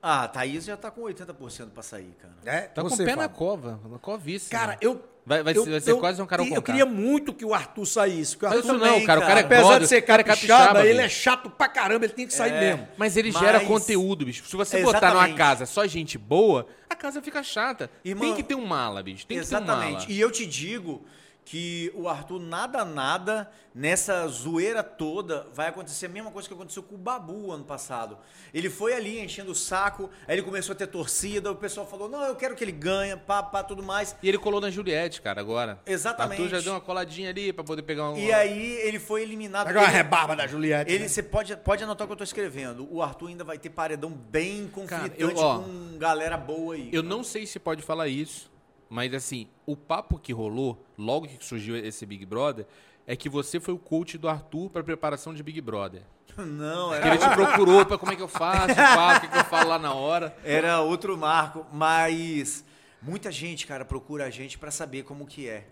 Ah, 0.00 0.24
a 0.24 0.28
Thaís 0.28 0.64
já 0.64 0.76
tá 0.76 0.90
com 0.90 1.02
80% 1.02 1.70
pra 1.70 1.82
sair, 1.82 2.14
cara. 2.20 2.34
É? 2.44 2.60
Tá 2.62 2.82
com 2.82 2.88
Você, 2.88 3.02
o 3.02 3.06
pé 3.06 3.16
na 3.16 3.28
cova, 3.28 3.80
na 3.90 3.98
covíssima. 3.98 4.58
Cara, 4.58 4.78
eu. 4.80 5.02
Vai- 5.26 5.42
vai 5.42 5.56
eu- 5.56 5.64
ser- 5.64 5.70
vai 5.72 5.80
ser 5.80 5.90
eu- 5.90 5.98
quase 5.98 6.22
um 6.22 6.26
Carol 6.26 6.46
Eu 6.46 6.62
queria 6.62 6.86
muito 6.86 7.34
que 7.34 7.44
o 7.44 7.52
Arthur 7.52 7.84
saísse. 7.84 8.36
o 8.36 8.38
Mas 8.42 8.52
Arthur 8.52 8.58
isso 8.60 8.78
também, 8.78 9.00
não, 9.00 9.04
cara, 9.06 9.18
o 9.18 9.22
cara 9.24 9.40
é 9.40 9.42
cara. 9.42 9.46
Apesar 9.46 9.60
brother, 9.62 9.80
de 9.80 9.88
ser 9.88 10.02
cara 10.02 10.20
é 10.22 10.24
capixaba, 10.24 10.86
ele 10.86 11.00
é 11.00 11.04
bicho. 11.04 11.20
chato 11.20 11.50
pra 11.50 11.66
caramba, 11.68 12.04
ele 12.04 12.12
tem 12.12 12.26
que 12.28 12.32
sair 12.32 12.52
mesmo. 12.52 12.86
Mas 12.96 13.16
ele 13.16 13.32
Mas- 13.32 13.42
gera 13.42 13.58
conteúdo, 13.60 14.24
bicho. 14.24 14.44
Se 14.46 14.54
você 14.56 14.80
botar 14.82 15.00
numa 15.08 15.10
Exatamente. 15.24 15.36
casa 15.36 15.66
só 15.66 15.84
gente 15.84 16.16
boa, 16.16 16.68
a 16.88 16.94
casa 16.94 17.20
fica 17.20 17.42
chata. 17.42 17.90
Irmão, 18.04 18.24
tem 18.28 18.36
que 18.36 18.42
ter 18.44 18.54
um 18.54 18.64
mala, 18.64 19.02
bicho. 19.02 19.26
Tem 19.26 19.40
que 19.40 19.44
ter 19.46 19.54
um 19.56 19.58
Exatamente. 19.58 19.92
mala. 19.94 20.06
E 20.08 20.20
eu 20.20 20.30
te 20.30 20.46
digo 20.46 21.04
que 21.46 21.92
o 21.94 22.08
Arthur, 22.08 22.40
nada, 22.40 22.84
nada, 22.84 23.48
nessa 23.72 24.26
zoeira 24.26 24.82
toda, 24.82 25.46
vai 25.54 25.68
acontecer 25.68 26.06
a 26.06 26.08
mesma 26.08 26.32
coisa 26.32 26.48
que 26.48 26.52
aconteceu 26.52 26.82
com 26.82 26.96
o 26.96 26.98
Babu 26.98 27.52
ano 27.52 27.62
passado. 27.62 28.18
Ele 28.52 28.68
foi 28.68 28.92
ali 28.92 29.20
enchendo 29.20 29.52
o 29.52 29.54
saco, 29.54 30.10
aí 30.26 30.34
ele 30.34 30.42
começou 30.42 30.72
a 30.72 30.76
ter 30.76 30.88
torcida, 30.88 31.48
o 31.52 31.54
pessoal 31.54 31.86
falou, 31.86 32.08
não, 32.08 32.20
eu 32.24 32.34
quero 32.34 32.56
que 32.56 32.64
ele 32.64 32.72
ganhe, 32.72 33.16
pá, 33.16 33.44
pá, 33.44 33.62
tudo 33.62 33.80
mais. 33.80 34.16
E 34.20 34.28
ele 34.28 34.38
colou 34.38 34.60
na 34.60 34.70
Juliette, 34.70 35.22
cara, 35.22 35.40
agora. 35.40 35.78
Exatamente. 35.86 36.40
O 36.40 36.44
Arthur 36.46 36.56
já 36.56 36.64
deu 36.64 36.72
uma 36.72 36.80
coladinha 36.80 37.30
ali 37.30 37.52
pra 37.52 37.62
poder 37.62 37.82
pegar 37.82 38.10
um. 38.10 38.18
E 38.18 38.32
aí 38.32 38.80
ele 38.82 38.98
foi 38.98 39.22
eliminado. 39.22 39.68
Pega 39.68 39.78
uma 39.78 39.88
rebarba 39.88 40.34
da 40.34 40.48
Juliette. 40.48 40.90
Ele, 40.90 41.04
né? 41.04 41.08
você 41.08 41.22
pode, 41.22 41.56
pode 41.58 41.84
anotar 41.84 42.06
o 42.06 42.08
que 42.08 42.12
eu 42.12 42.18
tô 42.18 42.24
escrevendo. 42.24 42.88
O 42.90 43.00
Arthur 43.00 43.28
ainda 43.28 43.44
vai 43.44 43.56
ter 43.56 43.70
paredão 43.70 44.10
bem 44.10 44.66
Cara, 44.66 45.02
conflitante 45.02 45.20
eu- 45.20 45.46
ó, 45.46 45.60
com 45.60 45.96
galera 45.96 46.36
boa 46.36 46.74
aí. 46.74 46.90
Eu 46.92 47.04
não 47.04 47.22
sei 47.22 47.46
se 47.46 47.60
pode 47.60 47.82
falar 47.82 48.08
isso, 48.08 48.50
mas 48.88 49.12
assim, 49.14 49.48
o 49.64 49.76
papo 49.76 50.18
que 50.18 50.32
rolou, 50.32 50.84
logo 50.96 51.26
que 51.26 51.44
surgiu 51.44 51.76
esse 51.76 52.04
Big 52.06 52.24
Brother, 52.24 52.66
é 53.06 53.14
que 53.16 53.28
você 53.28 53.58
foi 53.60 53.72
o 53.74 53.78
coach 53.78 54.18
do 54.18 54.28
Arthur 54.28 54.68
pra 54.70 54.82
preparação 54.82 55.32
de 55.34 55.42
Big 55.42 55.60
Brother. 55.60 56.02
Não, 56.36 56.90
Que 56.90 56.96
era, 56.96 57.08
ele 57.08 57.18
te 57.18 57.28
procurou 57.34 57.84
pra 57.86 57.96
como 57.98 58.12
é 58.12 58.16
que 58.16 58.22
eu 58.22 58.28
faço, 58.28 58.72
o 58.72 59.20
que, 59.20 59.28
que 59.28 59.38
eu 59.38 59.44
falo 59.44 59.68
lá 59.70 59.78
na 59.78 59.94
hora. 59.94 60.36
era 60.44 60.80
outro 60.80 61.16
marco, 61.16 61.64
mas 61.72 62.64
muita 63.00 63.30
gente, 63.30 63.66
cara, 63.66 63.84
procura 63.84 64.24
a 64.26 64.30
gente 64.30 64.58
pra 64.58 64.70
saber 64.70 65.02
como 65.04 65.26
que 65.26 65.48
é. 65.48 65.66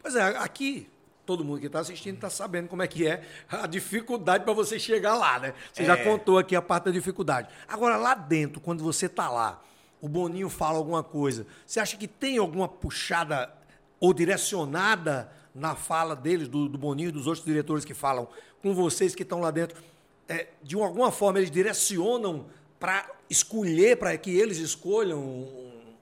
Pois 0.00 0.14
é, 0.14 0.22
aqui, 0.38 0.88
todo 1.26 1.44
mundo 1.44 1.60
que 1.60 1.66
está 1.66 1.80
assistindo 1.80 2.14
está 2.14 2.30
sabendo 2.30 2.68
como 2.68 2.82
é 2.82 2.86
que 2.86 3.06
é 3.06 3.22
a 3.50 3.66
dificuldade 3.66 4.44
para 4.44 4.52
você 4.52 4.78
chegar 4.78 5.14
lá, 5.14 5.38
né? 5.40 5.54
Você 5.72 5.84
já 5.84 5.94
É. 5.98 6.04
contou 6.04 6.38
aqui 6.38 6.54
a 6.54 6.62
parte 6.62 6.84
da 6.84 6.90
dificuldade. 6.90 7.48
Agora, 7.66 7.96
lá 7.96 8.14
dentro, 8.14 8.60
quando 8.60 8.84
você 8.84 9.06
está 9.06 9.28
lá, 9.28 9.60
o 10.00 10.08
Boninho 10.08 10.48
fala 10.48 10.78
alguma 10.78 11.02
coisa, 11.02 11.46
você 11.66 11.80
acha 11.80 11.96
que 11.96 12.06
tem 12.06 12.38
alguma 12.38 12.68
puxada 12.68 13.52
ou 14.00 14.14
direcionada 14.14 15.30
na 15.54 15.74
fala 15.74 16.14
deles, 16.14 16.48
do, 16.48 16.68
do 16.68 16.78
Boninho 16.78 17.08
e 17.08 17.12
dos 17.12 17.26
outros 17.26 17.44
diretores 17.44 17.84
que 17.84 17.94
falam 17.94 18.28
com 18.62 18.74
vocês 18.74 19.14
que 19.14 19.22
estão 19.22 19.40
lá 19.40 19.50
dentro? 19.50 19.82
É, 20.28 20.48
de 20.62 20.76
alguma 20.76 21.10
forma, 21.10 21.38
eles 21.38 21.50
direcionam 21.50 22.46
para 22.78 23.10
escolher, 23.28 23.96
para 23.96 24.16
que 24.16 24.30
eles 24.30 24.58
escolham 24.58 25.48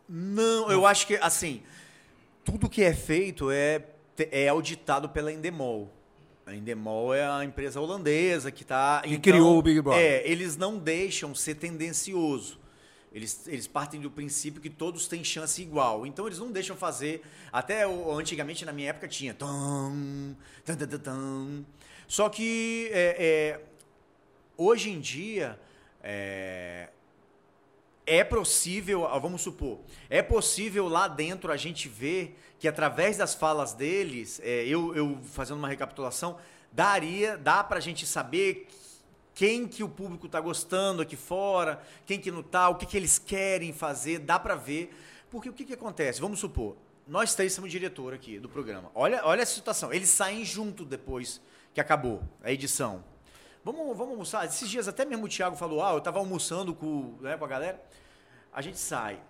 Não, 0.08 0.70
eu 0.70 0.84
acho 0.86 1.06
que, 1.06 1.16
assim, 1.16 1.62
tudo 2.44 2.68
que 2.68 2.82
é 2.82 2.92
feito 2.92 3.50
é, 3.50 3.82
é 4.30 4.48
auditado 4.48 5.08
pela 5.08 5.32
Endemol. 5.32 5.90
A 6.44 6.54
Endemol 6.54 7.12
é 7.14 7.26
a 7.26 7.44
empresa 7.44 7.80
holandesa 7.80 8.52
que 8.52 8.62
está... 8.62 9.02
Que 9.02 9.18
criou 9.18 9.58
o 9.58 9.62
Big 9.62 9.80
Brother. 9.80 10.00
É, 10.00 10.30
eles 10.30 10.56
não 10.56 10.78
deixam 10.78 11.34
ser 11.34 11.56
tendencioso. 11.56 12.58
Eles, 13.16 13.48
eles 13.48 13.66
partem 13.66 13.98
do 13.98 14.10
princípio 14.10 14.60
que 14.60 14.68
todos 14.68 15.08
têm 15.08 15.24
chance 15.24 15.62
igual. 15.62 16.06
Então 16.06 16.26
eles 16.26 16.38
não 16.38 16.52
deixam 16.52 16.76
fazer. 16.76 17.22
Até 17.50 17.86
antigamente, 17.86 18.62
na 18.66 18.74
minha 18.74 18.90
época, 18.90 19.08
tinha. 19.08 19.34
Só 22.06 22.28
que 22.28 22.90
é, 22.92 23.16
é, 23.18 23.60
hoje 24.54 24.90
em 24.90 25.00
dia. 25.00 25.58
É, 26.02 26.90
é 28.06 28.22
possível, 28.22 29.08
vamos 29.20 29.42
supor, 29.42 29.80
é 30.08 30.22
possível 30.22 30.88
lá 30.88 31.08
dentro 31.08 31.50
a 31.50 31.56
gente 31.56 31.88
ver 31.88 32.38
que 32.56 32.68
através 32.68 33.16
das 33.16 33.34
falas 33.34 33.72
deles, 33.72 34.40
é, 34.44 34.64
eu, 34.64 34.94
eu 34.94 35.18
fazendo 35.24 35.56
uma 35.56 35.66
recapitulação, 35.66 36.38
daria, 36.70 37.36
dá 37.36 37.64
pra 37.64 37.80
gente 37.80 38.06
saber 38.06 38.68
quem 39.36 39.68
que 39.68 39.84
o 39.84 39.88
público 39.88 40.30
tá 40.30 40.40
gostando 40.40 41.02
aqui 41.02 41.14
fora, 41.14 41.78
quem 42.06 42.18
que 42.18 42.30
não 42.30 42.42
tá, 42.42 42.70
o 42.70 42.74
que 42.74 42.86
que 42.86 42.96
eles 42.96 43.18
querem 43.18 43.70
fazer, 43.70 44.18
dá 44.18 44.38
pra 44.38 44.54
ver. 44.54 44.96
Porque 45.30 45.50
o 45.50 45.52
que 45.52 45.66
que 45.66 45.74
acontece? 45.74 46.22
Vamos 46.22 46.40
supor, 46.40 46.74
nós 47.06 47.34
três 47.34 47.52
somos 47.52 47.70
diretor 47.70 48.14
aqui 48.14 48.38
do 48.38 48.48
programa. 48.48 48.90
Olha, 48.94 49.20
olha 49.24 49.42
a 49.42 49.46
situação, 49.46 49.92
eles 49.92 50.08
saem 50.08 50.42
junto 50.42 50.86
depois 50.86 51.42
que 51.74 51.80
acabou 51.82 52.22
a 52.42 52.50
edição. 52.50 53.04
Vamos, 53.62 53.94
vamos 53.94 54.12
almoçar. 54.12 54.46
Esses 54.46 54.70
dias 54.70 54.88
até 54.88 55.04
mesmo 55.04 55.26
o 55.26 55.28
Thiago 55.28 55.54
falou, 55.54 55.84
ah, 55.84 55.92
eu 55.92 56.00
tava 56.00 56.18
almoçando 56.18 56.74
com, 56.74 57.18
né, 57.20 57.36
com 57.36 57.44
a 57.44 57.48
galera. 57.48 57.84
A 58.50 58.62
gente 58.62 58.78
sai. 58.78 59.20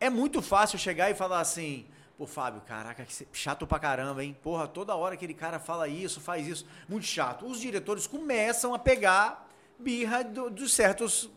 É 0.00 0.10
muito 0.10 0.42
fácil 0.42 0.76
chegar 0.76 1.08
e 1.08 1.14
falar 1.14 1.38
assim, 1.38 1.86
pô, 2.18 2.26
Fábio, 2.26 2.62
caraca, 2.62 3.04
que 3.04 3.24
chato 3.32 3.64
pra 3.64 3.78
caramba, 3.78 4.24
hein? 4.24 4.36
Porra, 4.42 4.66
toda 4.66 4.96
hora 4.96 5.14
aquele 5.14 5.34
cara 5.34 5.60
fala 5.60 5.86
isso, 5.86 6.20
faz 6.20 6.48
isso. 6.48 6.66
Muito 6.88 7.06
chato. 7.06 7.46
Os 7.46 7.60
diretores 7.60 8.08
começam 8.08 8.74
a 8.74 8.78
pegar 8.80 9.51
birra 9.82 10.22
do- 10.22 10.48
dos 10.50 10.72
certos 10.72 11.28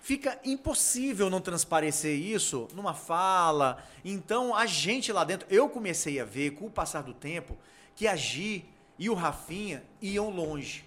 fica 0.00 0.38
impossível 0.44 1.30
não 1.30 1.40
transparecer 1.40 2.16
isso 2.18 2.68
numa 2.74 2.92
fala. 2.94 3.82
Então, 4.04 4.54
a 4.54 4.66
gente 4.66 5.12
lá 5.12 5.24
dentro, 5.24 5.46
eu 5.50 5.68
comecei 5.68 6.18
a 6.20 6.24
ver, 6.24 6.50
com 6.52 6.66
o 6.66 6.70
passar 6.70 7.02
do 7.02 7.14
tempo, 7.14 7.56
que 7.94 8.06
a 8.08 8.16
Gi 8.16 8.64
e 8.98 9.08
o 9.08 9.14
Rafinha 9.14 9.82
iam 10.00 10.28
longe. 10.30 10.84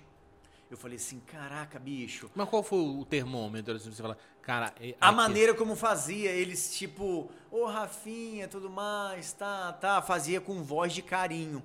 Eu 0.69 0.77
falei 0.77 0.97
assim, 0.97 1.21
caraca, 1.27 1.79
bicho. 1.79 2.29
Mas 2.36 2.49
qual 2.49 2.61
foi 2.63 2.79
o 2.79 3.05
termômetro? 3.05 3.75
Assim, 3.75 3.91
você 3.91 4.01
fala, 4.01 4.17
cara. 4.41 4.73
é- 4.81 4.95
A 4.99 5.07
aqui- 5.07 5.15
maneira 5.15 5.53
como 5.53 5.75
fazia, 5.75 6.31
eles 6.31 6.75
tipo, 6.75 7.29
ô 7.51 7.65
Rafinha, 7.65 8.47
tudo 8.47 8.69
mais, 8.69 9.31
tá, 9.31 9.71
tá, 9.73 10.01
fazia 10.01 10.41
com 10.41 10.61
voz 10.63 10.91
de 10.91 11.01
carinho. 11.01 11.63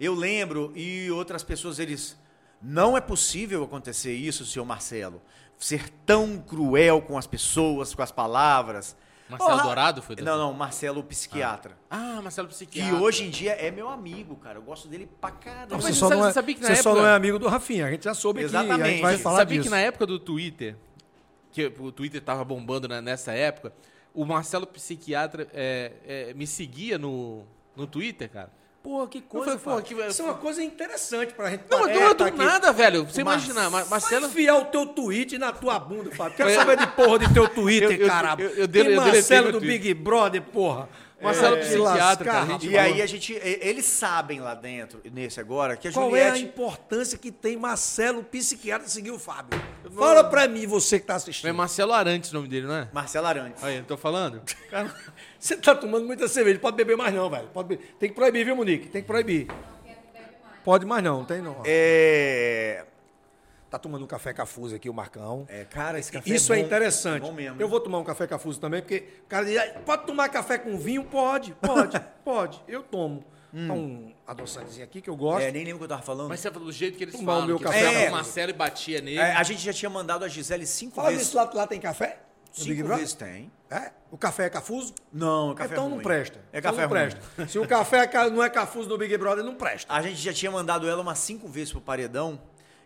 Eu 0.00 0.14
lembro, 0.14 0.72
e 0.74 1.10
outras 1.10 1.44
pessoas, 1.44 1.78
eles. 1.78 2.16
Não 2.62 2.96
é 2.96 3.00
possível 3.00 3.62
acontecer 3.64 4.12
isso, 4.14 4.44
senhor 4.44 4.64
Marcelo. 4.64 5.22
Ser 5.58 5.88
tão 6.06 6.38
cruel 6.38 7.00
com 7.02 7.16
as 7.18 7.26
pessoas, 7.26 7.94
com 7.94 8.02
as 8.02 8.10
palavras. 8.12 8.96
Marcelo 9.28 9.52
Ô, 9.52 9.56
Ra- 9.56 9.62
Dourado 9.62 10.02
foi? 10.02 10.16
Não, 10.16 10.36
não, 10.36 10.52
Marcelo, 10.52 11.02
psiquiatra. 11.04 11.76
Ah, 11.88 12.20
Marcelo 12.22 12.48
Que 12.48 12.54
Psiquiatra. 12.54 12.96
hoje 12.96 13.24
em 13.24 13.30
dia 13.30 13.52
é 13.52 13.70
meu 13.70 13.88
amigo, 13.88 14.34
cara. 14.36 14.58
Eu 14.58 14.62
gosto 14.62 14.88
dele 14.88 15.08
pra 15.20 15.30
caramba. 15.30 15.76
Mas 15.76 15.84
Você, 15.84 15.92
você 15.92 15.98
só, 16.00 16.08
sabe- 16.08 16.20
não 16.20 16.28
é, 16.28 16.32
sabia 16.32 16.54
que 16.56 16.60
na 16.62 16.66
você 16.68 16.76
só 16.82 16.90
época- 16.90 17.02
não 17.02 17.08
é 17.08 17.14
amigo 17.14 17.38
do 17.38 17.46
Rafinha. 17.48 17.86
A 17.86 17.90
gente 17.92 18.04
já 18.04 18.14
soube 18.14 18.40
que 18.40 18.46
a 18.46 18.48
gente 18.48 18.58
Exatamente. 18.64 19.02
vai 19.02 19.16
Você 19.16 19.22
falar 19.22 19.36
Sabia 19.38 19.58
disso. 19.58 19.68
que 19.68 19.70
na 19.70 19.80
época 19.80 20.04
do 20.06 20.18
Twitter, 20.18 20.76
que 21.52 21.66
o 21.78 21.92
Twitter 21.92 22.20
tava 22.20 22.44
bombando 22.44 22.88
né, 22.88 23.00
nessa 23.00 23.32
época, 23.32 23.72
o 24.12 24.24
Marcelo 24.24 24.66
Psiquiatra 24.66 25.46
é, 25.52 25.92
é, 26.30 26.34
me 26.34 26.46
seguia 26.46 26.98
no, 26.98 27.44
no 27.76 27.86
Twitter, 27.86 28.28
cara. 28.28 28.50
Pô, 28.82 29.06
que 29.06 29.20
coisa, 29.20 29.58
falei, 29.58 29.82
Fábio. 29.82 29.96
que- 30.04 30.10
Isso 30.10 30.22
é 30.22 30.24
uma 30.24 30.34
coisa 30.34 30.62
interessante 30.62 31.34
pra 31.34 31.50
gente 31.50 31.64
Não, 31.70 31.86
é, 31.86 31.94
não, 31.94 32.08
tá 32.14 32.24
do 32.24 32.24
aqui. 32.24 32.38
nada, 32.38 32.72
velho. 32.72 33.04
Você 33.04 33.20
O 33.20 33.24
Mar- 33.26 33.34
imagina, 33.34 33.64
Ma- 33.68 33.80
Vai 33.82 33.88
Marcelo... 33.90 34.26
enfiar 34.26 34.56
o 34.56 34.64
teu 34.66 34.86
tweet 34.86 35.36
na 35.36 35.52
tua 35.52 35.78
bunda, 35.78 36.10
Fábio. 36.12 36.34
Quero 36.36 36.48
Eu- 36.48 36.58
saber 36.58 36.76
de 36.78 36.86
porra 36.86 37.18
de 37.18 37.34
teu 37.34 37.46
Twitter, 37.54 37.92
Eu- 37.92 37.98
eu- 37.98 38.06
caralho. 38.08 38.42
eu- 38.42 38.50
eu 38.50 38.56
eu 38.60 38.66
deletei 38.66 38.96
Marcelo 38.96 39.52
do. 39.52 39.60
Big 39.60 39.92
Brother, 39.92 40.40
porra. 40.42 40.88
Marcelo 41.22 41.56
É, 41.56 41.60
psiquiatra, 41.60 42.24
cara, 42.24 42.46
E 42.46 42.48
rapaz. 42.68 42.74
aí 42.76 43.02
a 43.02 43.06
gente. 43.06 43.32
Eles 43.34 43.84
sabem 43.84 44.40
lá 44.40 44.54
dentro, 44.54 45.00
nesse 45.12 45.38
agora, 45.40 45.76
que 45.76 45.86
a 45.88 45.92
Qual 45.92 46.16
é 46.16 46.22
a 46.24 46.28
Juliette. 46.30 46.44
importância 46.48 47.18
que 47.18 47.30
tem 47.30 47.56
Marcelo 47.56 48.22
Psiquiatra 48.24 48.88
seguir 48.88 49.10
o 49.10 49.18
Fábio? 49.18 49.60
Fala 49.94 50.24
pra 50.24 50.48
mim, 50.48 50.66
você 50.66 50.98
que 50.98 51.06
tá 51.06 51.14
É 51.14 51.16
assistindo. 51.16 51.52
Marcelo 51.54 51.92
Arantes 51.92 52.30
o 52.30 52.34
nome 52.34 52.48
dele, 52.48 52.66
não 52.66 52.74
é? 52.76 52.88
Marcelo 52.92 53.26
Arantes. 53.26 53.62
Aí, 53.62 53.76
eu 53.76 53.84
tô 53.84 53.96
falando? 53.96 54.40
Cara, 54.70 54.94
Você 55.38 55.56
tá 55.56 55.74
tomando 55.74 56.06
muita 56.06 56.28
cerveja, 56.28 56.58
pode 56.58 56.76
beber 56.76 56.96
mais 56.96 57.14
não, 57.14 57.28
velho. 57.30 57.48
Pode 57.48 57.68
be- 57.68 57.76
Tem 57.98 58.08
que 58.10 58.14
proibir, 58.14 58.44
viu, 58.44 58.54
Monique? 58.56 58.88
Tem 58.88 59.00
que 59.00 59.06
proibir. 59.06 59.48
Pode 60.64 60.84
mais 60.84 61.02
não, 61.02 61.24
tem 61.24 61.40
não. 61.40 61.62
É. 61.64 62.84
Tá 63.70 63.78
tomando 63.78 64.04
um 64.04 64.08
café 64.08 64.32
cafuso 64.32 64.74
aqui, 64.74 64.90
o 64.90 64.92
Marcão. 64.94 65.46
É, 65.48 65.64
cara, 65.64 65.96
esse 65.98 66.10
café 66.10 66.28
Isso 66.28 66.52
é, 66.52 66.58
bom. 66.58 66.64
interessante. 66.66 67.22
Bom 67.22 67.32
mesmo. 67.32 67.60
Eu 67.62 67.68
vou 67.68 67.78
tomar 67.78 67.98
um 67.98 68.04
café 68.04 68.26
cafuso 68.26 68.58
também, 68.60 68.82
porque 68.82 69.04
o 69.24 69.28
cara 69.28 69.44
diz, 69.44 69.56
"Ah, 69.56 69.80
pode 69.86 70.06
tomar 70.06 70.28
café 70.28 70.58
com 70.58 70.76
vinho? 70.76 71.04
Pode, 71.04 71.54
pode, 71.62 72.00
pode. 72.24 72.60
Eu 72.66 72.82
tomo. 72.82 73.24
Então, 73.52 73.76
um 73.76 74.14
adoçantezinho 74.26 74.84
aqui 74.84 75.00
que 75.00 75.08
eu 75.10 75.16
gosto. 75.16 75.42
É, 75.44 75.50
nem 75.52 75.64
lembro 75.64 75.76
o 75.76 75.78
que 75.78 75.84
eu 75.84 75.88
tava 75.88 76.02
falando. 76.02 76.28
mas 76.28 76.40
você 76.40 76.50
falou 76.50 76.66
do 76.66 76.72
jeito 76.72 76.96
que 76.98 77.04
eles 77.04 77.14
Tomar 77.14 77.32
o 77.32 77.34
falam, 77.34 77.46
meu 77.46 77.58
que 77.58 77.64
café. 77.64 78.04
É. 78.06 78.08
o 78.08 78.12
Marcelo 78.12 78.50
e 78.50 78.52
batia 78.54 79.00
nele. 79.00 79.18
É, 79.18 79.34
a 79.34 79.42
gente 79.44 79.60
já 79.60 79.72
tinha 79.72 79.90
mandado 79.90 80.24
a 80.24 80.28
Gisele 80.28 80.66
cinco 80.66 80.96
Fala 80.96 81.08
vezes. 81.10 81.26
disso, 81.26 81.36
lá, 81.36 81.48
lá 81.54 81.66
tem 81.66 81.80
café? 81.80 82.20
No 82.58 82.64
Big 82.64 82.74
Cinco 82.74 82.82
Brother? 82.88 82.98
vezes 82.98 83.14
tem. 83.14 83.50
É? 83.70 83.92
O 84.10 84.18
café 84.18 84.46
é 84.46 84.50
cafuso? 84.50 84.92
Não, 85.12 85.50
o 85.52 85.54
café 85.54 85.72
então 85.74 85.86
é 85.86 85.88
não 85.90 85.98
presta. 85.98 86.40
É 86.52 86.58
Então 86.58 86.72
café 86.72 86.82
não 86.82 86.88
ruim. 86.88 87.00
presta. 87.10 87.48
Se 87.48 87.58
o 87.60 87.66
café 87.68 88.04
é 88.12 88.30
não 88.30 88.42
é 88.42 88.50
cafuso 88.50 88.88
no 88.88 88.98
Big 88.98 89.16
Brother, 89.16 89.44
não 89.44 89.54
presta. 89.54 89.92
A 89.92 90.02
gente 90.02 90.16
já 90.16 90.32
tinha 90.32 90.50
mandado 90.50 90.88
ela 90.88 91.00
umas 91.00 91.18
cinco 91.20 91.46
vezes 91.46 91.70
pro 91.72 91.80
paredão 91.80 92.40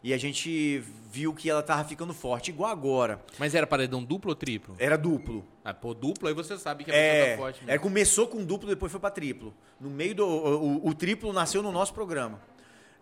e 0.04 0.12
a 0.14 0.18
gente 0.18 0.84
viu 1.10 1.32
que 1.34 1.48
ela 1.50 1.62
tava 1.62 1.82
ficando 1.82 2.12
forte, 2.14 2.50
igual 2.50 2.70
agora. 2.70 3.20
Mas 3.38 3.54
era 3.54 3.66
paredão 3.66 4.04
duplo 4.04 4.30
ou 4.30 4.36
triplo? 4.36 4.76
Era 4.78 4.96
duplo. 4.96 5.44
Ah, 5.64 5.72
pô, 5.74 5.94
duplo 5.94 6.28
aí 6.28 6.34
você 6.34 6.56
sabe 6.58 6.84
que 6.84 6.90
a 6.90 6.94
pessoa 6.94 7.08
É, 7.16 7.30
tá 7.32 7.36
forte. 7.38 7.60
é, 7.62 7.66
mesmo. 7.66 7.80
começou 7.82 8.28
com 8.28 8.44
duplo, 8.44 8.68
depois 8.68 8.92
foi 8.92 9.00
pra 9.00 9.10
triplo. 9.10 9.52
No 9.80 9.88
meio 9.90 10.14
do. 10.14 10.26
O, 10.26 10.76
o- 10.76 10.88
o 10.90 10.94
triplo 10.94 11.32
nasceu 11.32 11.62
no 11.62 11.72
nosso 11.72 11.92
programa. 11.94 12.38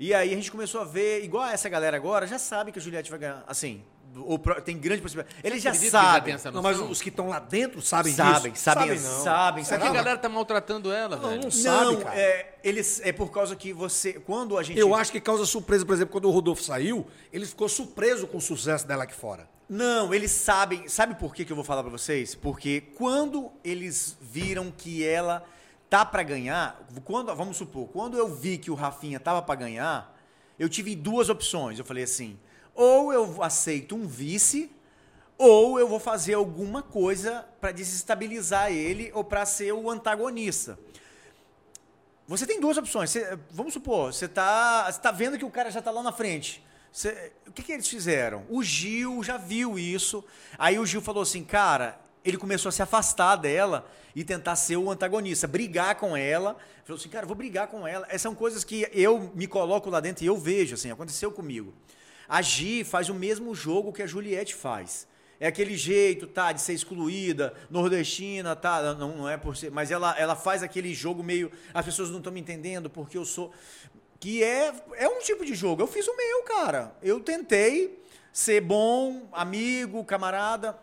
E 0.00 0.14
aí 0.14 0.32
a 0.32 0.36
gente 0.36 0.50
começou 0.50 0.80
a 0.80 0.84
ver, 0.84 1.22
igual 1.24 1.46
essa 1.48 1.68
galera 1.68 1.96
agora, 1.96 2.26
já 2.26 2.38
sabe 2.38 2.72
que 2.72 2.78
a 2.78 2.82
Juliette 2.82 3.10
vai 3.10 3.18
ganhar. 3.20 3.44
Assim, 3.46 3.82
o 4.16 4.38
pro- 4.38 4.60
tem 4.60 4.76
grande 4.78 5.00
possibilidade. 5.02 5.36
Eles 5.42 5.62
já 5.62 5.72
sabem. 5.74 6.36
Não, 6.52 6.62
mas 6.62 6.78
os 6.78 7.00
que 7.00 7.08
estão 7.08 7.28
lá 7.28 7.38
dentro 7.38 7.80
sabem, 7.80 8.12
Sabem, 8.12 8.52
disso? 8.52 8.64
sabem, 8.64 8.88
não. 8.90 8.96
sabem, 9.22 9.64
Será 9.64 9.78
que 9.78 9.84
sabem. 9.86 9.88
a 9.88 10.02
galera 10.02 10.18
tá 10.18 10.28
maltratando 10.28 10.92
ela, 10.92 11.16
Não, 11.16 11.28
velho? 11.30 11.42
não 11.44 11.50
sabe, 11.50 11.84
Não, 11.94 12.00
cara. 12.00 12.18
é, 12.18 12.54
eles, 12.62 13.00
é 13.04 13.12
por 13.12 13.30
causa 13.30 13.56
que 13.56 13.72
você. 13.72 14.14
Quando 14.14 14.58
a 14.58 14.62
gente. 14.62 14.78
Eu 14.78 14.94
acho 14.94 15.10
que 15.12 15.20
causa 15.20 15.44
surpresa, 15.46 15.84
por 15.86 15.94
exemplo, 15.94 16.12
quando 16.12 16.26
o 16.26 16.30
Rodolfo 16.30 16.62
saiu, 16.62 17.06
ele 17.32 17.46
ficou 17.46 17.68
surpreso 17.68 18.26
com 18.26 18.38
o 18.38 18.40
sucesso 18.40 18.86
dela 18.86 19.04
aqui 19.04 19.14
fora. 19.14 19.48
Não, 19.68 20.12
eles 20.12 20.30
sabem. 20.30 20.86
Sabe 20.88 21.14
por 21.14 21.34
que, 21.34 21.44
que 21.44 21.52
eu 21.52 21.56
vou 21.56 21.64
falar 21.64 21.82
pra 21.82 21.90
vocês? 21.90 22.34
Porque 22.34 22.82
quando 22.98 23.50
eles 23.64 24.16
viram 24.20 24.70
que 24.70 25.02
ela 25.06 25.42
tá 25.88 26.04
pra 26.04 26.22
ganhar, 26.22 26.86
quando, 27.04 27.34
vamos 27.34 27.56
supor, 27.56 27.88
quando 27.88 28.16
eu 28.18 28.28
vi 28.34 28.58
que 28.58 28.70
o 28.70 28.74
Rafinha 28.74 29.18
tava 29.18 29.40
pra 29.42 29.54
ganhar, 29.54 30.14
eu 30.58 30.68
tive 30.68 30.94
duas 30.94 31.28
opções. 31.30 31.78
Eu 31.78 31.84
falei 31.84 32.04
assim: 32.04 32.38
ou 32.74 33.12
eu 33.12 33.42
aceito 33.42 33.94
um 33.94 34.06
vice, 34.06 34.70
ou 35.38 35.78
eu 35.78 35.88
vou 35.88 35.98
fazer 35.98 36.34
alguma 36.34 36.82
coisa 36.82 37.46
pra 37.60 37.72
desestabilizar 37.72 38.70
ele 38.70 39.10
ou 39.14 39.24
pra 39.24 39.44
ser 39.44 39.72
o 39.72 39.90
antagonista. 39.90 40.78
Você 42.28 42.46
tem 42.46 42.60
duas 42.60 42.76
opções. 42.76 43.10
Você- 43.10 43.38
vamos 43.50 43.72
supor, 43.74 44.12
você 44.12 44.28
tá, 44.28 44.90
você 44.90 45.00
tá 45.00 45.10
vendo 45.10 45.36
que 45.36 45.44
o 45.44 45.50
cara 45.50 45.70
já 45.70 45.82
tá 45.82 45.90
lá 45.90 46.02
na 46.02 46.12
frente. 46.12 46.64
Você- 46.92 47.32
o 47.46 47.52
que, 47.52 47.62
que 47.62 47.72
eles 47.72 47.88
fizeram? 47.88 48.44
O 48.48 48.62
Gil 48.62 49.22
já 49.22 49.36
viu 49.36 49.78
isso. 49.78 50.24
Aí 50.58 50.78
o 50.78 50.86
Gil 50.86 51.00
falou 51.00 51.22
assim, 51.22 51.42
cara, 51.42 51.98
ele 52.24 52.36
começou 52.36 52.68
a 52.68 52.72
se 52.72 52.82
afastar 52.82 53.36
dela 53.36 53.86
e 54.14 54.22
tentar 54.22 54.56
ser 54.56 54.76
o 54.76 54.90
antagonista, 54.90 55.48
brigar 55.48 55.96
com 55.96 56.16
ela. 56.16 56.56
Falou 56.84 57.00
assim, 57.00 57.08
cara, 57.08 57.26
vou 57.26 57.34
brigar 57.34 57.66
com 57.66 57.86
ela. 57.86 58.06
Essas 58.08 58.22
são 58.22 58.34
coisas 58.34 58.62
que 58.62 58.88
eu 58.92 59.32
me 59.34 59.46
coloco 59.46 59.90
lá 59.90 60.00
dentro 60.00 60.22
e 60.22 60.26
eu 60.26 60.36
vejo, 60.36 60.74
assim, 60.74 60.90
aconteceu 60.90 61.32
comigo. 61.32 61.72
A 62.32 62.40
Gi 62.40 62.82
faz 62.82 63.10
o 63.10 63.14
mesmo 63.14 63.54
jogo 63.54 63.92
que 63.92 64.02
a 64.02 64.06
Juliette 64.06 64.54
faz. 64.54 65.06
É 65.38 65.46
aquele 65.46 65.76
jeito, 65.76 66.26
tá, 66.26 66.50
de 66.50 66.62
ser 66.62 66.72
excluída, 66.72 67.52
nordestina, 67.68 68.56
tá, 68.56 68.94
não, 68.94 69.18
não 69.18 69.28
é 69.28 69.36
por 69.36 69.54
ser, 69.54 69.70
mas 69.70 69.90
ela, 69.90 70.18
ela 70.18 70.34
faz 70.34 70.62
aquele 70.62 70.94
jogo 70.94 71.22
meio, 71.22 71.52
as 71.74 71.84
pessoas 71.84 72.08
não 72.08 72.16
estão 72.16 72.32
me 72.32 72.40
entendendo 72.40 72.88
porque 72.88 73.18
eu 73.18 73.26
sou, 73.26 73.52
que 74.18 74.42
é, 74.42 74.72
é 74.94 75.06
um 75.06 75.20
tipo 75.20 75.44
de 75.44 75.54
jogo. 75.54 75.82
Eu 75.82 75.86
fiz 75.86 76.08
o 76.08 76.16
meu, 76.16 76.42
cara. 76.44 76.96
Eu 77.02 77.20
tentei 77.20 78.02
ser 78.32 78.62
bom, 78.62 79.28
amigo, 79.30 80.02
camarada, 80.02 80.78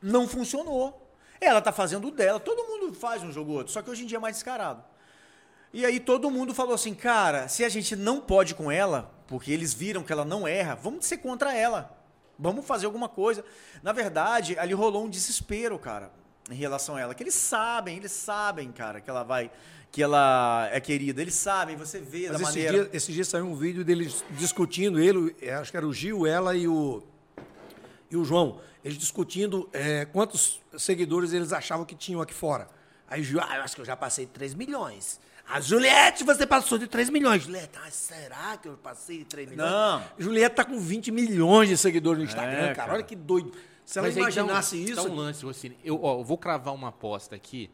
não 0.00 0.26
funcionou. 0.26 1.14
Ela 1.38 1.60
tá 1.60 1.72
fazendo 1.72 2.08
o 2.08 2.10
dela, 2.10 2.40
todo 2.40 2.64
mundo 2.64 2.94
faz 2.94 3.22
um 3.22 3.30
jogo 3.30 3.50
ou 3.50 3.58
outro, 3.58 3.70
só 3.70 3.82
que 3.82 3.90
hoje 3.90 4.04
em 4.04 4.06
dia 4.06 4.16
é 4.16 4.20
mais 4.20 4.36
descarado. 4.36 4.82
E 5.72 5.86
aí 5.86 6.00
todo 6.00 6.30
mundo 6.30 6.52
falou 6.52 6.74
assim, 6.74 6.94
cara, 6.94 7.46
se 7.46 7.64
a 7.64 7.68
gente 7.68 7.94
não 7.94 8.20
pode 8.20 8.54
com 8.54 8.70
ela, 8.70 9.12
porque 9.28 9.52
eles 9.52 9.72
viram 9.72 10.02
que 10.02 10.12
ela 10.12 10.24
não 10.24 10.46
erra, 10.46 10.74
vamos 10.74 11.06
ser 11.06 11.18
contra 11.18 11.54
ela. 11.54 11.96
Vamos 12.36 12.66
fazer 12.66 12.86
alguma 12.86 13.08
coisa. 13.08 13.44
Na 13.82 13.92
verdade, 13.92 14.58
ali 14.58 14.72
rolou 14.72 15.04
um 15.04 15.08
desespero, 15.08 15.78
cara, 15.78 16.10
em 16.50 16.54
relação 16.54 16.96
a 16.96 17.00
ela. 17.00 17.14
Que 17.14 17.22
eles 17.22 17.34
sabem, 17.34 17.98
eles 17.98 18.10
sabem, 18.10 18.72
cara, 18.72 19.00
que 19.00 19.08
ela 19.08 19.22
vai. 19.22 19.50
Que 19.92 20.02
ela 20.02 20.68
é 20.72 20.80
querida. 20.80 21.20
Eles 21.20 21.34
sabem, 21.34 21.76
você 21.76 22.00
vê 22.00 22.28
Mas 22.28 22.30
da 22.30 22.34
esses 22.34 22.42
maneira. 22.42 22.72
dias, 22.72 22.88
esses 22.92 23.14
dias 23.14 23.28
saiu 23.28 23.44
um 23.44 23.54
vídeo 23.54 23.84
deles 23.84 24.24
discutindo, 24.30 24.98
ele, 24.98 25.36
é, 25.42 25.54
acho 25.54 25.70
que 25.70 25.76
era 25.76 25.86
o 25.86 25.92
Gil, 25.92 26.26
ela 26.26 26.56
e 26.56 26.66
o, 26.66 27.02
e 28.10 28.16
o 28.16 28.24
João, 28.24 28.60
eles 28.84 28.96
discutindo 28.96 29.68
é, 29.72 30.04
quantos 30.04 30.60
seguidores 30.78 31.32
eles 31.32 31.52
achavam 31.52 31.84
que 31.84 31.94
tinham 31.94 32.20
aqui 32.20 32.32
fora. 32.34 32.68
Aí 33.08 33.20
o 33.20 33.24
Gil, 33.24 33.40
ah, 33.40 33.56
eu 33.56 33.62
acho 33.62 33.74
que 33.74 33.80
eu 33.80 33.84
já 33.84 33.96
passei 33.96 34.26
de 34.26 34.32
3 34.32 34.54
milhões. 34.54 35.20
A 35.52 35.60
Juliette, 35.60 36.22
você 36.24 36.46
passou 36.46 36.78
de 36.78 36.86
3 36.86 37.10
milhões. 37.10 37.42
Juliette, 37.42 37.78
ah, 37.84 37.90
será 37.90 38.56
que 38.56 38.68
eu 38.68 38.76
passei 38.76 39.18
de 39.18 39.24
3 39.24 39.50
milhões? 39.50 39.70
Não. 39.70 40.02
Juliette 40.18 40.54
tá 40.56 40.64
com 40.64 40.78
20 40.78 41.10
milhões 41.10 41.68
de 41.68 41.76
seguidores 41.76 42.18
no 42.18 42.24
Instagram, 42.24 42.52
É, 42.58 42.60
cara. 42.60 42.74
cara. 42.74 42.92
Olha 42.94 43.02
que 43.02 43.16
doido. 43.16 43.52
Se 43.84 43.98
ela 43.98 44.06
Mas 44.06 44.16
aí 44.16 44.22
imaginasse 44.22 44.84
dá 44.84 44.90
isso. 44.92 45.08
um 45.08 45.14
lance, 45.14 45.44
Rossini. 45.44 45.76
Eu, 45.84 45.98
ó, 46.02 46.18
eu 46.20 46.24
vou 46.24 46.38
cravar 46.38 46.72
uma 46.72 46.88
aposta 46.88 47.34
aqui, 47.34 47.68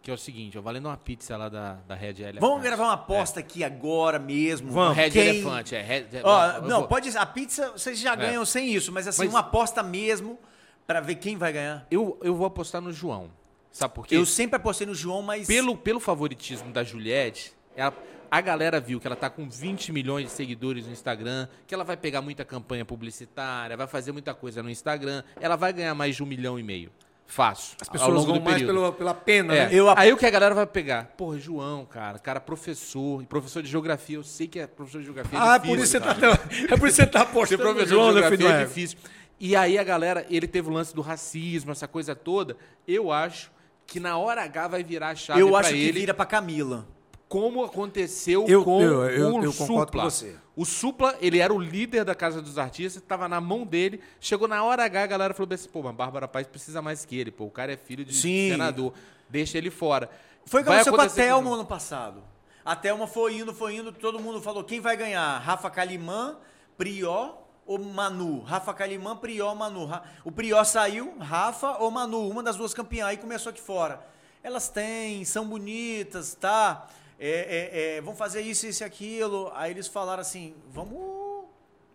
que 0.00 0.10
é 0.10 0.14
o 0.14 0.16
seguinte, 0.16 0.56
ó, 0.56 0.62
valendo 0.62 0.86
uma 0.86 0.96
pizza 0.96 1.36
lá 1.36 1.50
da, 1.50 1.74
da 1.86 1.94
Red 1.94 2.14
Elephant. 2.22 2.40
Vamos 2.40 2.62
gravar 2.62 2.84
uma 2.84 2.92
aposta 2.94 3.38
aqui 3.40 3.62
agora 3.62 4.18
mesmo. 4.18 4.70
Vamos. 4.72 4.96
Red 4.96 5.10
Quem- 5.10 5.28
Elefante, 5.28 5.74
é. 5.74 5.82
Red, 5.82 6.06
Ó, 6.24 6.46
eu 6.52 6.62
não, 6.62 6.78
vou- 6.80 6.88
pode. 6.88 7.14
A 7.18 7.26
pizza 7.26 7.72
vocês 7.72 7.98
já 7.98 8.14
ganham 8.14 8.46
sem 8.46 8.72
isso, 8.72 8.90
mas 8.90 9.06
assim, 9.06 9.24
Mas- 9.24 9.30
uma 9.34 9.40
aposta 9.40 9.82
mesmo 9.82 10.38
pra 10.86 11.00
ver 11.02 11.16
quem 11.16 11.36
vai 11.36 11.52
ganhar. 11.52 11.86
Eu, 11.90 12.18
eu 12.22 12.34
vou 12.34 12.46
apostar 12.46 12.80
no 12.80 12.90
João. 12.90 13.30
Sabe 13.78 13.94
por 13.94 14.06
quê? 14.06 14.16
Eu 14.16 14.26
sempre 14.26 14.56
apostei 14.56 14.86
no 14.86 14.94
João, 14.94 15.22
mas. 15.22 15.46
Pelo, 15.46 15.76
pelo 15.76 16.00
favoritismo 16.00 16.72
da 16.72 16.82
Juliette, 16.82 17.52
ela- 17.76 17.94
a 18.30 18.40
galera 18.40 18.80
viu 18.80 18.98
que 19.00 19.06
ela 19.06 19.14
tá 19.16 19.30
com 19.30 19.48
20 19.48 19.92
milhões 19.92 20.24
de 20.26 20.32
seguidores 20.32 20.84
no 20.86 20.92
Instagram, 20.92 21.46
que 21.66 21.72
ela 21.74 21.84
vai 21.84 21.96
pegar 21.96 22.20
muita 22.20 22.44
campanha 22.44 22.84
publicitária, 22.84 23.76
vai 23.76 23.86
fazer 23.86 24.10
muita 24.12 24.34
coisa 24.34 24.62
no 24.62 24.68
Instagram, 24.68 25.22
ela 25.40 25.54
vai 25.56 25.72
ganhar 25.72 25.94
mais 25.94 26.16
de 26.16 26.22
um 26.22 26.26
milhão 26.26 26.58
e 26.58 26.62
meio. 26.62 26.90
Fácil. 27.24 27.76
As 27.80 27.86
ao 27.88 27.92
pessoas 27.92 28.14
longo 28.14 28.26
vão 28.26 28.38
do 28.38 28.42
mais 28.44 28.56
período. 28.56 28.74
pela, 28.74 28.92
pela 28.92 29.14
pena, 29.14 29.54
É, 29.54 29.66
né? 29.68 29.74
Eu 29.74 29.88
ap- 29.88 29.98
Aí 29.98 30.12
o 30.12 30.16
que 30.16 30.24
a 30.26 30.30
galera 30.30 30.54
vai 30.54 30.66
pegar? 30.66 31.04
Porra, 31.16 31.38
João, 31.38 31.84
cara, 31.84 32.18
cara 32.18 32.40
professor, 32.40 33.22
e 33.22 33.26
professor 33.26 33.62
de 33.62 33.68
geografia, 33.68 34.16
eu 34.16 34.24
sei 34.24 34.48
que 34.48 34.58
é 34.58 34.66
professor 34.66 34.98
de 34.98 35.04
geografia. 35.04 35.38
Ah, 35.40 35.54
é 35.56 35.58
difícil, 35.58 35.76
por 35.76 35.82
isso 35.82 35.92
você 35.92 36.00
tá, 36.00 36.10
é 36.74 36.76
por 36.76 36.88
isso 36.88 36.96
que 36.96 37.02
você 37.02 37.06
tá 37.06 37.20
apostando 37.22 37.62
professor 37.62 37.86
João, 37.86 38.14
de 38.14 38.20
né, 38.22 38.28
filho 38.30 38.40
geografia 38.40 38.62
é 38.62 38.66
difícil. 38.66 38.98
E 39.38 39.54
aí 39.54 39.78
a 39.78 39.84
galera, 39.84 40.26
ele 40.28 40.48
teve 40.48 40.68
o 40.68 40.72
lance 40.72 40.94
do 40.94 41.00
racismo, 41.02 41.70
essa 41.70 41.86
coisa 41.86 42.14
toda. 42.16 42.56
Eu 42.86 43.12
acho 43.12 43.50
que 43.88 43.98
na 43.98 44.18
hora 44.18 44.42
H 44.44 44.68
vai 44.68 44.84
virar 44.84 45.08
a 45.08 45.14
chave 45.16 45.40
eu 45.40 45.56
acho 45.56 45.70
que 45.70 45.76
ele, 45.80 45.98
vira 46.00 46.12
pra 46.14 46.26
Camila. 46.26 46.86
como 47.28 47.64
aconteceu 47.64 48.44
Eu- 48.46 48.62
com 48.64 48.80
eu- 48.82 49.04
eu- 49.08 49.34
o 49.36 49.44
eu 49.44 49.50
Supla. 49.52 49.86
com 49.86 50.10
você. 50.10 50.36
O 50.54 50.64
Supla, 50.64 51.16
ele 51.20 51.38
era 51.38 51.52
o 51.54 51.58
líder 51.58 52.04
da 52.04 52.14
Casa 52.14 52.42
dos 52.42 52.58
Artistas, 52.58 53.02
estava 53.02 53.26
na 53.28 53.40
mão 53.40 53.64
dele. 53.64 54.00
Chegou 54.20 54.46
na 54.46 54.62
hora 54.62 54.84
H, 54.84 55.02
a 55.02 55.06
galera 55.06 55.32
falou 55.34 55.52
assim, 55.54 55.68
pô, 55.68 55.82
mas 55.82 55.94
Bárbara 55.94 56.28
Paz 56.28 56.46
precisa 56.46 56.82
mais 56.82 57.04
que 57.04 57.18
ele. 57.18 57.30
Pô, 57.30 57.44
o 57.46 57.50
cara 57.50 57.72
é 57.72 57.76
filho 57.76 58.04
de 58.04 58.14
Sim. 58.14 58.50
senador. 58.50 58.92
Deixa 59.28 59.56
ele 59.58 59.70
fora. 59.70 60.10
Foi 60.44 60.60
o 60.60 60.64
que 60.64 60.70
aconteceu 60.70 60.92
com 60.94 61.00
a 61.00 61.08
Thelma 61.08 61.42
João. 61.44 61.54
ano 61.54 61.64
passado. 61.64 62.22
A 62.64 62.76
Thelma 62.76 63.06
foi 63.06 63.36
indo, 63.36 63.54
foi 63.54 63.76
indo, 63.76 63.92
todo 63.92 64.18
mundo 64.20 64.40
falou 64.40 64.62
quem 64.64 64.80
vai 64.80 64.96
ganhar? 64.96 65.38
Rafa 65.38 65.70
Kalimã, 65.70 66.36
Prió 66.76 67.34
ou 67.68 67.78
Manu? 67.78 68.40
Rafa 68.40 68.74
Kalimã, 68.74 69.14
Prió, 69.16 69.54
Manu. 69.54 69.88
O 70.24 70.32
Prió 70.32 70.64
saiu, 70.64 71.16
Rafa 71.20 71.76
ou 71.78 71.90
Manu, 71.90 72.28
uma 72.28 72.42
das 72.42 72.56
duas 72.56 72.74
campeãs, 72.74 73.08
aí 73.10 73.16
começou 73.16 73.50
aqui 73.50 73.60
fora. 73.60 74.00
Elas 74.42 74.68
têm, 74.68 75.24
são 75.24 75.46
bonitas, 75.46 76.34
tá? 76.34 76.88
É, 77.20 77.28
é, 77.28 77.96
é, 77.96 78.00
vão 78.00 78.14
fazer 78.16 78.40
isso, 78.40 78.66
isso 78.66 78.82
e 78.82 78.84
aquilo. 78.86 79.52
Aí 79.54 79.70
eles 79.72 79.86
falaram 79.86 80.20
assim, 80.22 80.54
vamos, 80.70 81.28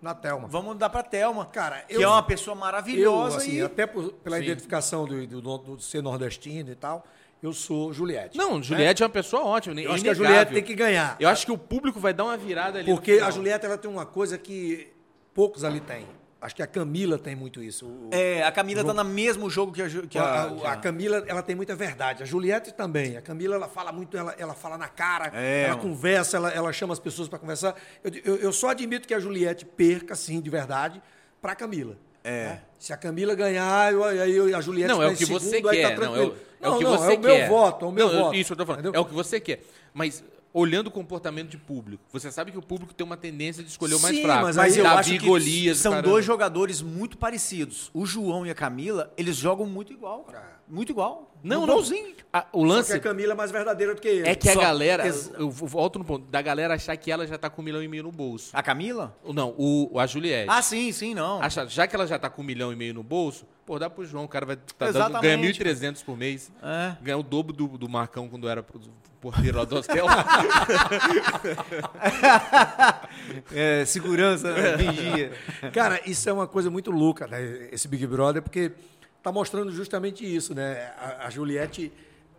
Na 0.01 0.13
Thelma. 0.13 0.47
Vamos 0.49 0.77
dar 0.77 0.89
pra 0.89 1.01
Thelma. 1.01 1.45
Cara, 1.45 1.79
que 1.87 1.95
eu- 1.95 2.01
é 2.03 2.07
uma 2.07 2.21
pessoa 2.21 2.53
Eu, 2.55 2.59
maravilhosa 2.59 3.37
assim, 3.37 3.53
e 3.53 3.61
até 3.61 3.87
por- 3.87 4.11
pela 4.13 4.35
Sim. 4.37 4.43
identificação 4.43 5.05
do, 5.05 5.25
do, 5.25 5.41
do- 5.41 5.57
do 5.57 5.81
ser 5.81 6.03
nordestino 6.03 6.69
e 6.71 6.75
tal, 6.75 7.05
eu 7.41 7.53
sou 7.53 7.93
Juliette. 7.93 8.37
Não, 8.37 8.61
Juliette 8.61 9.01
é 9.01 9.05
uma 9.05 9.09
pessoa 9.11 9.43
ótima. 9.45 9.79
Eu 9.79 9.93
acho 9.93 10.03
que 10.03 10.09
a 10.09 10.11
inegável. 10.11 10.25
Juliette 10.27 10.53
tem 10.53 10.63
que 10.63 10.75
ganhar. 10.75 11.15
Eu 11.21 11.29
acho 11.29 11.45
que 11.45 11.51
o 11.53 11.57
público 11.57 12.01
vai 12.01 12.13
dar 12.13 12.25
uma 12.25 12.35
virada 12.35 12.79
ali. 12.79 12.89
no 12.89 12.97
Porque 12.97 13.13
a 13.13 13.31
Juliette 13.31 13.65
ela 13.65 13.77
tem 13.77 13.89
uma 13.89 14.05
coisa 14.05 14.37
que 14.37 14.91
poucos 15.33 15.63
ali 15.63 15.79
têm. 15.79 16.05
Acho 16.41 16.55
que 16.55 16.61
a 16.61 16.67
Camila 16.67 17.17
tem 17.17 17.35
muito 17.37 17.63
isso. 17.63 17.85
O- 17.87 18.09
É, 18.11 18.43
a 18.43 18.51
Camila 18.51 18.83
tá 18.83 18.93
no 18.93 19.05
mesmo 19.05 19.49
jogo 19.49 19.71
que 19.71 19.81
a, 19.81 19.87
que 19.89 20.17
a, 20.17 20.23
a, 20.23 20.73
a- 20.73 20.75
Camila, 20.75 21.23
ela 21.25 21.41
tem 21.41 21.55
muita 21.55 21.73
verdade. 21.73 22.21
A 22.21 22.25
Juliette 22.25 22.73
também. 22.73 23.15
A 23.15 23.21
Camila, 23.21 23.55
ela 23.55 23.69
fala 23.69 23.93
muito, 23.93 24.17
ela, 24.17 24.35
ela 24.37 24.53
fala 24.53 24.77
na 24.77 24.89
cara, 24.89 25.31
É, 25.33 25.63
ela 25.67 25.77
mano. 25.77 25.81
conversa, 25.89 26.35
ela, 26.35 26.49
ela 26.51 26.73
chama 26.73 26.91
as 26.91 26.99
pessoas 26.99 27.29
para 27.29 27.39
conversar. 27.39 27.75
Eu, 28.03 28.11
eu, 28.25 28.35
eu 28.37 28.51
só 28.53 28.69
admito 28.69 29.07
que 29.07 29.13
a 29.13 29.19
Juliette 29.21 29.65
perca, 29.65 30.15
sim, 30.15 30.41
de 30.41 30.49
verdade, 30.49 31.01
para 31.41 31.53
a 31.53 31.55
Camila. 31.55 31.95
É. 32.25 32.43
né? 32.47 32.61
Se 32.77 32.91
a 32.91 32.97
Camila 32.97 33.35
ganhar, 33.35 33.93
eu, 33.93 34.03
aí 34.03 34.35
eu- 34.35 34.57
a 34.57 34.59
Juliette 34.59 34.91
Não, 34.93 35.01
é 35.01 35.07
tá 35.07 35.13
o 35.13 35.15
que 35.15 35.23
em 35.23 35.27
você 35.27 35.49
segundo, 35.49 35.69
aí 35.69 35.77
quer. 35.77 35.95
tá 35.95 36.01
não, 36.01 36.03
é 36.03 36.09
o, 36.09 36.11
tranquilo. 36.29 36.37
é 36.61 36.69
o 36.69 36.77
que 36.77 36.83
Não, 36.83 36.91
não, 36.91 36.97
você 36.97 37.13
é 37.13 37.15
o 37.17 37.21
quer. 37.21 37.37
meu 37.39 37.47
voto, 37.47 37.85
é 37.85 37.87
o 37.87 37.91
meu 37.93 38.07
Não, 38.07 38.13
eu- 38.15 38.19
voto. 38.25 38.35
Isso 38.35 38.51
eu 38.53 38.57
tô 38.57 38.65
falando. 38.65 38.79
Entendeu? 38.81 38.99
É 38.99 39.01
o 39.01 39.05
que 39.05 39.13
você 39.13 39.39
quer. 39.39 39.61
Mas 39.93 40.21
olhando 40.53 40.87
o 40.87 40.91
comportamento 40.91 41.49
de 41.49 41.57
público, 41.57 42.03
você 42.11 42.31
sabe 42.31 42.51
que 42.51 42.57
o 42.57 42.61
público 42.61 42.93
tem 42.93 43.03
uma 43.05 43.17
tendência 43.17 43.63
de 43.63 43.69
escolher 43.69 43.95
o 43.95 43.99
mais 43.99 44.15
Sim, 44.15 44.21
fraco. 44.23 44.43
mas 44.43 44.55
Mas 44.55 44.77
eu 44.77 44.83
Davi, 44.83 44.97
acho 44.99 45.09
que 45.19 45.25
Golias, 45.27 45.77
são 45.79 45.91
caramba. 45.93 46.09
dois 46.09 46.23
jogadores 46.25 46.81
muito 46.81 47.17
parecidos. 47.17 47.89
O 47.93 48.05
João 48.05 48.45
e 48.45 48.51
a 48.51 48.55
Camila, 48.55 49.11
eles 49.17 49.35
jogam 49.35 49.65
muito 49.65 49.91
igual, 49.91 50.19
cara. 50.23 50.61
Muito 50.67 50.91
igual. 50.91 51.31
Não, 51.43 51.65
não. 51.65 51.83
Ah, 52.31 52.47
o 52.53 52.59
Só 52.61 52.65
que 52.65 52.69
lance 52.73 52.93
a 52.93 52.99
Camila 52.99 53.33
é 53.33 53.35
mais 53.35 53.51
verdadeira 53.51 53.93
do 53.93 53.99
que 54.01 54.07
ele. 54.07 54.27
é 54.29 54.33
que 54.33 54.47
a 54.49 54.53
Só- 54.53 54.61
galera, 54.61 55.05
Ex- 55.05 55.29
eu 55.37 55.49
volto 55.51 55.99
no 55.99 56.05
ponto, 56.05 56.25
da 56.31 56.41
galera 56.41 56.73
achar 56.75 56.95
que 56.95 57.11
ela 57.11 57.27
já 57.27 57.37
tá 57.37 57.49
com 57.49 57.61
um 57.61 57.65
milhão 57.65 57.83
e 57.83 57.87
meio 57.87 58.03
no 58.03 58.11
bolso. 58.11 58.49
A 58.53 58.63
Camila? 58.63 59.15
Não, 59.25 59.53
o, 59.57 59.99
a 59.99 60.07
Juliette. 60.07 60.49
Ah, 60.49 60.61
sim, 60.61 60.91
sim, 60.91 61.13
não. 61.13 61.41
Acha- 61.41 61.67
já 61.67 61.85
que 61.85 61.95
ela 61.95 62.07
já 62.07 62.17
tá 62.17 62.29
com 62.29 62.41
um 62.41 62.45
milhão 62.45 62.71
e 62.71 62.75
meio 62.75 62.93
no 62.93 63.03
bolso, 63.03 63.45
pô, 63.65 63.77
dá 63.77 63.89
pro 63.89 64.05
João, 64.05 64.23
o 64.23 64.27
cara 64.27 64.45
vai 64.45 64.55
tá 64.55 64.89
dando, 64.91 65.19
ganha 65.19 65.37
1.300 65.37 66.03
por 66.03 66.17
mês. 66.17 66.51
É. 66.63 66.95
Ganha 67.01 67.17
o 67.17 67.23
dobro 67.23 67.53
do, 67.53 67.67
do 67.77 67.89
Marcão 67.89 68.29
quando 68.29 68.47
era 68.47 68.63
pro- 68.63 68.79
porteiro 69.23 69.57
lá 69.57 69.63
do 69.63 69.75
hostel. 69.75 70.05
É, 73.53 73.85
segurança, 73.85 74.51
né? 74.53 74.75
vigia. 74.75 75.31
Cara, 75.71 76.01
isso 76.05 76.29
é 76.29 76.33
uma 76.33 76.47
coisa 76.47 76.69
muito 76.69 76.91
louca, 76.91 77.25
né, 77.25 77.69
esse 77.71 77.87
Big 77.87 78.05
Brother, 78.05 78.41
porque 78.41 78.71
tá 79.21 79.31
mostrando 79.31 79.71
justamente 79.71 80.23
isso, 80.25 80.53
né? 80.53 80.91
A, 80.97 81.27
a 81.27 81.29
Juliette, 81.29 81.91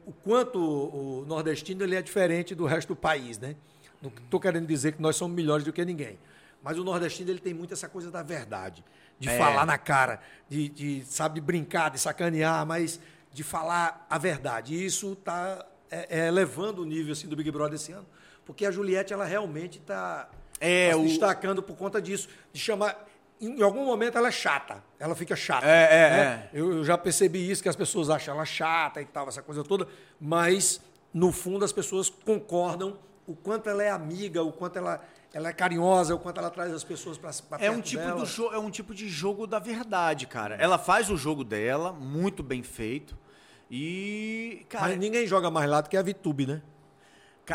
o 0.05 0.13
quanto 0.13 0.59
o, 0.59 1.25
nordestino 1.27 1.83
ele 1.83 1.95
é 1.97 2.03
diferente 2.03 2.55
do 2.55 2.67
resto 2.67 2.89
do 2.89 2.97
país, 2.97 3.39
né? 3.39 3.57
Não 4.03 4.11
estou 4.11 4.39
querendo 4.39 4.67
dizer 4.67 4.93
que 4.93 5.01
nós 5.01 5.17
somos 5.17 5.35
melhores 5.35 5.65
do 5.65 5.73
que 5.73 5.83
ninguém, 5.85 6.19
mas 6.63 6.79
o 6.79 6.85
nordestino 6.85 7.31
ele 7.31 7.41
tem 7.41 7.55
muito 7.55 7.73
essa 7.73 7.89
coisa 7.89 8.11
da 8.11 8.23
verdade, 8.23 8.85
de 9.19 9.29
É. 9.29 9.39
falar 9.39 9.65
na 9.65 9.79
cara, 9.79 10.21
de, 10.49 10.69
de, 10.69 11.05
sabe, 11.07 11.37
de 11.37 11.41
brincar, 11.41 11.91
de 11.91 11.99
sacanear, 11.99 12.67
mas 12.67 13.01
de 13.33 13.43
falar 13.43 14.07
a 14.11 14.19
verdade. 14.19 14.75
E 14.75 14.85
isso 14.85 15.17
tá 15.17 15.65
é, 15.91 16.21
é, 16.21 16.29
elevando 16.29 16.83
o 16.83 16.85
nível 16.85 17.13
assim 17.13 17.29
do 17.29 17.37
Big 17.37 17.51
Brother 17.51 17.75
esse 17.75 17.93
ano, 17.93 18.07
porque 18.45 18.67
a 18.67 18.71
Juliette 18.71 19.13
ela 19.13 19.25
realmente 19.25 19.79
está 19.79 20.29
É, 20.61 20.91
se 20.93 20.99
o- 20.99 21.03
destacando 21.05 21.63
por 21.63 21.77
conta 21.77 22.01
disso, 22.01 22.29
de 22.53 22.61
chamar. 22.61 23.07
Em 23.41 23.61
algum 23.63 23.85
momento 23.85 24.17
ela 24.17 24.29
é 24.29 24.33
chata, 24.33 24.83
ela 24.99 25.15
fica 25.15 25.35
chata. 25.37 25.67
É, 25.67 25.83
é, 25.83 26.11
né? 26.11 26.49
Eu, 26.55 26.73
eu 26.79 26.85
já 26.85 26.97
percebi 26.97 27.51
isso, 27.51 27.63
que 27.63 27.69
as 27.69 27.77
pessoas 27.77 28.09
acham 28.09 28.35
ela 28.35 28.45
chata 28.45 29.03
e 29.03 29.05
tal, 29.05 29.29
essa 29.29 29.43
coisa 29.43 29.63
toda, 29.65 29.87
mas 30.21 30.81
no 31.13 31.31
fundo 31.33 31.65
as 31.65 31.73
pessoas 31.73 32.09
concordam 32.09 32.97
o 33.27 33.35
quanto 33.35 33.69
ela 33.69 33.83
é 33.83 33.91
amiga, 33.91 34.43
o 34.43 34.53
quanto 34.53 34.79
ela, 34.79 35.03
ela 35.33 35.49
é 35.49 35.53
carinhosa, 35.53 36.15
o 36.15 36.19
quanto 36.19 36.39
ela 36.39 36.49
traz 36.51 36.73
as 36.73 36.85
pessoas 36.85 37.19
para 37.19 37.31
É 37.59 37.71
um, 37.71 37.81
tipo 37.81 38.05
do 38.15 38.25
jo- 38.25 38.53
é 38.53 38.59
um 38.59 38.71
tipo 38.71 38.95
de 38.95 39.09
jogo 39.09 39.47
da 39.47 39.59
verdade, 39.59 40.27
cara. 40.27 40.55
Ela 40.57 40.79
faz 40.79 41.11
o 41.11 41.17
jogo 41.17 41.43
dela, 41.45 41.93
muito 41.93 42.43
bem 42.43 42.63
feito. 42.63 43.17
E, 43.77 44.65
cara, 44.69 44.87
Mas 44.91 44.99
ninguém 44.99 45.27
joga 45.27 45.51
mais 45.51 45.69
lá 45.69 45.81
do 45.81 45.91
que 45.91 45.97
a 45.97 46.03
Vitube, 46.03 46.47
né? 46.47 46.63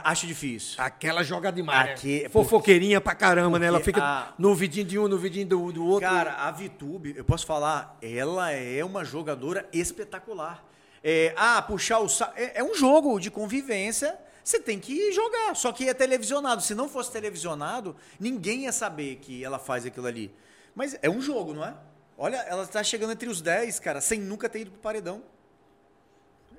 acho 0.03 0.28
difícil. 0.28 0.76
Aquela 0.84 1.24
joga 1.24 1.49
demais. 1.49 1.91
Aqui- 1.91 2.24
né? 2.24 2.30
Fofoqueirinha 2.30 2.99
pra 2.99 3.15
caramba, 3.15 3.57
né? 3.57 3.67
Ela 3.67 3.80
fica 3.80 4.03
a- 4.03 4.34
no 4.38 4.53
vidinho 4.53 4.86
de 4.86 4.99
um, 4.99 5.07
no 5.07 5.17
vidinho 5.17 5.47
do, 5.47 5.72
do 5.72 5.86
outro. 5.86 6.09
Cara, 6.09 6.34
a 6.34 6.51
Vitube, 6.51 7.13
eu 7.15 7.24
posso 7.24 7.45
falar, 7.45 7.97
ela 8.01 8.51
é 8.51 8.84
uma 8.84 9.05
jogadora 9.05 9.65
espetacular. 9.72 10.63
É, 11.01 11.34
ah, 11.38 11.61
puxar 11.61 11.99
o 11.99 12.09
sa... 12.09 12.34
é, 12.36 12.59
é 12.59 12.63
um 12.63 12.76
jogo 12.76 13.17
de 13.17 13.32
convivência, 13.32 14.20
você 14.43 14.59
tem 14.59 14.78
que 14.78 15.13
jogar. 15.13 15.55
Só 15.55 15.72
que 15.72 15.88
é 15.88 15.93
televisionado. 15.93 16.61
Se 16.61 16.76
não 16.76 16.89
fosse 16.89 17.11
televisionado, 17.13 17.95
ninguém 18.20 18.63
ia 18.65 18.74
saber 18.74 19.15
que 19.22 19.41
ela 19.41 19.57
faz 19.57 19.86
aquilo 19.86 20.05
ali. 20.05 20.36
Mas 20.76 20.99
é 21.01 21.09
um 21.09 21.22
jogo, 21.22 21.53
não 21.53 21.63
é? 21.63 21.74
Olha, 22.17 22.36
ela 22.47 22.67
tá 22.67 22.84
chegando 22.84 23.13
entre 23.13 23.30
os 23.30 23.39
10, 23.41 23.80
cara, 23.80 24.01
sem 24.01 24.20
nunca 24.20 24.49
ter 24.49 24.59
ido 24.59 24.72
pro 24.72 24.82
paredão. 24.82 25.24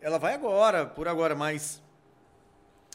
Ela 0.01 0.19
vai 0.19 0.35
agora, 0.35 0.87
por 0.87 1.07
agora, 1.09 1.35
mas. 1.35 1.83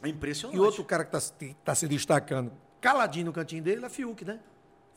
É 0.04 0.08
impressionante. 0.10 0.58
E 0.58 0.60
outro 0.60 0.84
cara 0.84 1.06
que 1.06 1.16
está 1.16 1.36
tá 1.64 1.74
se 1.76 1.88
destacando, 1.88 2.52
caladinho 2.82 3.28
no 3.28 3.34
cantinho 3.34 3.64
dele, 3.64 3.86
é 3.86 3.90
Fiuk, 3.90 4.26
né? 4.26 4.40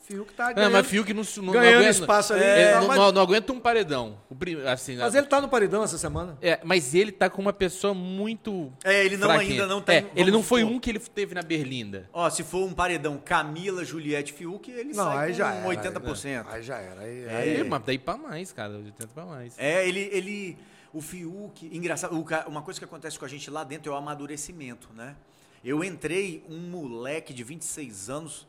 Fiuk 0.01 0.33
tá 0.33 0.47
Não, 0.47 0.53
ganhando, 0.55 0.71
mas 0.73 0.87
Fiuk 0.87 1.13
não, 1.13 1.23
não, 1.43 1.53
ganhando 1.53 1.71
não 1.73 1.79
aguenta, 1.81 1.89
espaço 1.91 2.33
ali. 2.33 2.43
é, 2.43 2.71
tá, 2.73 2.79
não, 2.81 2.87
mas, 2.87 2.97
não- 2.97 3.11
não 3.11 3.21
aguenta 3.21 3.53
um 3.53 3.59
paredão. 3.59 4.17
O 4.29 4.33
prim- 4.35 4.59
assim, 4.65 4.97
mas 4.97 5.13
ele 5.13 5.27
tá 5.27 5.39
no 5.39 5.47
paredão 5.47 5.83
essa 5.83 5.97
semana. 5.99 6.35
é, 6.41 6.59
mas 6.63 6.95
ele 6.95 7.11
tá 7.11 7.29
com 7.29 7.39
uma 7.41 7.53
pessoa 7.53 7.93
muito. 7.93 8.73
É, 8.83 9.05
ele 9.05 9.17
não 9.17 9.27
fraquinha. 9.27 9.51
ainda 9.51 9.67
não 9.67 9.81
tem- 9.81 9.97
É, 9.97 10.05
ele 10.15 10.31
não 10.31 10.41
foi 10.41 10.63
um 10.63 10.79
que 10.79 10.89
ele 10.89 10.99
teve 10.99 11.35
na 11.35 11.43
Berlinda. 11.43 12.09
Ó, 12.11 12.27
se 12.29 12.43
for 12.43 12.65
um 12.67 12.73
paredão 12.73 13.17
Camila, 13.23 13.85
Juliette, 13.85 14.33
Fiuk, 14.33 14.71
ele 14.71 14.93
Não, 14.93 15.05
sai 15.05 15.25
aí 15.27 15.31
com 15.31 15.37
já 15.37 15.53
era. 15.53 15.67
80%. 15.67 16.45
Aí 16.49 16.63
já 16.63 16.77
era. 16.77 17.01
Aí, 17.01 17.23
É. 17.25 17.35
aí- 17.35 17.57
É, 17.57 17.63
mas 17.63 17.81
daí 17.85 17.99
pra 17.99 18.17
mais, 18.17 18.51
cara. 18.51 18.81
De 18.81 18.91
tanto 18.91 19.13
pra 19.13 19.25
mais. 19.25 19.53
É, 19.59 19.87
ele, 19.87 20.09
ele. 20.11 20.57
O 20.93 21.01
Fiuk. 21.01 21.65
Engraçado, 21.75 22.13
uma 22.47 22.61
coisa 22.61 22.79
que 22.79 22.85
acontece 22.85 23.17
com 23.19 23.25
a 23.25 23.27
gente 23.27 23.49
lá 23.51 23.63
dentro 23.63 23.91
é 23.91 23.95
o 23.95 23.97
amadurecimento, 23.97 24.89
né? 24.93 25.15
Eu 25.63 25.83
entrei 25.83 26.43
um 26.49 26.57
moleque 26.69 27.33
de 27.33 27.43
26 27.43 28.09
anos, 28.09 28.47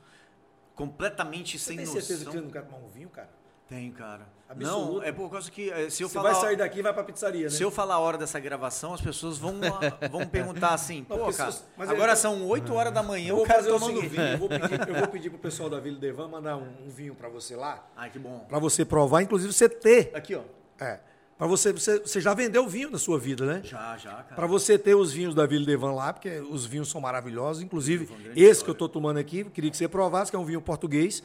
completamente 0.74 1.58
Você 1.58 1.64
sem 1.66 1.76
tem 1.76 1.86
noção. 1.86 2.00
certeza 2.00 2.24
que 2.24 2.30
você 2.32 2.40
não 2.40 2.50
quer 2.50 2.62
tomar 2.62 2.78
um 2.78 2.88
vinho, 2.88 3.08
cara? 3.08 3.28
Tenho, 3.68 3.92
cara. 3.92 4.26
Absoluto. 4.48 4.94
Não, 4.96 5.02
é 5.04 5.12
por 5.12 5.30
causa 5.30 5.48
que 5.48 5.70
eh, 5.70 5.88
se 5.90 6.02
eu 6.02 6.08
Você 6.08 6.14
falar. 6.14 6.32
vai 6.32 6.40
sair 6.40 6.56
daqui 6.56 6.80
e 6.80 6.82
vai 6.82 6.92
pra 6.92 7.04
pizzaria, 7.04 7.44
né? 7.44 7.50
Se 7.50 7.62
eu 7.62 7.70
falar 7.70 7.94
a 7.94 7.98
hora 8.00 8.18
dessa 8.18 8.40
gravação, 8.40 8.92
as 8.92 9.00
pessoas 9.00 9.38
vão, 9.38 9.60
vão 10.10 10.26
perguntar 10.26 10.74
assim, 10.74 11.06
Não, 11.08 11.18
pô, 11.18 11.24
porque 11.26 11.36
cara, 11.36 11.54
agora 11.78 12.12
ele- 12.12 12.16
são 12.16 12.44
8 12.48 12.74
horas 12.74 12.92
da 12.92 13.00
manhã, 13.02 13.28
Eu 13.28 13.34
o 13.34 13.38
vou 13.38 13.46
cara 13.46 13.60
fazer 13.60 13.70
o 13.70 13.78
tomando 13.78 13.94
seguinte, 14.00 14.10
vinho. 14.10 14.22
eu 14.28 14.38
vou, 14.38 14.48
pedir, 14.48 14.88
eu 14.88 14.94
vou 14.96 15.08
pedir 15.08 15.30
pro 15.30 15.38
pessoal 15.38 15.70
da 15.70 15.78
Vila 15.78 16.00
Devan 16.00 16.26
mandar 16.28 16.56
um, 16.56 16.84
um 16.86 16.88
vinho 16.90 17.14
pra 17.14 17.28
você 17.28 17.54
lá, 17.54 17.86
Ai, 17.96 18.10
que 18.10 18.18
bom. 18.18 18.40
pra 18.48 18.58
você 18.58 18.84
provar, 18.84 19.22
inclusive 19.22 19.52
você 19.52 19.68
ter. 19.68 20.10
Aqui, 20.16 20.34
ó. 20.34 20.42
É, 20.80 20.98
pra 21.40 21.46
você, 21.48 21.72
você, 21.72 21.98
você 22.00 22.20
já 22.20 22.34
vendeu 22.34 22.68
vinho 22.68 22.90
na 22.90 22.98
sua 22.98 23.18
vida, 23.18 23.46
né? 23.46 23.62
Já, 23.64 23.96
já, 23.96 24.12
cara. 24.12 24.34
Para 24.36 24.46
você 24.46 24.78
ter 24.78 24.94
os 24.94 25.10
vinhos 25.10 25.34
da 25.34 25.46
Vila 25.46 25.64
Devan 25.64 25.92
lá, 25.92 26.12
porque 26.12 26.38
os 26.38 26.66
vinhos 26.66 26.90
são 26.90 27.00
maravilhosos. 27.00 27.62
Inclusive, 27.62 28.04
esse 28.04 28.12
história. 28.12 28.64
que 28.64 28.68
eu 28.68 28.72
estou 28.72 28.90
tomando 28.90 29.18
aqui, 29.18 29.44
queria 29.44 29.70
que 29.70 29.76
você 29.78 29.88
provasse, 29.88 30.30
que 30.30 30.36
é 30.36 30.38
um 30.38 30.44
vinho 30.44 30.60
português, 30.60 31.22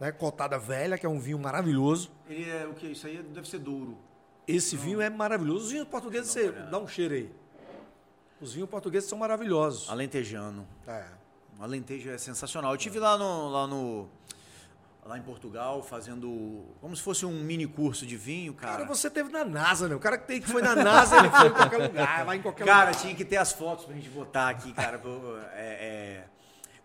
né? 0.00 0.10
Cotada 0.10 0.58
velha, 0.58 0.98
que 0.98 1.06
é 1.06 1.08
um 1.08 1.20
vinho 1.20 1.38
maravilhoso. 1.38 2.10
Ele 2.28 2.50
é 2.50 2.66
o 2.66 2.74
que? 2.74 2.88
Isso 2.88 3.06
aí 3.06 3.22
deve 3.22 3.48
ser 3.48 3.60
douro. 3.60 3.96
Esse 4.48 4.76
vinho 4.76 5.00
é 5.00 5.08
maravilhoso. 5.08 5.66
Os 5.66 5.70
vinhos 5.70 5.86
portugueses, 5.86 6.32
você 6.32 6.50
dá 6.50 6.78
um 6.78 6.88
cheiro 6.88 7.14
aí. 7.14 7.30
Os 8.40 8.52
vinhos 8.54 8.68
portugueses 8.68 9.08
são 9.08 9.16
maravilhosos. 9.16 9.88
Alentejano. 9.88 10.66
É. 10.86 11.04
Alentejo 11.60 12.10
é 12.10 12.18
sensacional. 12.18 12.72
Eu 12.72 12.78
tive 12.78 12.98
lá 12.98 13.16
no, 13.16 13.48
lá 13.48 13.66
no 13.68 14.08
lá 15.04 15.18
em 15.18 15.22
Portugal 15.22 15.82
fazendo 15.82 16.64
como 16.80 16.96
se 16.96 17.02
fosse 17.02 17.26
um 17.26 17.42
mini 17.42 17.66
curso 17.66 18.06
de 18.06 18.16
vinho, 18.16 18.54
cara. 18.54 18.78
Cara, 18.78 18.84
você 18.86 19.10
teve 19.10 19.30
na 19.30 19.44
NASA, 19.44 19.86
né? 19.88 19.94
O 19.94 20.00
cara 20.00 20.16
que 20.16 20.40
foi 20.40 20.62
na 20.62 20.74
NASA, 20.74 21.18
ele 21.18 21.30
foi 21.30 21.48
em 21.48 21.52
qualquer 21.52 21.76
lugar, 21.78 22.24
vai 22.24 22.36
em 22.36 22.42
qualquer 22.42 22.64
Cara, 22.64 22.90
lugar. 22.90 23.00
tinha 23.00 23.14
que 23.14 23.24
ter 23.24 23.36
as 23.36 23.52
fotos 23.52 23.84
pra 23.84 23.94
gente 23.94 24.08
botar 24.08 24.48
aqui, 24.48 24.72
cara. 24.72 25.00
é, 25.54 26.24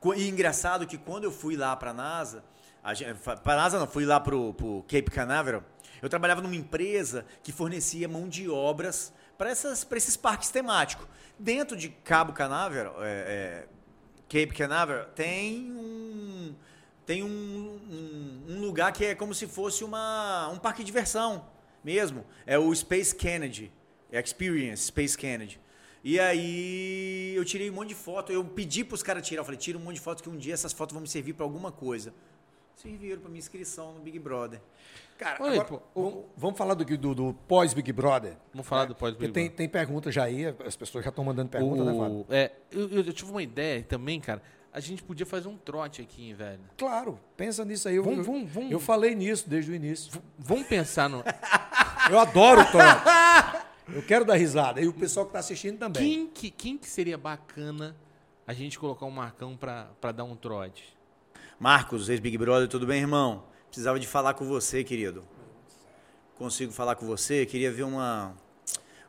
é. 0.06 0.16
E 0.16 0.30
engraçado 0.30 0.86
que 0.86 0.98
quando 0.98 1.24
eu 1.26 1.32
fui 1.32 1.56
lá 1.56 1.76
pra 1.76 1.94
NASA, 1.94 2.44
a 2.84 2.94
gente, 2.94 3.14
pra 3.44 3.56
NASA 3.56 3.80
não, 3.80 3.88
fui 3.88 4.06
lá 4.06 4.20
pro, 4.20 4.54
pro 4.54 4.84
Cape 4.84 5.12
Canaveral, 5.12 5.64
eu 6.02 6.10
trabalhava 6.10 6.42
numa 6.42 6.56
empresa 6.56 7.26
que 7.44 7.52
fornecia 7.52 8.08
mão 8.08 8.28
de 8.28 8.50
obras 8.50 9.14
para 9.38 9.52
esses 9.52 10.18
parques 10.18 10.50
temáticos. 10.50 11.08
Dentro 11.38 11.78
de 11.78 11.88
Cabo 11.90 12.34
Canaveral, 12.34 12.96
é, 13.00 13.08
é, 13.08 13.68
Cape 14.24 14.54
Canaveral, 14.54 15.06
tem 15.16 15.72
um 15.72 16.54
tem 17.10 17.24
um, 17.24 17.28
um- 17.28 18.44
um 18.54 18.62
lugar 18.62 18.94
que 18.94 19.04
é 19.04 19.16
como 19.16 19.34
se 19.34 19.48
fosse 19.48 19.84
uma, 19.84 20.48
um 20.50 20.60
parque 20.60 20.82
de 20.82 20.86
diversão 20.86 21.44
mesmo. 21.84 22.24
É 22.46 22.60
o 22.60 22.74
Space 22.76 23.16
Kennedy. 23.16 23.72
É 24.12 24.20
Experience 24.22 24.84
Space 24.84 25.18
Kennedy. 25.18 25.60
E 26.04 26.20
aí 26.20 27.34
eu 27.36 27.44
tirei 27.44 27.68
um 27.68 27.74
monte 27.74 27.90
de 27.90 27.96
foto. 27.96 28.32
Eu 28.32 28.46
pedi 28.46 28.84
pros 28.84 29.02
caras 29.02 29.26
tirar. 29.28 29.40
Eu 29.42 29.46
falei, 29.46 29.60
tira 29.60 29.76
um 29.76 29.82
monte 29.82 29.96
de 29.96 30.02
foto 30.02 30.22
que 30.22 30.30
um 30.30 30.38
dia 30.38 30.54
essas 30.54 30.72
fotos 30.72 30.94
vão 30.94 31.02
me 31.02 31.08
servir 31.08 31.34
para 31.34 31.44
alguma 31.44 31.72
coisa. 31.72 32.14
Serviram 32.76 33.20
para 33.22 33.30
minha 33.30 33.40
inscrição 33.40 33.94
no 33.94 34.02
Big 34.02 34.20
Brother. 34.20 34.62
Cara, 35.18 35.44
Olha 35.44 35.62
agora, 35.62 35.68
pô, 35.68 36.02
vamos, 36.02 36.26
vamos 36.38 36.58
falar 36.60 36.76
do, 36.76 36.86
do, 36.86 37.16
do 37.16 37.34
pós-Big 37.48 37.92
Brother. 37.92 38.38
Vamos 38.54 38.68
falar 38.68 38.86
do 38.86 38.94
Porque 38.94 39.00
pós-Big 39.00 39.34
tem, 39.34 39.44
Brother. 39.46 39.58
tem 39.58 39.68
pergunta 39.68 40.12
já 40.12 40.26
aí, 40.26 40.46
as 40.64 40.76
pessoas 40.76 41.04
já 41.04 41.10
estão 41.10 41.26
mandando 41.26 41.50
pergunta, 41.50 41.84
né, 41.84 41.92
Fábio? 41.98 42.18
O- 42.20 42.26
é, 42.30 42.52
eu, 42.72 42.88
eu- 42.88 43.04
eu 43.04 43.14
tive 43.14 43.32
uma 43.32 43.42
ideia 43.42 43.82
também, 43.84 44.22
cara. 44.22 44.42
A 44.72 44.80
gente 44.80 45.02
podia 45.04 45.26
fazer 45.26 45.48
um 45.48 45.58
trote 45.58 46.02
aqui, 46.02 46.28
hein, 46.30 46.34
velho. 46.34 46.60
Claro, 46.78 47.20
pensa 47.36 47.64
nisso 47.66 47.88
aí. 47.88 47.96
Eu, 47.96 48.04
Vamos, 48.04 48.20
eu- 48.20 48.24
vamos, 48.34 48.52
vamos. 48.52 48.72
eu 48.72 48.80
falei 48.80 49.16
nisso 49.16 49.50
desde 49.50 49.72
o 49.72 49.76
início. 49.76 50.22
Vamos 50.38 50.68
pensar 50.68 51.10
no. 51.10 51.24
Eu 52.10 52.18
adoro 52.20 52.62
o 52.62 52.66
trote. 52.66 53.02
Eu 53.94 54.02
quero 54.02 54.26
dar 54.26 54.36
risada. 54.36 54.82
E 54.82 54.88
o 54.88 54.94
pessoal 54.94 55.26
que 55.26 55.30
está 55.30 55.40
assistindo 55.40 55.78
também. 55.78 56.02
Quem 56.02 56.28
que, 56.28 56.50
quem 56.50 56.78
que 56.78 56.88
seria 56.88 57.18
bacana 57.20 57.96
a 58.48 58.54
gente 58.54 58.80
colocar 58.80 59.06
um 59.06 59.12
Marcão 59.12 59.56
pra, 59.56 59.90
pra 60.02 60.12
dar 60.12 60.24
um 60.24 60.36
trote? 60.36 60.98
Marcos, 61.60 62.10
ex-Big 62.10 62.36
Brother, 62.38 62.68
tudo 62.68 62.88
bem, 62.88 63.02
irmão? 63.02 63.44
Precisava 63.68 64.00
de 64.00 64.08
falar 64.08 64.34
com 64.34 64.46
você, 64.46 64.84
querido. 64.84 65.24
Consigo 66.36 66.72
falar 66.72 66.96
com 66.96 67.06
você? 67.06 67.46
Queria 67.46 67.72
ver 67.72 67.84
uma, 67.84 68.34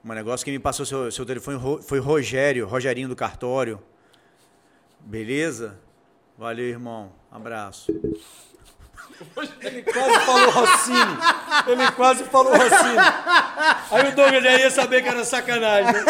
um 0.04 0.12
negócio 0.12 0.44
que 0.44 0.50
me 0.50 0.58
passou 0.58 0.84
seu, 0.84 1.10
seu 1.12 1.24
telefone. 1.24 1.58
Foi 1.82 1.98
Rogério, 2.00 2.66
Rogerinho 2.66 3.08
do 3.08 3.16
cartório. 3.16 3.80
Beleza? 5.00 5.78
Valeu, 6.36 6.66
irmão. 6.66 7.12
Abraço. 7.30 7.92
Ele 9.60 9.82
quase 9.82 10.20
falou 10.24 10.50
Rossini. 10.50 11.18
Ele 11.66 11.92
quase 11.92 12.24
falou 12.24 12.52
Rossini. 12.56 12.98
Aí 13.90 14.08
o 14.08 14.14
Douglas 14.16 14.42
já 14.42 14.58
ia 14.58 14.70
saber 14.70 15.02
que 15.02 15.08
era 15.08 15.24
sacanagem. 15.24 15.92
Né? 15.92 16.00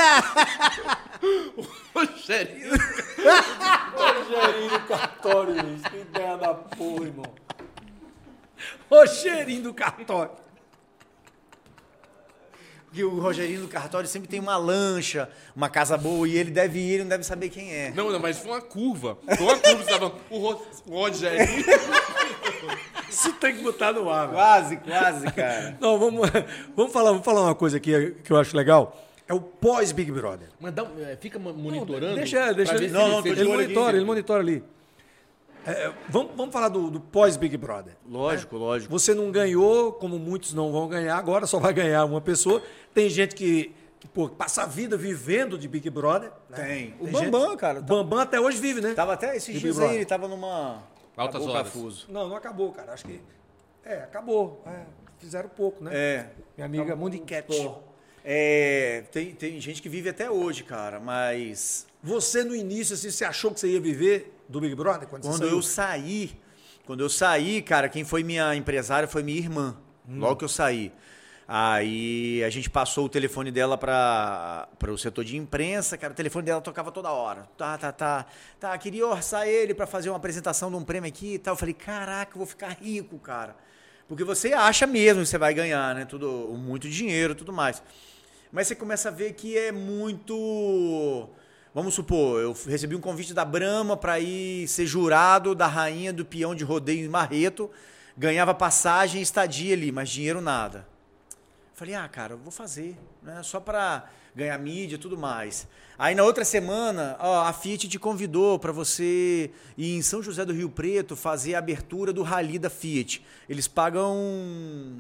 Rogério. 1.95 2.71
Rogerinho 3.95 4.71
do 4.71 4.81
cartório, 4.87 5.55
isso. 5.75 5.91
Que 5.91 5.97
ideia 5.97 6.37
da 6.37 6.55
porra, 6.55 7.05
irmão. 7.07 7.35
Rogerinho 8.89 9.63
do 9.65 9.75
cartório. 9.75 10.33
Que 12.93 13.05
o 13.05 13.21
Rogerinho 13.21 13.61
do 13.61 13.69
cartório 13.69 14.09
sempre 14.09 14.29
tem 14.29 14.41
uma 14.41 14.57
lancha, 14.57 15.29
uma 15.55 15.69
casa 15.69 15.97
boa, 15.97 16.27
e 16.27 16.37
ele 16.37 16.51
deve 16.51 16.79
ir, 16.81 16.95
ele 16.95 17.03
não 17.05 17.09
deve 17.11 17.23
saber 17.25 17.49
quem 17.49 17.73
é. 17.73 17.93
Não, 17.95 18.11
não, 18.11 18.19
mas 18.19 18.39
foi 18.39 18.51
uma 18.51 18.61
curva. 18.61 19.17
Foi 19.37 19.47
uma 19.47 19.57
curva, 19.59 19.85
você 19.85 19.91
tava. 19.91 20.13
O, 20.29 20.39
Ro- 20.39 20.67
o 20.89 20.95
Rogério. 20.99 21.39
Isso 23.09 23.33
tem 23.35 23.55
que 23.57 23.63
botar 23.63 23.93
no 23.93 24.09
ar, 24.09 24.27
velho. 24.27 24.37
Quase, 24.39 24.77
quase, 24.79 25.27
cara. 25.33 25.77
Não, 25.81 25.99
vamos, 25.99 26.29
vamos, 26.77 26.93
falar, 26.93 27.11
vamos 27.11 27.25
falar 27.25 27.41
uma 27.43 27.55
coisa 27.55 27.77
aqui 27.77 28.15
que 28.25 28.33
eu 28.33 28.37
acho 28.37 28.57
legal. 28.57 28.97
É 29.29 29.35
o 29.35 29.41
pós-Big 29.41 30.11
Brother. 30.13 30.49
Mas 30.61 30.73
dá, 30.75 30.85
é, 31.01 31.17
fica 31.17 31.39
mo- 31.39 31.53
monitorando. 31.53 32.17
Deixa, 32.17 32.53
deixa 32.53 32.75
ele. 32.75 32.89
se 32.89 32.93
Não, 32.95 33.03
ele 33.03 33.11
não, 33.11 33.21
ele 33.27 33.41
aqui, 33.41 33.45
monitora, 33.51 33.97
ele 33.97 34.05
monitora 34.05 34.41
ali. 34.41 34.65
É, 35.67 35.93
vamos, 36.09 36.33
vamos 36.37 36.53
falar 36.53 36.69
do, 36.69 36.91
do 36.91 37.01
pós-Big 37.01 37.57
Brother. 37.57 37.95
Lógico, 38.09 38.57
lógico. 38.57 38.91
Você 38.91 39.13
não 39.15 39.31
ganhou, 39.31 39.93
como 39.93 40.19
muitos 40.19 40.55
não 40.55 40.73
vão 40.73 40.89
ganhar, 40.89 41.17
agora 41.17 41.47
só 41.47 41.59
vai 41.59 41.73
ganhar 41.73 42.05
uma 42.05 42.21
pessoa. 42.21 42.63
Tem 42.95 43.09
gente 43.11 43.35
que, 43.35 43.75
que 43.99 44.09
pô, 44.09 44.29
passa 44.29 44.63
a 44.63 44.67
vida 44.67 44.97
vivendo 44.97 45.59
de 45.59 45.69
Big 45.69 45.89
Brother. 45.91 46.31
né? 46.49 46.57
Tem. 46.57 46.95
O 46.99 47.05
Tem 47.05 47.13
Bambam, 47.13 47.51
gente- 47.51 47.59
cara. 47.59 47.79
O 47.81 47.83
Bambam 47.83 48.19
até 48.21 48.41
hoje 48.41 48.59
vive, 48.59 48.81
né? 48.81 48.95
Tava 48.95 49.13
até 49.13 49.37
esses 49.37 49.61
dias 49.61 49.79
aí, 49.79 49.97
ele 49.97 50.07
tava 50.07 50.27
numa. 50.27 50.83
Altas 51.17 51.37
Acabou 51.43 51.55
horas. 51.55 51.73
Cafuso. 51.73 52.07
Não, 52.09 52.29
não 52.29 52.37
acabou, 52.37 52.73
cara. 52.73 52.93
Acho 52.95 53.05
que. 53.05 53.21
É, 53.85 53.97
acabou. 53.97 54.63
É, 54.67 54.85
fizeram 55.19 55.49
pouco, 55.51 55.85
né? 55.85 55.91
É. 55.95 56.27
Minha 56.57 56.67
amiga 56.67 56.97
Mundi 56.97 57.19
Cat. 57.19 57.47
É, 58.25 59.05
tem, 59.11 59.33
tem 59.35 59.61
gente 59.61 59.81
que 59.81 59.89
vive 59.89 60.09
até 60.09 60.31
hoje, 60.31 60.63
cara, 60.63 61.01
mas 61.01 61.87
Você 62.03 62.45
no 62.45 62.55
início, 62.55 62.95
assim, 62.95 63.11
você 63.11 63.25
achou 63.25 63.51
que 63.51 63.59
você 63.61 63.69
ia 63.69 63.81
viver 63.81 64.35
do 64.51 64.61
Big 64.61 64.75
Brother? 64.75 65.09
Quando, 65.09 65.23
quando 65.23 65.47
eu 65.47 65.63
saí, 65.63 66.33
quando 66.85 67.01
eu 67.01 67.09
saí, 67.09 67.63
cara, 67.63 67.89
quem 67.89 68.05
foi 68.05 68.23
minha 68.23 68.55
empresária 68.55 69.09
foi 69.09 69.23
minha 69.23 69.39
irmã. 69.39 69.77
Logo 70.09 70.37
que 70.37 70.45
eu 70.45 70.49
saí. 70.49 70.93
Aí 71.47 72.45
a 72.45 72.51
gente 72.51 72.69
passou 72.71 73.07
o 73.07 73.09
telefone 73.09 73.51
dela 73.51 73.77
para 73.77 74.69
o 74.89 74.97
setor 74.99 75.25
de 75.25 75.37
imprensa, 75.37 75.97
cara, 75.97 76.13
o 76.13 76.17
telefone 76.17 76.45
dela 76.45 76.61
tocava 76.61 76.93
toda 76.93 77.11
hora. 77.11 77.49
Tá, 77.57 77.77
tá, 77.79 77.91
tá. 77.91 78.27
Tá, 78.59 78.79
queria 78.79 79.07
orçar 79.07 79.49
ele 79.49 79.75
para 79.75 79.87
fazer 79.87 80.11
uma 80.11 80.17
apresentação 80.17 80.71
de 80.71 80.77
um 80.77 80.85
prêmio 80.85 81.09
aqui 81.09 81.35
e 81.35 81.39
tal. 81.39 81.55
Eu 81.55 81.59
falei, 81.59 81.75
caraca, 81.75 82.33
eu 82.35 82.39
vou 82.39 82.47
ficar 82.47 82.77
rico, 82.81 83.19
cara. 83.19 83.57
Porque 84.07 84.25
você 84.25 84.53
acha 84.53 84.87
mesmo 84.87 85.23
que 85.23 85.29
você 85.29 85.39
vai 85.39 85.55
ganhar, 85.55 85.95
né? 85.95 86.05
Tudo, 86.05 86.29
muito 86.57 86.89
dinheiro, 86.89 87.35
tudo 87.35 87.53
mais. 87.53 87.83
Mas 88.53 88.67
você 88.67 88.75
começa 88.75 89.09
a 89.09 89.13
ver 89.13 89.33
que 89.35 89.57
é 89.57 89.71
muito. 89.71 91.29
Vamos 91.73 91.95
supor, 91.95 92.41
eu 92.41 92.53
recebi 92.67 92.97
um 92.97 93.01
convite 93.01 93.33
da 93.33 93.45
Brahma 93.45 93.97
para 93.97 94.19
ir 94.19 94.67
ser 94.67 94.87
jurado 94.87 95.55
da 95.55 95.69
rainha 95.69 96.13
do 96.13 96.25
peão 96.25 96.53
de 96.53 96.65
rodeio 96.65 97.07
em 97.07 97.09
Marreto. 97.09 97.71
Ganhava 98.19 98.53
passagem 98.53 99.21
e 99.21 99.23
estadia 99.23 99.73
ali, 99.73 99.93
mas 99.93 100.11
dinheiro 100.11 100.41
nada. 100.41 100.85
Falei, 101.73 101.95
ah, 101.95 102.09
cara, 102.09 102.35
vou 102.35 102.51
fazer, 102.51 102.99
né? 103.23 103.41
Só 103.45 103.61
para 103.61 104.11
ganhar 104.35 104.59
mídia 104.59 104.97
e 104.97 104.99
tudo 104.99 105.17
mais. 105.17 105.69
Aí 105.97 106.13
na 106.13 106.25
outra 106.25 106.45
semana, 106.45 107.17
ó, 107.21 107.45
a 107.45 107.53
Fiat 107.53 107.89
te 107.89 108.01
convidou 108.01 108.59
para 108.59 108.73
você 108.73 109.53
ir 109.79 109.95
em 109.95 110.03
São 110.03 110.21
José 110.21 110.45
do 110.45 110.53
Rio 110.53 110.71
Preto 110.71 111.15
fazer 111.15 111.55
a 111.55 111.61
abertura 111.61 112.13
do 112.13 112.25
Rally 112.25 112.59
da 112.59 112.69
Fiat. 112.69 113.25
Eles 113.49 113.69
pagam 113.69 114.99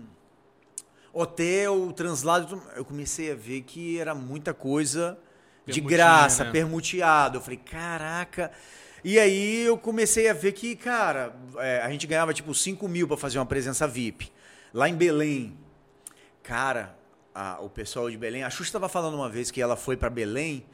hotel, 1.12 1.92
translado. 1.96 2.62
Eu 2.76 2.84
comecei 2.84 3.32
a 3.32 3.34
ver 3.34 3.62
que 3.62 3.98
era 3.98 4.14
muita 4.14 4.54
coisa 4.54 5.18
de 5.70 5.80
graça, 5.80 6.44
né? 6.44 6.50
permuteado. 6.50 7.38
Eu 7.38 7.40
falei, 7.42 7.58
caraca. 7.58 8.50
E 9.02 9.18
aí 9.18 9.62
eu 9.64 9.78
comecei 9.78 10.28
a 10.28 10.32
ver 10.34 10.52
que, 10.52 10.76
cara, 10.76 11.34
é, 11.58 11.80
a 11.82 11.90
gente 11.90 12.06
ganhava 12.06 12.34
tipo 12.34 12.54
5 12.54 12.86
mil 12.88 13.08
para 13.08 13.16
fazer 13.16 13.38
uma 13.38 13.46
presença 13.46 13.86
VIP. 13.88 14.30
Lá 14.74 14.88
em 14.88 14.94
Belém, 14.94 15.56
Cara, 16.42 16.96
a- 17.34 17.58
o 17.60 17.68
pessoal 17.68 18.10
de 18.10 18.16
Belém, 18.16 18.42
a 18.42 18.50
Xuxa 18.50 18.70
estava 18.70 18.88
falando 18.88 19.14
uma 19.14 19.28
vez 19.28 19.50
que 19.50 19.60
ela 19.62 19.76
foi 19.76 19.96
para 19.96 20.08
Belém 20.10 20.64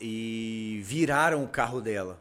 e 0.00 0.80
viraram 0.84 1.42
o 1.44 1.48
carro 1.48 1.80
dela 1.80 2.18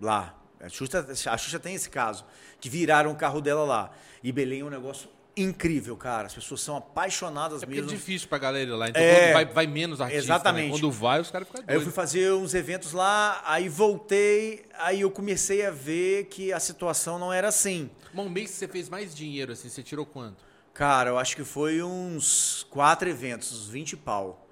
lá. 0.00 0.34
A 0.60 0.68
Xuxa, 0.68 1.06
a 1.30 1.36
Xuxa 1.38 1.58
tem 1.60 1.74
esse 1.74 1.88
caso, 1.90 2.24
que 2.60 2.68
viraram 2.68 3.12
o 3.12 3.14
carro 3.16 3.40
dela 3.40 3.64
lá. 3.64 3.90
E 4.22 4.32
Belém 4.32 4.60
é 4.60 4.64
um 4.64 4.70
negócio 4.70 5.08
incrível, 5.36 5.96
cara. 5.96 6.26
As 6.26 6.34
pessoas 6.34 6.60
são 6.60 6.76
apaixonadas 6.76 7.62
É 7.62 7.66
é 7.66 7.68
mesmo. 7.68 7.88
difícil 7.88 8.28
pra 8.28 8.38
galera 8.38 8.68
ir 8.70 8.72
lá. 8.72 8.88
Então 8.88 9.02
É. 9.02 9.14
quando 9.20 9.32
vai, 9.34 9.44
vai 9.46 9.66
menos 9.66 10.00
artista. 10.00 10.22
Exatamente. 10.24 10.66
Né? 10.66 10.70
Quando 10.72 10.90
vai, 10.90 11.20
os 11.20 11.30
caras 11.30 11.46
ficam 11.46 11.60
Aí 11.66 11.74
eu 11.74 11.80
fui 11.80 11.84
doidos. 11.92 11.94
fazer 11.94 12.32
uns 12.32 12.54
eventos 12.54 12.92
lá, 12.92 13.42
aí 13.44 13.68
voltei, 13.68 14.64
aí 14.78 15.02
eu 15.02 15.10
comecei 15.10 15.64
a 15.66 15.70
ver 15.70 16.24
que 16.26 16.52
a 16.52 16.60
situação 16.60 17.18
não 17.18 17.32
era 17.32 17.48
assim. 17.48 17.90
Mas 18.14 18.26
um 18.26 18.30
mês 18.30 18.50
que 18.50 18.56
você 18.56 18.68
fez 18.68 18.88
mais 18.88 19.14
dinheiro, 19.14 19.52
assim, 19.52 19.68
você 19.68 19.82
tirou 19.82 20.06
quanto? 20.06 20.42
Cara, 20.72 21.10
eu 21.10 21.18
acho 21.18 21.34
que 21.36 21.44
foi 21.44 21.82
uns 21.82 22.66
quatro 22.70 23.08
eventos, 23.08 23.52
uns 23.52 23.68
20 23.68 23.96
pau. 23.96 24.46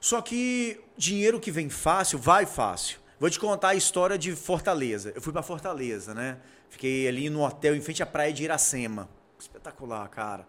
Só 0.00 0.20
que 0.20 0.80
dinheiro 0.96 1.40
que 1.40 1.50
vem 1.50 1.68
fácil, 1.68 2.18
vai 2.18 2.46
fácil. 2.46 2.98
Vou 3.18 3.28
te 3.28 3.38
contar 3.40 3.70
a 3.70 3.74
história 3.74 4.16
de 4.16 4.36
Fortaleza. 4.36 5.12
Eu 5.14 5.20
fui 5.20 5.32
pra 5.32 5.42
Fortaleza, 5.42 6.14
né? 6.14 6.38
Fiquei 6.68 7.08
ali 7.08 7.28
no 7.28 7.44
hotel 7.44 7.74
em 7.74 7.80
frente 7.80 8.00
à 8.02 8.06
praia 8.06 8.32
de 8.32 8.44
Iracema. 8.44 9.08
Espetacular, 9.38 10.08
cara. 10.08 10.46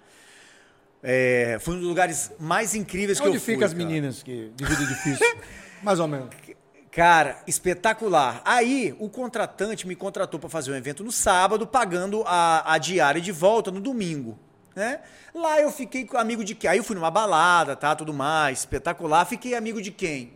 É, 1.02 1.58
foi 1.62 1.76
um 1.76 1.80
dos 1.80 1.88
lugares 1.88 2.32
mais 2.40 2.76
incríveis 2.76 3.20
que 3.20 3.28
Onde 3.28 3.38
eu 3.38 3.42
fui. 3.42 3.54
fica 3.54 3.66
as 3.66 3.74
cara. 3.74 3.86
meninas 3.86 4.22
que 4.22 4.52
de 4.56 4.66
vida 4.66 4.86
difícil? 4.86 5.26
Mais 5.82 6.00
ou 6.00 6.08
menos. 6.08 6.30
Cara, 6.92 7.42
espetacular. 7.48 8.42
Aí 8.44 8.96
o 9.00 9.10
contratante 9.10 9.88
me 9.88 9.96
contratou 9.96 10.40
para 10.40 10.50
fazer 10.50 10.72
um 10.72 10.76
evento 10.76 11.04
no 11.04 11.12
sábado, 11.12 11.66
pagando 11.66 12.24
a, 12.26 12.74
a 12.74 12.78
diária 12.78 13.22
de 13.22 13.32
volta 13.32 13.72
no 13.72 13.80
domingo. 13.80 14.38
Né? 14.76 15.00
Lá 15.34 15.62
eu 15.62 15.72
fiquei 15.72 16.08
amigo 16.16 16.44
de 16.44 16.56
quem? 16.56 16.70
Aí 16.70 16.78
eu 16.78 16.84
fui 16.84 16.96
numa 16.96 17.12
balada, 17.12 17.76
tá, 17.76 17.96
tudo 17.96 18.14
mais, 18.14 18.60
espetacular. 18.60 19.26
Fiquei 19.26 19.56
amigo 19.56 19.82
de 19.82 19.92
quem? 19.92 20.34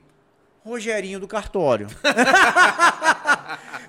Rogerinho 0.63 1.19
do 1.19 1.27
cartório. 1.27 1.87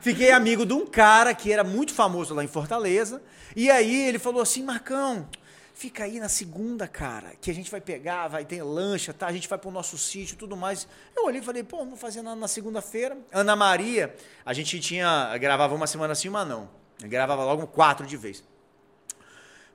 Fiquei 0.05 0.31
amigo 0.33 0.67
de 0.67 0.75
um 0.75 0.85
cara 0.85 1.33
que 1.35 1.51
era 1.51 1.65
muito 1.65 1.95
famoso 1.95 2.35
lá 2.35 2.45
em 2.45 2.47
Fortaleza. 2.47 3.23
E 3.57 3.71
aí 3.71 4.07
ele 4.07 4.19
falou 4.19 4.43
assim: 4.43 4.63
Marcão, 4.63 5.27
fica 5.73 6.05
aí 6.05 6.21
na 6.21 6.29
segunda, 6.29 6.87
cara, 6.87 7.33
que 7.41 7.51
a 7.51 7.55
gente 7.55 7.71
vai 7.71 7.81
pegar, 7.81 8.29
vai 8.29 8.45
ter 8.45 8.63
lancha, 8.63 9.15
tá? 9.15 9.27
A 9.27 9.33
gente 9.33 9.49
vai 9.49 9.57
pro 9.59 9.71
nosso 9.71 9.97
sítio 9.97 10.37
tudo 10.37 10.59
mais. 10.59 10.87
Eu 11.17 11.25
olhei 11.25 11.41
e 11.41 11.43
falei: 11.43 11.63
pô, 11.63 11.83
vou 11.87 11.97
fazer 11.97 12.21
na, 12.21 12.37
na 12.37 12.47
segunda-feira. 12.47 13.17
Ana 13.33 13.57
Maria, 13.57 14.15
a 14.45 14.53
gente 14.53 14.79
tinha. 14.79 15.35
gravava 15.39 15.75
uma 15.75 15.87
semana 15.87 16.13
assim, 16.13 16.29
uma 16.29 16.45
não. 16.45 16.69
Eu 17.03 17.09
gravava 17.09 17.43
logo 17.43 17.67
quatro 17.67 18.07
de 18.07 18.19
vez. 18.19 18.45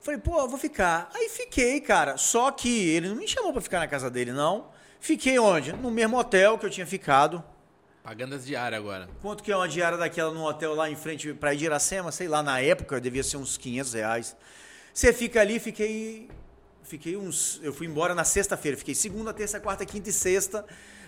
Falei, 0.00 0.20
pô, 0.20 0.46
vou 0.46 0.58
ficar. 0.58 1.10
Aí 1.12 1.28
fiquei, 1.28 1.80
cara. 1.80 2.16
Só 2.16 2.52
que 2.52 2.88
ele 2.90 3.08
não 3.08 3.16
me 3.16 3.26
chamou 3.26 3.52
pra 3.52 3.60
ficar 3.60 3.80
na 3.80 3.88
casa 3.88 4.08
dele, 4.08 4.30
não. 4.30 4.68
Fiquei 5.00 5.40
onde? 5.40 5.72
No 5.72 5.90
mesmo 5.90 6.16
hotel 6.16 6.56
que 6.56 6.66
eu 6.66 6.70
tinha 6.70 6.86
ficado. 6.86 7.42
Pagando 8.02 8.34
as 8.34 8.44
diárias 8.46 8.80
agora. 8.80 9.08
Quanto 9.20 9.42
que 9.42 9.52
é 9.52 9.56
uma 9.56 9.68
diária 9.68 9.98
daquela 9.98 10.32
num 10.32 10.42
hotel 10.42 10.74
lá 10.74 10.88
em 10.90 10.96
frente 10.96 11.32
de 11.32 11.64
Iracema? 11.64 12.10
Sei 12.10 12.26
lá, 12.28 12.42
na 12.42 12.60
época 12.60 13.00
devia 13.00 13.22
ser 13.22 13.36
uns 13.36 13.56
500 13.58 13.92
reais. 13.92 14.36
Você 14.92 15.12
fica 15.12 15.40
ali, 15.40 15.60
fiquei. 15.60 16.28
Fiquei 16.82 17.16
uns. 17.16 17.60
Eu 17.62 17.72
fui 17.72 17.86
embora 17.86 18.14
na 18.14 18.24
sexta-feira. 18.24 18.76
Fiquei 18.76 18.94
segunda, 18.94 19.32
terça, 19.34 19.60
quarta, 19.60 19.84
quinta 19.84 20.08
e 20.08 20.12
sexta. 20.12 20.64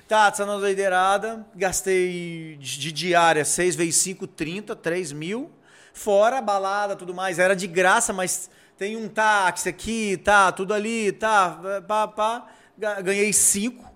Tá, 0.06 0.30
tá 0.30 0.44
na 0.44 0.58
doideirada. 0.58 1.44
Gastei 1.54 2.56
de 2.60 2.92
diária 2.92 3.44
6 3.44 3.74
vezes 3.74 3.96
5, 3.96 4.26
30, 4.26 4.76
3 4.76 5.12
mil. 5.12 5.50
Fora 5.94 6.40
balada, 6.42 6.94
tudo 6.94 7.14
mais. 7.14 7.38
Era 7.38 7.56
de 7.56 7.66
graça, 7.66 8.12
mas 8.12 8.50
tem 8.76 8.96
um 8.96 9.08
táxi 9.08 9.68
aqui, 9.68 10.16
tá, 10.18 10.50
tudo 10.52 10.72
ali, 10.74 11.10
tá, 11.12 11.82
pá, 11.88 12.06
pá. 12.08 12.46
Ga- 12.78 13.00
Ganhei 13.00 13.32
5. 13.32 13.91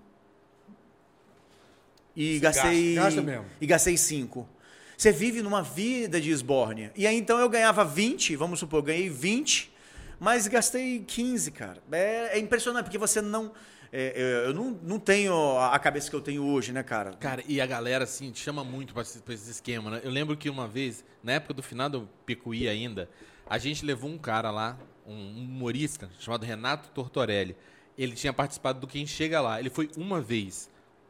E 2.17 2.39
gastei. 2.39 2.95
gasta 2.95 3.21
mesmo. 3.21 3.45
E 3.61 3.67
gastei 3.67 3.95
5. 3.95 4.49
Você 4.97 5.11
vive 5.11 5.43
numa 5.43 5.61
vida 5.61 6.19
de 6.19 6.31
esbórnia. 6.31 6.91
E 6.95 7.05
aí 7.05 7.15
então 7.15 7.37
eu 7.37 7.47
ganhava 7.47 7.85
20, 7.85 8.35
vamos 8.35 8.59
supor, 8.59 8.79
eu 8.79 8.83
ganhei 8.83 9.07
20, 9.07 9.71
mas 10.19 10.47
gastei 10.47 11.03
15, 11.05 11.51
cara. 11.51 11.77
É, 11.91 12.35
é 12.35 12.39
impressionante, 12.39 12.85
porque 12.85 12.97
você 12.97 13.21
não. 13.21 13.51
é, 13.93 14.13
é, 14.15 14.49
eu 14.49 14.53
não, 14.55 14.71
não 14.81 14.97
tenho 14.97 15.59
a 15.59 15.77
cabeça 15.77 16.09
que 16.09 16.15
eu 16.15 16.21
tenho 16.21 16.43
hoje, 16.43 16.71
né, 16.71 16.81
cara? 16.81 17.11
Cara, 17.13 17.43
e 17.47 17.61
a 17.61 17.67
galera, 17.67 18.05
assim, 18.05 18.31
te 18.31 18.39
chama 18.39 18.63
muito 18.63 18.93
pra 18.95 19.03
esse, 19.03 19.19
pra 19.19 19.35
esse 19.35 19.51
esquema, 19.51 19.91
né? 19.91 20.01
Eu 20.03 20.09
lembro 20.09 20.35
que 20.35 20.49
uma 20.49 20.67
vez, 20.67 21.05
na 21.23 21.33
época 21.33 21.53
do 21.53 21.61
final 21.61 21.87
do 21.87 22.09
Picuí 22.25 22.67
ainda, 22.67 23.07
a 23.47 23.59
gente 23.59 23.85
levou 23.85 24.09
um 24.09 24.17
cara 24.17 24.49
lá, 24.49 24.75
um 25.05 25.43
humorista, 25.43 26.09
chamado 26.19 26.43
Renato 26.43 26.89
Tortorelli. 26.89 27.55
Ele 27.95 28.13
tinha 28.13 28.33
participado 28.33 28.79
do 28.79 28.87
Quem 28.87 29.05
Chega 29.05 29.39
Lá. 29.39 29.59
Ele 29.59 29.69
foi 29.69 29.91
uma 29.95 30.19
vez 30.19 30.67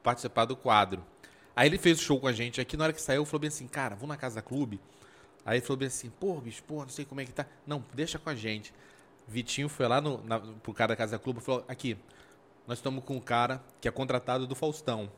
participar 0.08 0.46
do 0.46 0.56
quadro. 0.56 1.04
Aí 1.54 1.68
ele 1.68 1.78
fez 1.78 2.00
o 2.00 2.02
show 2.02 2.18
com 2.18 2.28
a 2.28 2.32
gente. 2.32 2.62
Aqui, 2.62 2.78
na 2.78 2.86
hora 2.86 2.94
que 2.94 3.02
saiu, 3.02 3.26
falou 3.26 3.42
bem 3.42 3.50
assim, 3.50 3.68
cara, 3.68 3.94
vou 3.94 4.08
na 4.08 4.16
Casa 4.16 4.42
Clube. 4.42 4.80
Aí 5.46 5.58
ele 5.58 5.66
falou 5.66 5.78
bem 5.78 5.90
assim, 5.90 6.10
pô, 6.10 6.36
bicho, 6.36 6.64
pô, 6.64 6.80
não 6.80 6.88
sei 6.88 7.04
como 7.04 7.20
é 7.20 7.26
que 7.26 7.34
tá. 7.34 7.46
Não, 7.66 7.84
deixa 7.94 8.18
com 8.18 8.30
a 8.30 8.36
gente. 8.36 8.74
Vitinho 9.28 9.68
foi 9.68 9.86
lá 9.86 10.00
no, 10.00 10.24
na, 10.24 10.40
pro 10.40 10.74
cara 10.74 10.90
da 10.90 10.96
Casa 10.96 11.20
Clube 11.20 11.40
e 11.40 11.44
falou, 11.44 11.66
aqui, 11.68 11.98
nós 12.66 12.78
estamos 12.78 13.04
com 13.04 13.18
um 13.18 13.20
cara 13.20 13.62
que 13.82 13.88
é 13.88 13.92
contratado 13.92 14.48
do 14.48 14.56
Faustão. 14.56 15.12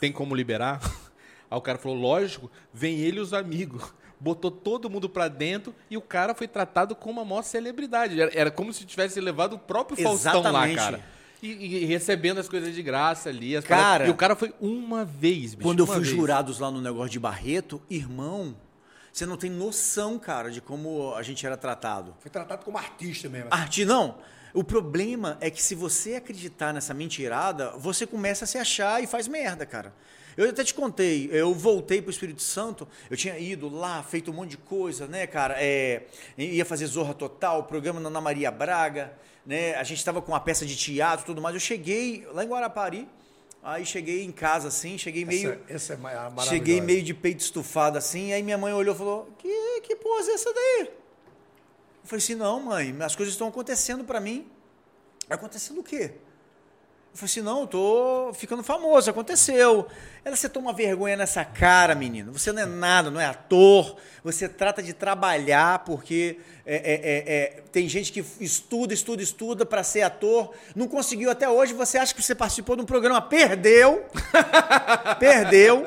Tem 0.00 0.10
como 0.10 0.34
liberar? 0.34 0.80
Aí 1.50 1.58
o 1.58 1.60
cara 1.60 1.76
falou, 1.76 1.98
lógico, 1.98 2.50
vem 2.72 3.00
ele 3.00 3.18
e 3.18 3.20
os 3.20 3.34
amigos. 3.34 3.92
Botou 4.18 4.50
todo 4.50 4.88
mundo 4.88 5.06
pra 5.06 5.28
dentro 5.28 5.74
e 5.90 5.98
o 5.98 6.00
cara 6.00 6.34
foi 6.34 6.48
tratado 6.48 6.96
como 6.96 7.20
a 7.20 7.26
maior 7.26 7.42
celebridade. 7.42 8.18
Era, 8.18 8.30
era 8.34 8.50
como 8.50 8.72
se 8.72 8.86
tivesse 8.86 9.20
levado 9.20 9.56
o 9.56 9.58
próprio 9.58 10.02
Faustão 10.02 10.40
Exatamente. 10.40 10.76
lá, 10.76 10.82
cara. 10.82 11.13
E, 11.46 11.82
e 11.82 11.84
recebendo 11.84 12.38
as 12.38 12.48
coisas 12.48 12.74
de 12.74 12.82
graça 12.82 13.28
ali. 13.28 13.56
as 13.56 13.64
Cara- 13.64 13.82
paradas. 13.82 14.08
e 14.08 14.10
o 14.10 14.14
cara 14.14 14.34
foi 14.34 14.54
uma 14.60 15.04
vez, 15.04 15.54
bicho. 15.54 15.62
Quando 15.68 15.80
eu 15.80 15.86
fui 15.86 15.96
vez. 16.00 16.08
jurados 16.08 16.58
lá 16.58 16.70
no 16.70 16.80
negócio 16.80 17.10
de 17.10 17.18
Barreto, 17.18 17.82
irmão, 17.90 18.56
você 19.12 19.26
não 19.26 19.36
tem 19.36 19.50
noção, 19.50 20.18
cara, 20.18 20.50
de 20.50 20.60
como 20.60 21.14
a 21.14 21.22
gente 21.22 21.44
era 21.44 21.56
tratado. 21.56 22.14
Foi 22.20 22.30
tratado 22.30 22.64
como 22.64 22.78
artista 22.78 23.28
mesmo. 23.28 23.48
Arte 23.50 23.84
não. 23.84 24.16
O 24.54 24.62
problema 24.64 25.36
é 25.40 25.50
que 25.50 25.60
se 25.60 25.74
você 25.74 26.14
acreditar 26.14 26.72
nessa 26.72 26.94
mentirada, 26.94 27.70
você 27.76 28.06
começa 28.06 28.44
a 28.44 28.46
se 28.46 28.56
achar 28.56 29.02
e 29.02 29.06
faz 29.06 29.26
merda, 29.28 29.66
cara. 29.66 29.92
Eu 30.36 30.48
até 30.48 30.64
te 30.64 30.72
contei, 30.74 31.28
eu 31.32 31.52
voltei 31.54 32.00
pro 32.00 32.10
Espírito 32.10 32.42
Santo, 32.42 32.88
eu 33.10 33.16
tinha 33.16 33.38
ido 33.38 33.68
lá, 33.68 34.02
feito 34.02 34.30
um 34.30 34.34
monte 34.34 34.50
de 34.50 34.56
coisa, 34.56 35.06
né, 35.06 35.26
cara? 35.26 35.54
É, 35.58 36.04
ia 36.38 36.64
fazer 36.64 36.86
Zorra 36.86 37.14
Total, 37.14 37.62
programa 37.64 38.00
na 38.00 38.08
Ana 38.08 38.20
Maria 38.20 38.50
Braga, 38.50 39.12
né? 39.46 39.74
A 39.74 39.82
gente 39.84 39.98
estava 39.98 40.22
com 40.22 40.32
uma 40.32 40.40
peça 40.40 40.64
de 40.66 40.74
teatro 40.76 41.24
e 41.24 41.26
tudo 41.26 41.40
mais. 41.42 41.54
Eu 41.54 41.60
cheguei 41.60 42.26
lá 42.32 42.44
em 42.44 42.48
Guarapari, 42.48 43.08
aí 43.62 43.86
cheguei 43.86 44.24
em 44.24 44.32
casa 44.32 44.68
assim, 44.68 44.98
cheguei 44.98 45.24
meio. 45.24 45.50
essa, 45.52 45.72
essa 45.72 45.92
é 45.94 45.96
ma- 45.96 46.10
maravilhosa. 46.12 46.50
Cheguei 46.50 46.80
meio 46.80 47.02
de 47.02 47.14
peito 47.14 47.40
estufado 47.40 47.96
assim, 47.98 48.32
aí 48.32 48.42
minha 48.42 48.58
mãe 48.58 48.72
olhou 48.72 48.94
e 48.94 48.98
falou: 48.98 49.28
Que, 49.38 49.80
que 49.82 49.94
pose 49.96 50.30
é 50.30 50.34
essa 50.34 50.52
daí? 50.52 50.90
Eu 52.04 52.08
falei 52.08 52.22
assim: 52.22 52.34
Não, 52.34 52.60
mãe, 52.60 52.94
as 53.00 53.16
coisas 53.16 53.32
estão 53.34 53.48
acontecendo 53.48 54.04
pra 54.04 54.20
mim. 54.20 54.46
Acontecendo 55.28 55.80
o 55.80 55.82
quê? 55.82 56.12
Eu 56.12 57.18
falei 57.18 57.30
assim: 57.30 57.40
Não, 57.40 57.62
eu 57.62 57.66
tô 57.66 58.32
ficando 58.34 58.62
famoso, 58.62 59.08
aconteceu. 59.08 59.86
Ela, 60.22 60.36
você 60.36 60.46
toma 60.46 60.70
vergonha 60.74 61.16
nessa 61.16 61.46
cara, 61.46 61.94
menino. 61.94 62.30
Você 62.30 62.52
não 62.52 62.60
é 62.60 62.66
nada, 62.66 63.10
não 63.10 63.18
é 63.18 63.24
ator. 63.24 63.96
Você 64.22 64.46
trata 64.46 64.82
de 64.82 64.92
trabalhar, 64.92 65.78
porque 65.80 66.38
é, 66.66 66.76
é, 66.76 66.94
é, 66.94 67.34
é, 67.36 67.62
tem 67.72 67.88
gente 67.88 68.12
que 68.12 68.22
estuda, 68.38 68.92
estuda, 68.92 69.22
estuda 69.22 69.64
pra 69.64 69.82
ser 69.82 70.02
ator. 70.02 70.54
Não 70.76 70.86
conseguiu 70.86 71.30
até 71.30 71.48
hoje. 71.48 71.72
Você 71.72 71.96
acha 71.96 72.14
que 72.14 72.22
você 72.22 72.34
participou 72.34 72.76
de 72.76 72.82
um 72.82 72.86
programa, 72.86 73.22
perdeu. 73.22 74.04
Perdeu. 75.18 75.86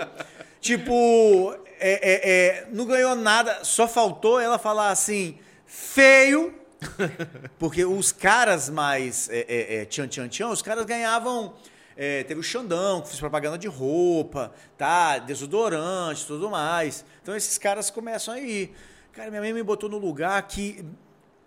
Tipo, 0.59 1.55
é, 1.79 2.63
é, 2.63 2.67
não 2.71 2.85
ganhou 2.85 3.15
nada, 3.15 3.63
só 3.63 3.87
faltou 3.87 4.39
ela 4.39 4.57
falar 4.57 4.89
assim, 4.89 5.37
feio. 5.77 6.53
Porque 7.59 7.85
os 7.85 8.11
caras 8.11 8.69
mais 8.69 9.29
é, 9.29 9.45
é, 9.47 9.75
é, 9.75 9.85
tchan, 9.85 10.07
tchan, 10.07 10.27
tchan, 10.27 10.49
os 10.49 10.61
caras 10.61 10.85
ganhavam. 10.85 11.53
é, 11.95 12.23
teve 12.23 12.39
o 12.39 12.43
Xandão, 12.43 13.01
que 13.01 13.07
fez 13.07 13.19
propaganda 13.19 13.57
de 13.57 13.67
roupa, 13.67 14.51
tá? 14.77 15.17
Desodorante 15.19 16.25
tudo 16.25 16.49
mais. 16.49 17.05
Então 17.21 17.35
esses 17.35 17.57
caras 17.57 17.89
começam 17.89 18.33
aí. 18.33 18.71
Cara, 19.13 19.29
minha 19.29 19.41
mãe 19.41 19.53
me 19.53 19.63
botou 19.63 19.89
no 19.89 19.97
lugar 19.97 20.41
que 20.47 20.85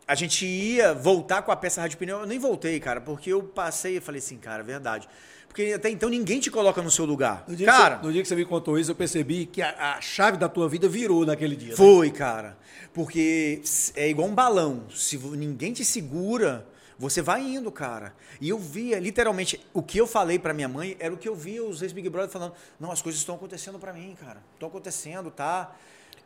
a 0.06 0.14
gente 0.16 0.44
ia 0.44 0.92
voltar 0.92 1.42
com 1.42 1.52
a 1.52 1.56
peça 1.56 1.80
Rádio 1.80 1.98
Pneu. 1.98 2.20
Eu 2.20 2.26
nem 2.26 2.38
voltei, 2.38 2.80
cara, 2.80 3.00
porque 3.00 3.32
eu 3.32 3.42
passei 3.42 3.98
e 3.98 4.00
falei 4.00 4.18
assim, 4.18 4.38
cara, 4.38 4.62
verdade. 4.62 5.08
Porque 5.50 5.72
até 5.74 5.90
então 5.90 6.08
ninguém 6.08 6.38
te 6.38 6.48
coloca 6.48 6.80
no 6.80 6.90
seu 6.92 7.04
lugar. 7.04 7.44
No 7.48 7.56
dia, 7.56 7.66
Cara, 7.66 7.96
que 7.96 8.02
você, 8.02 8.06
no 8.06 8.12
dia 8.12 8.22
que 8.22 8.28
você 8.28 8.36
me 8.36 8.44
contou 8.44 8.78
isso, 8.78 8.92
eu 8.92 8.94
percebi 8.94 9.46
que 9.46 9.60
a, 9.60 9.96
a 9.96 10.00
chave 10.00 10.36
da 10.38 10.48
tua 10.48 10.68
vida 10.68 10.88
virou 10.88 11.26
naquele 11.26 11.56
dia. 11.56 11.70
né? 11.70 11.76
Foi, 11.76 12.08
cara. 12.12 12.56
Porque 12.94 13.60
é 13.96 14.08
igual 14.08 14.28
um 14.28 14.34
balão. 14.34 14.84
Se 14.94 15.18
ninguém 15.18 15.72
te 15.72 15.84
segura, 15.84 16.64
você 16.96 17.20
vai 17.20 17.42
indo, 17.42 17.70
cara. 17.72 18.14
E 18.40 18.48
eu 18.48 18.58
via, 18.60 19.00
literalmente, 19.00 19.60
o 19.74 19.82
que 19.82 19.98
eu 19.98 20.06
falei 20.06 20.38
pra 20.38 20.54
minha 20.54 20.68
mãe 20.68 20.96
era 21.00 21.12
o 21.12 21.16
que 21.16 21.28
eu 21.28 21.34
via 21.34 21.64
os 21.64 21.82
ex-Big 21.82 22.08
Brother 22.08 22.30
falando. 22.30 22.52
Não, 22.78 22.92
as 22.92 23.02
coisas 23.02 23.20
estão 23.20 23.34
acontecendo 23.34 23.76
pra 23.78 23.92
mim, 23.92 24.16
cara. 24.20 24.40
Estão 24.54 24.68
acontecendo, 24.68 25.32
tá? 25.32 25.74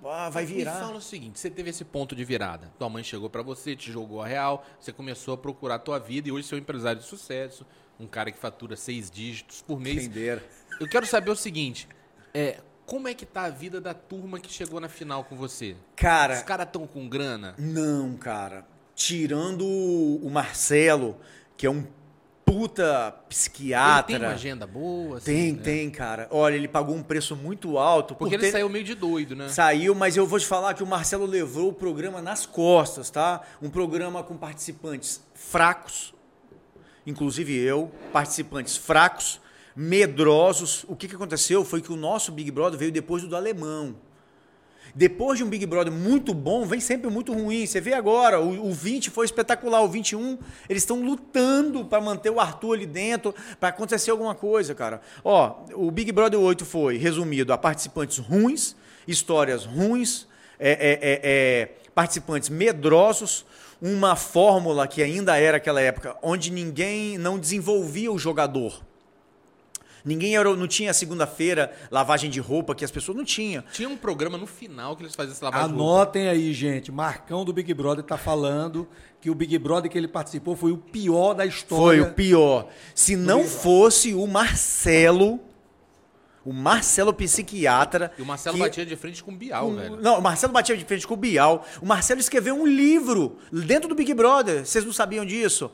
Ah, 0.05 0.29
vai 0.29 0.45
Me 0.45 0.53
virar. 0.53 0.81
fala 0.81 0.97
o 0.99 1.01
seguinte, 1.01 1.39
você 1.39 1.49
teve 1.49 1.70
esse 1.70 1.83
ponto 1.83 2.14
de 2.14 2.25
virada. 2.27 2.70
Tua 2.79 2.91
mãe 2.91 3.03
chegou 3.03 3.31
pra 3.31 3.41
você, 3.41 3.75
te 3.75 3.91
jogou 3.91 4.20
a 4.20 4.27
real, 4.27 4.62
você 4.79 4.93
começou 4.93 5.33
a 5.33 5.39
procurar 5.39 5.77
a 5.77 5.79
tua 5.79 5.99
vida 5.99 6.29
e 6.29 6.33
hoje 6.33 6.47
você 6.47 6.55
é 6.55 6.59
um 6.59 6.61
empresário 6.61 7.01
de 7.01 7.07
sucesso, 7.07 7.64
um 7.99 8.07
cara 8.07 8.30
que 8.30 8.38
fatura 8.38 8.76
seis 8.76 9.11
dígitos 9.11 9.62
por 9.62 9.78
mês. 9.80 10.05
Entenderam. 10.05 10.42
Eu 10.80 10.88
quero 10.88 11.07
saber 11.07 11.30
o 11.30 11.36
seguinte, 11.36 11.88
é, 12.32 12.59
como 12.86 13.07
é 13.09 13.14
que 13.14 13.24
tá 13.24 13.45
a 13.45 13.51
vida 13.51 13.80
da 13.80 13.95
turma 13.95 14.38
que 14.40 14.53
chegou 14.53 14.80
na 14.80 14.88
final 14.88 15.24
com 15.24 15.36
você? 15.36 15.76
Cara, 15.97 16.34
Os 16.34 16.42
caras 16.42 16.68
tão 16.72 16.86
com 16.86 17.09
grana? 17.09 17.55
Não, 17.59 18.16
cara. 18.16 18.66
Tirando 18.95 19.64
o 19.66 20.28
Marcelo, 20.30 21.16
que 21.57 21.66
é 21.66 21.70
um 21.70 21.84
puta 22.45 23.09
Ele 23.16 23.26
psiquiatra. 23.28 24.03
tem 24.05 24.16
uma 24.16 24.34
agenda 24.34 24.66
boa? 24.66 25.16
assim, 25.16 25.24
Tem, 25.24 25.53
né? 25.53 25.62
tem, 25.62 25.90
cara. 25.90 26.28
Olha, 26.30 26.55
ele 26.55 26.68
pagou 26.68 26.95
um 26.95 27.03
preço 27.03 27.34
muito 27.34 27.78
alto. 27.78 28.14
Porque 28.14 28.36
por 28.36 28.40
ele 28.42 28.47
ter- 28.47 28.53
saiu 28.53 28.68
meio 28.68 28.84
de 28.84 28.95
doido, 28.95 29.34
né? 29.34 29.49
Saiu, 29.49 29.95
mas 29.95 30.16
eu 30.16 30.26
vou 30.26 30.38
te 30.38 30.47
falar 30.47 30.74
que 30.74 30.82
o 30.82 30.86
Marcelo 30.86 31.26
levou 31.26 31.68
o 31.70 31.72
programa 31.72 32.20
nas 32.20 32.45
costas, 32.47 33.09
tá? 33.11 33.40
Um 33.62 33.70
programa 33.70 34.22
com 34.22 34.36
participantes 34.36 35.22
fracos, 35.34 36.14
inclusive 37.07 37.55
eu, 37.57 37.90
participantes 38.12 38.76
fracos, 38.76 39.40
medrosos. 39.76 40.84
O 40.88 40.96
que, 40.96 41.09
que 41.09 41.14
aconteceu 41.14 41.64
foi 41.64 41.80
que 41.80 41.92
o 41.92 41.96
nosso 41.96 42.32
Big 42.32 42.50
Brother 42.50 42.78
veio 42.78 42.92
depois 42.92 43.22
do 43.22 43.28
do 43.28 43.36
alemão. 43.36 43.96
Depois 44.94 45.38
de 45.38 45.44
um 45.44 45.48
Big 45.48 45.66
Brother 45.66 45.92
muito 45.92 46.32
bom, 46.32 46.64
vem 46.64 46.78
sempre 46.78 47.11
muito 47.11 47.32
ruim. 47.32 47.66
Você 47.66 47.80
vê 47.80 47.94
agora, 47.94 48.40
o, 48.40 48.68
o 48.68 48.72
20 48.72 49.11
foi 49.11 49.24
espetacular, 49.24 49.82
o 49.82 49.88
21, 49.88 50.38
eles 50.68 50.82
estão 50.82 51.02
lutando 51.02 51.84
para 51.84 52.00
manter 52.00 52.30
o 52.30 52.38
Arthur 52.38 52.74
ali 52.74 52.86
dentro, 52.86 53.34
para 53.59 53.70
acontecer 53.70 54.12
alguma 54.12 54.36
coisa, 54.36 54.72
cara. 54.72 55.00
Ó, 55.24 55.64
o 55.74 55.90
Big 55.90 56.12
Brother 56.12 56.38
8 56.38 56.64
foi 56.64 56.96
resumido 56.96 57.52
a 57.52 57.59
participantes 57.59 58.18
ruins, 58.18 58.76
histórias 59.07 59.64
ruins, 59.64 60.28
é, 60.61 60.70
é, 60.70 60.92
é, 61.02 61.20
é, 61.24 61.66
participantes 61.92 62.48
medrosos, 62.48 63.44
uma 63.81 64.16
fórmula 64.16 64.87
que 64.87 65.03
ainda 65.03 65.37
era 65.37 65.57
aquela 65.57 65.81
época, 65.81 66.16
onde 66.22 66.51
ninguém 66.51 67.18
não 67.18 67.39
desenvolvia 67.39 68.11
o 68.12 68.18
jogador. 68.18 68.81
Ninguém 70.05 70.37
era, 70.37 70.55
não 70.55 70.68
tinha 70.68 70.93
segunda-feira 70.93 71.72
lavagem 71.91 72.29
de 72.29 72.39
roupa 72.39 72.75
que 72.75 72.85
as 72.85 72.91
pessoas 72.91 73.16
não 73.16 73.25
tinham. 73.25 73.64
Tinha 73.72 73.89
um 73.89 73.97
programa 73.97 74.37
no 74.37 74.47
final 74.47 74.95
que 74.95 75.03
eles 75.03 75.14
faziam 75.14 75.33
essa 75.33 75.47
lavagem 75.47 75.68
de 75.68 75.72
roupa. 75.75 75.93
Anotem 75.95 76.29
aí, 76.29 76.53
gente. 76.53 76.93
Marcão 76.93 77.43
do 77.43 77.55
Big 77.55 77.72
Brother 77.72 78.05
tá 78.05 78.18
falando 78.18 78.87
que 79.18 79.31
o 79.31 79.35
Big 79.35 79.59
Brother 79.59 79.91
que 79.91 79.97
ele 79.97 80.07
participou 80.07 80.55
foi 80.55 80.72
o 80.72 80.77
pior 80.77 81.33
da 81.33 81.45
Foi 81.45 81.49
história. 81.49 82.03
o 82.03 82.12
pior. 82.12 82.68
Se 82.95 83.16
não 83.16 83.45
fosse 83.45 84.12
o 84.12 84.27
Marcelo, 84.27 85.41
o 86.45 86.53
Marcelo 86.53 87.12
psiquiatra. 87.12 88.12
E 88.18 88.22
o 88.22 88.26
Marcelo 88.26 88.57
que- 88.57 88.62
batia 88.62 88.84
de 88.86 88.97
frente 88.97 89.22
com 89.22 89.32
o 89.32 89.36
Bial, 89.36 89.66
com- 89.66 89.74
velho. 89.76 89.97
Não, 90.01 90.18
o 90.18 90.22
Marcelo 90.22 90.53
batia 90.53 90.76
de 90.76 90.84
frente 90.84 91.07
com 91.07 91.14
o 91.14 91.16
Bial. 91.16 91.66
O 91.80 91.86
Marcelo 91.86 92.20
escreveu 92.20 92.55
um 92.55 92.66
livro 92.66 93.38
dentro 93.53 93.88
do 93.88 93.95
Big 93.95 94.12
Brother. 94.14 94.64
Vocês 94.66 94.84
não 94.84 94.92
sabiam 94.92 95.24
disso? 95.24 95.70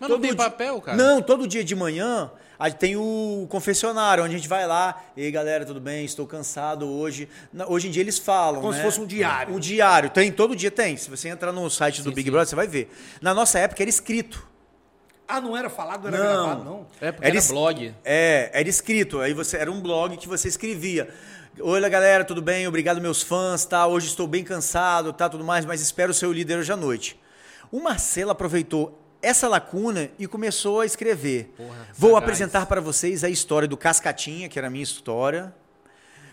Mas 0.00 0.10
não 0.10 0.20
tem 0.20 0.30
di- 0.30 0.36
papel, 0.36 0.80
cara? 0.80 0.96
Não, 0.96 1.22
todo 1.22 1.46
dia 1.46 1.62
de 1.62 1.74
manhã 1.74 2.30
tem 2.78 2.96
o 2.96 3.46
confessionário, 3.50 4.24
onde 4.24 4.34
a 4.34 4.38
gente 4.38 4.48
vai 4.48 4.66
lá. 4.66 5.02
Ei, 5.16 5.30
galera, 5.30 5.64
tudo 5.64 5.80
bem? 5.80 6.04
Estou 6.04 6.26
cansado 6.26 6.88
hoje. 6.88 7.28
Na- 7.52 7.66
Hoje 7.68 7.88
em 7.88 7.90
dia 7.90 8.02
eles 8.02 8.18
falam. 8.18 8.60
Como 8.60 8.72
né? 8.72 8.78
se 8.78 8.84
fosse 8.84 9.00
um 9.00 9.06
diário. 9.06 9.54
Um 9.54 9.58
diário. 9.58 10.10
Tem, 10.10 10.32
todo 10.32 10.56
dia 10.56 10.70
tem. 10.70 10.96
Se 10.96 11.08
você 11.10 11.28
entrar 11.28 11.52
no 11.52 11.68
site 11.70 12.02
do 12.02 12.08
Sim, 12.08 12.14
Big 12.14 12.26
sim. 12.28 12.30
Brother, 12.32 12.48
você 12.48 12.56
vai 12.56 12.66
ver. 12.66 12.90
Na 13.20 13.32
nossa 13.34 13.58
época 13.58 13.82
era 13.82 13.90
escrito. 13.90 14.46
Ah, 15.26 15.40
não 15.40 15.56
era 15.56 15.70
falado, 15.70 16.10
não 16.10 16.16
era 16.18 16.24
Não. 16.34 16.44
gravado, 16.44 16.64
não? 16.64 16.86
É 17.00 17.10
porque 17.12 17.26
Era 17.26 17.34
era 17.34 17.38
es- 17.38 17.48
blog. 17.50 17.94
É, 18.04 18.50
era 18.52 18.68
escrito. 18.68 19.20
Aí 19.20 19.32
você 19.32 19.56
era 19.56 19.70
um 19.70 19.80
blog 19.80 20.16
que 20.16 20.28
você 20.28 20.48
escrevia. 20.48 21.08
Oi, 21.58 21.88
galera, 21.88 22.24
tudo 22.24 22.42
bem? 22.42 22.66
Obrigado, 22.66 23.00
meus 23.00 23.22
fãs, 23.22 23.64
tá? 23.64 23.86
Hoje 23.86 24.08
estou 24.08 24.26
bem 24.26 24.44
cansado, 24.44 25.12
tá? 25.12 25.28
Tudo 25.28 25.44
mais, 25.44 25.64
mas 25.64 25.80
espero 25.80 26.10
o 26.10 26.14
seu 26.14 26.32
líder 26.32 26.58
hoje 26.58 26.72
à 26.72 26.76
noite. 26.76 27.18
O 27.70 27.80
Marcelo 27.80 28.30
aproveitou 28.30 29.00
essa 29.22 29.48
lacuna 29.48 30.10
e 30.18 30.26
começou 30.26 30.80
a 30.80 30.86
escrever. 30.86 31.54
Porra, 31.56 31.88
Vou 31.94 32.10
sagaz. 32.10 32.22
apresentar 32.24 32.66
para 32.66 32.80
vocês 32.80 33.24
a 33.24 33.30
história 33.30 33.66
do 33.66 33.76
Cascatinha, 33.76 34.48
que 34.48 34.58
era 34.58 34.66
a 34.68 34.70
minha 34.70 34.84
história. 34.84 35.54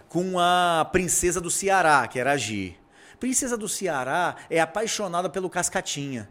com 0.09 0.37
a 0.37 0.85
princesa 0.91 1.39
do 1.39 1.49
Ceará, 1.49 2.05
que 2.05 2.19
era 2.19 2.33
a 2.33 2.37
Gi. 2.37 2.77
Princesa 3.17 3.55
do 3.55 3.69
Ceará 3.69 4.35
é 4.49 4.59
apaixonada 4.59 5.29
pelo 5.29 5.49
Cascatinha. 5.49 6.29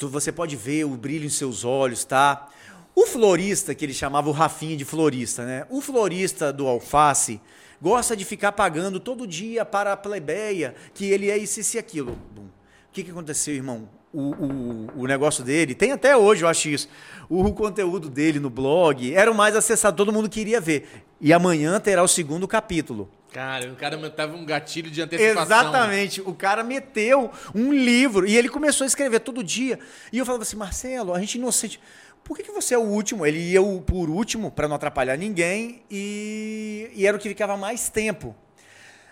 Tu, 0.00 0.08
você 0.08 0.32
pode 0.32 0.56
ver 0.56 0.84
o 0.84 0.96
brilho 0.96 1.26
em 1.26 1.28
seus 1.28 1.62
olhos, 1.62 2.06
tá? 2.06 2.48
O 2.94 3.04
florista, 3.04 3.74
que 3.74 3.84
ele 3.84 3.92
chamava 3.92 4.30
o 4.30 4.32
Rafinha 4.32 4.74
de 4.74 4.82
florista, 4.82 5.44
né? 5.44 5.66
O 5.68 5.82
florista 5.82 6.50
do 6.50 6.66
alface 6.66 7.38
gosta 7.82 8.16
de 8.16 8.24
ficar 8.24 8.52
pagando 8.52 8.98
todo 8.98 9.26
dia 9.26 9.62
para 9.62 9.92
a 9.92 9.96
plebeia 9.98 10.74
que 10.94 11.04
ele 11.04 11.30
é 11.30 11.36
isso, 11.36 11.76
e 11.76 11.78
aquilo. 11.78 12.12
O 12.34 12.92
que, 12.92 13.04
que 13.04 13.10
aconteceu, 13.10 13.54
irmão? 13.54 13.90
O, 14.10 14.20
o, 14.20 15.02
o 15.02 15.06
negócio 15.06 15.44
dele, 15.44 15.74
tem 15.74 15.92
até 15.92 16.16
hoje, 16.16 16.44
eu 16.44 16.48
acho 16.48 16.70
isso. 16.70 16.88
O 17.28 17.52
conteúdo 17.52 18.08
dele 18.08 18.40
no 18.40 18.48
blog 18.48 19.14
era 19.14 19.30
o 19.30 19.34
mais 19.34 19.54
acessado, 19.54 19.98
todo 19.98 20.10
mundo 20.10 20.30
queria 20.30 20.62
ver. 20.62 21.04
E 21.20 21.30
amanhã 21.30 21.78
terá 21.78 22.02
o 22.02 22.08
segundo 22.08 22.48
capítulo. 22.48 23.06
Cara, 23.32 23.70
o 23.70 23.76
cara 23.76 24.10
tava 24.10 24.34
um 24.36 24.44
gatilho 24.44 24.90
de 24.90 25.00
antecipação. 25.00 25.42
Exatamente. 25.42 26.20
O 26.20 26.34
cara 26.34 26.64
meteu 26.64 27.30
um 27.54 27.72
livro 27.72 28.26
e 28.26 28.36
ele 28.36 28.48
começou 28.48 28.84
a 28.84 28.88
escrever 28.88 29.20
todo 29.20 29.42
dia. 29.44 29.78
E 30.12 30.18
eu 30.18 30.26
falava 30.26 30.42
assim, 30.42 30.56
Marcelo, 30.56 31.14
a 31.14 31.20
gente 31.20 31.36
inocente. 31.36 31.80
Por 32.24 32.36
que, 32.36 32.42
que 32.42 32.50
você 32.50 32.74
é 32.74 32.78
o 32.78 32.82
último? 32.82 33.24
Ele 33.24 33.38
ia 33.38 33.60
por 33.86 34.10
último 34.10 34.50
para 34.50 34.66
não 34.66 34.76
atrapalhar 34.76 35.16
ninguém 35.16 35.82
e, 35.90 36.90
e 36.94 37.06
era 37.06 37.16
o 37.16 37.20
que 37.20 37.28
ficava 37.28 37.56
mais 37.56 37.88
tempo. 37.88 38.34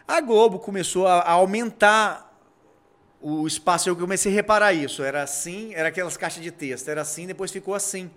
A 0.06 0.20
Globo 0.20 0.58
começou 0.58 1.06
a, 1.06 1.20
a 1.20 1.32
aumentar 1.32 2.36
o 3.20 3.46
espaço. 3.46 3.88
Eu 3.88 3.96
comecei 3.96 4.32
a 4.32 4.34
reparar 4.34 4.72
isso. 4.72 5.02
Era 5.02 5.22
assim, 5.22 5.72
era 5.74 5.88
aquelas 5.88 6.16
caixas 6.16 6.42
de 6.42 6.50
texto. 6.50 6.88
Era 6.88 7.02
assim, 7.02 7.26
depois 7.26 7.52
ficou 7.52 7.74
assim. 7.74 8.10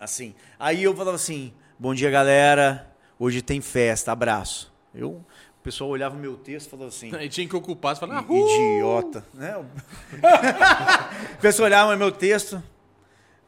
Assim. 0.00 0.34
Aí 0.58 0.82
eu 0.82 0.96
falava 0.96 1.16
assim: 1.16 1.52
Bom 1.78 1.94
dia, 1.94 2.10
galera. 2.10 2.93
Hoje 3.18 3.40
tem 3.42 3.60
festa. 3.60 4.12
Abraço. 4.12 4.72
Eu, 4.94 5.10
o 5.10 5.62
pessoal 5.62 5.90
olhava 5.90 6.14
o 6.14 6.18
meu 6.18 6.36
texto 6.36 6.66
e 6.66 6.70
falava 6.70 6.88
assim: 6.88 7.14
Aí 7.14 7.28
tinha 7.28 7.48
que 7.48 7.56
ocupar, 7.56 7.94
você 7.94 8.00
falava, 8.00 8.26
ah, 8.28 8.32
"I- 8.34 8.76
Idiota. 8.76 9.24
Né? 9.34 9.56
o 11.34 11.40
pessoal 11.40 11.66
olhava 11.66 11.94
o 11.94 11.98
meu 11.98 12.12
texto. 12.12 12.62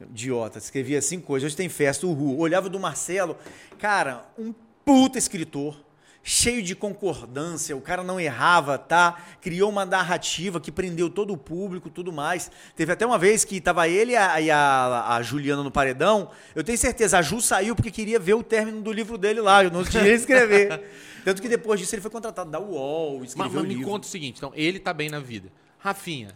Idiota, 0.01 0.59
escrevia 0.59 1.01
cinco 1.01 1.27
coisas. 1.27 1.47
Hoje 1.47 1.57
tem 1.57 1.69
festa, 1.69 2.07
uhul. 2.07 2.39
Olhava 2.39 2.69
do 2.69 2.79
Marcelo, 2.79 3.37
cara, 3.79 4.25
um 4.39 4.53
puta 4.85 5.19
escritor, 5.19 5.81
cheio 6.29 6.61
de 6.61 6.75
concordância, 6.75 7.77
o 7.77 7.81
cara 7.81 8.03
não 8.03 8.19
errava, 8.19 8.77
tá? 8.77 9.17
Criou 9.41 9.71
uma 9.71 9.87
narrativa 9.87 10.59
que 10.61 10.73
prendeu 10.73 11.09
todo 11.09 11.33
o 11.33 11.37
público, 11.37 11.89
tudo 11.89 12.13
mais. 12.13 12.51
Teve 12.75 12.91
até 12.93 13.07
uma 13.07 13.17
vez 13.17 13.45
que 13.45 13.61
tava 13.61 13.87
ele 13.89 14.11
e 14.13 14.17
a, 14.17 14.41
e 14.41 14.51
a- 14.51 15.07
a 15.15 15.23
Juliana 15.23 15.63
no 15.63 15.71
paredão. 15.71 16.29
Eu 16.53 16.65
tenho 16.65 16.77
certeza, 16.77 17.17
a 17.19 17.23
Ju 17.23 17.41
saiu 17.41 17.77
porque 17.77 17.93
queria 17.93 18.19
ver 18.19 18.35
o 18.35 18.43
término 18.43 18.81
do 18.83 18.91
livro 18.93 19.17
dele 19.17 19.41
lá, 19.41 19.63
eu 19.63 19.71
não 19.71 19.85
tinha 19.85 20.05
escrever. 20.09 20.83
Tanto 21.25 21.41
que 21.41 21.49
depois 21.49 21.79
disso 21.79 21.95
ele 21.95 22.03
foi 22.03 22.11
contratado 22.11 22.51
da 22.51 22.59
UOL, 22.59 23.21
Mas, 23.21 23.29
escreveu 23.29 23.53
mas 23.55 23.63
o 23.63 23.67
me 23.69 23.75
livro. 23.75 23.89
conta 23.89 24.07
o 24.09 24.11
seguinte, 24.11 24.39
então, 24.39 24.51
ele 24.57 24.81
tá 24.81 24.93
bem 24.93 25.09
na 25.09 25.21
vida. 25.21 25.49
Rafinha, 25.79 26.35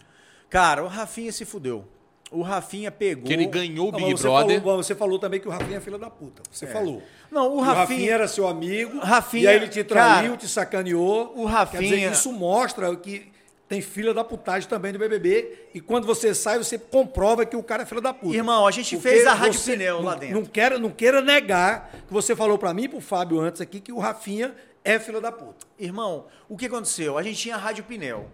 Cara, 0.48 0.84
o 0.84 0.86
Rafinha 0.86 1.32
se 1.32 1.44
fudeu. 1.44 1.84
O 2.30 2.42
Rafinha 2.42 2.90
pegou. 2.92 3.24
que 3.24 3.32
ele 3.32 3.46
ganhou 3.46 3.88
o 3.88 3.92
Não, 3.92 3.98
Big 3.98 4.10
mas 4.12 4.20
você, 4.20 4.28
Brother. 4.28 4.60
falou, 4.62 4.76
você 4.82 4.94
falou 4.94 5.18
também 5.18 5.40
que 5.40 5.48
o 5.48 5.50
Rafinha 5.50 5.78
é 5.78 5.80
filho 5.80 5.98
da 5.98 6.08
puta. 6.08 6.42
Você 6.50 6.66
falou. 6.66 7.02
Não, 7.30 7.56
o 7.56 7.58
Que 7.60 7.64
Rafinha- 7.66 8.12
era 8.12 8.28
seu 8.28 8.46
amigo. 8.46 9.00
Rafinha, 9.00 9.42
E 9.44 9.48
aí 9.48 9.56
ele 9.56 9.68
te 9.68 9.82
traiu, 9.82 10.24
cara, 10.30 10.36
te 10.36 10.48
sacaneou. 10.48 11.32
o 11.34 11.46
Quer 11.48 11.78
dizer, 11.80 11.86
Rafinha- 11.96 12.10
isso 12.12 12.32
mostra 12.32 12.94
que 12.94 13.30
tem 13.68 13.80
filha 13.80 14.14
da 14.14 14.22
putagem 14.24 14.68
também 14.68 14.92
do 14.92 14.98
BBB. 14.98 15.66
E 15.74 15.80
quando 15.80 16.06
você 16.06 16.32
sai, 16.34 16.58
você 16.58 16.78
comprova 16.78 17.44
que 17.44 17.56
o 17.56 17.62
cara 17.64 17.82
é 17.82 17.86
filho 17.86 18.00
da 18.00 18.12
puta. 18.14 18.36
Irmão, 18.36 18.64
a 18.66 18.70
gente 18.70 18.94
Porque 18.96 19.08
fez 19.08 19.26
a 19.26 19.32
Rádio 19.34 19.60
Pneu 19.60 20.00
lá 20.02 20.12
não- 20.12 20.18
dentro. 20.18 20.34
Não 20.36 20.44
queira, 20.46 20.78
não 20.78 20.90
queira 20.90 21.20
negar 21.20 21.90
que 22.06 22.12
você 22.12 22.36
falou 22.36 22.56
pra 22.58 22.72
mim 22.72 22.84
e 22.84 22.88
pro 22.88 23.00
Fábio 23.00 23.40
antes 23.40 23.60
aqui 23.60 23.80
que 23.80 23.92
o 23.92 23.98
Rafinha 23.98 24.54
é 24.84 24.98
filho 25.00 25.20
da 25.20 25.32
puta. 25.32 25.66
Irmão, 25.78 26.26
o 26.48 26.56
que 26.56 26.66
aconteceu? 26.66 27.18
A 27.18 27.22
gente 27.22 27.38
tinha 27.38 27.56
a 27.56 27.58
Rádio 27.58 27.84
Pneu. 27.84 28.26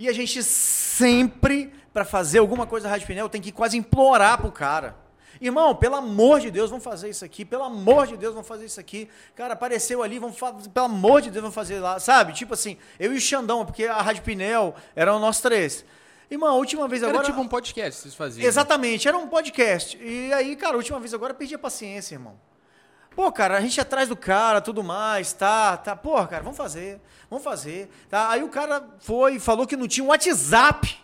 E 0.00 0.08
a 0.08 0.14
gente 0.14 0.42
sempre, 0.42 1.70
pra 1.92 2.06
fazer 2.06 2.38
alguma 2.38 2.66
coisa 2.66 2.86
na 2.88 2.92
Rádio 2.92 3.06
Pneu, 3.06 3.28
tem 3.28 3.38
que 3.38 3.52
quase 3.52 3.76
implorar 3.76 4.40
pro 4.40 4.50
cara. 4.50 4.96
Irmão, 5.38 5.76
pelo 5.76 5.94
amor 5.94 6.40
de 6.40 6.50
Deus, 6.50 6.70
vamos 6.70 6.82
fazer 6.82 7.10
isso 7.10 7.22
aqui. 7.22 7.44
Pelo 7.44 7.64
amor 7.64 8.06
de 8.06 8.16
Deus, 8.16 8.32
vamos 8.32 8.48
fazer 8.48 8.64
isso 8.64 8.80
aqui. 8.80 9.10
Cara, 9.36 9.52
apareceu 9.52 10.02
ali, 10.02 10.18
vamos 10.18 10.38
fazer. 10.38 10.70
Pelo 10.70 10.86
amor 10.86 11.20
de 11.20 11.30
Deus, 11.30 11.42
vamos 11.42 11.54
fazer 11.54 11.80
lá. 11.80 12.00
Sabe? 12.00 12.32
Tipo 12.32 12.54
assim, 12.54 12.78
eu 12.98 13.12
e 13.12 13.18
o 13.18 13.20
Xandão, 13.20 13.66
porque 13.66 13.84
a 13.84 14.00
Rádio 14.00 14.22
Pneu 14.22 14.74
eram 14.96 15.18
nós 15.20 15.38
três. 15.42 15.84
Irmão, 16.30 16.48
a 16.48 16.54
última 16.54 16.88
vez 16.88 17.02
Era 17.02 17.12
agora. 17.12 17.26
tipo 17.26 17.38
um 17.38 17.48
podcast 17.48 17.96
que 17.98 18.02
vocês 18.04 18.14
faziam. 18.14 18.48
Exatamente, 18.48 19.06
era 19.06 19.18
um 19.18 19.28
podcast. 19.28 19.98
E 20.02 20.32
aí, 20.32 20.56
cara, 20.56 20.74
a 20.74 20.76
última 20.78 20.98
vez 20.98 21.12
agora 21.12 21.34
eu 21.34 21.36
perdi 21.36 21.54
a 21.54 21.58
paciência, 21.58 22.14
irmão. 22.14 22.40
Pô, 23.14 23.30
cara, 23.32 23.56
a 23.56 23.60
gente 23.60 23.78
é 23.78 23.82
atrás 23.82 24.08
do 24.08 24.16
cara, 24.16 24.60
tudo 24.60 24.82
mais, 24.82 25.32
tá, 25.32 25.76
tá. 25.76 25.96
Pô, 25.96 26.14
cara, 26.26 26.42
vamos 26.42 26.56
fazer, 26.56 27.00
vamos 27.28 27.44
fazer. 27.44 27.90
Tá? 28.08 28.30
Aí 28.30 28.42
o 28.42 28.48
cara 28.48 28.84
foi 29.00 29.34
e 29.36 29.40
falou 29.40 29.66
que 29.66 29.76
não 29.76 29.88
tinha 29.88 30.04
um 30.04 30.08
WhatsApp. 30.08 30.96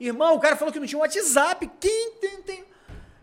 Irmão, 0.00 0.34
o 0.34 0.40
cara 0.40 0.56
falou 0.56 0.72
que 0.72 0.80
não 0.80 0.86
tinha 0.86 0.98
um 0.98 1.02
WhatsApp. 1.02 1.70
Quem 1.78 2.12
tem, 2.20 2.42
tem... 2.42 2.64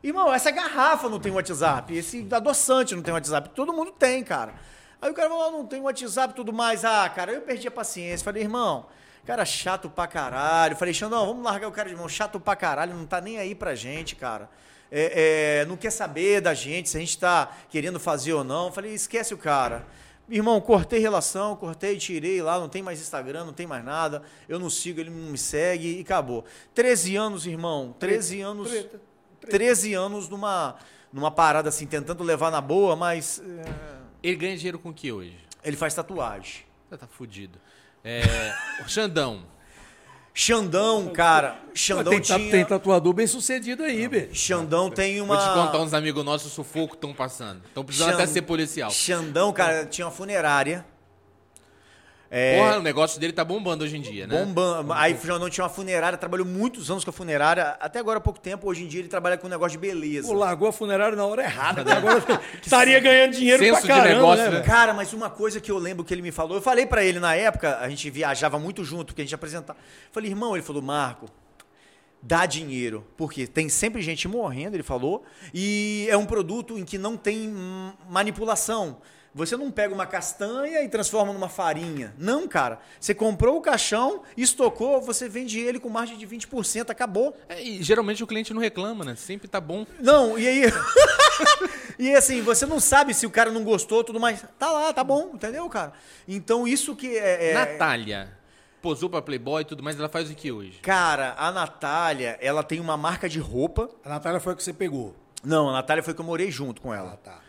Irmão, 0.04 0.34
essa 0.34 0.50
garrafa 0.52 1.10
não 1.10 1.20
tem 1.20 1.32
WhatsApp. 1.32 1.96
Esse 1.96 2.28
adoçante 2.32 2.96
não 2.96 3.04
tem 3.04 3.14
WhatsApp. 3.14 3.50
Todo 3.50 3.74
mundo 3.74 3.92
tem, 3.92 4.24
cara. 4.24 4.54
Aí 5.02 5.12
o 5.12 5.14
cara 5.14 5.30
falou, 5.30 5.48
"Ah, 5.48 5.52
não 5.52 5.66
tem 5.66 5.82
WhatsApp 5.82 6.34
tudo 6.34 6.54
mais. 6.54 6.86
Ah, 6.86 7.08
cara, 7.10 7.32
eu 7.32 7.42
perdi 7.42 7.68
a 7.68 7.72
paciência. 7.72 8.24
Falei, 8.24 8.44
irmão, 8.44 8.86
cara 9.26 9.44
chato 9.46 9.90
pra 9.90 10.08
caralho. 10.08 10.76
Falei, 10.76 10.94
Xandão, 10.94 11.26
vamos 11.26 11.44
largar 11.44 11.68
o 11.68 11.72
cara 11.72 11.90
de 11.90 11.96
mão. 11.96 12.08
Chato 12.08 12.40
pra 12.40 12.56
caralho, 12.56 12.96
não 12.96 13.06
tá 13.06 13.20
nem 13.20 13.38
aí 13.38 13.54
pra 13.54 13.76
gente, 13.76 14.16
cara. 14.16 14.50
É, 14.92 15.62
é, 15.62 15.66
não 15.66 15.78
quer 15.78 15.89
saber 15.92 16.42
da 16.42 16.54
gente, 16.54 16.89
se 16.89 16.98
a 16.98 17.00
gente 17.00 17.18
tá 17.18 17.58
querendo 17.70 18.00
fazer 18.00 18.34
ou 18.34 18.44
não. 18.44 18.72
Falei, 18.72 18.94
esquece 18.94 19.34
o 19.34 19.38
cara. 19.38 19.88
Irmão, 20.30 20.60
cortei 20.62 21.00
relação, 21.00 21.56
cortei, 21.56 21.98
tirei 21.98 22.42
lá, 22.42 22.60
não 22.60 22.70
tem 22.70 22.82
mais 22.82 23.00
Instagram, 23.02 23.46
não 23.46 23.54
tem 23.54 23.66
mais 23.68 23.84
nada. 23.84 24.22
Eu 24.48 24.60
não 24.60 24.70
sigo, 24.70 25.00
ele 25.00 25.10
não 25.10 25.32
me 25.32 25.38
segue 25.38 25.98
e 25.98 26.02
acabou. 26.02 26.46
13 26.74 27.16
anos, 27.16 27.46
irmão. 27.46 27.96
13 28.00 28.42
anos. 28.42 28.70
Treta, 28.70 29.02
13 29.50 29.94
anos 29.94 30.30
numa, 30.30 30.76
numa 31.12 31.32
parada 31.32 31.70
assim, 31.70 31.86
tentando 31.86 32.24
levar 32.24 32.52
na 32.52 32.62
boa, 32.62 32.96
mas 32.96 33.42
é, 33.46 33.64
Ele 34.22 34.36
ganha 34.36 34.56
dinheiro 34.56 34.80
com 34.80 34.89
o 34.89 34.94
que 34.94 35.12
hoje? 35.12 35.38
ele 35.64 35.78
faz 35.78 35.94
tatuagem. 35.94 36.64
Você 36.89 36.98
tá 36.98 37.08
fudido. 37.08 37.60
É, 38.04 38.22
Xandão. 38.88 39.44
Xandão, 40.34 41.10
cara, 41.10 41.60
Xandão 41.74 42.12
tem, 42.14 42.22
ta- 42.22 42.36
tinha... 42.38 42.52
tem 42.52 42.66
tatuador 42.66 43.14
bem 43.14 43.28
sucedido 43.28 43.84
aí, 43.84 44.08
bicho. 44.08 44.30
Xandão 44.34 44.90
tem 44.90 45.20
uma... 45.20 45.36
Vou 45.36 45.46
te 45.46 45.54
contar 45.54 45.80
uns 45.84 45.94
amigos 45.94 46.24
nossos 46.24 46.52
o 46.52 46.56
sufoco 46.56 46.96
estão 46.96 47.14
passando. 47.14 47.62
Estão 47.68 47.84
precisando 47.84 48.12
Xan- 48.12 48.16
até 48.16 48.28
ser 48.28 48.42
policial. 48.44 48.90
Xandão, 48.92 49.52
cara, 49.52 49.86
tinha 49.86 50.06
uma 50.06 50.12
funerária. 50.12 50.86
É, 52.34 52.58
Porra, 52.58 52.78
o 52.78 52.82
negócio 52.82 53.20
dele 53.20 53.34
tá 53.34 53.44
bombando 53.44 53.84
hoje 53.84 53.98
em 53.98 54.02
dia, 54.02 54.26
né? 54.26 54.46
Bombando. 54.46 54.94
Aí 54.94 55.14
o 55.14 55.18
Xandão 55.20 55.50
tinha 55.50 55.66
uma 55.66 55.70
funerária, 55.70 56.18
trabalhou 56.18 56.48
muitos 56.48 56.90
anos 56.90 57.04
com 57.04 57.10
a 57.10 57.14
funerária, 57.14 57.76
até 57.78 58.00
agora 58.00 58.20
há 58.20 58.22
pouco 58.22 58.40
tempo. 58.40 58.70
Hoje 58.70 58.86
em 58.86 58.88
dia 58.88 59.02
ele 59.02 59.10
trabalha 59.10 59.38
com 59.38 59.48
um 59.48 59.50
negócio 59.50 59.78
de 59.78 59.86
beleza. 59.86 60.30
Pô, 60.30 60.34
largou 60.34 60.70
a 60.70 60.72
funerária 60.72 61.14
na 61.18 61.26
hora 61.26 61.44
errada. 61.44 61.84
né? 61.84 61.92
Agora 62.02 62.24
estaria 62.62 62.98
ganhando 63.02 63.34
dinheiro 63.34 63.62
Senso 63.62 63.82
pra 63.82 63.82
de 63.82 63.88
caramba, 63.88 64.16
negócio, 64.16 64.44
né? 64.46 64.60
né? 64.60 64.62
Cara, 64.62 64.94
mas 64.94 65.12
uma 65.12 65.30
coisa 65.30 65.60
que 65.60 65.70
eu 65.70 65.78
lembro 65.78 66.06
que 66.06 66.14
ele 66.14 66.22
me 66.22 66.32
falou, 66.32 66.56
eu 66.56 66.62
falei 66.62 66.86
pra 66.86 67.04
ele 67.04 67.20
na 67.20 67.36
época, 67.36 67.78
a 67.80 67.90
gente 67.90 68.10
viajava 68.10 68.58
muito 68.58 68.82
junto, 68.86 69.08
porque 69.08 69.22
a 69.22 69.26
gente 69.26 69.36
apresentava. 69.36 69.78
Falei, 70.10 70.32
irmão, 70.32 70.56
ele 70.56 70.64
falou, 70.64 70.82
Marco, 70.82 71.28
dá 72.22 72.46
dinheiro, 72.46 73.06
porque 73.18 73.46
tem 73.46 73.68
sempre 73.68 74.02
gente 74.02 74.30
morrendo, 74.30 74.78
ele 74.78 74.84
falou, 74.84 75.26
e 75.54 76.08
é 76.10 76.16
um 76.16 76.26
produto 76.26 76.78
em 76.78 76.86
que 76.86 76.98
não 76.98 77.18
tem 77.18 77.54
manipulação. 78.10 79.00
Você 79.34 79.56
não 79.56 79.72
pega 79.72 79.94
uma 79.94 80.06
castanha 80.06 80.82
e 80.84 80.90
transforma 80.90 81.32
numa 81.32 81.48
farinha. 81.48 82.14
Não, 82.18 82.48
cara. 82.50 82.80
Você 83.00 83.14
comprou 83.14 83.58
o 83.58 83.62
caixão, 83.62 84.24
estocou, 84.36 85.02
você 85.02 85.30
vende 85.30 85.58
ele 85.60 85.80
com 85.80 85.88
margem 85.90 86.18
de 86.18 86.28
20%, 86.28 86.90
acabou. 86.90 87.34
É, 87.48 87.62
e 87.64 87.82
geralmente 87.82 88.22
o 88.24 88.28
cliente 88.28 88.54
não 88.54 88.62
reclama, 88.62 89.06
né? 89.06 89.16
Sempre 89.16 89.48
tá 89.48 89.62
bom. 89.62 89.86
Não, 90.00 90.38
e 90.38 90.46
aí. 90.48 90.62
e 91.98 92.14
assim, 92.14 92.42
você 92.42 92.66
não 92.66 92.80
sabe 92.80 93.14
se 93.14 93.26
o 93.26 93.30
cara 93.32 93.52
não 93.52 93.64
gostou, 93.64 94.04
tudo 94.04 94.20
mais. 94.20 94.44
Tá 94.60 94.70
lá, 94.72 94.92
tá 94.94 95.04
bom, 95.04 95.32
entendeu, 95.34 95.68
cara? 95.70 95.94
Então 96.28 96.68
isso 96.68 96.96
que 96.96 97.18
é. 97.18 97.52
é- 97.52 97.54
Natália. 97.54 98.38
Posou 98.82 99.10
pra 99.10 99.22
Playboy 99.22 99.62
e 99.62 99.66
tudo 99.66 99.84
mais, 99.84 99.98
ela 100.00 100.10
faz 100.10 100.30
o 100.32 100.34
que 100.36 100.52
hoje? 100.52 100.80
Cara, 100.82 101.36
a 101.38 101.52
Natália, 101.52 102.36
ela 102.42 102.64
tem 102.64 102.80
uma 102.80 102.98
marca 102.98 103.30
de 103.30 103.40
roupa. 103.40 103.88
A 104.04 104.10
Natália 104.10 104.40
foi 104.40 104.54
a 104.54 104.56
que 104.56 104.64
você 104.64 104.74
pegou. 104.74 105.16
Não, 105.44 105.70
a 105.70 105.74
Natália 105.74 106.02
foi 106.04 106.16
que 106.16 106.20
eu 106.20 106.26
morei 106.26 106.50
junto 106.50 106.82
com 106.82 106.92
Ah, 106.92 106.98
ela. 106.98 107.12
tá. 107.18 107.40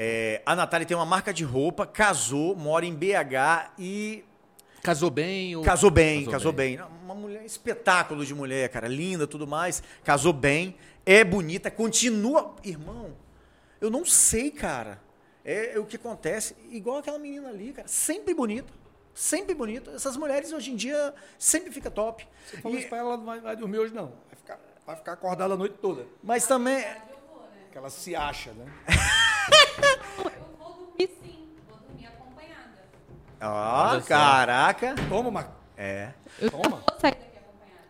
É, 0.00 0.40
a 0.46 0.54
Natália 0.54 0.86
tem 0.86 0.96
uma 0.96 1.04
marca 1.04 1.34
de 1.34 1.42
roupa, 1.42 1.84
casou, 1.84 2.54
mora 2.54 2.86
em 2.86 2.94
BH 2.94 3.72
e 3.76 4.24
Casou 4.80 5.10
bem? 5.10 5.56
Ou... 5.56 5.64
casou 5.64 5.90
bem, 5.90 6.24
casou, 6.24 6.52
bem. 6.52 6.78
Uma 7.02 7.16
mulher, 7.16 7.44
espetáculo 7.44 8.24
de 8.24 8.32
mulher, 8.32 8.68
cara, 8.68 8.86
linda, 8.86 9.26
tudo 9.26 9.44
mais. 9.44 9.82
Casou 10.04 10.32
bem, 10.32 10.76
é 11.04 11.24
bonita, 11.24 11.68
continua. 11.68 12.54
Irmão, 12.62 13.16
eu 13.80 13.90
não 13.90 14.04
sei, 14.04 14.52
cara. 14.52 15.02
É, 15.44 15.74
é 15.74 15.78
o 15.80 15.84
que 15.84 15.96
acontece, 15.96 16.54
igual 16.70 16.98
aquela 16.98 17.18
menina 17.18 17.48
ali, 17.48 17.72
cara, 17.72 17.88
sempre 17.88 18.32
bonita. 18.34 18.72
Sempre 19.12 19.52
bonita. 19.52 19.90
Essas 19.90 20.16
mulheres 20.16 20.52
hoje 20.52 20.70
em 20.70 20.76
dia 20.76 21.12
sempre 21.36 21.72
fica 21.72 21.90
top. 21.90 22.24
Você 22.46 22.58
falou 22.58 22.78
E- 22.78 22.80
isso 22.82 22.88
pra 22.88 22.98
ela, 22.98 23.08
ela 23.08 23.16
não 23.16 23.24
vai, 23.24 23.40
vai 23.40 23.56
dormir 23.56 23.78
hoje, 23.80 23.92
não. 23.92 24.12
Vai 24.28 24.36
ficar, 24.36 24.60
vai 24.86 24.94
ficar 24.94 25.12
acordada 25.14 25.54
a 25.54 25.56
noite 25.56 25.74
toda. 25.82 26.06
mas 26.22 26.46
também. 26.46 26.84
Que 27.72 27.76
ela 27.78 27.90
se 27.90 28.14
acha, 28.14 28.52
né? 28.52 28.64
Eu 29.78 30.56
vou 30.58 30.72
dormir 30.72 31.10
sim. 31.22 31.48
Vou 31.68 31.78
Ó, 33.40 34.00
só. 34.00 34.06
caraca. 34.06 34.94
Toma, 35.08 35.30
Marcão. 35.30 35.52
É. 35.76 36.08
Toma. 36.50 36.76
Vou 36.88 37.00
sair 37.00 37.12
daqui. 37.12 37.28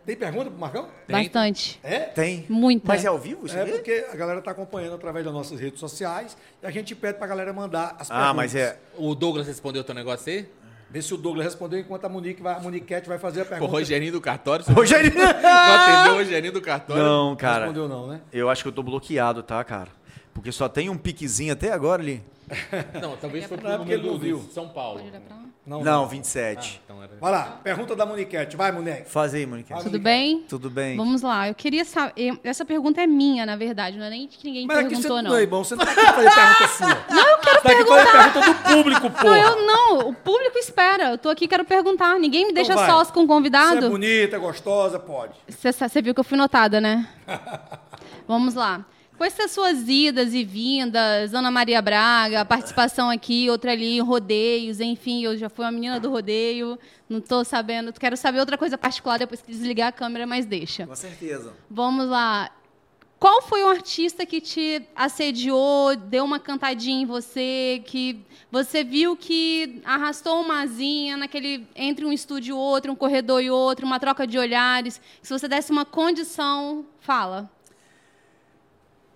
Tem 0.05 0.17
pergunta 0.17 0.51
pro 0.51 0.59
Marcão? 0.59 0.89
Bastante. 1.09 1.79
É? 1.83 2.01
Tem. 2.01 2.47
Muita. 2.49 2.87
Mas 2.89 3.05
é 3.05 3.09
ao 3.09 3.19
vivo 3.19 3.45
isso 3.47 3.57
É 3.57 3.63
aqui? 3.63 3.73
porque 3.73 4.07
a 4.11 4.17
galera 4.17 4.41
tá 4.41 4.51
acompanhando 4.53 4.95
através 4.95 5.25
das 5.25 5.35
nossas 5.35 5.61
redes 5.61 5.79
sociais 5.81 6.37
e 6.63 6.67
a 6.67 6.71
gente 6.71 6.95
pede 6.95 7.19
pra 7.19 7.27
galera 7.27 7.53
mandar 7.53 7.97
as 7.99 8.09
perguntas. 8.09 8.31
Ah, 8.31 8.33
mas 8.35 8.55
é. 8.55 8.79
O 8.97 9.15
Douglas 9.15 9.47
respondeu 9.47 9.83
o 9.83 9.85
teu 9.85 9.95
negócio 9.95 10.33
aí? 10.33 10.49
Vê 10.91 11.03
se 11.03 11.13
o 11.13 11.19
Douglas 11.19 11.45
respondeu 11.45 11.79
enquanto 11.79 12.07
a 12.07 12.09
Monique 12.09 12.41
vai, 12.43 12.55
a 12.55 12.61
Moniquete 12.61 13.07
vai 13.07 13.19
fazer 13.19 13.41
a 13.41 13.43
O 13.43 13.47
pergunta. 13.47 13.71
Rogerinho 13.71 14.13
do 14.13 14.21
cartório. 14.23 14.65
você 14.67 14.73
Rogério. 14.73 15.13
Não 15.15 15.27
atendeu 15.27 16.15
o 16.15 16.17
Rogerinho 16.17 16.53
do 16.55 16.63
cartório? 16.63 17.03
Não, 17.03 17.29
Não 17.31 17.37
cara. 17.37 17.59
respondeu 17.67 17.87
não, 17.87 18.07
né? 18.07 18.23
Eu 18.33 18.49
acho 18.49 18.63
que 18.63 18.69
eu 18.69 18.73
tô 18.73 18.83
bloqueado, 18.83 19.43
tá, 19.43 19.63
cara? 19.63 19.91
Porque 20.33 20.51
só 20.51 20.67
tem 20.71 20.89
um 20.89 20.97
piquezinho 20.97 21.53
até 21.53 21.71
agora 21.71 22.01
ali. 22.01 22.23
Não, 23.01 23.17
talvez 23.17 23.45
foi 23.47 23.57
Não, 23.57 23.63
pro 23.63 23.73
é 23.73 23.77
porque 23.79 23.93
ele 23.93 24.03
não 24.03 24.13
número 24.15 24.37
viu. 24.39 24.47
do 24.47 24.53
São 24.53 24.69
Paulo. 24.69 24.99
Pode 25.01 25.11
olhar 25.11 25.21
pra 25.21 25.37
lá? 25.37 25.43
Não, 25.67 25.83
Não, 25.85 26.07
27. 26.09 26.81
Então 26.83 27.03
era... 27.03 27.13
Vai 27.21 27.31
lá, 27.31 27.61
pergunta 27.63 27.95
da 27.95 28.07
Moniquete. 28.07 28.57
Vai, 28.57 28.73
Monique. 28.73 29.03
Faz 29.05 29.35
aí, 29.35 29.45
Monique. 29.45 29.71
Vai. 29.71 29.83
Tudo 29.83 29.99
bem? 29.99 30.45
Tudo 30.49 30.71
bem? 30.71 30.97
Vamos 30.97 31.21
lá. 31.21 31.47
Eu 31.49 31.55
queria 31.55 31.85
saber. 31.85 32.41
Essa 32.43 32.65
pergunta 32.65 33.03
é 33.03 33.07
minha, 33.07 33.45
na 33.45 33.55
verdade. 33.55 33.99
Não 33.99 34.07
é 34.07 34.11
nem 34.11 34.27
de 34.27 34.39
que 34.39 34.47
ninguém 34.47 34.67
Mas 34.67 34.79
aqui 34.79 34.97
você 34.97 35.03
perguntou, 35.03 35.23
não 35.23 35.31
não. 35.31 35.37
é 35.37 35.47
bom, 35.47 35.63
você 35.63 35.77
não 35.77 35.85
tá 35.85 35.93
aqui 35.93 36.01
pra 36.01 36.13
fazer 36.15 36.31
pergunta 36.31 36.69
sua. 36.69 36.89
Não, 37.15 37.29
eu 37.31 37.39
quero 37.39 37.61
você 37.61 37.63
tá 37.63 37.69
aqui 37.69 38.33
pergunta 38.33 38.41
do 38.41 38.75
público, 38.77 39.03
Não, 39.03 39.11
porra. 39.11 39.39
eu 39.39 39.67
não. 39.67 39.99
O 40.09 40.15
público 40.15 40.59
espera. 40.59 41.11
Eu 41.11 41.19
tô 41.19 41.29
aqui 41.29 41.47
quero 41.47 41.65
perguntar. 41.67 42.19
Ninguém 42.19 42.47
me 42.47 42.53
deixa 42.55 42.73
Então 42.73 42.87
sós 42.87 43.11
com 43.11 43.21
o 43.21 43.27
Você 43.27 43.33
é 43.33 43.35
convidado. 43.37 43.91
bonita, 43.91 44.37
é 44.37 44.39
gostosa, 44.39 44.99
pode. 44.99 45.35
Você 45.47 45.71
você 45.71 46.01
viu 46.01 46.15
que 46.15 46.21
eu 46.21 46.25
fui 46.25 46.39
notada, 46.39 46.81
né? 46.81 47.07
Vamos 48.27 48.55
lá. 48.55 48.87
Com 49.19 49.25
essas 49.25 49.51
suas 49.51 49.89
idas 49.89 50.33
e 50.33 50.45
vindas, 50.45 51.35
Ana 51.35 51.51
Maria 51.51 51.83
Braga, 51.83 52.45
participação 52.45 53.11
aqui, 53.11 53.51
outra 53.51 53.73
ali, 53.73 53.99
rodeios, 53.99 54.79
enfim, 54.79 55.25
eu 55.25 55.37
já 55.37 55.49
fui 55.49 55.65
uma 55.65 55.73
menina 55.73 55.99
do 55.99 56.09
rodeio, 56.09 56.79
não 57.09 57.19
estou 57.19 57.45
sabendo. 57.45 57.93
Quero 57.93 58.17
saber 58.17 58.39
outra 58.39 58.57
coisa 58.57 58.79
particular 58.79 59.19
depois 59.19 59.43
que 59.43 59.51
desligar 59.51 59.89
a 59.89 59.93
câmera, 59.93 60.25
mas 60.25 60.47
deixa. 60.47 60.87
Com 60.87 60.95
certeza. 60.95 61.53
Vamos 61.69 62.07
lá. 62.07 62.49
Qual 63.19 63.43
foi 63.43 63.65
o 63.65 63.69
artista 63.69 64.25
que 64.25 64.41
te 64.41 64.83
assediou, 64.95 65.97
deu 65.97 66.25
uma 66.25 66.39
cantadinha 66.39 67.03
em 67.03 67.05
você, 67.05 67.83
que 67.87 68.25
você 68.53 68.85
viu 68.85 69.17
que 69.17 69.83
arrastou 69.85 70.41
uma 70.41 70.61
asinha 70.61 71.17
naquele 71.17 71.67
entre 71.75 72.05
um 72.05 72.13
estúdio 72.13 72.53
e 72.53 72.57
outro, 72.57 72.93
um 72.93 72.95
corredor 72.95 73.43
e 73.43 73.51
outro, 73.51 73.85
uma 73.85 73.99
troca 73.99 74.25
de 74.25 74.39
olhares? 74.39 75.01
Se 75.21 75.37
você 75.37 75.49
desse 75.49 75.73
uma 75.73 75.85
condição, 75.85 76.87
fala. 77.01 77.51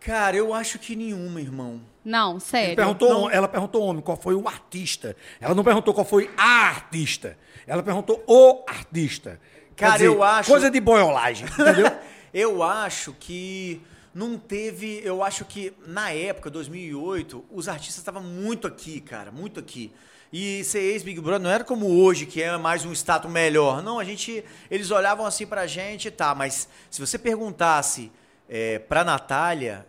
Cara, 0.04 0.36
eu 0.36 0.52
acho 0.52 0.78
que 0.78 0.96
nenhuma, 0.96 1.40
irmão. 1.40 1.80
Não, 2.04 2.32
Ele 2.32 2.40
sério. 2.40 2.76
perguntou, 2.76 3.30
ela 3.30 3.46
perguntou 3.46 3.82
homem 3.82 4.02
qual 4.02 4.16
foi 4.16 4.34
o 4.34 4.48
artista. 4.48 5.16
Ela 5.40 5.54
não 5.54 5.62
perguntou 5.62 5.94
qual 5.94 6.04
foi 6.04 6.28
a 6.36 6.66
artista. 6.68 7.38
Ela 7.66 7.82
perguntou 7.82 8.22
o 8.26 8.64
artista. 8.66 9.40
Quer 9.76 9.90
Cara, 9.90 10.02
eu 10.02 10.22
acho- 10.22 10.50
Coisa 10.50 10.70
de 10.70 10.80
boiolagem, 10.80 11.46
entendeu? 11.46 11.86
Eu 12.34 12.62
acho 12.62 13.12
que 13.20 13.82
não 14.14 14.38
teve. 14.38 15.02
Eu 15.04 15.22
acho 15.22 15.44
que 15.44 15.70
na 15.86 16.10
época, 16.12 16.48
2008, 16.48 17.44
os 17.50 17.68
artistas 17.68 17.98
estavam 17.98 18.22
muito 18.22 18.66
aqui, 18.66 19.02
cara, 19.02 19.30
muito 19.30 19.60
aqui. 19.60 19.92
E 20.32 20.64
ser 20.64 20.78
ex-Big 20.80 21.20
Brother 21.20 21.40
não 21.40 21.50
era 21.50 21.62
como 21.62 21.86
hoje, 22.02 22.24
que 22.24 22.42
é 22.42 22.56
mais 22.56 22.86
um 22.86 22.92
status 22.92 23.30
melhor. 23.30 23.82
Não, 23.82 23.98
a 23.98 24.04
gente. 24.04 24.42
Eles 24.70 24.90
olhavam 24.90 25.26
assim 25.26 25.46
pra 25.46 25.66
gente, 25.66 26.10
tá, 26.10 26.34
mas 26.34 26.66
se 26.90 26.98
você 27.02 27.18
perguntasse 27.18 28.10
é, 28.48 28.78
pra 28.78 29.04
Natália. 29.04 29.86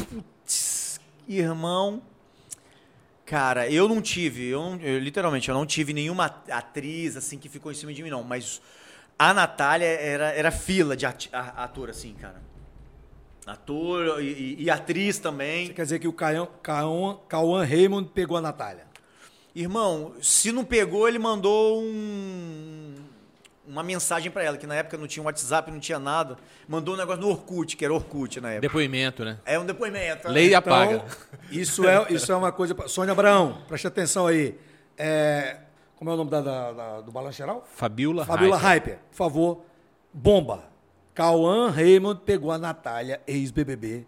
Putz, 0.00 1.00
irmão. 1.28 2.02
Cara, 3.24 3.68
eu 3.68 3.88
não 3.88 4.00
tive, 4.00 4.46
eu, 4.46 4.60
não- 4.62 4.80
eu, 4.80 4.98
literalmente, 5.00 5.48
eu 5.48 5.54
não 5.54 5.66
tive 5.66 5.92
nenhuma 5.92 6.26
atriz 6.50 7.16
assim 7.16 7.38
que 7.38 7.48
ficou 7.48 7.72
em 7.72 7.74
cima 7.74 7.92
de 7.92 8.02
mim, 8.02 8.10
não. 8.10 8.22
Mas 8.22 8.60
a 9.18 9.34
Natália 9.34 9.86
era, 9.86 10.30
era 10.30 10.50
fila 10.52 10.96
de 10.96 11.06
ati- 11.06 11.30
a- 11.32 11.64
ator, 11.64 11.90
assim, 11.90 12.14
cara. 12.14 12.40
Ator 13.44 14.22
e, 14.22 14.56
e- 14.64 14.70
atriz 14.70 15.18
também. 15.18 15.72
Quer 15.72 15.82
dizer 15.82 15.98
que 15.98 16.08
o 16.08 16.12
Cauã, 16.12 16.46
Cauã, 16.62 17.18
Cauã 17.28 17.64
Raymond 17.64 18.10
pegou 18.14 18.36
a 18.36 18.40
Natália. 18.40 18.86
Irmão, 19.54 20.14
se 20.20 20.52
não 20.52 20.64
pegou, 20.64 21.08
ele 21.08 21.18
mandou 21.18 21.82
um, 21.82 22.94
uma 23.66 23.82
mensagem 23.82 24.30
pra 24.30 24.42
ela, 24.42 24.56
que 24.56 24.66
na 24.66 24.74
época 24.74 24.96
não 24.96 25.06
tinha 25.06 25.22
WhatsApp, 25.24 25.70
não 25.70 25.78
tinha 25.80 25.98
nada. 25.98 26.36
Mandou 26.68 26.94
um 26.94 26.96
negócio 26.96 27.20
no 27.20 27.28
Orkut, 27.28 27.76
que 27.76 27.84
era 27.84 27.92
Orkut 27.94 28.40
na 28.40 28.50
época. 28.50 28.60
Depoimento, 28.68 29.24
né? 29.24 29.38
É 29.44 29.58
um 29.58 29.64
depoimento. 29.66 30.28
Lei 30.28 30.46
Então, 30.54 30.58
apaga. 30.58 31.04
isso 31.50 31.86
é, 31.88 32.06
isso 32.10 32.30
é 32.30 32.36
uma 32.36 32.52
coisa. 32.52 32.74
pra- 32.74 32.88
Sônia 32.88 33.12
Abraão, 33.12 33.62
preste 33.68 33.86
atenção 33.86 34.26
aí. 34.26 34.58
É, 34.96 35.58
como 35.96 36.10
é 36.10 36.14
o 36.14 36.16
nome 36.16 36.30
da, 36.30 36.40
da- 36.40 36.72
da- 36.72 37.00
do 37.00 37.10
Balanço 37.12 37.38
Geral? 37.38 37.66
Fabiola 37.74 38.24
Fabiola 38.24 38.56
Hyper. 38.56 38.94
Hyper, 38.94 38.98
por 39.10 39.16
favor. 39.16 39.64
Bomba. 40.12 40.64
Cauã 41.14 41.70
Raymond 41.70 42.20
pegou 42.24 42.52
a 42.52 42.58
Natália, 42.58 43.20
ex-BBB. 43.26 44.06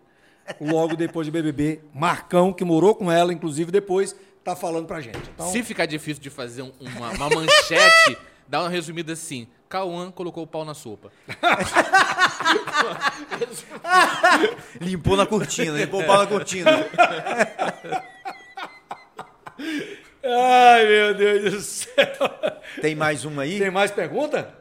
Logo 0.60 0.96
depois 0.96 1.26
de 1.26 1.30
BBB. 1.30 1.80
Marcão, 1.92 2.52
que 2.52 2.64
morou 2.64 2.94
com 2.94 3.10
ela, 3.12 3.32
inclusive, 3.32 3.70
depois 3.70 4.14
tá 4.44 4.56
falando 4.56 4.86
pra 4.86 5.00
gente. 5.00 5.18
Então, 5.34 5.50
Se 5.50 5.62
ficar 5.62 5.84
difícil 5.86 6.22
de 6.22 6.30
fazer 6.30 6.62
um- 6.62 6.72
uma, 6.80 7.10
uma 7.10 7.28
manchete, 7.30 8.16
dá 8.48 8.62
uma 8.62 8.68
resumida 8.68 9.12
assim. 9.12 9.46
Cauã 9.68 10.10
colocou 10.10 10.44
o 10.44 10.46
pau 10.46 10.64
na 10.64 10.74
sopa. 10.74 11.12
Limpou 14.80 15.16
na 15.16 15.26
cortina, 15.26 15.76
limpou 15.76 16.00
o 16.00 16.06
pau 16.06 16.18
na 16.18 16.26
cortina. 16.26 16.70
Ai, 20.24 20.86
meu 20.86 21.14
Deus 21.14 21.52
do 21.52 21.60
céu. 21.60 22.06
Tem 22.80 22.94
mais 22.94 23.24
uma 23.24 23.42
aí? 23.42 23.58
Tem 23.58 23.70
mais 23.70 23.90
pergunta? 23.90 24.56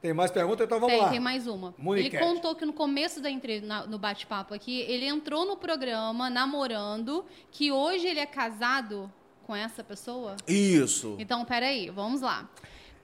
Tem 0.00 0.12
mais 0.12 0.30
pergunta? 0.30 0.62
Então 0.62 0.78
vamos 0.78 0.94
Tem, 0.94 1.02
lá. 1.02 1.10
tem 1.10 1.20
mais 1.20 1.46
uma. 1.48 1.74
Moniquete. 1.76 2.16
Ele 2.16 2.24
contou 2.24 2.54
que 2.54 2.64
no 2.64 2.72
começo 2.72 3.20
da 3.20 3.28
entrevista, 3.28 3.84
no 3.86 3.98
bate-papo 3.98 4.54
aqui, 4.54 4.82
ele 4.82 5.06
entrou 5.06 5.44
no 5.44 5.56
programa 5.56 6.30
namorando, 6.30 7.24
que 7.50 7.72
hoje 7.72 8.06
ele 8.06 8.20
é 8.20 8.26
casado 8.26 9.12
com 9.44 9.56
essa 9.56 9.82
pessoa. 9.82 10.36
Isso. 10.46 11.16
Então, 11.18 11.44
peraí, 11.44 11.90
vamos 11.90 12.20
lá. 12.20 12.48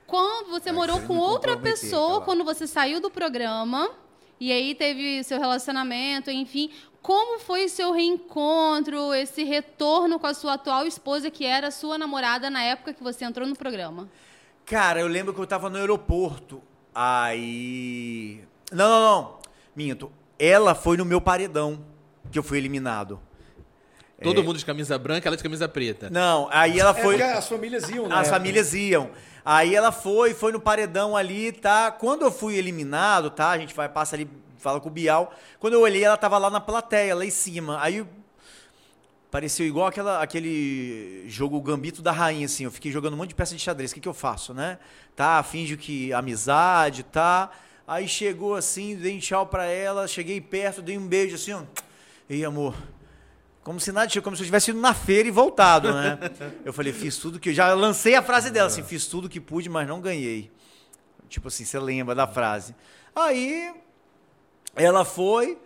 Quando 0.06 0.50
você 0.50 0.70
morou 0.70 1.00
com 1.02 1.16
outra 1.16 1.56
pessoa, 1.56 2.18
lá. 2.18 2.24
quando 2.24 2.44
você 2.44 2.66
saiu 2.66 3.00
do 3.00 3.10
programa, 3.10 3.90
e 4.38 4.52
aí 4.52 4.74
teve 4.74 5.22
seu 5.24 5.38
relacionamento, 5.38 6.30
enfim, 6.30 6.70
como 7.00 7.38
foi 7.38 7.68
seu 7.68 7.92
reencontro, 7.92 9.12
esse 9.14 9.44
retorno 9.44 10.18
com 10.18 10.26
a 10.26 10.34
sua 10.34 10.54
atual 10.54 10.86
esposa, 10.86 11.30
que 11.30 11.44
era 11.44 11.70
sua 11.70 11.98
namorada 11.98 12.48
na 12.50 12.62
época 12.62 12.92
que 12.94 13.02
você 13.02 13.24
entrou 13.24 13.46
no 13.46 13.56
programa? 13.56 14.08
Cara, 14.64 15.00
eu 15.00 15.06
lembro 15.06 15.34
que 15.34 15.40
eu 15.40 15.46
tava 15.46 15.68
no 15.68 15.76
aeroporto. 15.76 16.62
Aí. 16.94 18.40
Não, 18.72 18.88
não, 18.88 19.00
não. 19.00 19.38
Minto. 19.74 20.10
Ela 20.38 20.74
foi 20.74 20.96
no 20.96 21.04
meu 21.04 21.20
paredão 21.20 21.84
que 22.30 22.38
eu 22.38 22.42
fui 22.42 22.58
eliminado. 22.58 23.20
Todo 24.22 24.42
mundo 24.42 24.58
de 24.58 24.64
camisa 24.64 24.96
branca, 24.96 25.28
ela 25.28 25.36
de 25.36 25.42
camisa 25.42 25.68
preta. 25.68 26.08
Não, 26.08 26.48
aí 26.50 26.78
ela 26.80 26.90
É 26.98 27.02
foi. 27.02 27.18
porque 27.18 27.22
as 27.22 27.46
famílias 27.48 27.88
iam, 27.90 28.08
né? 28.08 28.14
As 28.16 28.28
famílias 28.28 28.72
iam. 28.72 29.10
Aí 29.44 29.74
ela 29.74 29.92
foi, 29.92 30.32
foi 30.32 30.52
no 30.52 30.60
paredão 30.60 31.14
ali, 31.14 31.52
tá? 31.52 31.90
Quando 31.90 32.22
eu 32.22 32.32
fui 32.32 32.56
eliminado, 32.56 33.30
tá? 33.30 33.50
A 33.50 33.58
gente 33.58 33.74
vai, 33.74 33.88
passa 33.88 34.16
ali, 34.16 34.28
fala 34.56 34.80
com 34.80 34.88
o 34.88 34.92
Bial. 34.92 35.34
Quando 35.60 35.74
eu 35.74 35.82
olhei, 35.82 36.02
ela 36.02 36.16
tava 36.16 36.38
lá 36.38 36.48
na 36.48 36.60
plateia, 36.60 37.14
lá 37.14 37.26
em 37.26 37.30
cima. 37.30 37.78
Aí 37.82 38.06
pareceu 39.30 39.66
igual 39.66 39.86
aquela, 39.86 40.22
aquele 40.22 41.24
jogo 41.28 41.60
Gambito 41.60 42.00
da 42.00 42.10
Rainha, 42.10 42.46
assim. 42.46 42.64
Eu 42.64 42.70
fiquei 42.70 42.90
jogando 42.90 43.14
um 43.14 43.16
monte 43.18 43.30
de 43.30 43.34
peça 43.34 43.54
de 43.54 43.60
xadrez. 43.60 43.90
O 43.90 43.94
que, 43.94 44.00
que 44.00 44.08
eu 44.08 44.14
faço, 44.14 44.54
né? 44.54 44.78
Tá, 45.14 45.42
finjo 45.42 45.76
que 45.76 46.10
amizade, 46.12 47.02
tá? 47.02 47.50
Aí 47.86 48.08
chegou 48.08 48.54
assim, 48.54 48.96
dei 48.96 49.14
um 49.14 49.18
tchau 49.18 49.46
pra 49.46 49.66
ela, 49.66 50.08
cheguei 50.08 50.40
perto, 50.40 50.80
dei 50.80 50.96
um 50.96 51.06
beijo 51.06 51.34
assim, 51.34 51.52
ó. 51.52 51.62
Ei, 52.30 52.42
amor, 52.42 52.74
como 53.64 53.80
se 53.80 53.90
nada, 53.90 54.20
como 54.20 54.36
se 54.36 54.42
eu 54.42 54.46
tivesse 54.46 54.70
ido 54.70 54.78
na 54.80 54.94
feira 54.94 55.26
e 55.26 55.30
voltado, 55.32 55.92
né? 55.92 56.18
Eu 56.64 56.72
falei, 56.72 56.92
fiz 56.92 57.16
tudo 57.16 57.40
que. 57.40 57.52
Já 57.52 57.72
lancei 57.74 58.14
a 58.14 58.22
frase 58.22 58.50
dela, 58.50 58.68
assim, 58.68 58.82
fiz 58.84 59.06
tudo 59.06 59.28
que 59.28 59.40
pude, 59.40 59.68
mas 59.68 59.88
não 59.88 60.00
ganhei. 60.00 60.52
Tipo 61.28 61.48
assim, 61.48 61.64
você 61.64 61.78
lembra 61.78 62.14
da 62.14 62.26
frase. 62.26 62.74
Aí 63.16 63.72
ela 64.76 65.04
foi, 65.04 65.56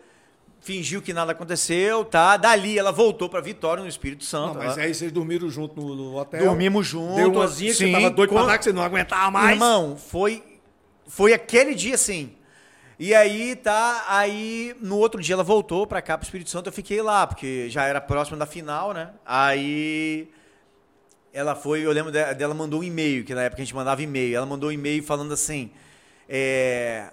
fingiu 0.60 1.02
que 1.02 1.12
nada 1.12 1.32
aconteceu, 1.32 2.04
tá? 2.04 2.36
Dali 2.36 2.78
ela 2.78 2.92
voltou 2.92 3.28
pra 3.28 3.40
Vitória, 3.40 3.82
no 3.82 3.88
Espírito 3.88 4.20
Não, 4.20 4.26
Santo. 4.28 4.58
mas 4.58 4.76
Ela- 4.76 4.86
aí 4.86 4.94
vocês 4.94 5.10
dormiram 5.12 5.50
junto 5.50 5.80
no, 5.80 5.94
no 5.94 6.16
hotel. 6.16 6.44
Dormimos 6.44 6.86
junto. 6.86 7.16
Deu 7.16 7.32
uma 7.32 7.46
zinha 7.48 7.72
que 7.72 7.78
você 7.78 7.90
tava 7.92 8.10
doido 8.10 8.30
pra 8.30 8.38
quando- 8.40 8.46
dar, 8.48 8.58
que 8.58 8.64
você 8.64 8.72
não 8.72 8.82
aguentava 8.82 9.30
mais. 9.30 9.50
Irmão, 9.52 9.96
foi, 9.96 10.42
foi 11.06 11.32
aquele 11.32 11.74
dia 11.74 11.94
assim. 11.96 12.32
E 12.98 13.14
aí, 13.14 13.54
tá, 13.54 14.04
aí 14.08 14.74
no 14.80 14.96
outro 14.98 15.20
dia 15.22 15.34
ela 15.34 15.44
voltou 15.44 15.86
pra 15.86 16.02
cá, 16.02 16.18
pro 16.18 16.24
Espírito 16.24 16.50
Santo, 16.50 16.68
eu 16.68 16.72
fiquei 16.72 17.00
lá, 17.00 17.26
porque 17.28 17.70
já 17.70 17.84
era 17.84 18.00
próximo 18.00 18.36
da 18.36 18.44
final, 18.44 18.92
né? 18.92 19.10
Aí 19.24 20.28
ela 21.32 21.54
foi, 21.54 21.86
eu 21.86 21.92
lembro 21.92 22.10
de- 22.10 22.34
dela 22.34 22.54
mandou 22.54 22.80
um 22.80 22.84
e-mail, 22.84 23.24
que 23.24 23.34
na 23.34 23.42
época 23.42 23.62
a 23.62 23.64
gente 23.64 23.74
mandava 23.74 24.02
e-mail, 24.02 24.36
ela 24.36 24.46
mandou 24.46 24.70
um 24.70 24.72
e-mail 24.72 25.00
falando 25.04 25.32
assim, 25.32 25.70
é, 26.28 27.12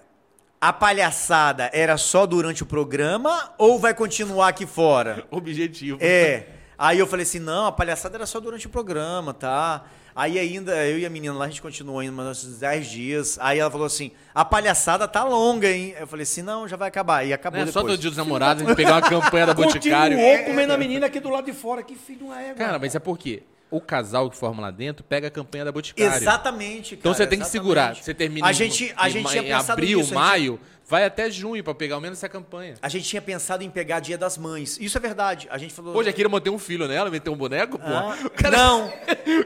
a 0.60 0.72
palhaçada 0.72 1.70
era 1.72 1.96
só 1.96 2.26
durante 2.26 2.64
o 2.64 2.66
programa 2.66 3.54
ou 3.56 3.78
vai 3.78 3.94
continuar 3.94 4.48
aqui 4.48 4.66
fora? 4.66 5.24
Objetivo. 5.30 5.98
É. 6.00 6.48
Aí 6.76 6.98
eu 6.98 7.06
falei 7.06 7.22
assim, 7.22 7.38
não, 7.38 7.66
a 7.66 7.72
palhaçada 7.72 8.16
era 8.16 8.26
só 8.26 8.40
durante 8.40 8.66
o 8.66 8.70
programa, 8.70 9.32
tá? 9.32 9.84
Aí 10.16 10.38
ainda, 10.38 10.74
eu 10.86 10.98
e 10.98 11.04
a 11.04 11.10
menina 11.10 11.34
lá, 11.34 11.44
a 11.44 11.48
gente 11.48 11.60
continuou 11.60 12.02
indo 12.02 12.10
mais 12.12 12.42
uns 12.42 12.58
10 12.58 12.86
dias. 12.86 13.38
Aí 13.38 13.58
ela 13.58 13.70
falou 13.70 13.86
assim, 13.86 14.10
a 14.34 14.46
palhaçada 14.46 15.06
tá 15.06 15.22
longa, 15.22 15.70
hein? 15.70 15.94
Eu 16.00 16.06
falei 16.06 16.22
assim, 16.22 16.40
não, 16.40 16.66
já 16.66 16.74
vai 16.74 16.88
acabar. 16.88 17.22
E 17.26 17.34
acabou 17.34 17.60
Não 17.60 17.68
é 17.68 17.70
só 17.70 17.80
depois. 17.80 17.98
do 17.98 18.00
dia 18.00 18.08
dos 18.10 18.16
namorados, 18.16 18.62
a 18.62 18.66
gente 18.66 18.74
pegar 18.76 18.94
uma 18.94 19.02
campanha 19.02 19.44
da 19.44 19.52
Boticário. 19.54 20.16
Continuou 20.16 20.44
comendo 20.46 20.72
a 20.72 20.78
menina 20.78 21.04
aqui 21.06 21.20
do 21.20 21.28
lado 21.28 21.44
de 21.44 21.52
fora. 21.52 21.82
Que 21.82 21.94
filho 21.94 22.18
de 22.20 22.24
uma 22.24 22.40
égua. 22.40 22.54
Cara, 22.54 22.78
mas 22.78 22.94
é 22.94 22.98
porque 22.98 23.42
o 23.70 23.78
casal 23.78 24.30
que 24.30 24.36
forma 24.38 24.62
lá 24.62 24.70
dentro 24.70 25.04
pega 25.04 25.28
a 25.28 25.30
campanha 25.30 25.66
da 25.66 25.72
Boticário. 25.72 26.14
Exatamente, 26.16 26.96
cara. 26.96 27.00
Então 27.00 27.12
você 27.12 27.26
tem 27.26 27.38
que 27.38 27.46
segurar. 27.46 27.94
Você 27.94 28.14
termina 28.14 28.46
A 28.46 28.52
em- 28.52 28.54
gente, 28.54 28.94
a 28.96 29.08
em, 29.10 29.12
gente 29.12 29.28
tinha 29.28 29.42
em 29.42 29.46
pensado 29.46 29.72
abril, 29.72 29.98
nisso, 29.98 30.12
a 30.16 30.16
gente- 30.16 30.24
maio, 30.24 30.60
vai 30.88 31.04
até 31.04 31.28
junho 31.28 31.64
pra 31.64 31.74
pegar 31.74 31.96
ao 31.96 32.00
menos 32.00 32.18
essa 32.18 32.28
campanha. 32.28 32.74
A 32.80 32.88
gente 32.88 33.08
tinha 33.08 33.20
pensado 33.20 33.64
em 33.64 33.68
pegar 33.70 33.98
Dia 33.98 34.16
das 34.16 34.38
Mães. 34.38 34.78
Isso 34.80 34.96
é 34.96 35.00
verdade. 35.00 35.48
A 35.50 35.58
gente 35.58 35.74
falou. 35.74 35.92
Pô, 35.92 36.02
já 36.04 36.12
queria 36.12 36.28
manter 36.28 36.48
um 36.50 36.58
filho 36.60 36.86
nela, 36.86 37.10
meter 37.10 37.28
um 37.28 37.36
boneco, 37.36 37.76
pô. 37.76 37.84
Ah, 37.88 38.16
O 38.24 38.30
cara, 38.30 38.56
Não, 38.56 38.92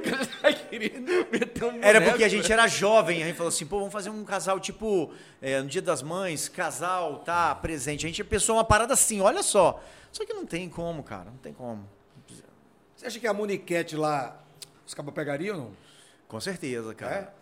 queria 0.81 1.27
meter 1.31 1.65
um 1.65 1.73
boneco. 1.73 1.87
era 1.87 2.01
porque 2.01 2.25
a 2.25 2.29
gente 2.29 2.53
era 2.53 2.67
jovem. 2.67 3.23
A 3.23 3.27
gente 3.27 3.37
falou 3.37 3.49
assim, 3.49 3.67
pô, 3.67 3.79
vamos 3.79 3.93
fazer 3.93 4.11
um 4.11 4.25
casal 4.25 4.59
tipo 4.59 5.13
é, 5.41 5.61
no 5.61 5.69
Dia 5.69 5.83
das 5.83 6.03
Mães, 6.03 6.49
casal, 6.49 7.19
tá 7.19 7.55
presente. 7.55 8.07
A 8.07 8.09
gente 8.09 8.25
pensou 8.25 8.57
uma 8.57 8.65
parada 8.65 8.95
assim, 8.95 9.21
olha 9.21 9.43
só. 9.43 9.83
Só 10.11 10.25
que 10.25 10.33
não 10.33 10.45
tem 10.45 10.69
como, 10.69 11.03
cara, 11.03 11.27
não 11.27 11.39
tem 11.39 11.53
como. 11.53 11.89
Você 12.97 13.07
acha 13.07 13.21
que 13.21 13.27
a 13.27 13.33
Moniquete 13.33 13.97
lá, 13.97 14.39
os 14.87 14.93
cabos 14.93 15.15
pegariam 15.15 15.57
ou 15.57 15.63
não? 15.65 15.71
Com 16.29 16.41
certeza, 16.41 16.95
cara. 16.95 17.40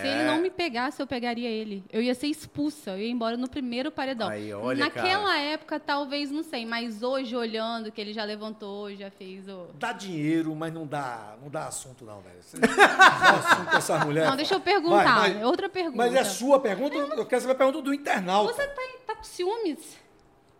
Se 0.00 0.06
ele 0.06 0.22
É. 0.22 0.26
não 0.26 0.38
me 0.38 0.50
pegasse, 0.50 1.00
eu 1.00 1.06
pegaria 1.06 1.48
ele. 1.48 1.84
Eu 1.92 2.02
ia 2.02 2.14
ser 2.14 2.26
expulsa, 2.26 2.90
eu 2.92 2.98
ia 2.98 3.10
embora 3.10 3.36
no 3.36 3.48
primeiro 3.48 3.90
paredão. 3.90 4.28
Aí, 4.28 4.52
olha, 4.52 4.84
Naquela 4.84 5.24
cara. 5.28 5.38
época, 5.40 5.78
talvez, 5.80 6.30
não 6.30 6.42
sei, 6.42 6.66
mas 6.66 7.02
hoje, 7.02 7.34
olhando, 7.36 7.90
que 7.92 8.00
ele 8.00 8.12
já 8.12 8.24
levantou, 8.24 8.94
já 8.94 9.10
fez 9.10 9.48
o. 9.48 9.68
Dá 9.74 9.92
dinheiro, 9.92 10.54
mas 10.54 10.72
não 10.72 10.86
dá, 10.86 11.34
não 11.42 11.48
dá 11.48 11.66
assunto 11.68 12.04
não, 12.04 12.20
velho. 12.20 12.36
Você 12.42 12.56
não 12.58 12.68
dá 12.76 13.30
assunto 13.30 13.70
com 13.70 13.76
essa 13.76 13.98
mulher. 14.04 14.26
Não, 14.28 14.36
deixa 14.36 14.54
eu 14.54 14.60
perguntar. 14.60 15.20
Vai, 15.20 15.34
vai. 15.34 15.44
Outra 15.44 15.68
pergunta. 15.68 15.96
Mas 15.96 16.14
é 16.14 16.24
sua 16.24 16.58
pergunta, 16.60 16.96
eu 16.96 17.24
quero 17.26 17.40
saber 17.42 17.52
a 17.52 17.56
pergunta 17.56 17.82
do 17.82 17.94
internauta. 17.94 18.52
Você 18.54 18.66
tá, 18.66 18.82
tá 19.06 19.14
com 19.16 19.24
ciúmes? 19.24 20.02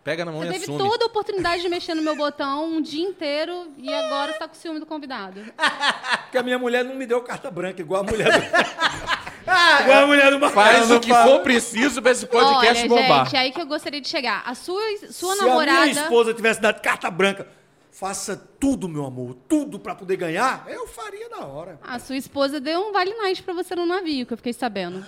Pega 0.04 0.22
na 0.22 0.30
mão 0.32 0.42
Você 0.42 0.48
e 0.48 0.52
teve 0.52 0.64
assume. 0.64 0.78
toda 0.78 1.04
a 1.04 1.06
oportunidade 1.06 1.62
de 1.62 1.68
mexer 1.70 1.94
no 1.94 2.02
meu 2.02 2.14
botão 2.14 2.66
um 2.66 2.82
dia 2.82 3.02
inteiro 3.08 3.72
e 3.78 3.90
agora 3.90 4.32
você 4.34 4.38
tá 4.38 4.46
com 4.46 4.54
ciúme 4.54 4.78
do 4.78 4.84
convidado. 4.84 5.40
Porque 6.24 6.36
a 6.36 6.42
minha 6.42 6.58
mulher 6.58 6.84
não 6.84 6.94
me 6.94 7.06
deu 7.06 7.22
carta 7.22 7.50
branca, 7.50 7.80
igual 7.80 8.02
a 8.02 8.04
mulher 8.04 8.28
do... 8.30 8.44
igual 9.82 10.04
a 10.04 10.06
mulher 10.06 10.30
do 10.30 10.40
Marcelo. 10.40 10.64
Faz 10.66 10.90
o 10.90 11.00
que 11.00 11.12
for 11.12 11.40
preciso 11.40 12.00
pra 12.02 12.10
esse 12.12 12.26
podcast 12.26 12.80
Olha, 12.82 12.88
bombar. 12.88 13.24
gente, 13.26 13.36
é 13.36 13.38
aí 13.40 13.52
que 13.52 13.60
eu 13.60 13.66
gostaria 13.66 14.00
de 14.00 14.08
chegar. 14.08 14.42
A 14.46 14.54
sua, 14.54 14.80
sua 15.10 15.34
Se 15.36 15.40
namorada. 15.44 15.78
a 15.82 15.86
minha 15.86 16.02
esposa 16.02 16.32
tivesse 16.34 16.60
dado 16.60 16.80
carta 16.80 17.10
branca, 17.10 17.46
faça 17.90 18.36
tudo, 18.58 18.88
meu 18.88 19.04
amor, 19.06 19.36
tudo 19.48 19.78
pra 19.78 19.94
poder 19.94 20.16
ganhar, 20.16 20.64
eu 20.68 20.86
faria 20.86 21.28
na 21.28 21.44
hora. 21.46 21.78
A 21.82 21.98
sua 21.98 22.16
esposa 22.16 22.58
deu 22.60 22.80
um 22.88 22.92
vale 22.92 23.14
night 23.14 23.42
pra 23.42 23.54
você 23.54 23.74
no 23.76 23.86
navio, 23.86 24.26
que 24.26 24.32
eu 24.32 24.36
fiquei 24.36 24.52
sabendo. 24.52 25.04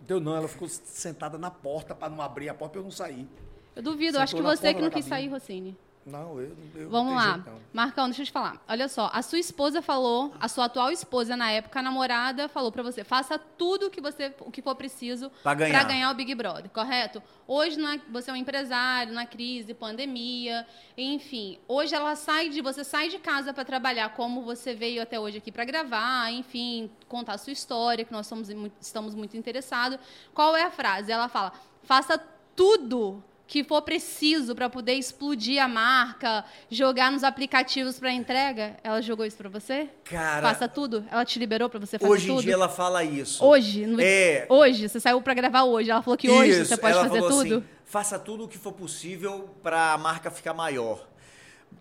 Deu 0.00 0.18
não, 0.20 0.36
ela 0.36 0.48
ficou 0.48 0.68
sentada 0.68 1.38
na 1.38 1.50
porta 1.50 1.94
pra 1.94 2.08
não 2.08 2.20
abrir 2.20 2.48
a 2.48 2.54
porta 2.54 2.72
pra 2.72 2.80
eu 2.80 2.84
não 2.84 2.90
sair. 2.90 3.26
Eu 3.74 3.82
duvido, 3.82 4.18
Sentou 4.18 4.22
acho 4.22 4.36
que 4.36 4.42
você 4.42 4.74
que 4.74 4.80
não 4.82 4.90
quis 4.90 5.04
cabine. 5.04 5.08
sair, 5.08 5.28
Rossini. 5.28 5.78
Não, 6.04 6.40
eu, 6.40 6.56
eu 6.74 6.90
Vamos 6.90 7.14
lá. 7.14 7.34
jeito, 7.34 7.50
não. 7.50 7.60
Marcão, 7.72 8.06
deixa 8.06 8.22
eu 8.22 8.26
te 8.26 8.32
falar. 8.32 8.60
Olha 8.68 8.88
só, 8.88 9.08
a 9.12 9.22
sua 9.22 9.38
esposa 9.38 9.80
falou, 9.80 10.34
a 10.40 10.48
sua 10.48 10.64
atual 10.64 10.90
esposa 10.90 11.36
na 11.36 11.50
época, 11.52 11.78
a 11.78 11.82
namorada, 11.82 12.48
falou 12.48 12.72
pra 12.72 12.82
você, 12.82 13.04
faça 13.04 13.38
tudo 13.38 13.86
o 13.86 13.90
que 13.90 14.00
você, 14.00 14.34
o 14.40 14.50
que 14.50 14.60
for 14.60 14.74
preciso 14.74 15.30
Pra 15.44 15.54
ganhar. 15.54 15.84
ganhar 15.84 16.10
o 16.10 16.14
Big 16.14 16.34
Brother, 16.34 16.68
correto? 16.70 17.22
Hoje 17.46 17.78
na- 17.78 18.00
você 18.10 18.30
é 18.30 18.32
um 18.32 18.36
empresário, 18.36 19.12
na 19.12 19.26
crise, 19.26 19.74
pandemia, 19.74 20.66
enfim. 20.98 21.58
Hoje 21.68 21.94
ela 21.94 22.16
sai 22.16 22.48
de, 22.48 22.60
você 22.60 22.82
sai 22.82 23.08
de 23.08 23.18
casa 23.18 23.54
pra 23.54 23.64
trabalhar, 23.64 24.08
como 24.14 24.42
você 24.42 24.74
veio 24.74 25.00
até 25.02 25.20
hoje 25.20 25.38
aqui 25.38 25.52
pra 25.52 25.64
gravar, 25.64 26.32
enfim, 26.32 26.90
contar 27.08 27.34
a 27.34 27.38
sua 27.38 27.52
história, 27.52 28.04
que 28.04 28.12
nós 28.12 28.26
somos, 28.26 28.48
estamos 28.80 29.14
muito 29.14 29.36
interessados. 29.36 29.98
Qual 30.34 30.56
é 30.56 30.64
a 30.64 30.70
frase? 30.70 31.12
Ela 31.12 31.28
fala: 31.28 31.52
faça 31.84 32.18
tudo 32.56 33.22
que 33.52 33.62
for 33.62 33.82
preciso 33.82 34.54
para 34.54 34.70
poder 34.70 34.94
explodir 34.94 35.62
a 35.62 35.68
marca, 35.68 36.42
jogar 36.70 37.12
nos 37.12 37.22
aplicativos 37.22 37.98
para 37.98 38.10
entrega. 38.10 38.78
Ela 38.82 39.02
jogou 39.02 39.26
isso 39.26 39.36
para 39.36 39.50
você? 39.50 39.90
Cara, 40.04 40.48
Faça 40.48 40.66
tudo? 40.66 41.04
Ela 41.10 41.22
te 41.22 41.38
liberou 41.38 41.68
para 41.68 41.78
você 41.78 41.98
fazer 41.98 42.10
hoje 42.10 42.28
tudo? 42.28 42.40
em 42.40 42.44
dia 42.44 42.54
ela 42.54 42.70
fala 42.70 43.04
isso. 43.04 43.44
Hoje, 43.44 43.84
no- 43.86 44.00
É. 44.00 44.46
hoje, 44.48 44.88
você 44.88 44.98
saiu 44.98 45.20
para 45.20 45.34
gravar 45.34 45.64
hoje. 45.64 45.90
Ela 45.90 46.00
falou 46.00 46.16
que 46.16 46.30
hoje 46.30 46.50
Isso, 46.52 46.64
você 46.64 46.76
pode 46.78 46.94
ela 46.94 47.02
fazer 47.06 47.20
falou 47.20 47.28
tudo. 47.42 47.56
Assim, 47.58 47.64
faça 47.84 48.18
tudo 48.18 48.44
o 48.44 48.48
que 48.48 48.56
for 48.56 48.72
possível 48.72 49.50
pra 49.62 49.98
marca 49.98 50.30
ficar 50.30 50.54
maior. 50.54 51.06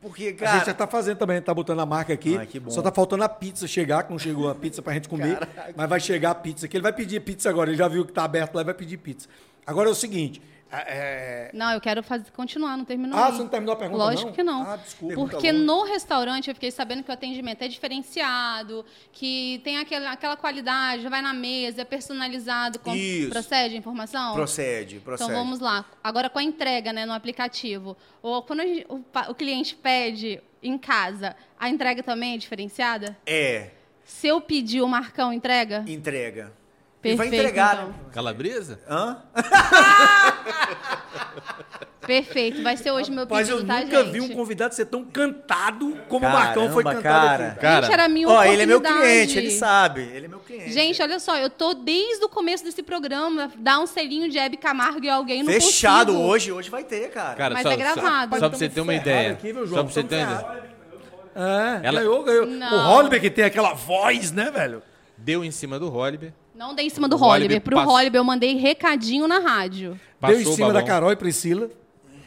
Porque, 0.02 0.24
A 0.24 0.28
gente 0.28 0.40
cara. 0.40 0.66
já 0.66 0.74
tá 0.74 0.88
fazendo 0.88 1.20
também, 1.20 1.42
tá 1.42 1.54
botando 1.54 1.80
a 1.80 1.86
marca 1.86 2.12
aqui. 2.12 2.36
Ai, 2.38 2.48
que 2.48 2.60
bom. 2.60 2.70
Só 2.70 2.82
tá 2.82 2.92
faltando 2.92 3.24
a 3.24 3.30
pizza 3.30 3.66
chegar, 3.66 4.04
que 4.04 4.12
não 4.12 4.20
chegou 4.20 4.50
a 4.50 4.56
pizza 4.56 4.82
pra 4.82 4.94
gente 4.94 5.08
comer. 5.08 5.38
Mas 5.74 5.90
vai 5.90 6.02
chegar 6.02 6.32
a 6.32 6.36
pizza 6.36 6.66
aqui. 6.66 6.76
Ele 6.76 6.84
vai 6.84 6.92
pedir 6.92 7.22
pizza 7.22 7.50
agora. 7.50 7.70
Ele 7.70 7.78
já 7.78 7.88
viu 7.88 8.06
que 8.06 8.12
tá 8.12 8.26
aberto 8.26 8.56
lá 8.56 8.62
e 8.62 8.66
vai 8.66 8.74
pedir 8.74 8.98
pizza. 8.98 9.30
Agora 9.66 9.88
é 9.88 9.92
o 9.92 9.96
seguinte. 9.96 10.42
É- 10.80 11.52
Não, 11.54 11.72
eu 11.72 11.82
quero 11.82 12.02
fazer, 12.02 12.32
continuar, 12.32 12.78
não 12.78 12.86
terminou 12.86 13.18
Ah, 13.20 13.28
aí. 13.28 13.32
você 13.34 13.40
não 13.42 13.50
terminou 13.50 13.74
a 13.74 13.78
pergunta, 13.78 14.04
Lógico 14.04 14.28
não? 14.28 14.34
que 14.34 14.44
não. 14.44 14.62
Ah, 14.64 14.76
desculpa. 14.78 15.16
Porque 15.16 15.38
Pergunta 15.52 15.64
no 15.66 15.84
restaurante 15.84 16.48
eu 16.50 16.54
fiquei 16.56 16.72
sabendo 16.72 17.04
que 17.04 17.10
o 17.10 17.14
atendimento 17.14 17.62
é 17.62 17.68
diferenciado, 17.68 18.86
que 19.12 19.60
tem 19.64 19.78
aquela, 19.78 20.12
aquela 20.12 20.36
qualidade, 20.38 21.08
vai 21.08 21.22
na 21.22 21.34
mesa, 21.34 21.82
é 21.82 21.86
personalizado. 21.86 22.80
Com... 22.80 22.96
Isso. 22.96 23.30
Procede 23.30 23.76
a 23.76 23.78
informação? 23.78 24.34
Procede, 24.34 25.00
procede. 25.00 25.30
Então 25.32 25.44
vamos 25.44 25.60
lá. 25.60 25.86
Agora 26.04 26.30
com 26.30 26.40
a 26.40 26.44
entrega, 26.44 26.94
né, 26.94 27.06
no 27.06 27.14
aplicativo. 27.14 27.98
Ou 28.22 28.42
quando 28.44 28.62
gente- 28.62 28.86
o, 28.90 29.04
o 29.30 29.36
cliente 29.36 29.76
pede 29.76 30.42
em 30.64 30.78
casa, 30.78 31.36
a 31.60 31.70
entrega 31.70 32.04
também 32.04 32.36
é 32.36 32.38
diferenciada? 32.38 33.18
É, 33.26 33.72
Se 34.04 34.28
eu 34.28 34.40
pedir, 34.42 34.82
o 34.82 34.88
Marcão 34.88 35.32
entrega? 35.34 35.84
entrega. 35.88 36.54
E 37.04 37.16
vai 37.16 37.28
Perfeito, 37.30 37.34
entregar, 37.48 37.74
então. 37.76 37.88
né? 37.88 37.94
Calabresa? 38.14 38.80
Hã? 38.90 39.18
Perfeito. 42.06 42.62
Vai 42.64 42.76
ser 42.78 42.92
hoje 42.92 43.12
meu 43.12 43.28
Mas 43.30 43.48
eu 43.48 43.58
pedido, 43.58 43.68
tá, 43.74 43.80
nunca 43.82 44.04
gente? 44.04 44.12
vi 44.14 44.22
um 44.22 44.30
convidado 44.30 44.74
ser 44.74 44.86
tão 44.86 45.04
cantado 45.06 45.96
como 46.10 46.26
o 46.26 46.30
Marcão 46.32 46.72
foi 46.72 46.84
Caramba, 46.84 47.02
cantado 47.04 47.28
cara. 47.28 47.48
aqui. 47.52 47.60
Cara, 47.60 47.82
Gente, 47.86 47.94
era 47.94 48.08
minha 48.10 48.28
Ó, 48.28 48.44
ele 48.44 48.64
é 48.64 48.66
meu 48.66 48.78
oportunidade. 48.80 49.14
cliente, 49.14 49.38
ele 49.38 49.52
sabe. 49.52 50.02
Ele 50.02 50.26
é 50.26 50.30
meu 50.30 50.40
cliente. 50.40 50.72
Gente, 50.74 51.02
olha 51.02 51.20
só, 51.20 51.38
eu 51.38 51.50
tô 51.50 51.74
desde 51.74 52.24
o 52.26 52.30
começo 52.30 52.64
desse 52.64 52.82
programa, 52.84 53.52
dá 53.58 53.80
um 53.80 53.86
selinho 53.86 54.30
de 54.30 54.38
Hebe 54.38 54.58
Camargo 54.58 55.04
e 55.06 55.10
alguém 55.10 55.44
não 55.44 55.52
Fechado 55.54 56.12
consigo. 56.14 56.28
hoje, 56.28 56.52
hoje 56.52 56.70
vai 56.70 56.84
ter, 56.84 57.10
cara. 57.12 57.36
Cara, 57.36 57.54
Mas 57.54 57.64
só, 57.64 57.72
é 57.72 57.78
gravado. 57.78 58.34
Só, 58.36 58.40
só 58.42 58.50
pra 58.50 58.58
você 58.58 58.70
ter 58.70 58.82
uma 58.82 58.94
ideia. 58.96 59.32
aqui, 59.34 59.54
viu, 59.54 59.62
só 59.64 59.66
João? 59.68 59.86
pra 59.86 59.94
você 59.94 60.04
ter 60.04 60.16
uma 60.26 60.34
ideia. 60.42 60.72
É, 61.34 61.88
Ela- 61.88 62.00
ganhou, 62.02 62.24
ganhou. 62.24 62.46
Não. 62.48 62.74
O 62.78 62.88
Holliber 62.96 63.22
que 63.22 63.30
tem 63.30 63.46
aquela 63.46 63.74
voz, 63.74 64.32
né, 64.32 64.52
velho? 64.52 64.82
Deu 65.18 65.46
em 65.46 65.52
cima 65.52 65.80
do 65.80 65.88
Holliber. 65.88 66.34
Não 66.62 66.76
dei 66.76 66.86
em 66.86 66.90
cima 66.92 67.08
do 67.10 67.18
Holliber 67.18 67.42
Holliber. 67.48 67.62
Pro 67.62 67.76
passou- 67.76 67.92
Holliber 67.94 68.20
eu 68.20 68.24
mandei 68.24 68.56
recadinho 68.56 69.28
na 69.28 69.40
rádio. 69.40 70.00
Passou 70.20 70.38
Deu 70.38 70.48
em 70.52 70.56
cima 70.56 70.68
da 70.68 70.74
babão. 70.76 70.88
Carol 70.88 71.12
e 71.12 71.16
Priscila. 71.16 71.72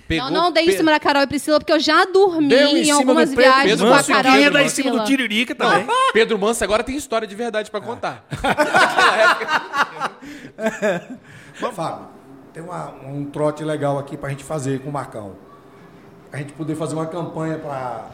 Pegou, 0.09 0.29
não, 0.29 0.43
não 0.45 0.53
dei 0.53 0.65
em 0.65 0.73
cima 0.77 0.91
da 0.91 0.99
Carol 0.99 1.23
e 1.23 1.27
Priscila, 1.29 1.61
porque 1.61 1.73
eu 1.73 1.79
já 1.79 2.05
dormi 2.05 2.49
Deu 2.49 2.71
em 2.71 2.89
em, 2.89 2.91
algumas 2.91 3.33
viagens 3.33 3.71
Pedro 3.81 3.87
com 3.87 3.95
a 3.95 4.03
Carol 4.03 4.33
e 4.35 4.41
ia 4.41 4.47
a 4.49 4.51
dar 4.51 4.63
em 4.65 4.69
cima 4.69 4.91
do 4.91 4.97
Priscila. 4.97 5.17
Tiririca 5.19 5.55
também. 5.55 5.87
Pedro 6.13 6.37
Manso 6.37 6.65
agora 6.65 6.83
tem 6.83 6.97
história 6.97 7.29
de 7.29 7.35
verdade 7.37 7.71
pra 7.71 7.81
contar. 7.81 8.27
Mas, 11.61 11.75
Fábio, 11.75 12.09
tem 12.53 12.61
uma- 12.63 12.93
um 13.07 13.25
trote 13.27 13.63
legal 13.63 13.99
aqui 14.01 14.17
pra 14.17 14.31
gente 14.31 14.43
fazer 14.43 14.81
com 14.81 14.91
o 14.91 14.93
Marcão. 14.93 15.37
A 16.33 16.39
gente 16.39 16.53
poder 16.55 16.75
fazer 16.75 16.97
uma 16.97 17.07
campanha 17.07 17.57
pra 17.59 18.11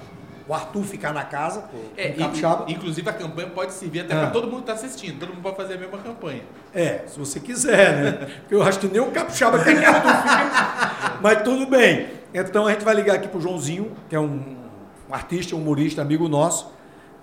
o 0.50 0.54
Arthur 0.54 0.82
ficar 0.82 1.12
na 1.12 1.22
casa, 1.24 1.64
É, 1.96 2.08
o 2.08 2.16
capixaba. 2.16 2.64
in- 2.68 2.72
inclusive 2.74 3.08
a 3.08 3.12
campanha 3.12 3.48
pode 3.50 3.72
servir 3.72 4.00
até 4.00 4.14
Ah. 4.14 4.20
pra 4.22 4.30
todo 4.30 4.48
mundo 4.48 4.60
que 4.62 4.66
tá 4.66 4.72
assistindo. 4.72 5.18
Todo 5.20 5.28
mundo 5.28 5.42
pode 5.42 5.56
fazer 5.56 5.74
a 5.74 5.78
mesma 5.78 5.98
campanha. 5.98 6.42
É, 6.74 7.04
se 7.06 7.18
você 7.18 7.38
quiser, 7.38 7.96
né? 8.02 8.12
Porque 8.40 8.54
eu 8.54 8.62
acho 8.62 8.78
que 8.80 8.88
nem 8.88 9.00
o 9.00 9.10
capixaba 9.12 9.62
quer 9.62 9.78
que 9.78 9.84
Arthur 9.84 10.10
fique. 10.10 11.20
Mas 11.22 11.42
tudo 11.42 11.66
bem. 11.66 12.08
Então 12.34 12.66
a 12.66 12.72
gente 12.72 12.84
vai 12.84 12.94
ligar 12.94 13.14
aqui 13.16 13.28
pro 13.28 13.40
Joãozinho, 13.40 13.92
que 14.08 14.16
é 14.16 14.20
um, 14.20 14.56
um 15.08 15.14
artista, 15.14 15.54
um 15.54 15.60
humorista, 15.60 16.02
amigo 16.02 16.28
nosso. 16.28 16.72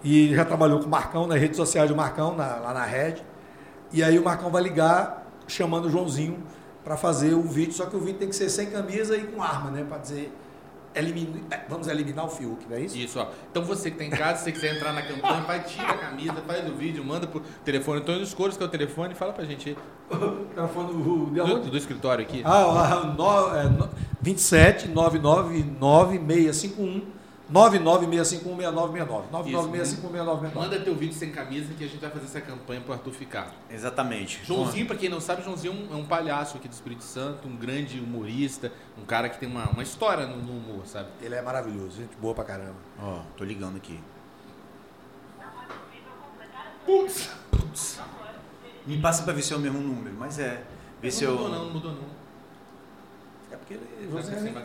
E 0.04 0.34
já 0.34 0.46
trabalhou 0.46 0.80
com 0.80 0.86
o 0.86 0.90
Marcão 0.90 1.28
nas 1.28 1.40
redes 1.40 1.58
sociais 1.58 1.90
do 1.90 1.96
Marcão, 1.96 2.34
na- 2.36 2.56
lá 2.58 2.74
na 2.74 2.86
rede. 2.86 3.22
E 3.92 4.02
aí 4.04 4.18
o 4.18 4.24
Marcão 4.24 4.50
vai 4.50 4.62
ligar 4.64 5.26
chamando 5.48 5.86
o 5.86 5.90
Joãozinho 5.90 6.38
para 6.84 6.96
fazer 6.96 7.34
o 7.34 7.42
vídeo, 7.42 7.74
só 7.74 7.86
que 7.88 7.96
o 7.96 8.00
vídeo 8.00 8.20
tem 8.20 8.30
que 8.30 8.36
ser 8.36 8.50
sem 8.50 8.68
camisa 8.68 9.18
e 9.18 9.24
com 9.24 9.42
arma, 9.44 9.70
né? 9.72 9.86
Para 9.88 9.98
dizer, 9.98 10.32
elimine- 10.98 11.44
é, 11.52 11.60
vamos 11.70 11.88
eliminar 11.88 12.26
o 12.26 12.30
Fiuk, 12.30 12.66
não 12.70 12.78
é 12.78 12.82
isso? 12.82 12.98
Isso, 12.98 13.20
ó. 13.20 13.28
Então 13.52 13.64
você 13.64 13.90
que 13.92 13.98
tá 13.98 14.04
em 14.04 14.10
casa, 14.10 14.40
se 14.40 14.44
você 14.46 14.52
quiser 14.52 14.76
entrar 14.76 14.94
na 14.94 15.02
campanha, 15.02 15.42
vai, 15.42 15.64
tira 15.64 15.90
a 15.90 15.98
camisa, 15.98 16.34
faz 16.46 16.68
o 16.70 16.74
vídeo, 16.76 17.04
manda 17.04 17.28
pro 17.28 17.42
telefone 17.64 18.00
Antônio 18.02 18.22
dos 18.22 18.34
Couros, 18.34 18.58
que 18.58 18.64
é 18.64 18.66
o 18.66 18.70
telefone, 18.70 19.14
fala 19.16 19.34
pra 19.34 19.46
gente 19.46 19.70
aí. 19.70 19.78
Telefone 20.56 20.94
do, 20.94 21.26
de 21.28 21.36
Do, 21.36 21.44
onde? 21.56 21.70
do 21.70 21.78
escritório 21.78 22.24
aqui. 22.24 22.42
Ah, 22.46 23.14
no, 23.18 23.56
é, 23.58 23.64
no, 23.70 23.90
27 24.22 24.88
999 24.90 26.18
651 26.52 27.17
996516969 27.52 29.24
996516969 29.32 30.54
Manda 30.56 30.80
teu 30.80 30.96
vídeo 30.96 31.14
sem 31.16 31.32
camisa 31.32 31.74
que 31.74 31.84
a 31.84 31.88
gente 31.88 32.00
vai 32.02 32.10
fazer 32.10 32.26
essa 32.26 32.42
campanha 32.42 32.82
pro 32.82 32.94
Arthur 32.94 33.12
ficar. 33.14 33.54
Exatamente. 33.70 34.42
Joãozinho, 34.44 34.86
pra 34.86 34.96
quem 34.98 35.08
não 35.10 35.22
sabe, 35.22 35.44
Joãozinho 35.44 35.74
é 35.74 35.76
um- 35.94 35.98
é 35.98 36.02
um 36.02 36.06
palhaço 36.06 36.58
aqui 36.58 36.68
do 36.68 36.74
Espírito 36.74 37.04
Santo, 37.04 37.48
um 37.48 37.56
grande 37.56 38.00
humorista, 38.00 38.72
um 39.02 39.06
cara 39.06 39.30
que 39.30 39.40
tem 39.40 39.48
uma, 39.50 39.70
uma 39.70 39.82
história 39.84 40.26
no, 40.26 40.38
no 40.38 40.58
humor, 40.58 40.86
sabe? 40.86 41.08
Ele 41.22 41.36
é 41.36 41.42
maravilhoso, 41.42 41.98
gente 41.98 42.16
boa 42.18 42.34
pra 42.36 42.44
caramba. 42.44 42.76
Ó, 43.02 43.20
tô 43.38 43.44
ligando 43.44 43.78
aqui. 43.78 43.98
Putz. 46.86 47.30
Me 48.86 48.98
passa 49.02 49.24
pra 49.24 49.34
ver 49.34 49.42
se 49.42 49.54
é 49.54 49.56
o 49.58 49.60
mesmo 49.60 49.80
número, 49.80 50.16
mas 50.18 50.40
é. 50.40 50.64
Vê 51.02 51.12
se 51.12 51.26
Não 51.26 51.32
eu. 51.32 51.38
mudou 51.38 51.52
não, 51.54 51.66
não 51.66 51.74
mudou 51.74 51.92
não. 51.92 52.17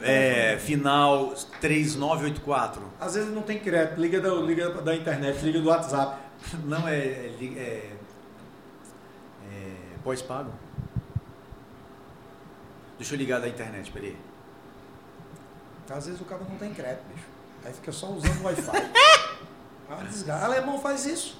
É 0.02 0.54
É, 0.54 0.58
final 0.58 1.34
3984. 1.60 2.82
Às 3.00 3.14
vezes 3.14 3.34
não 3.34 3.42
tem 3.42 3.58
crédito, 3.58 4.00
liga 4.00 4.20
da, 4.20 4.30
liga 4.34 4.70
da 4.70 4.94
internet, 4.94 5.44
liga 5.44 5.60
do 5.60 5.68
WhatsApp. 5.68 6.22
Não, 6.64 6.88
é. 6.88 6.96
é, 6.96 7.36
é, 7.56 7.92
é 9.50 9.74
pós-pago. 10.02 10.52
Deixa 12.98 13.14
eu 13.14 13.18
ligar 13.18 13.40
da 13.40 13.48
internet, 13.48 13.90
peraí. 13.90 14.16
Às 15.90 16.06
vezes 16.06 16.20
o 16.20 16.24
cara 16.24 16.42
não 16.48 16.56
tem 16.56 16.72
crédito, 16.72 17.02
bicho. 17.12 17.26
Aí 17.64 17.72
fica 17.72 17.92
só 17.92 18.10
usando 18.10 18.40
o 18.40 18.44
Wi-Fi. 18.44 18.72
Ah, 19.90 20.04
desgraça. 20.04 20.46
Alemão 20.46 20.78
faz 20.78 21.04
isso. 21.04 21.36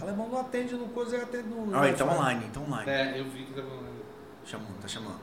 Alemão 0.00 0.28
não 0.28 0.40
atende 0.40 0.74
no 0.74 0.88
coisa, 0.88 1.14
ele 1.14 1.24
atende 1.24 1.46
no. 1.46 1.76
Ah, 1.76 1.88
então 1.88 2.08
online, 2.08 2.46
então 2.50 2.64
online. 2.64 2.90
É, 2.90 3.20
eu 3.20 3.24
vi 3.26 3.44
que 3.44 3.52
tava... 3.52 3.68
Chamando, 4.44 4.80
tá 4.80 4.88
chamando. 4.88 5.20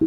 E 0.00 0.06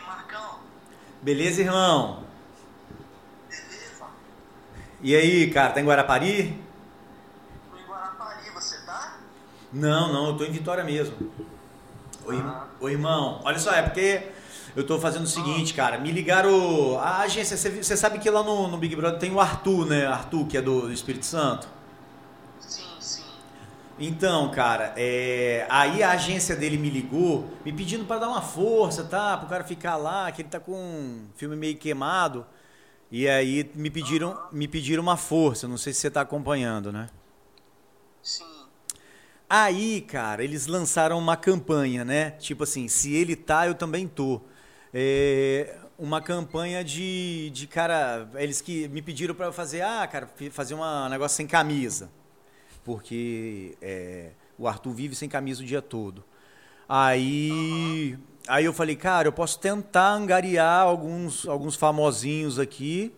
Marcão, 0.00 0.58
Beleza, 1.22 1.62
irmão? 1.62 2.24
beleza? 3.48 4.04
E 5.00 5.14
aí, 5.14 5.48
cara, 5.50 5.72
tá 5.72 5.80
em 5.80 5.84
Guarapari? 5.84 6.60
Tô 7.70 7.78
em 7.78 7.86
Guarapari, 7.86 8.50
você 8.50 8.78
tá? 8.84 9.18
Não, 9.72 10.12
não, 10.12 10.26
eu 10.28 10.36
tô 10.36 10.44
em 10.44 10.50
Vitória 10.50 10.82
mesmo. 10.82 11.14
Oi, 12.26 12.42
oi, 12.80 12.92
irmão. 12.92 13.40
Olha 13.44 13.58
só, 13.60 13.70
é 13.72 13.82
porque 13.82 14.28
eu 14.74 14.84
tô 14.84 14.98
fazendo 14.98 15.24
o 15.24 15.28
seguinte, 15.28 15.72
cara. 15.72 15.98
Me 15.98 16.10
ligaram. 16.10 16.98
A 16.98 17.20
agência, 17.20 17.56
você 17.56 17.96
sabe 17.96 18.18
que 18.18 18.28
lá 18.28 18.42
no, 18.42 18.66
no 18.66 18.76
Big 18.76 18.96
Brother 18.96 19.20
tem 19.20 19.32
o 19.32 19.38
Arthur, 19.40 19.86
né? 19.86 20.06
Arthur, 20.06 20.48
que 20.48 20.56
é 20.56 20.62
do 20.62 20.90
Espírito 20.90 21.26
Santo. 21.26 21.68
Então, 23.98 24.50
cara, 24.50 24.92
é, 24.96 25.66
aí 25.70 26.02
a 26.02 26.12
agência 26.12 26.56
dele 26.56 26.76
me 26.76 26.90
ligou, 26.90 27.48
me 27.64 27.72
pedindo 27.72 28.04
pra 28.04 28.18
dar 28.18 28.28
uma 28.28 28.42
força, 28.42 29.04
tá? 29.04 29.36
Pro 29.36 29.48
cara 29.48 29.62
ficar 29.62 29.96
lá, 29.96 30.30
que 30.32 30.42
ele 30.42 30.48
tá 30.48 30.58
com 30.58 30.72
um 30.72 31.28
filme 31.36 31.54
meio 31.54 31.76
queimado. 31.76 32.44
E 33.10 33.28
aí 33.28 33.70
me 33.74 33.90
pediram, 33.90 34.36
me 34.50 34.66
pediram 34.66 35.02
uma 35.02 35.16
força. 35.16 35.68
Não 35.68 35.76
sei 35.76 35.92
se 35.92 36.00
você 36.00 36.10
tá 36.10 36.22
acompanhando, 36.22 36.90
né? 36.90 37.08
Sim. 38.20 38.44
Aí, 39.48 40.00
cara, 40.00 40.42
eles 40.42 40.66
lançaram 40.66 41.16
uma 41.18 41.36
campanha, 41.36 42.04
né? 42.04 42.32
Tipo 42.32 42.64
assim, 42.64 42.88
se 42.88 43.14
ele 43.14 43.36
tá, 43.36 43.68
eu 43.68 43.74
também 43.74 44.08
tô. 44.08 44.40
É, 44.92 45.76
uma 45.96 46.20
campanha 46.20 46.82
de, 46.82 47.50
de 47.50 47.68
cara. 47.68 48.28
Eles 48.34 48.60
que 48.60 48.88
me 48.88 49.00
pediram 49.00 49.34
pra 49.34 49.46
eu 49.46 49.52
fazer, 49.52 49.82
ah, 49.82 50.04
cara, 50.08 50.28
fazer 50.50 50.74
um 50.74 51.08
negócio 51.08 51.36
sem 51.36 51.46
camisa. 51.46 52.10
Porque 52.84 53.76
é, 53.80 54.30
o 54.58 54.68
Arthur 54.68 54.92
vive 54.92 55.14
sem 55.14 55.28
camisa 55.28 55.62
o 55.62 55.66
dia 55.66 55.82
todo. 55.82 56.22
Aí. 56.88 58.18
Aí 58.46 58.66
eu 58.66 58.74
falei, 58.74 58.94
cara, 58.94 59.26
eu 59.26 59.32
posso 59.32 59.58
tentar 59.58 60.12
angariar 60.12 60.82
alguns, 60.82 61.48
alguns 61.48 61.76
famosinhos 61.76 62.58
aqui 62.58 63.10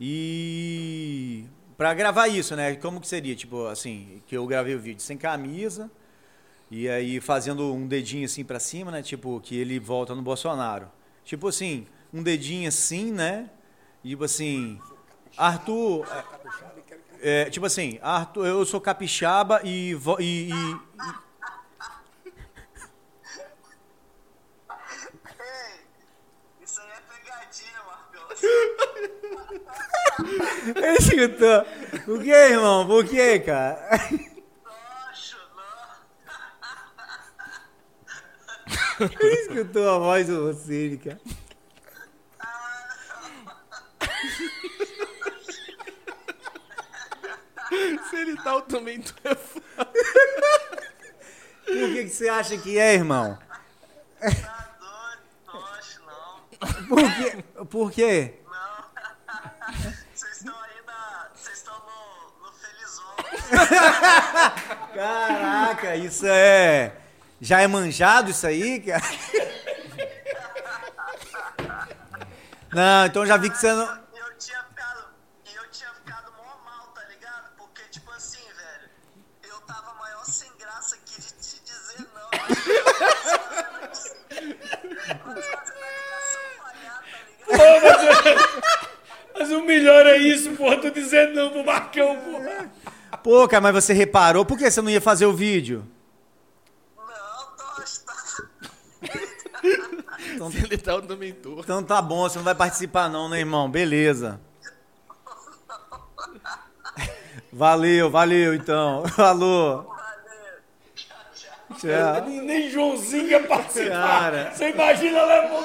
e 0.00 1.46
Pra 1.76 1.92
gravar 1.92 2.26
isso, 2.28 2.56
né? 2.56 2.74
Como 2.76 3.00
que 3.00 3.06
seria? 3.06 3.36
Tipo, 3.36 3.66
assim, 3.66 4.22
que 4.26 4.34
eu 4.34 4.46
gravei 4.46 4.74
o 4.74 4.78
vídeo 4.78 5.02
sem 5.02 5.18
camisa 5.18 5.90
e 6.70 6.88
aí 6.88 7.20
fazendo 7.20 7.72
um 7.74 7.86
dedinho 7.86 8.24
assim 8.24 8.44
pra 8.44 8.58
cima, 8.58 8.90
né? 8.90 9.02
Tipo, 9.02 9.38
que 9.40 9.58
ele 9.58 9.78
volta 9.78 10.14
no 10.14 10.22
Bolsonaro. 10.22 10.90
Tipo 11.22 11.48
assim, 11.48 11.86
um 12.12 12.22
dedinho 12.22 12.66
assim, 12.66 13.12
né? 13.12 13.50
E, 14.02 14.10
Tipo 14.10 14.24
assim, 14.24 14.80
Arthur. 15.36 16.06
É, 17.22 17.50
tipo 17.50 17.66
assim, 17.66 17.98
Arthur, 18.02 18.46
eu 18.46 18.64
sou 18.66 18.80
capixaba 18.80 19.60
e, 19.64 19.94
vo- 19.94 20.18
e- 20.20 20.50
e- 20.50 20.76
Ei, 25.38 26.64
isso 26.64 26.80
aí 26.80 26.88
é 26.90 27.00
pegadinha, 27.10 27.80
Marcão. 27.86 28.26
Ele 30.82 30.96
escutou. 30.98 31.64
Por 32.04 32.22
que, 32.22 32.30
irmão? 32.30 32.86
Por 32.86 33.04
que, 33.04 33.40
cara? 33.40 33.88
Ele 39.20 39.34
escutou 39.42 39.88
a 39.90 39.98
voz 39.98 40.26
do 40.26 40.46
Rossini, 40.46 40.96
cara. 40.98 41.20
Se 48.10 48.16
ele 48.16 48.36
tá, 48.36 48.50
eu 48.50 48.62
também 48.62 49.00
tô. 49.00 49.12
é 49.24 49.34
foda. 49.34 49.90
Por 51.64 51.92
que, 51.92 52.04
que 52.04 52.08
você 52.10 52.28
acha 52.28 52.56
que 52.58 52.78
é, 52.78 52.94
irmão? 52.94 53.38
Tá 54.20 54.76
doido? 54.80 55.22
Não 55.46 55.60
não. 56.06 56.86
Por 56.86 57.02
quê? 57.16 57.44
Por 57.68 57.90
quê? 57.92 58.34
Não. 58.44 58.84
Vocês 60.14 60.36
estão 60.36 60.54
ainda. 60.54 61.30
Vocês 61.34 61.58
estão 61.58 61.74
no, 61.74 62.46
no 62.46 62.52
Felizão. 62.54 63.16
Caraca, 64.94 65.96
isso 65.96 66.26
é. 66.26 66.92
Já 67.40 67.60
é 67.60 67.66
manjado 67.66 68.30
isso 68.30 68.46
aí, 68.46 68.80
cara? 68.80 69.02
Não, 72.72 73.06
então 73.06 73.26
já 73.26 73.36
vi 73.36 73.50
que 73.50 73.58
você 73.58 73.72
não. 73.72 74.05
Tá 87.46 87.56
ligado? 87.56 88.66
Mas 89.38 89.50
o 89.50 89.62
melhor 89.62 90.06
é 90.06 90.16
isso, 90.16 90.50
porra. 90.52 90.78
Tô 90.78 90.90
dizendo 90.90 91.34
não 91.34 91.50
pro 91.50 91.64
Marcão, 91.64 92.16
porra. 92.16 92.70
Pô, 93.22 93.46
cara, 93.48 93.60
mas 93.60 93.74
você 93.74 93.92
reparou? 93.92 94.44
Por 94.44 94.56
que 94.56 94.70
você 94.70 94.80
não 94.80 94.90
ia 94.90 95.00
fazer 95.00 95.26
o 95.26 95.32
vídeo? 95.32 95.84
Não, 96.96 97.04
tá. 97.56 97.84
Se 100.50 100.58
ele 100.64 100.78
tá, 100.78 101.00
também 101.02 101.32
tô. 101.32 101.58
Então 101.60 101.82
tá 101.82 102.00
bom, 102.00 102.22
você 102.22 102.38
não 102.38 102.44
vai 102.44 102.54
participar 102.54 103.08
não, 103.08 103.28
né, 103.28 103.40
irmão? 103.40 103.68
Beleza. 103.68 104.40
Valeu, 107.52 108.10
valeu 108.10 108.54
então. 108.54 109.04
Falou. 109.08 109.84
Valeu. 109.84 109.96
Tchau. 111.78 112.28
Nem, 112.28 112.40
nem 112.42 112.70
Joãozinho 112.70 113.28
ia 113.28 113.42
participar. 113.42 113.90
Cara. 113.90 114.52
Você 114.54 114.70
imagina, 114.70 115.20
Alemão? 115.20 115.62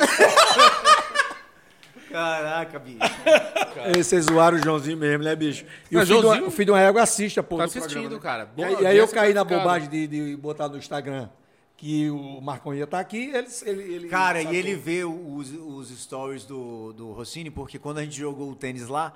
Caraca, 2.12 2.80
bicho. 2.80 3.00
Vocês 3.98 4.26
zoaram 4.26 4.58
o 4.58 4.62
Joãozinho 4.64 4.98
mesmo, 4.98 5.24
né, 5.24 5.36
bicho? 5.36 5.66
E 5.90 5.96
Mas 5.96 6.04
o, 6.04 6.08
filho 6.08 6.22
Joãozinho- 6.22 6.44
do, 6.44 6.48
o 6.48 6.52
filho 6.52 6.74
do 6.74 6.76
Égua 6.76 7.02
assiste 7.02 7.40
a 7.40 7.44
porra 7.44 7.68
Tá 7.68 7.74
do 7.74 7.78
assistindo, 7.80 8.10
programa, 8.10 8.16
né? 8.16 8.22
cara. 8.22 8.44
E 8.44 8.56
Boa 8.56 8.68
aí, 8.68 8.84
e 8.84 8.88
aí 8.88 8.98
eu 8.98 9.08
caí 9.08 9.34
na 9.34 9.44
bobagem 9.44 9.90
de, 9.90 10.08
de 10.08 10.36
botar 10.36 10.68
no 10.68 10.78
Instagram 10.78 11.30
que 11.82 12.12
o 12.12 12.74
ia 12.76 12.84
estar 12.84 13.00
aqui, 13.00 13.32
ele, 13.34 13.48
ele, 13.66 13.94
ele 13.96 14.08
Cara, 14.08 14.40
e 14.40 14.56
ele 14.56 14.76
vê 14.76 15.04
os, 15.04 15.52
os 15.52 15.90
stories 15.90 16.46
do, 16.46 16.94
do 16.94 17.12
Rossini, 17.12 17.50
porque 17.50 17.80
quando 17.80 17.98
a 17.98 18.04
gente 18.04 18.16
jogou 18.20 18.52
o 18.52 18.56
tênis 18.56 18.88
lá, 18.88 19.14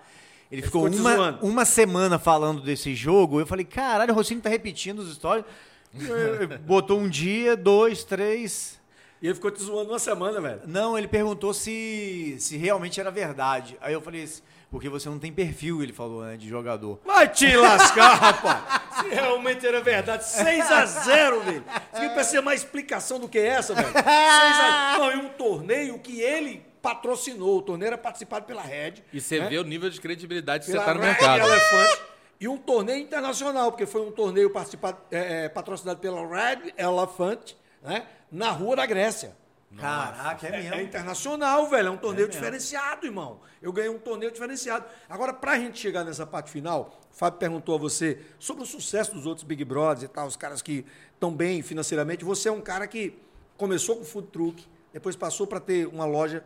ele 0.52 0.64
ficou, 0.64 0.90
ficou 0.92 0.98
te 0.98 1.00
uma, 1.00 1.40
uma 1.44 1.64
semana 1.64 2.18
falando 2.18 2.64
desse 2.64 2.96
jogo. 2.96 3.40
Eu 3.40 3.46
falei, 3.46 3.66
caralho, 3.66 4.12
o 4.12 4.16
Rossini 4.16 4.42
tá 4.42 4.50
repetindo 4.50 4.98
os 4.98 5.14
stories. 5.14 5.46
Botou 6.66 7.00
um 7.00 7.08
dia, 7.08 7.56
dois, 7.56 8.04
três. 8.04 8.80
E 9.26 9.28
ele 9.28 9.34
ficou 9.34 9.50
te 9.50 9.60
zoando 9.60 9.90
uma 9.90 9.98
semana, 9.98 10.40
velho. 10.40 10.62
Não, 10.68 10.96
ele 10.96 11.08
perguntou 11.08 11.52
se, 11.52 12.36
se 12.38 12.58
realmente 12.58 13.00
era 13.00 13.10
verdade. 13.10 13.76
Aí 13.82 13.92
eu 13.92 14.00
falei 14.00 14.22
assim, 14.22 14.44
porque 14.70 14.88
você 14.88 15.10
não 15.10 15.18
tem 15.18 15.34
perfil, 15.34 15.82
ele 15.82 15.92
falou, 15.92 16.24
né, 16.24 16.38
de 16.38 16.48
jogador. 16.48 17.00
Vai 17.04 17.28
te 17.28 17.58
lascar, 17.58 18.14
rapaz. 18.22 18.84
Se 19.00 19.10
realmente 19.10 19.66
era 19.66 19.82
verdade. 19.82 20.26
6 20.26 20.72
a 20.72 20.86
0 20.86 21.42
velho. 21.42 21.64
Você 21.92 22.10
quer 22.10 22.24
ser 22.24 22.42
mais 22.42 22.62
explicação 22.62 23.20
do 23.20 23.28
que 23.28 23.40
essa, 23.40 23.74
velho? 23.74 23.92
6 23.92 24.06
a... 24.06 24.98
Não, 25.02 25.12
e 25.12 25.16
um 25.16 25.30
torneio 25.30 25.98
que 25.98 26.22
ele 26.22 26.64
patrocinou. 26.80 27.58
O 27.58 27.62
torneio 27.64 27.88
era 27.88 27.98
participado 27.98 28.46
pela 28.46 28.62
Red. 28.62 29.02
E 29.12 29.20
você 29.20 29.40
né? 29.40 29.50
vê 29.50 29.58
o 29.58 29.64
nível 29.64 29.90
de 29.90 30.00
credibilidade 30.00 30.66
que 30.66 30.72
você 30.72 30.78
pela 30.78 30.86
tá 30.86 30.94
no 30.94 31.00
Red 31.00 31.08
mercado. 31.08 31.40
Elephant. 31.40 32.00
E 32.40 32.48
um 32.48 32.60
torneio 32.60 33.02
internacional, 33.02 33.72
porque 33.72 33.88
foi 33.88 34.02
um 34.02 34.12
torneio 34.12 34.52
participado, 34.52 35.00
é, 35.10 35.46
é, 35.46 35.50
patrocinado 35.50 36.00
pela 36.00 36.22
Red 36.28 36.76
Elephant, 36.78 37.54
né? 37.82 38.06
Na 38.32 38.52
rua 38.52 38.76
da 38.76 38.86
Grécia. 38.86 39.36
Caraca, 39.78 40.48
é 40.48 40.50
É, 40.50 40.58
mesmo. 40.62 40.76
é 40.76 40.84
internacional, 40.84 41.68
velho. 41.70 41.88
É 41.88 41.92
um 41.92 41.98
torneio 41.98 42.30
diferenciado, 42.30 43.06
irmão. 43.06 43.42
Eu 43.62 43.74
ganhei 43.74 43.90
um 43.90 44.00
torneio 44.00 44.32
diferenciado. 44.32 44.86
Agora, 45.10 45.34
pra 45.34 45.58
gente 45.60 45.78
chegar 45.80 46.04
nessa 46.06 46.26
parte 46.26 46.50
final, 46.50 47.00
o 47.12 47.16
Fábio 47.16 47.40
perguntou 47.40 47.76
a 47.76 47.78
você 47.78 48.20
sobre 48.40 48.64
o 48.64 48.66
sucesso 48.66 49.14
dos 49.14 49.26
outros 49.26 49.44
Big 49.46 49.66
Brothers 49.66 50.04
e 50.04 50.08
tal, 50.08 50.28
os 50.28 50.38
caras 50.38 50.62
que 50.62 50.86
estão 51.14 51.34
bem 51.34 51.62
financeiramente. 51.62 52.24
Você 52.24 52.48
é 52.48 52.52
um 52.52 52.62
cara 52.62 52.88
que 52.88 53.18
começou 53.58 53.98
com 53.98 54.06
food 54.06 54.28
truck, 54.28 54.66
depois 54.94 55.16
passou 55.16 55.46
para 55.46 55.60
ter 55.60 55.88
uma 55.88 56.06
loja 56.06 56.44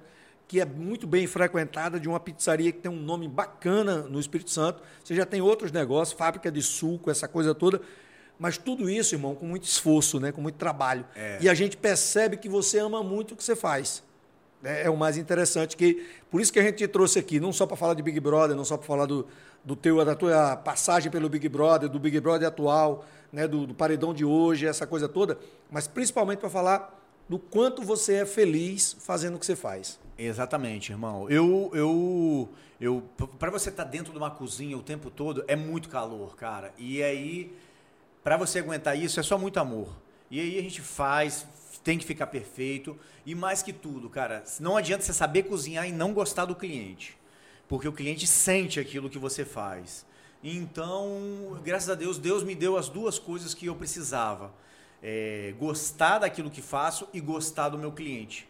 que 0.48 0.60
é 0.60 0.66
muito 0.66 1.06
bem 1.06 1.28
frequentada, 1.28 2.00
de 2.00 2.10
uma 2.10 2.20
pizzaria 2.20 2.72
que 2.72 2.80
tem 2.80 2.92
um 2.92 3.00
nome 3.00 3.28
bacana 3.28 3.98
no 4.02 4.20
Espírito 4.20 4.50
Santo. 4.50 4.82
Você 5.04 5.14
já 5.14 5.24
tem 5.24 5.40
outros 5.42 5.72
negócios, 5.72 6.18
fábrica 6.18 6.52
de 6.52 6.64
suco, 6.64 7.12
essa 7.12 7.28
coisa 7.28 7.54
toda. 7.54 7.80
Mas 8.40 8.58
tudo 8.58 8.90
isso, 8.90 9.14
irmão, 9.14 9.36
com 9.36 9.46
muito 9.46 9.66
esforço, 9.66 10.20
né? 10.20 10.32
com 10.32 10.42
muito 10.42 10.56
trabalho. 10.56 11.06
E 11.42 11.50
a 11.50 11.54
gente 11.54 11.76
percebe 11.76 12.38
que 12.38 12.48
você 12.48 12.80
ama 12.80 13.04
muito 13.04 13.34
o 13.34 13.38
que 13.38 13.44
você 13.44 13.56
faz. 13.56 14.02
É, 14.64 14.84
é 14.84 14.90
o 14.90 14.98
mais 14.98 15.18
interessante 15.18 15.76
que 15.78 16.06
por 16.30 16.42
isso 16.42 16.52
que 16.52 16.60
a 16.60 16.64
gente 16.64 16.78
te 16.78 16.88
trouxe 16.88 17.20
aqui, 17.20 17.40
não 17.40 17.52
só 17.54 17.66
para 17.66 17.78
falar 17.78 17.94
de 17.94 18.04
Big 18.04 18.20
Brother, 18.20 18.56
não 18.56 18.66
só 18.66 18.78
para 18.78 18.88
falar 18.88 19.06
do, 19.06 19.28
do 19.64 19.76
teu 19.76 20.04
da 20.04 20.16
tua 20.16 20.56
passagem 20.56 21.12
pelo 21.12 21.30
Big 21.30 21.48
Brother, 21.48 21.90
do 21.90 22.00
Big 22.00 22.20
Brother 22.20 22.48
atual, 22.48 23.06
né, 23.32 23.48
do, 23.48 23.68
do 23.68 23.74
paredão 23.74 24.14
de 24.14 24.26
hoje, 24.26 24.66
essa 24.66 24.86
coisa 24.86 25.08
toda, 25.08 25.38
mas 25.72 25.88
principalmente 25.88 26.40
para 26.40 26.50
falar 26.50 26.98
do 27.28 27.38
quanto 27.38 27.84
você 27.84 28.16
é 28.16 28.26
feliz 28.26 28.98
fazendo 29.00 29.36
o 29.36 29.40
que 29.40 29.46
você 29.46 29.56
faz. 29.56 30.00
Exatamente, 30.18 30.92
irmão. 30.92 31.30
Eu, 31.30 31.72
eu, 31.74 32.50
eu, 32.82 33.04
para 33.38 33.52
você 33.52 33.70
estar 33.70 33.84
dentro 33.84 34.12
de 34.12 34.18
uma 34.18 34.32
cozinha 34.32 34.76
o 34.76 34.82
tempo 34.82 35.10
todo 35.10 35.44
é 35.48 35.56
muito 35.56 35.88
calor, 35.88 36.36
cara. 36.36 36.74
E 36.78 37.02
aí, 37.04 37.56
para 38.24 38.38
você 38.38 38.60
aguentar 38.60 38.98
isso 38.98 39.20
é 39.20 39.24
só 39.24 39.38
muito 39.38 39.60
amor. 39.60 39.90
E 40.30 40.40
aí 40.40 40.60
a 40.60 40.62
gente 40.62 40.82
faz, 40.82 41.46
tem 41.84 41.98
que 41.98 42.06
ficar 42.06 42.28
perfeito 42.28 42.98
e 43.26 43.34
mais 43.34 43.62
que 43.64 43.74
tudo, 43.74 44.10
cara, 44.10 44.44
não 44.60 44.78
adianta 44.78 45.04
você 45.04 45.14
saber 45.14 45.44
cozinhar 45.44 45.88
e 45.88 45.92
não 45.92 46.14
gostar 46.14 46.46
do 46.46 46.56
cliente, 46.56 47.18
porque 47.68 47.88
o 47.88 47.94
cliente 47.94 48.28
sente 48.28 48.80
aquilo 48.80 49.10
que 49.10 49.18
você 49.18 49.44
faz. 49.46 50.06
Então, 50.44 51.60
graças 51.64 51.90
a 51.90 51.96
Deus, 51.96 52.18
Deus 52.18 52.44
me 52.44 52.56
deu 52.56 52.78
as 52.78 52.88
duas 52.90 53.20
coisas 53.20 53.54
que 53.54 53.66
eu 53.66 53.76
precisava: 53.76 54.54
É, 55.02 55.54
gostar 55.58 56.20
daquilo 56.20 56.50
que 56.50 56.62
faço 56.62 57.08
e 57.14 57.20
gostar 57.22 57.70
do 57.70 57.78
meu 57.78 57.92
cliente. 57.92 58.48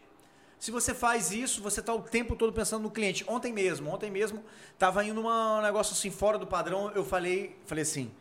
Se 0.60 0.72
você 0.72 0.94
faz 0.94 1.32
isso, 1.32 1.62
você 1.62 1.80
está 1.80 1.94
o 1.94 2.02
tempo 2.02 2.36
todo 2.36 2.52
pensando 2.52 2.84
no 2.84 2.92
cliente. 2.92 3.24
Ontem 3.28 3.54
mesmo, 3.54 3.90
ontem 3.90 4.12
mesmo, 4.12 4.44
estava 4.74 5.04
indo 5.06 5.22
uma- 5.22 5.60
um 5.60 5.62
negócio 5.62 5.94
assim 5.94 6.12
fora 6.12 6.38
do 6.38 6.46
padrão. 6.46 6.92
Eu 6.92 7.06
falei, 7.06 7.56
falei 7.66 7.84
assim, 7.84 8.12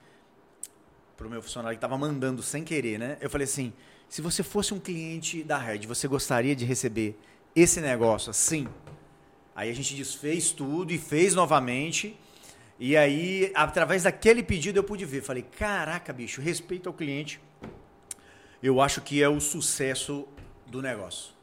pro 1.18 1.28
meu 1.28 1.42
funcionário 1.42 1.76
que 1.76 1.84
estava 1.84 1.98
mandando 1.98 2.42
sem 2.44 2.62
querer, 2.62 2.96
né? 2.96 3.18
Eu 3.20 3.28
falei 3.28 3.44
assim: 3.44 3.72
se 4.08 4.22
você 4.22 4.44
fosse 4.44 4.72
um 4.72 4.78
cliente 4.78 5.42
da 5.42 5.58
Red, 5.58 5.80
você 5.80 6.06
gostaria 6.06 6.54
de 6.54 6.64
receber 6.64 7.18
esse 7.54 7.80
negócio 7.80 8.30
assim? 8.30 8.68
Aí 9.54 9.68
a 9.68 9.74
gente 9.74 9.94
desfez 9.96 10.52
tudo 10.52 10.92
e 10.92 10.98
fez 10.98 11.34
novamente. 11.34 12.16
E 12.78 12.96
aí, 12.96 13.50
através 13.56 14.04
daquele 14.04 14.40
pedido, 14.44 14.78
eu 14.78 14.84
pude 14.84 15.04
ver. 15.04 15.20
Falei: 15.20 15.42
caraca, 15.42 16.12
bicho, 16.12 16.40
respeito 16.40 16.88
ao 16.88 16.94
cliente. 16.94 17.40
Eu 18.62 18.80
acho 18.80 19.00
que 19.00 19.20
é 19.20 19.28
o 19.28 19.40
sucesso 19.40 20.26
do 20.66 20.80
negócio. 20.80 21.37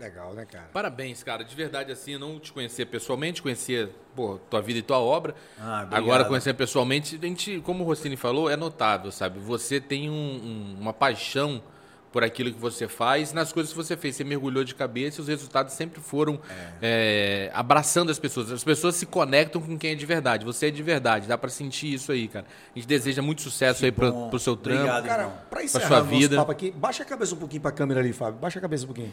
Legal, 0.00 0.34
né, 0.34 0.44
cara? 0.50 0.68
Parabéns, 0.72 1.22
cara. 1.22 1.44
De 1.44 1.54
verdade, 1.54 1.92
assim, 1.92 2.18
não 2.18 2.40
te 2.40 2.52
conhecia 2.52 2.84
pessoalmente, 2.84 3.40
conhecia 3.40 3.88
pô, 4.16 4.38
tua 4.50 4.60
vida 4.60 4.80
e 4.80 4.82
tua 4.82 4.98
obra. 4.98 5.34
Ah. 5.60 5.86
Agora, 5.92 6.24
conhecer 6.24 6.54
pessoalmente, 6.54 7.18
a 7.22 7.24
gente, 7.26 7.60
como 7.60 7.84
o 7.84 7.86
Rossini 7.86 8.16
falou, 8.16 8.50
é 8.50 8.56
notável, 8.56 9.12
sabe? 9.12 9.38
Você 9.38 9.80
tem 9.80 10.10
um- 10.10 10.12
um- 10.12 10.76
uma 10.80 10.92
paixão 10.92 11.62
por 12.10 12.22
aquilo 12.22 12.52
que 12.52 12.58
você 12.60 12.86
faz, 12.88 13.32
nas 13.32 13.52
coisas 13.54 13.72
que 13.72 13.76
você 13.78 13.96
fez. 13.96 14.16
Você 14.16 14.24
mergulhou 14.24 14.64
de 14.64 14.74
cabeça 14.74 15.18
e 15.18 15.22
os 15.22 15.28
resultados 15.28 15.72
sempre 15.72 15.98
foram 16.00 16.38
é, 16.82 17.50
abraçando 17.54 18.10
as 18.10 18.18
pessoas. 18.18 18.50
As 18.52 18.62
pessoas 18.64 18.96
se 18.96 19.06
conectam 19.06 19.62
com 19.62 19.78
quem 19.78 19.92
é 19.92 19.94
de 19.94 20.04
verdade. 20.04 20.44
Você 20.44 20.66
é 20.66 20.70
de 20.70 20.82
verdade, 20.82 21.26
dá 21.28 21.38
pra 21.38 21.48
sentir 21.48 21.94
isso 21.94 22.12
aí, 22.12 22.28
cara. 22.28 22.44
A 22.74 22.78
gente 22.78 22.86
deseja 22.88 23.22
muito 23.22 23.40
sucesso 23.40 23.84
aí 23.84 23.92
pro, 23.92 24.28
pro 24.28 24.38
seu 24.38 24.56
trampo. 24.56 24.80
Obrigado, 24.80 25.06
Cara, 25.06 25.22
irmão. 25.22 25.38
para 25.48 25.66
sua 25.68 25.80
o 25.80 25.88
nosso 25.88 26.04
vida. 26.04 26.36
papo 26.36 26.50
aqui, 26.52 26.70
baixa 26.70 27.02
a 27.02 27.06
cabeça 27.06 27.34
um 27.34 27.38
pouquinho 27.38 27.62
para 27.62 27.70
a 27.70 27.74
câmera 27.74 28.00
ali, 28.00 28.12
Fábio. 28.12 28.38
Baixa 28.40 28.58
a 28.58 28.62
cabeça 28.62 28.84
um 28.84 28.88
pouquinho. 28.88 29.12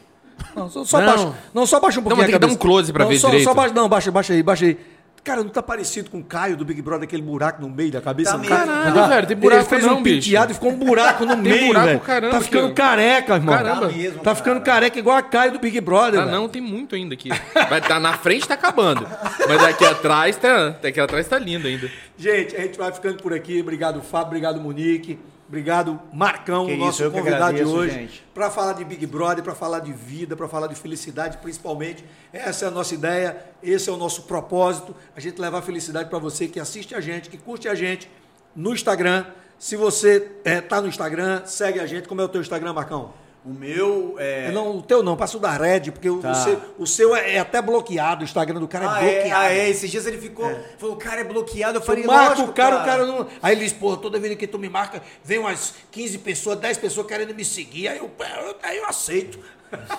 Não, 0.56 0.70
só, 0.70 0.84
só 0.86 1.00
Não. 1.00 1.06
baixa. 1.08 1.34
Não, 1.54 1.66
só 1.66 1.80
baixa 1.80 2.00
um 2.00 2.04
pouquinho 2.04 2.18
mas 2.26 2.30
a 2.30 2.32
tem 2.32 2.40
que 2.40 2.48
dar 2.48 2.54
um 2.54 2.58
close 2.58 2.92
pra 2.94 3.04
não, 3.04 3.12
ver 3.12 3.20
só, 3.20 3.28
direito. 3.30 3.46
Só 3.46 3.54
baixa, 3.54 3.74
não, 3.74 3.88
baixa, 3.90 4.12
baixa 4.12 4.34
aí, 4.34 4.44
baixa 4.44 4.66
aí. 4.66 4.78
Cara, 5.22 5.44
não 5.44 5.50
tá 5.50 5.62
parecido 5.62 6.10
com 6.10 6.20
o 6.20 6.24
Caio 6.24 6.56
do 6.56 6.64
Big 6.64 6.82
Brother, 6.82 7.04
aquele 7.04 7.22
buraco 7.22 7.62
no 7.62 7.70
meio 7.70 7.92
da 7.92 8.00
cabeça 8.00 8.32
Tá 8.32 8.38
do 8.38 8.42
mesmo. 8.42 8.56
cara? 8.56 8.68
Caralho, 8.72 9.08
velho, 9.10 9.28
tem 9.28 9.36
buraco 9.38 9.62
Ele 9.62 9.70
fez 9.70 9.84
não, 9.84 9.98
um 9.98 10.04
penteado 10.04 10.52
e 10.54 10.56
ficou 10.56 10.72
um 10.72 10.78
buraco 10.78 11.26
no 11.26 11.36
meio, 11.38 11.68
buraco, 11.68 11.86
velho. 11.88 12.00
caramba, 12.00 12.34
Tá 12.36 12.42
ficando 12.42 12.74
careca, 12.74 13.36
irmão. 13.36 13.54
Caramba. 13.54 13.82
Tá 13.90 13.94
mesmo, 13.94 14.20
Tá 14.22 14.34
ficando 14.34 14.62
cara. 14.62 14.76
careca 14.80 14.98
igual 14.98 15.18
a 15.18 15.22
Caio 15.22 15.52
do 15.52 15.60
Big 15.60 15.80
Brother, 15.82 16.22
Ah, 16.22 16.26
velho. 16.26 16.38
não, 16.38 16.48
tem 16.48 16.62
muito 16.62 16.96
ainda 16.96 17.14
aqui. 17.16 17.30
Vai 17.70 17.82
tá 17.82 18.00
na 18.00 18.14
frente 18.14 18.48
tá 18.48 18.54
acabando. 18.54 19.06
Mas 19.46 19.62
daqui 19.62 19.84
atrás 19.86 20.38
tá, 20.38 20.70
daqui 20.82 21.00
atrás 21.02 21.28
tá 21.28 21.38
lindo 21.38 21.68
ainda. 21.68 21.92
Gente, 22.18 22.56
a 22.56 22.62
gente 22.62 22.78
vai 22.78 22.92
ficando 22.94 23.18
por 23.22 23.34
aqui. 23.34 23.60
Obrigado, 23.62 24.02
Fábio. 24.02 24.28
Obrigado, 24.28 24.62
Monique. 24.62 25.20
Obrigado, 25.50 26.00
Marcão, 26.14 26.68
Que 26.68 26.78
nosso 26.78 27.02
isso, 27.02 27.12
convidado 27.12 27.56
de 27.56 27.62
agradeço, 27.62 27.76
hoje. 27.76 27.92
gente. 27.92 28.24
Para 28.36 28.52
falar 28.52 28.74
de 28.74 28.86
Big 28.86 29.04
Brother, 29.08 29.44
para 29.44 29.56
falar 29.56 29.80
de 29.80 29.92
vida, 29.92 30.36
para 30.36 30.48
falar 30.48 30.68
de 30.68 30.76
felicidade, 30.76 31.40
principalmente. 31.40 32.06
Essa 32.32 32.66
é 32.66 32.68
a 32.68 32.72
nossa 32.72 32.94
ideia, 32.94 33.36
esse 33.64 33.90
é 33.90 33.92
o 33.92 33.98
nosso 33.98 34.24
propósito. 34.24 34.96
A 35.16 35.20
gente 35.20 35.42
levar 35.42 35.64
felicidade 35.64 36.08
para 36.08 36.20
você 36.20 36.48
que 36.48 36.60
assiste 36.60 36.94
a 36.94 37.02
gente, 37.02 37.32
que 37.32 37.38
curte 37.38 37.68
a 37.68 37.74
gente 37.74 38.08
no 38.56 38.74
Instagram. 38.74 39.26
Se 39.58 39.76
você 39.76 40.34
está 40.46 40.80
no 40.80 40.88
Instagram, 40.88 41.44
segue 41.46 41.80
a 41.80 41.88
gente. 41.88 42.08
Como 42.08 42.22
é 42.22 42.24
o 42.24 42.30
teu 42.30 42.42
Instagram, 42.42 42.74
Marcão? 42.74 43.12
O 43.50 43.54
meu 43.54 44.16
é. 44.20 44.52
Não, 44.52 44.78
o 44.78 44.82
teu 44.84 45.02
não, 45.02 45.18
passa 45.18 45.38
o 45.38 45.40
da 45.40 45.52
Red, 45.52 45.92
porque 45.92 46.10
o, 46.10 46.20
Tá. 46.20 46.32
o 46.32 46.36
seu, 46.36 46.62
o 46.80 46.86
seu 46.88 47.16
é, 47.16 47.36
é 47.36 47.40
até 47.40 47.62
bloqueado. 47.62 48.22
O 48.22 48.24
Instagram 48.24 48.60
do 48.60 48.68
cara 48.68 48.92
Ah, 48.94 49.04
é 49.04 49.10
é, 49.10 49.14
bloqueado. 49.16 49.42
ah, 49.46 49.52
é, 49.54 49.70
esses 49.70 49.90
dias 49.90 50.06
ele 50.06 50.18
ficou. 50.20 50.46
Falou, 50.78 50.96
o 50.96 51.00
cara 51.00 51.22
é 51.22 51.24
bloqueado. 51.24 51.78
Eu 51.80 51.82
falei, 51.82 52.04
lógico, 52.06 52.50
o 52.50 52.54
cara, 52.54 52.82
o 52.82 52.86
cara 52.86 53.06
não. 53.06 53.26
Aí 53.42 53.56
ele 53.56 53.64
diz, 53.64 53.74
porra, 53.74 53.98
toda 53.98 54.20
vez 54.20 54.36
que 54.38 54.46
tu 54.46 54.60
me 54.60 54.70
marca, 54.70 55.02
vem 55.24 55.40
umas 55.40 55.74
15 55.92 56.20
pessoas, 56.20 56.60
10 56.60 56.78
pessoas 56.78 57.08
querendo 57.08 57.34
me 57.34 57.44
seguir, 57.44 57.88
aí 57.88 57.98
eu, 57.98 58.12
eu- 58.20 58.56
aí 58.62 58.78
eu 58.78 58.86
aceito. 58.86 59.40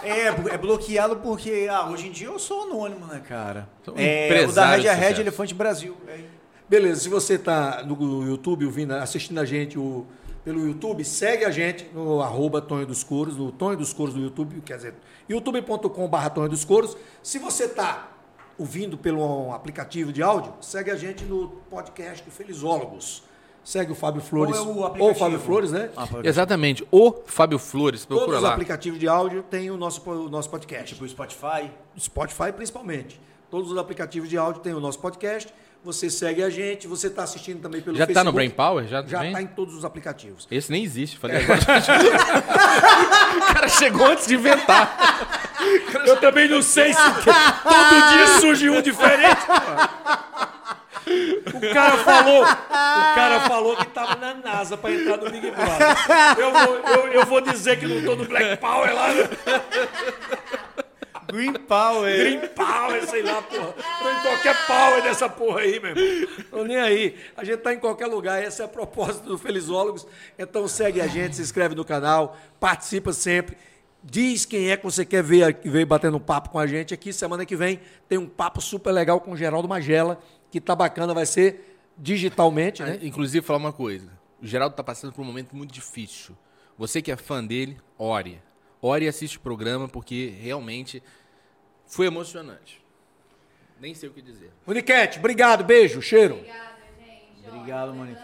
É, 0.02 0.26
é 0.54 0.58
bloqueado 0.58 1.16
porque 1.16 1.68
ah, 1.70 1.86
hoje 1.88 2.08
em 2.08 2.10
dia 2.10 2.26
eu 2.28 2.38
sou 2.38 2.62
anônimo, 2.64 3.06
né, 3.06 3.20
cara? 3.28 3.68
Um 3.88 3.92
É, 3.96 4.44
o 4.48 4.52
da 4.52 4.74
Red 4.74 4.86
é 4.86 4.92
Red. 4.92 5.20
Elefante 5.20 5.54
Brasil. 5.54 5.96
É. 6.08 6.18
Beleza, 6.68 7.00
se 7.00 7.08
você 7.08 7.36
tá 7.38 7.82
no 7.84 8.24
YouTube 8.26 8.64
ouvindo, 8.64 8.94
assistindo 8.94 9.38
a 9.40 9.44
gente 9.44 9.78
o- 9.78 10.06
pelo 10.44 10.66
YouTube, 10.66 11.04
segue 11.04 11.44
a 11.44 11.50
gente 11.50 11.84
no 11.92 12.20
arroba 12.22 12.60
Tonho 12.60 12.86
dos 12.86 13.04
Couros, 13.04 13.36
no 13.36 13.52
Tonho 13.52 13.76
dos 13.76 13.92
Couros 13.92 14.14
no 14.14 14.22
YouTube, 14.22 14.60
quer 14.62 14.76
dizer, 14.76 14.94
youtube.com.br 15.28 16.28
Tonho 16.34 16.48
dos 16.48 16.64
Couros. 16.64 16.96
Se 17.22 17.38
você 17.38 17.68
tá 17.68 18.08
ouvindo 18.58 18.96
pelo 18.98 19.52
aplicativo 19.52 20.12
de 20.12 20.22
áudio, 20.22 20.52
segue 20.60 20.90
a 20.90 20.96
gente 20.96 21.24
no 21.24 21.48
podcast 21.70 22.28
Felizólogos. 22.30 23.22
Segue 23.62 23.92
o 23.92 23.94
Fábio 23.94 24.22
Flores. 24.22 24.56
Ou 24.58 24.86
é 24.86 24.98
o 24.98 25.02
ou? 25.04 25.14
Fábio 25.14 25.38
Flores, 25.38 25.70
né? 25.70 25.90
Ah, 25.94 26.08
Exatamente. 26.24 26.86
O 26.90 27.12
Fábio 27.26 27.58
Flores, 27.58 28.06
Todos 28.06 28.22
procura 28.22 28.38
os 28.38 28.42
lá. 28.42 28.52
aplicativos 28.52 28.98
de 28.98 29.06
áudio 29.06 29.42
têm 29.42 29.70
o 29.70 29.76
nosso, 29.76 30.02
o 30.10 30.30
nosso 30.30 30.48
podcast. 30.48 30.94
Tipo 30.94 31.04
o 31.04 31.08
Spotify. 31.08 31.70
Spotify 31.98 32.52
principalmente. 32.56 33.20
Todos 33.50 33.70
os 33.70 33.76
aplicativos 33.76 34.30
de 34.30 34.38
áudio 34.38 34.62
têm 34.62 34.72
o 34.72 34.80
nosso 34.80 34.98
podcast. 34.98 35.52
Você 35.82 36.10
segue 36.10 36.42
a 36.42 36.50
gente, 36.50 36.86
você 36.86 37.06
está 37.06 37.22
assistindo 37.22 37.62
também 37.62 37.80
pelo 37.80 37.96
Já 37.96 38.04
Facebook. 38.04 38.14
tá 38.14 38.24
no 38.24 38.32
Brain 38.32 38.50
Power? 38.50 38.86
Já, 38.86 39.02
Já 39.02 39.24
está 39.24 39.40
em 39.40 39.46
todos 39.46 39.74
os 39.74 39.82
aplicativos. 39.82 40.46
Esse 40.50 40.70
nem 40.70 40.84
existe. 40.84 41.16
Falei 41.18 41.38
agora. 41.42 41.58
o 43.50 43.54
cara 43.54 43.68
chegou 43.68 44.06
antes 44.06 44.26
de 44.26 44.34
inventar. 44.34 45.48
Eu 46.06 46.18
também 46.20 46.48
não 46.48 46.60
sei 46.60 46.92
se 46.92 47.00
todo 47.24 48.10
dia 48.12 48.26
surge 48.40 48.68
um 48.68 48.82
diferente. 48.82 49.40
O 51.54 51.72
cara 51.72 51.96
falou, 51.98 52.42
o 52.42 53.14
cara 53.14 53.40
falou 53.48 53.76
que 53.76 53.86
tava 53.86 54.16
na 54.16 54.34
NASA 54.34 54.76
para 54.76 54.92
entrar 54.92 55.16
no 55.16 55.30
Big 55.30 55.50
Brother. 55.50 55.96
Eu 56.38 56.52
vou, 56.52 56.76
eu, 56.76 57.06
eu 57.12 57.26
vou 57.26 57.40
dizer 57.40 57.78
que 57.80 57.86
não 57.86 58.04
tô 58.04 58.16
no 58.16 58.26
Black 58.28 58.58
Power 58.58 58.94
lá, 58.94 59.08
no 59.14 60.84
Green 61.32 61.52
Power. 61.54 62.18
Green 62.18 62.48
Power, 62.48 63.06
sei 63.06 63.22
lá, 63.22 63.42
porra. 63.42 63.72
Tô 63.72 64.10
em 64.10 64.22
qualquer 64.22 64.66
power 64.66 65.02
dessa 65.02 65.28
porra 65.28 65.60
aí, 65.60 65.80
meu 65.80 65.96
irmão. 65.96 66.28
Tô 66.50 66.64
nem 66.64 66.76
aí. 66.76 67.16
A 67.36 67.44
gente 67.44 67.58
tá 67.58 67.72
em 67.72 67.78
qualquer 67.78 68.06
lugar. 68.06 68.42
Esse 68.42 68.62
é 68.62 68.64
o 68.64 68.68
propósito 68.68 69.28
do 69.28 69.38
Felizólogos. 69.38 70.06
Então 70.38 70.66
segue 70.68 71.00
a 71.00 71.06
gente, 71.06 71.36
se 71.36 71.42
inscreve 71.42 71.74
no 71.74 71.84
canal, 71.84 72.36
participa 72.58 73.12
sempre. 73.12 73.56
Diz 74.02 74.46
quem 74.46 74.70
é 74.70 74.76
que 74.76 74.84
você 74.84 75.04
quer 75.04 75.22
ver, 75.22 75.58
ver 75.62 75.84
batendo 75.84 76.16
um 76.16 76.20
papo 76.20 76.50
com 76.50 76.58
a 76.58 76.66
gente 76.66 76.94
aqui. 76.94 77.12
Semana 77.12 77.44
que 77.44 77.54
vem 77.54 77.80
tem 78.08 78.16
um 78.16 78.26
papo 78.26 78.60
super 78.60 78.92
legal 78.92 79.20
com 79.20 79.32
o 79.32 79.36
Geraldo 79.36 79.68
Magela, 79.68 80.18
que 80.50 80.60
tá 80.60 80.74
bacana, 80.74 81.12
vai 81.12 81.26
ser 81.26 81.78
digitalmente, 81.98 82.82
né? 82.82 82.98
Inclusive, 83.02 83.44
falar 83.44 83.58
uma 83.58 83.72
coisa. 83.72 84.08
O 84.40 84.46
Geraldo 84.46 84.74
tá 84.74 84.82
passando 84.82 85.12
por 85.12 85.20
um 85.20 85.24
momento 85.24 85.54
muito 85.54 85.72
difícil. 85.72 86.34
Você 86.78 87.02
que 87.02 87.12
é 87.12 87.16
fã 87.16 87.44
dele, 87.44 87.76
ore. 87.98 88.40
Ore 88.80 89.04
e 89.04 89.08
assiste 89.08 89.36
o 89.36 89.40
programa, 89.40 89.86
porque 89.86 90.34
realmente 90.40 91.02
foi 91.90 92.06
emocionante. 92.06 92.80
Nem 93.80 93.94
sei 93.94 94.08
o 94.08 94.12
que 94.12 94.22
dizer. 94.22 94.50
Uniquete, 94.66 95.18
obrigado, 95.18 95.64
beijo, 95.64 96.00
cheiro. 96.00 96.40
Obrigado, 97.46 97.92
Monique. 97.94 98.20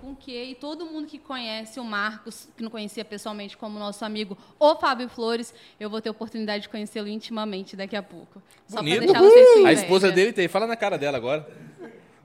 Com 0.00 0.16
que 0.16 0.32
e 0.32 0.54
todo 0.54 0.86
mundo 0.86 1.06
que 1.06 1.18
conhece 1.18 1.78
o 1.78 1.84
Marcos, 1.84 2.48
que 2.56 2.62
não 2.62 2.70
conhecia 2.70 3.04
pessoalmente 3.04 3.54
como 3.56 3.78
nosso 3.78 4.02
amigo, 4.04 4.36
o 4.58 4.76
Fábio 4.76 5.08
Flores, 5.10 5.52
eu 5.78 5.90
vou 5.90 6.00
ter 6.00 6.08
oportunidade 6.08 6.62
de 6.62 6.68
conhecê-lo 6.70 7.06
intimamente 7.08 7.76
daqui 7.76 7.94
a 7.96 8.02
pouco. 8.02 8.40
Só 8.66 8.78
Bonito. 8.78 8.96
para 8.96 9.06
deixar 9.06 9.20
vocês 9.20 9.48
A 9.56 9.60
inveja. 9.60 9.82
esposa 9.82 10.10
dele 10.10 10.32
tem. 10.32 10.48
Fala 10.48 10.66
na 10.66 10.76
cara 10.76 10.96
dela 10.96 11.18
agora. 11.18 11.46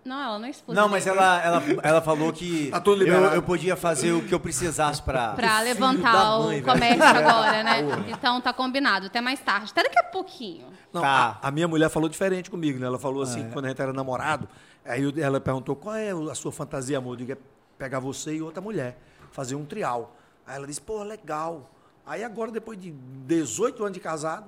Não, 0.06 0.22
ela 0.22 0.38
não 0.40 0.48
expôs. 0.48 0.76
Não, 0.78 0.88
mas 0.88 1.08
ela, 1.08 1.42
ela, 1.42 1.64
ela 1.82 2.02
falou 2.02 2.32
que 2.32 2.70
Tá 2.72 2.80
tudo 2.80 3.04
eu, 3.06 3.24
eu 3.34 3.42
podia 3.42 3.76
fazer 3.76 4.12
o 4.12 4.22
que 4.24 4.34
eu 4.34 4.40
precisasse 4.40 5.02
pra. 5.02 5.34
Pra 5.34 5.58
da 5.58 5.62
levantar 5.62 6.14
mãe, 6.40 6.46
o 6.46 6.50
velho. 6.50 6.64
comércio 6.66 7.04
agora, 7.18 7.64
né? 7.64 7.80
Então 8.10 8.40
tá 8.40 8.54
combinado. 8.54 9.08
Até 9.08 9.20
mais 9.20 9.40
tarde. 9.40 9.72
Até 9.72 9.84
daqui 9.84 9.98
a 10.00 10.04
pouquinho. 10.04 10.68
Não, 10.94 11.02
Tá. 11.02 11.40
a, 11.42 11.48
a 11.48 11.52
minha 11.52 11.68
mulher 11.68 11.90
falou 11.90 12.08
diferente 12.08 12.52
comigo, 12.52 12.78
né? 12.80 12.86
Ela 12.86 13.00
falou 13.00 13.22
Ah, 13.22 13.24
assim, 13.24 13.42
é. 13.42 13.44
que 13.46 13.52
quando 13.52 13.66
a 13.66 13.70
gente 13.70 13.82
era 13.82 13.92
namorado, 13.92 14.48
aí 14.86 15.02
eu- 15.02 15.14
ela 15.18 15.40
perguntou 15.42 15.76
qual 15.76 15.96
é 15.96 16.12
a 16.12 16.36
sua 16.36 16.52
fantasia, 16.52 17.00
amor? 17.00 17.14
Eu 17.14 17.18
digo, 17.18 17.32
é 17.32 17.38
pegar 17.78 18.00
você 18.00 18.36
e 18.36 18.42
outra 18.44 18.62
mulher, 18.62 18.98
fazer 19.32 19.56
um 19.56 19.66
trial. 19.66 20.16
Aí 20.46 20.56
ela 20.58 20.68
disse, 20.68 20.80
pô, 20.82 21.02
legal. 21.02 21.72
Aí 22.06 22.24
agora, 22.24 22.52
depois 22.52 22.80
de 22.80 22.92
18 22.92 23.82
anos 23.84 23.94
de 23.96 24.00
casado, 24.00 24.46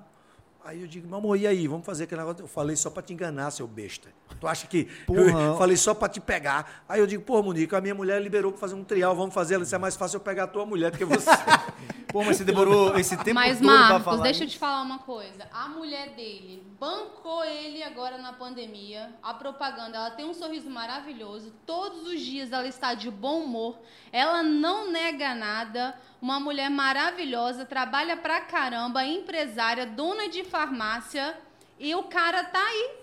aí 0.68 0.82
eu 0.82 0.88
digo, 0.88 1.08
meu 1.08 1.18
amor, 1.18 1.38
e 1.38 1.48
aí, 1.48 1.66
vamos 1.66 1.86
fazer 1.86 2.04
aquele 2.04 2.20
negócio? 2.20 2.44
Eu 2.44 2.48
falei 2.48 2.76
só 2.76 2.90
pra 2.90 3.02
te 3.02 3.14
enganar, 3.14 3.52
seu 3.52 3.66
besta. 3.66 4.10
Tu 4.40 4.46
acha 4.46 4.68
que 4.68 4.84
Porra. 5.06 5.22
eu 5.22 5.58
falei 5.58 5.78
só 5.78 5.94
pra 5.94 6.10
te 6.10 6.20
pegar? 6.20 6.84
Aí 6.90 7.00
eu 7.00 7.08
digo, 7.08 7.24
pô, 7.24 7.42
Monique, 7.42 7.74
a 7.74 7.80
minha 7.80 7.96
mulher 7.96 8.22
liberou 8.22 8.52
pra 8.52 8.60
fazer 8.60 8.76
um 8.76 8.84
trial, 8.84 9.16
vamos 9.16 9.34
fazer. 9.34 9.56
Ela 9.56 9.64
disse, 9.64 9.76
é 9.76 9.78
mais 9.78 9.96
fácil 9.96 10.18
eu 10.18 10.22
pegar 10.22 10.44
a 10.44 10.48
tua 10.48 10.66
mulher 10.66 10.92
do 10.92 10.98
que 10.98 11.06
você. 11.06 11.30
Pô, 12.08 12.24
mas 12.24 12.38
você 12.38 12.46
demorou 12.46 12.98
esse 12.98 13.18
tempo 13.18 13.34
Mas, 13.34 13.58
todo 13.58 13.68
pra 13.68 13.78
Marcos, 13.78 14.04
falar. 14.06 14.24
deixa 14.24 14.46
eu 14.46 14.48
te 14.48 14.58
falar 14.58 14.82
uma 14.82 15.00
coisa. 15.00 15.46
A 15.52 15.68
mulher 15.68 16.16
dele 16.16 16.64
bancou 16.80 17.44
ele 17.44 17.84
agora 17.84 18.18
na 18.18 18.32
pandemia. 18.32 19.14
A 19.22 19.34
propaganda, 19.34 19.98
ela 19.98 20.12
tem 20.12 20.26
um 20.26 20.34
sorriso 20.34 20.70
maravilhoso. 20.70 21.54
Todos 21.66 22.08
os 22.08 22.22
dias 22.22 22.52
ela 22.54 22.66
está 22.66 22.94
de 22.94 23.12
bom 23.12 23.42
humor. 23.42 23.78
Ela 24.12 24.42
não 24.42 24.90
nega 24.90 25.36
nada. 25.36 25.96
Uma 26.22 26.40
mulher 26.40 26.70
maravilhosa, 26.70 27.66
trabalha 27.66 28.18
pra 28.18 28.42
caramba, 28.42 29.06
empresária, 29.06 29.86
dona 29.86 30.28
de 30.28 30.44
farmácia. 30.44 31.38
E 31.80 31.94
o 31.94 32.04
cara 32.04 32.44
tá 32.44 32.60
aí. 32.60 32.97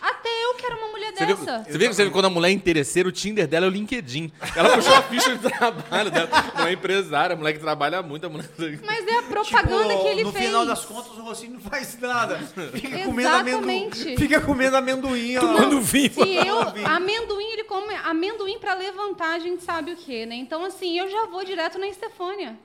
Até 0.00 0.28
eu 0.44 0.54
quero 0.54 0.76
uma 0.76 0.88
mulher 0.88 1.12
Você 1.14 1.26
viu, 1.26 1.36
dessa. 1.36 1.64
você 1.64 1.78
viu 1.78 1.88
que 1.88 1.94
você- 1.94 2.10
quando 2.10 2.24
a 2.26 2.30
mulher 2.30 2.48
é 2.48 2.52
interesseira, 2.52 3.08
o 3.08 3.12
Tinder 3.12 3.46
dela 3.46 3.66
é 3.66 3.68
o 3.68 3.72
LinkedIn. 3.72 4.30
Ela 4.54 4.70
puxou 4.76 4.94
a 4.94 5.02
ficha 5.02 5.36
de 5.36 5.48
trabalho 5.50 6.10
dela. 6.10 6.28
Não 6.56 6.66
é 6.66 6.72
empresária, 6.72 7.34
a 7.34 7.36
mulher 7.36 7.52
que 7.54 7.58
trabalha 7.60 8.02
muito. 8.02 8.26
A 8.26 8.28
mulher... 8.28 8.48
Mas 8.84 9.06
é 9.06 9.16
a 9.18 9.22
propaganda 9.22 9.88
Tipo, 9.88 10.02
que 10.02 10.08
ele 10.08 10.24
no 10.24 10.32
fez. 10.32 10.44
final 10.46 10.66
das 10.66 10.84
contas, 10.84 11.12
o 11.12 11.22
Rocinho 11.22 11.54
não 11.54 11.60
faz 11.60 11.98
nada. 12.00 12.38
Fica 12.72 12.98
comendo 13.04 13.28
amendoim. 13.30 13.86
Exatamente. 13.86 14.16
Fica 14.16 14.40
comendo 14.40 14.76
amendoim. 14.76 15.36
ó. 15.36 15.40
Tomando 15.40 15.80
vinho. 15.80 16.12
E 16.26 16.36
eu, 16.46 16.58
amendoim, 16.86 17.52
ele 17.52 17.64
come 17.64 17.94
amendoim 18.04 18.58
pra 18.58 18.74
levantar, 18.74 19.34
a 19.34 19.38
gente 19.38 19.62
sabe 19.64 19.92
o 19.92 19.96
quê, 19.96 20.26
né? 20.26 20.34
Então, 20.36 20.64
assim, 20.64 20.98
eu 20.98 21.08
já 21.10 21.26
vou 21.26 21.44
direto 21.44 21.78
na 21.78 21.88
Estefânia. 21.88 22.56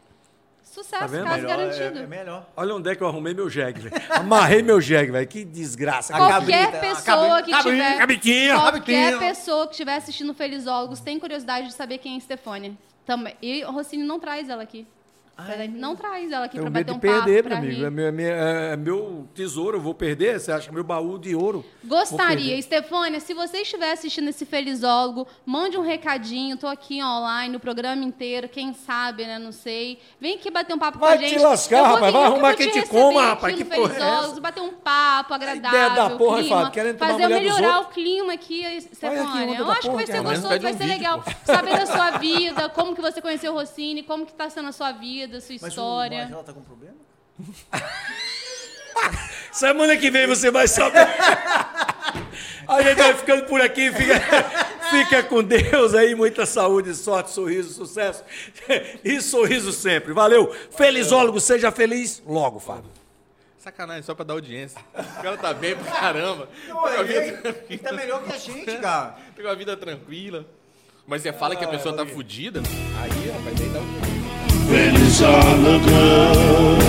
Sucesso, 0.72 1.00
Tá 1.02 1.06
vendo? 1.08 1.26
caso 1.26 1.42
Melhor, 1.44 1.58
garantido. 1.58 2.00
É, 2.00 2.04
é 2.04 2.08
melhor. 2.08 2.48
Olha 2.56 2.76
onde 2.76 2.90
é 2.90 2.96
que 2.96 3.04
eu 3.04 3.08
arrumei 3.08 3.34
meu 3.34 3.50
jegue, 3.50 3.82
velho. 3.82 3.96
Amarrei 4.10 4.62
meu 4.62 4.80
jegue, 4.80 5.12
velho. 5.12 5.28
Que 5.28 5.44
desgraça. 5.44 6.14
Qualquer 6.14 6.34
cabrita, 6.34 6.78
a 6.78 6.80
pessoa 6.80 7.28
cabri- 7.42 7.52
que 7.54 7.62
tiver. 7.62 7.98
cabritinha, 7.98 8.54
qualquer 8.56 8.72
cabritinha. 8.72 9.18
pessoa 9.20 9.66
que 9.66 9.72
estiver 9.74 9.96
assistindo 9.98 10.34
Felizólogos 10.34 11.02
tem 11.02 11.20
curiosidade 11.20 11.68
de 11.68 11.74
saber 11.74 11.98
quem 11.98 12.14
é 12.16 12.18
Estefânia. 12.18 12.74
Também. 13.06 13.36
E 13.42 13.66
o 13.66 13.72
Rossini 13.72 14.04
não 14.04 14.18
traz 14.20 14.48
ela 14.48 14.64
aqui. 14.64 14.88
Não 15.70 15.96
traz 15.96 16.32
ela 16.32 16.46
aqui 16.46 16.60
pra 16.60 16.70
medo 16.70 16.94
bater 16.94 16.98
um 16.98 17.00
papo. 17.14 17.26
perder, 17.26 17.44
pra 17.44 17.56
meu 17.56 17.70
amigo. 17.70 17.86
É 17.86 17.90
meu, 17.90 18.06
é 18.08 18.12
meu- 18.12 18.34
é 18.36 18.76
meu 18.78 19.28
tesouro, 19.34 19.78
eu 19.78 19.82
vou 19.82 19.94
perder? 19.94 20.40
Você 20.40 20.52
acha 20.52 20.64
que 20.66 20.70
é 20.70 20.74
meu 20.74 20.84
baú 20.84 21.18
de 21.18 21.36
ouro? 21.36 21.66
Gostaria. 21.84 22.58
Estefânia, 22.58 23.20
se 23.20 23.34
você 23.34 23.60
estiver 23.62 23.92
assistindo 23.92 24.28
esse 24.30 24.46
Felizólogo, 24.46 25.28
mande 25.46 25.78
um 25.78 25.82
recadinho. 25.82 26.58
Tô 26.58 26.68
aqui 26.68 27.02
online, 27.04 27.56
o 27.56 27.60
programa 27.60 28.04
inteiro. 28.04 28.48
Quem 28.50 28.74
sabe, 28.74 29.26
né? 29.26 29.38
Não 29.40 29.52
sei. 29.52 30.00
Vem 30.20 30.36
aqui 30.36 30.50
bater 30.52 30.74
um 30.74 30.80
papo 30.80 31.00
Vai 31.00 31.18
com 31.18 31.24
a 31.24 31.28
te 31.28 31.30
gente. 31.34 31.42
lascar, 31.44 31.78
Eu 31.78 31.84
vou 31.86 31.94
rapaz. 31.96 32.14
Vai 32.14 32.24
arrumar 32.24 32.56
quem 32.56 32.70
te 32.72 32.88
coma, 32.88 33.22
rapaz. 33.22 33.56
Que 33.56 33.66
porra 33.66 33.96
é 33.96 34.40
bater 34.40 34.62
um 34.62 34.74
papo 34.74 35.34
agradável. 35.34 35.80
ideia 35.80 35.90
da 35.96 36.10
porra, 36.18 36.40
clima, 36.40 36.56
Fábio, 36.58 36.72
querendo 36.72 36.98
tomar 36.98 37.12
fazer 37.12 37.28
melhorar 37.28 37.78
outros. 37.78 37.92
o 37.92 37.94
clima 37.94 38.34
aqui, 38.34 38.62
que 38.62 38.76
Estefânia. 38.78 39.58
Eu 39.58 39.72
acho 39.72 39.82
que 39.82 39.90
vai 39.90 40.06
que 40.06 40.12
ser 40.12 40.18
é. 40.18 40.22
Mas 40.22 40.40
gostoso, 40.42 40.62
vai 40.62 40.74
ser 40.74 40.86
legal. 40.86 41.24
Saber 41.46 41.72
da 41.78 41.86
sua 41.86 42.12
vida, 42.18 42.70
como 42.70 42.96
que 42.96 43.02
você 43.02 43.22
conheceu 43.22 43.54
o 43.54 43.56
Rossini, 43.56 44.04
como 44.04 44.26
que 44.26 44.34
tá 44.34 44.50
sendo 44.50 44.70
a 44.70 44.72
sua 44.72 44.92
vida, 44.92 45.31
sua 45.40 45.54
Mas 45.54 45.64
o 45.64 45.68
história. 45.68 46.18
Marcelo 46.20 46.44
tá 46.44 46.54
com 46.54 46.62
problema? 46.62 46.96
Semana 49.52 49.98
que 49.98 50.10
vem 50.10 50.28
você 50.28 50.50
vai 50.52 50.68
saber. 50.68 51.08
A 52.68 52.82
gente 52.82 52.98
vai 52.98 53.14
ficando 53.14 53.46
por 53.46 53.62
aqui. 53.62 53.92
Fica, 53.92 54.20
fica 54.90 55.24
com 55.24 55.44
Deus 55.44 55.94
aí. 55.94 56.16
Muita 56.16 56.46
saúde, 56.46 56.94
sorte, 56.96 57.32
sorriso, 57.32 57.74
sucesso. 57.74 58.24
E 59.04 59.22
sorriso 59.22 59.72
sempre. 59.72 60.14
Valeu. 60.14 60.56
Felizólogo, 60.72 61.40
seja 61.40 61.72
feliz 61.72 62.22
logo, 62.26 62.60
Fábio. 62.60 62.90
Sacanagem, 63.60 64.02
só 64.04 64.16
pra 64.16 64.26
dar 64.26 64.34
audiência. 64.34 64.80
O 64.94 65.22
cara 65.22 65.38
tá 65.38 65.54
bem 65.54 65.76
pra 65.76 65.92
caramba. 65.92 66.50
Tem 66.66 66.74
uma 66.74 67.04
vida 67.04 67.20
Ele, 67.20 67.58
ele 67.70 67.78
tá 67.78 67.92
melhor 67.92 68.24
que 68.24 68.34
a 68.34 68.38
gente, 68.38 68.78
cara. 68.78 69.18
Tem 69.36 69.46
uma 69.46 69.56
vida 69.56 69.78
tranquila. 69.78 70.46
Mas 71.06 71.22
você 71.22 71.34
fala 71.34 71.56
que 71.56 71.64
a 71.64 71.68
pessoa 71.68 71.96
tá 71.96 72.06
fudida, 72.06 72.60
aí, 72.60 73.30
rapaz, 73.30 73.62
aí 73.62 73.70
dá 73.70 73.80
audiência. 73.80 74.11
and 74.74 74.98
it's 74.98 75.22
all 75.22 75.66
a 75.66 75.80
good. 75.80 76.81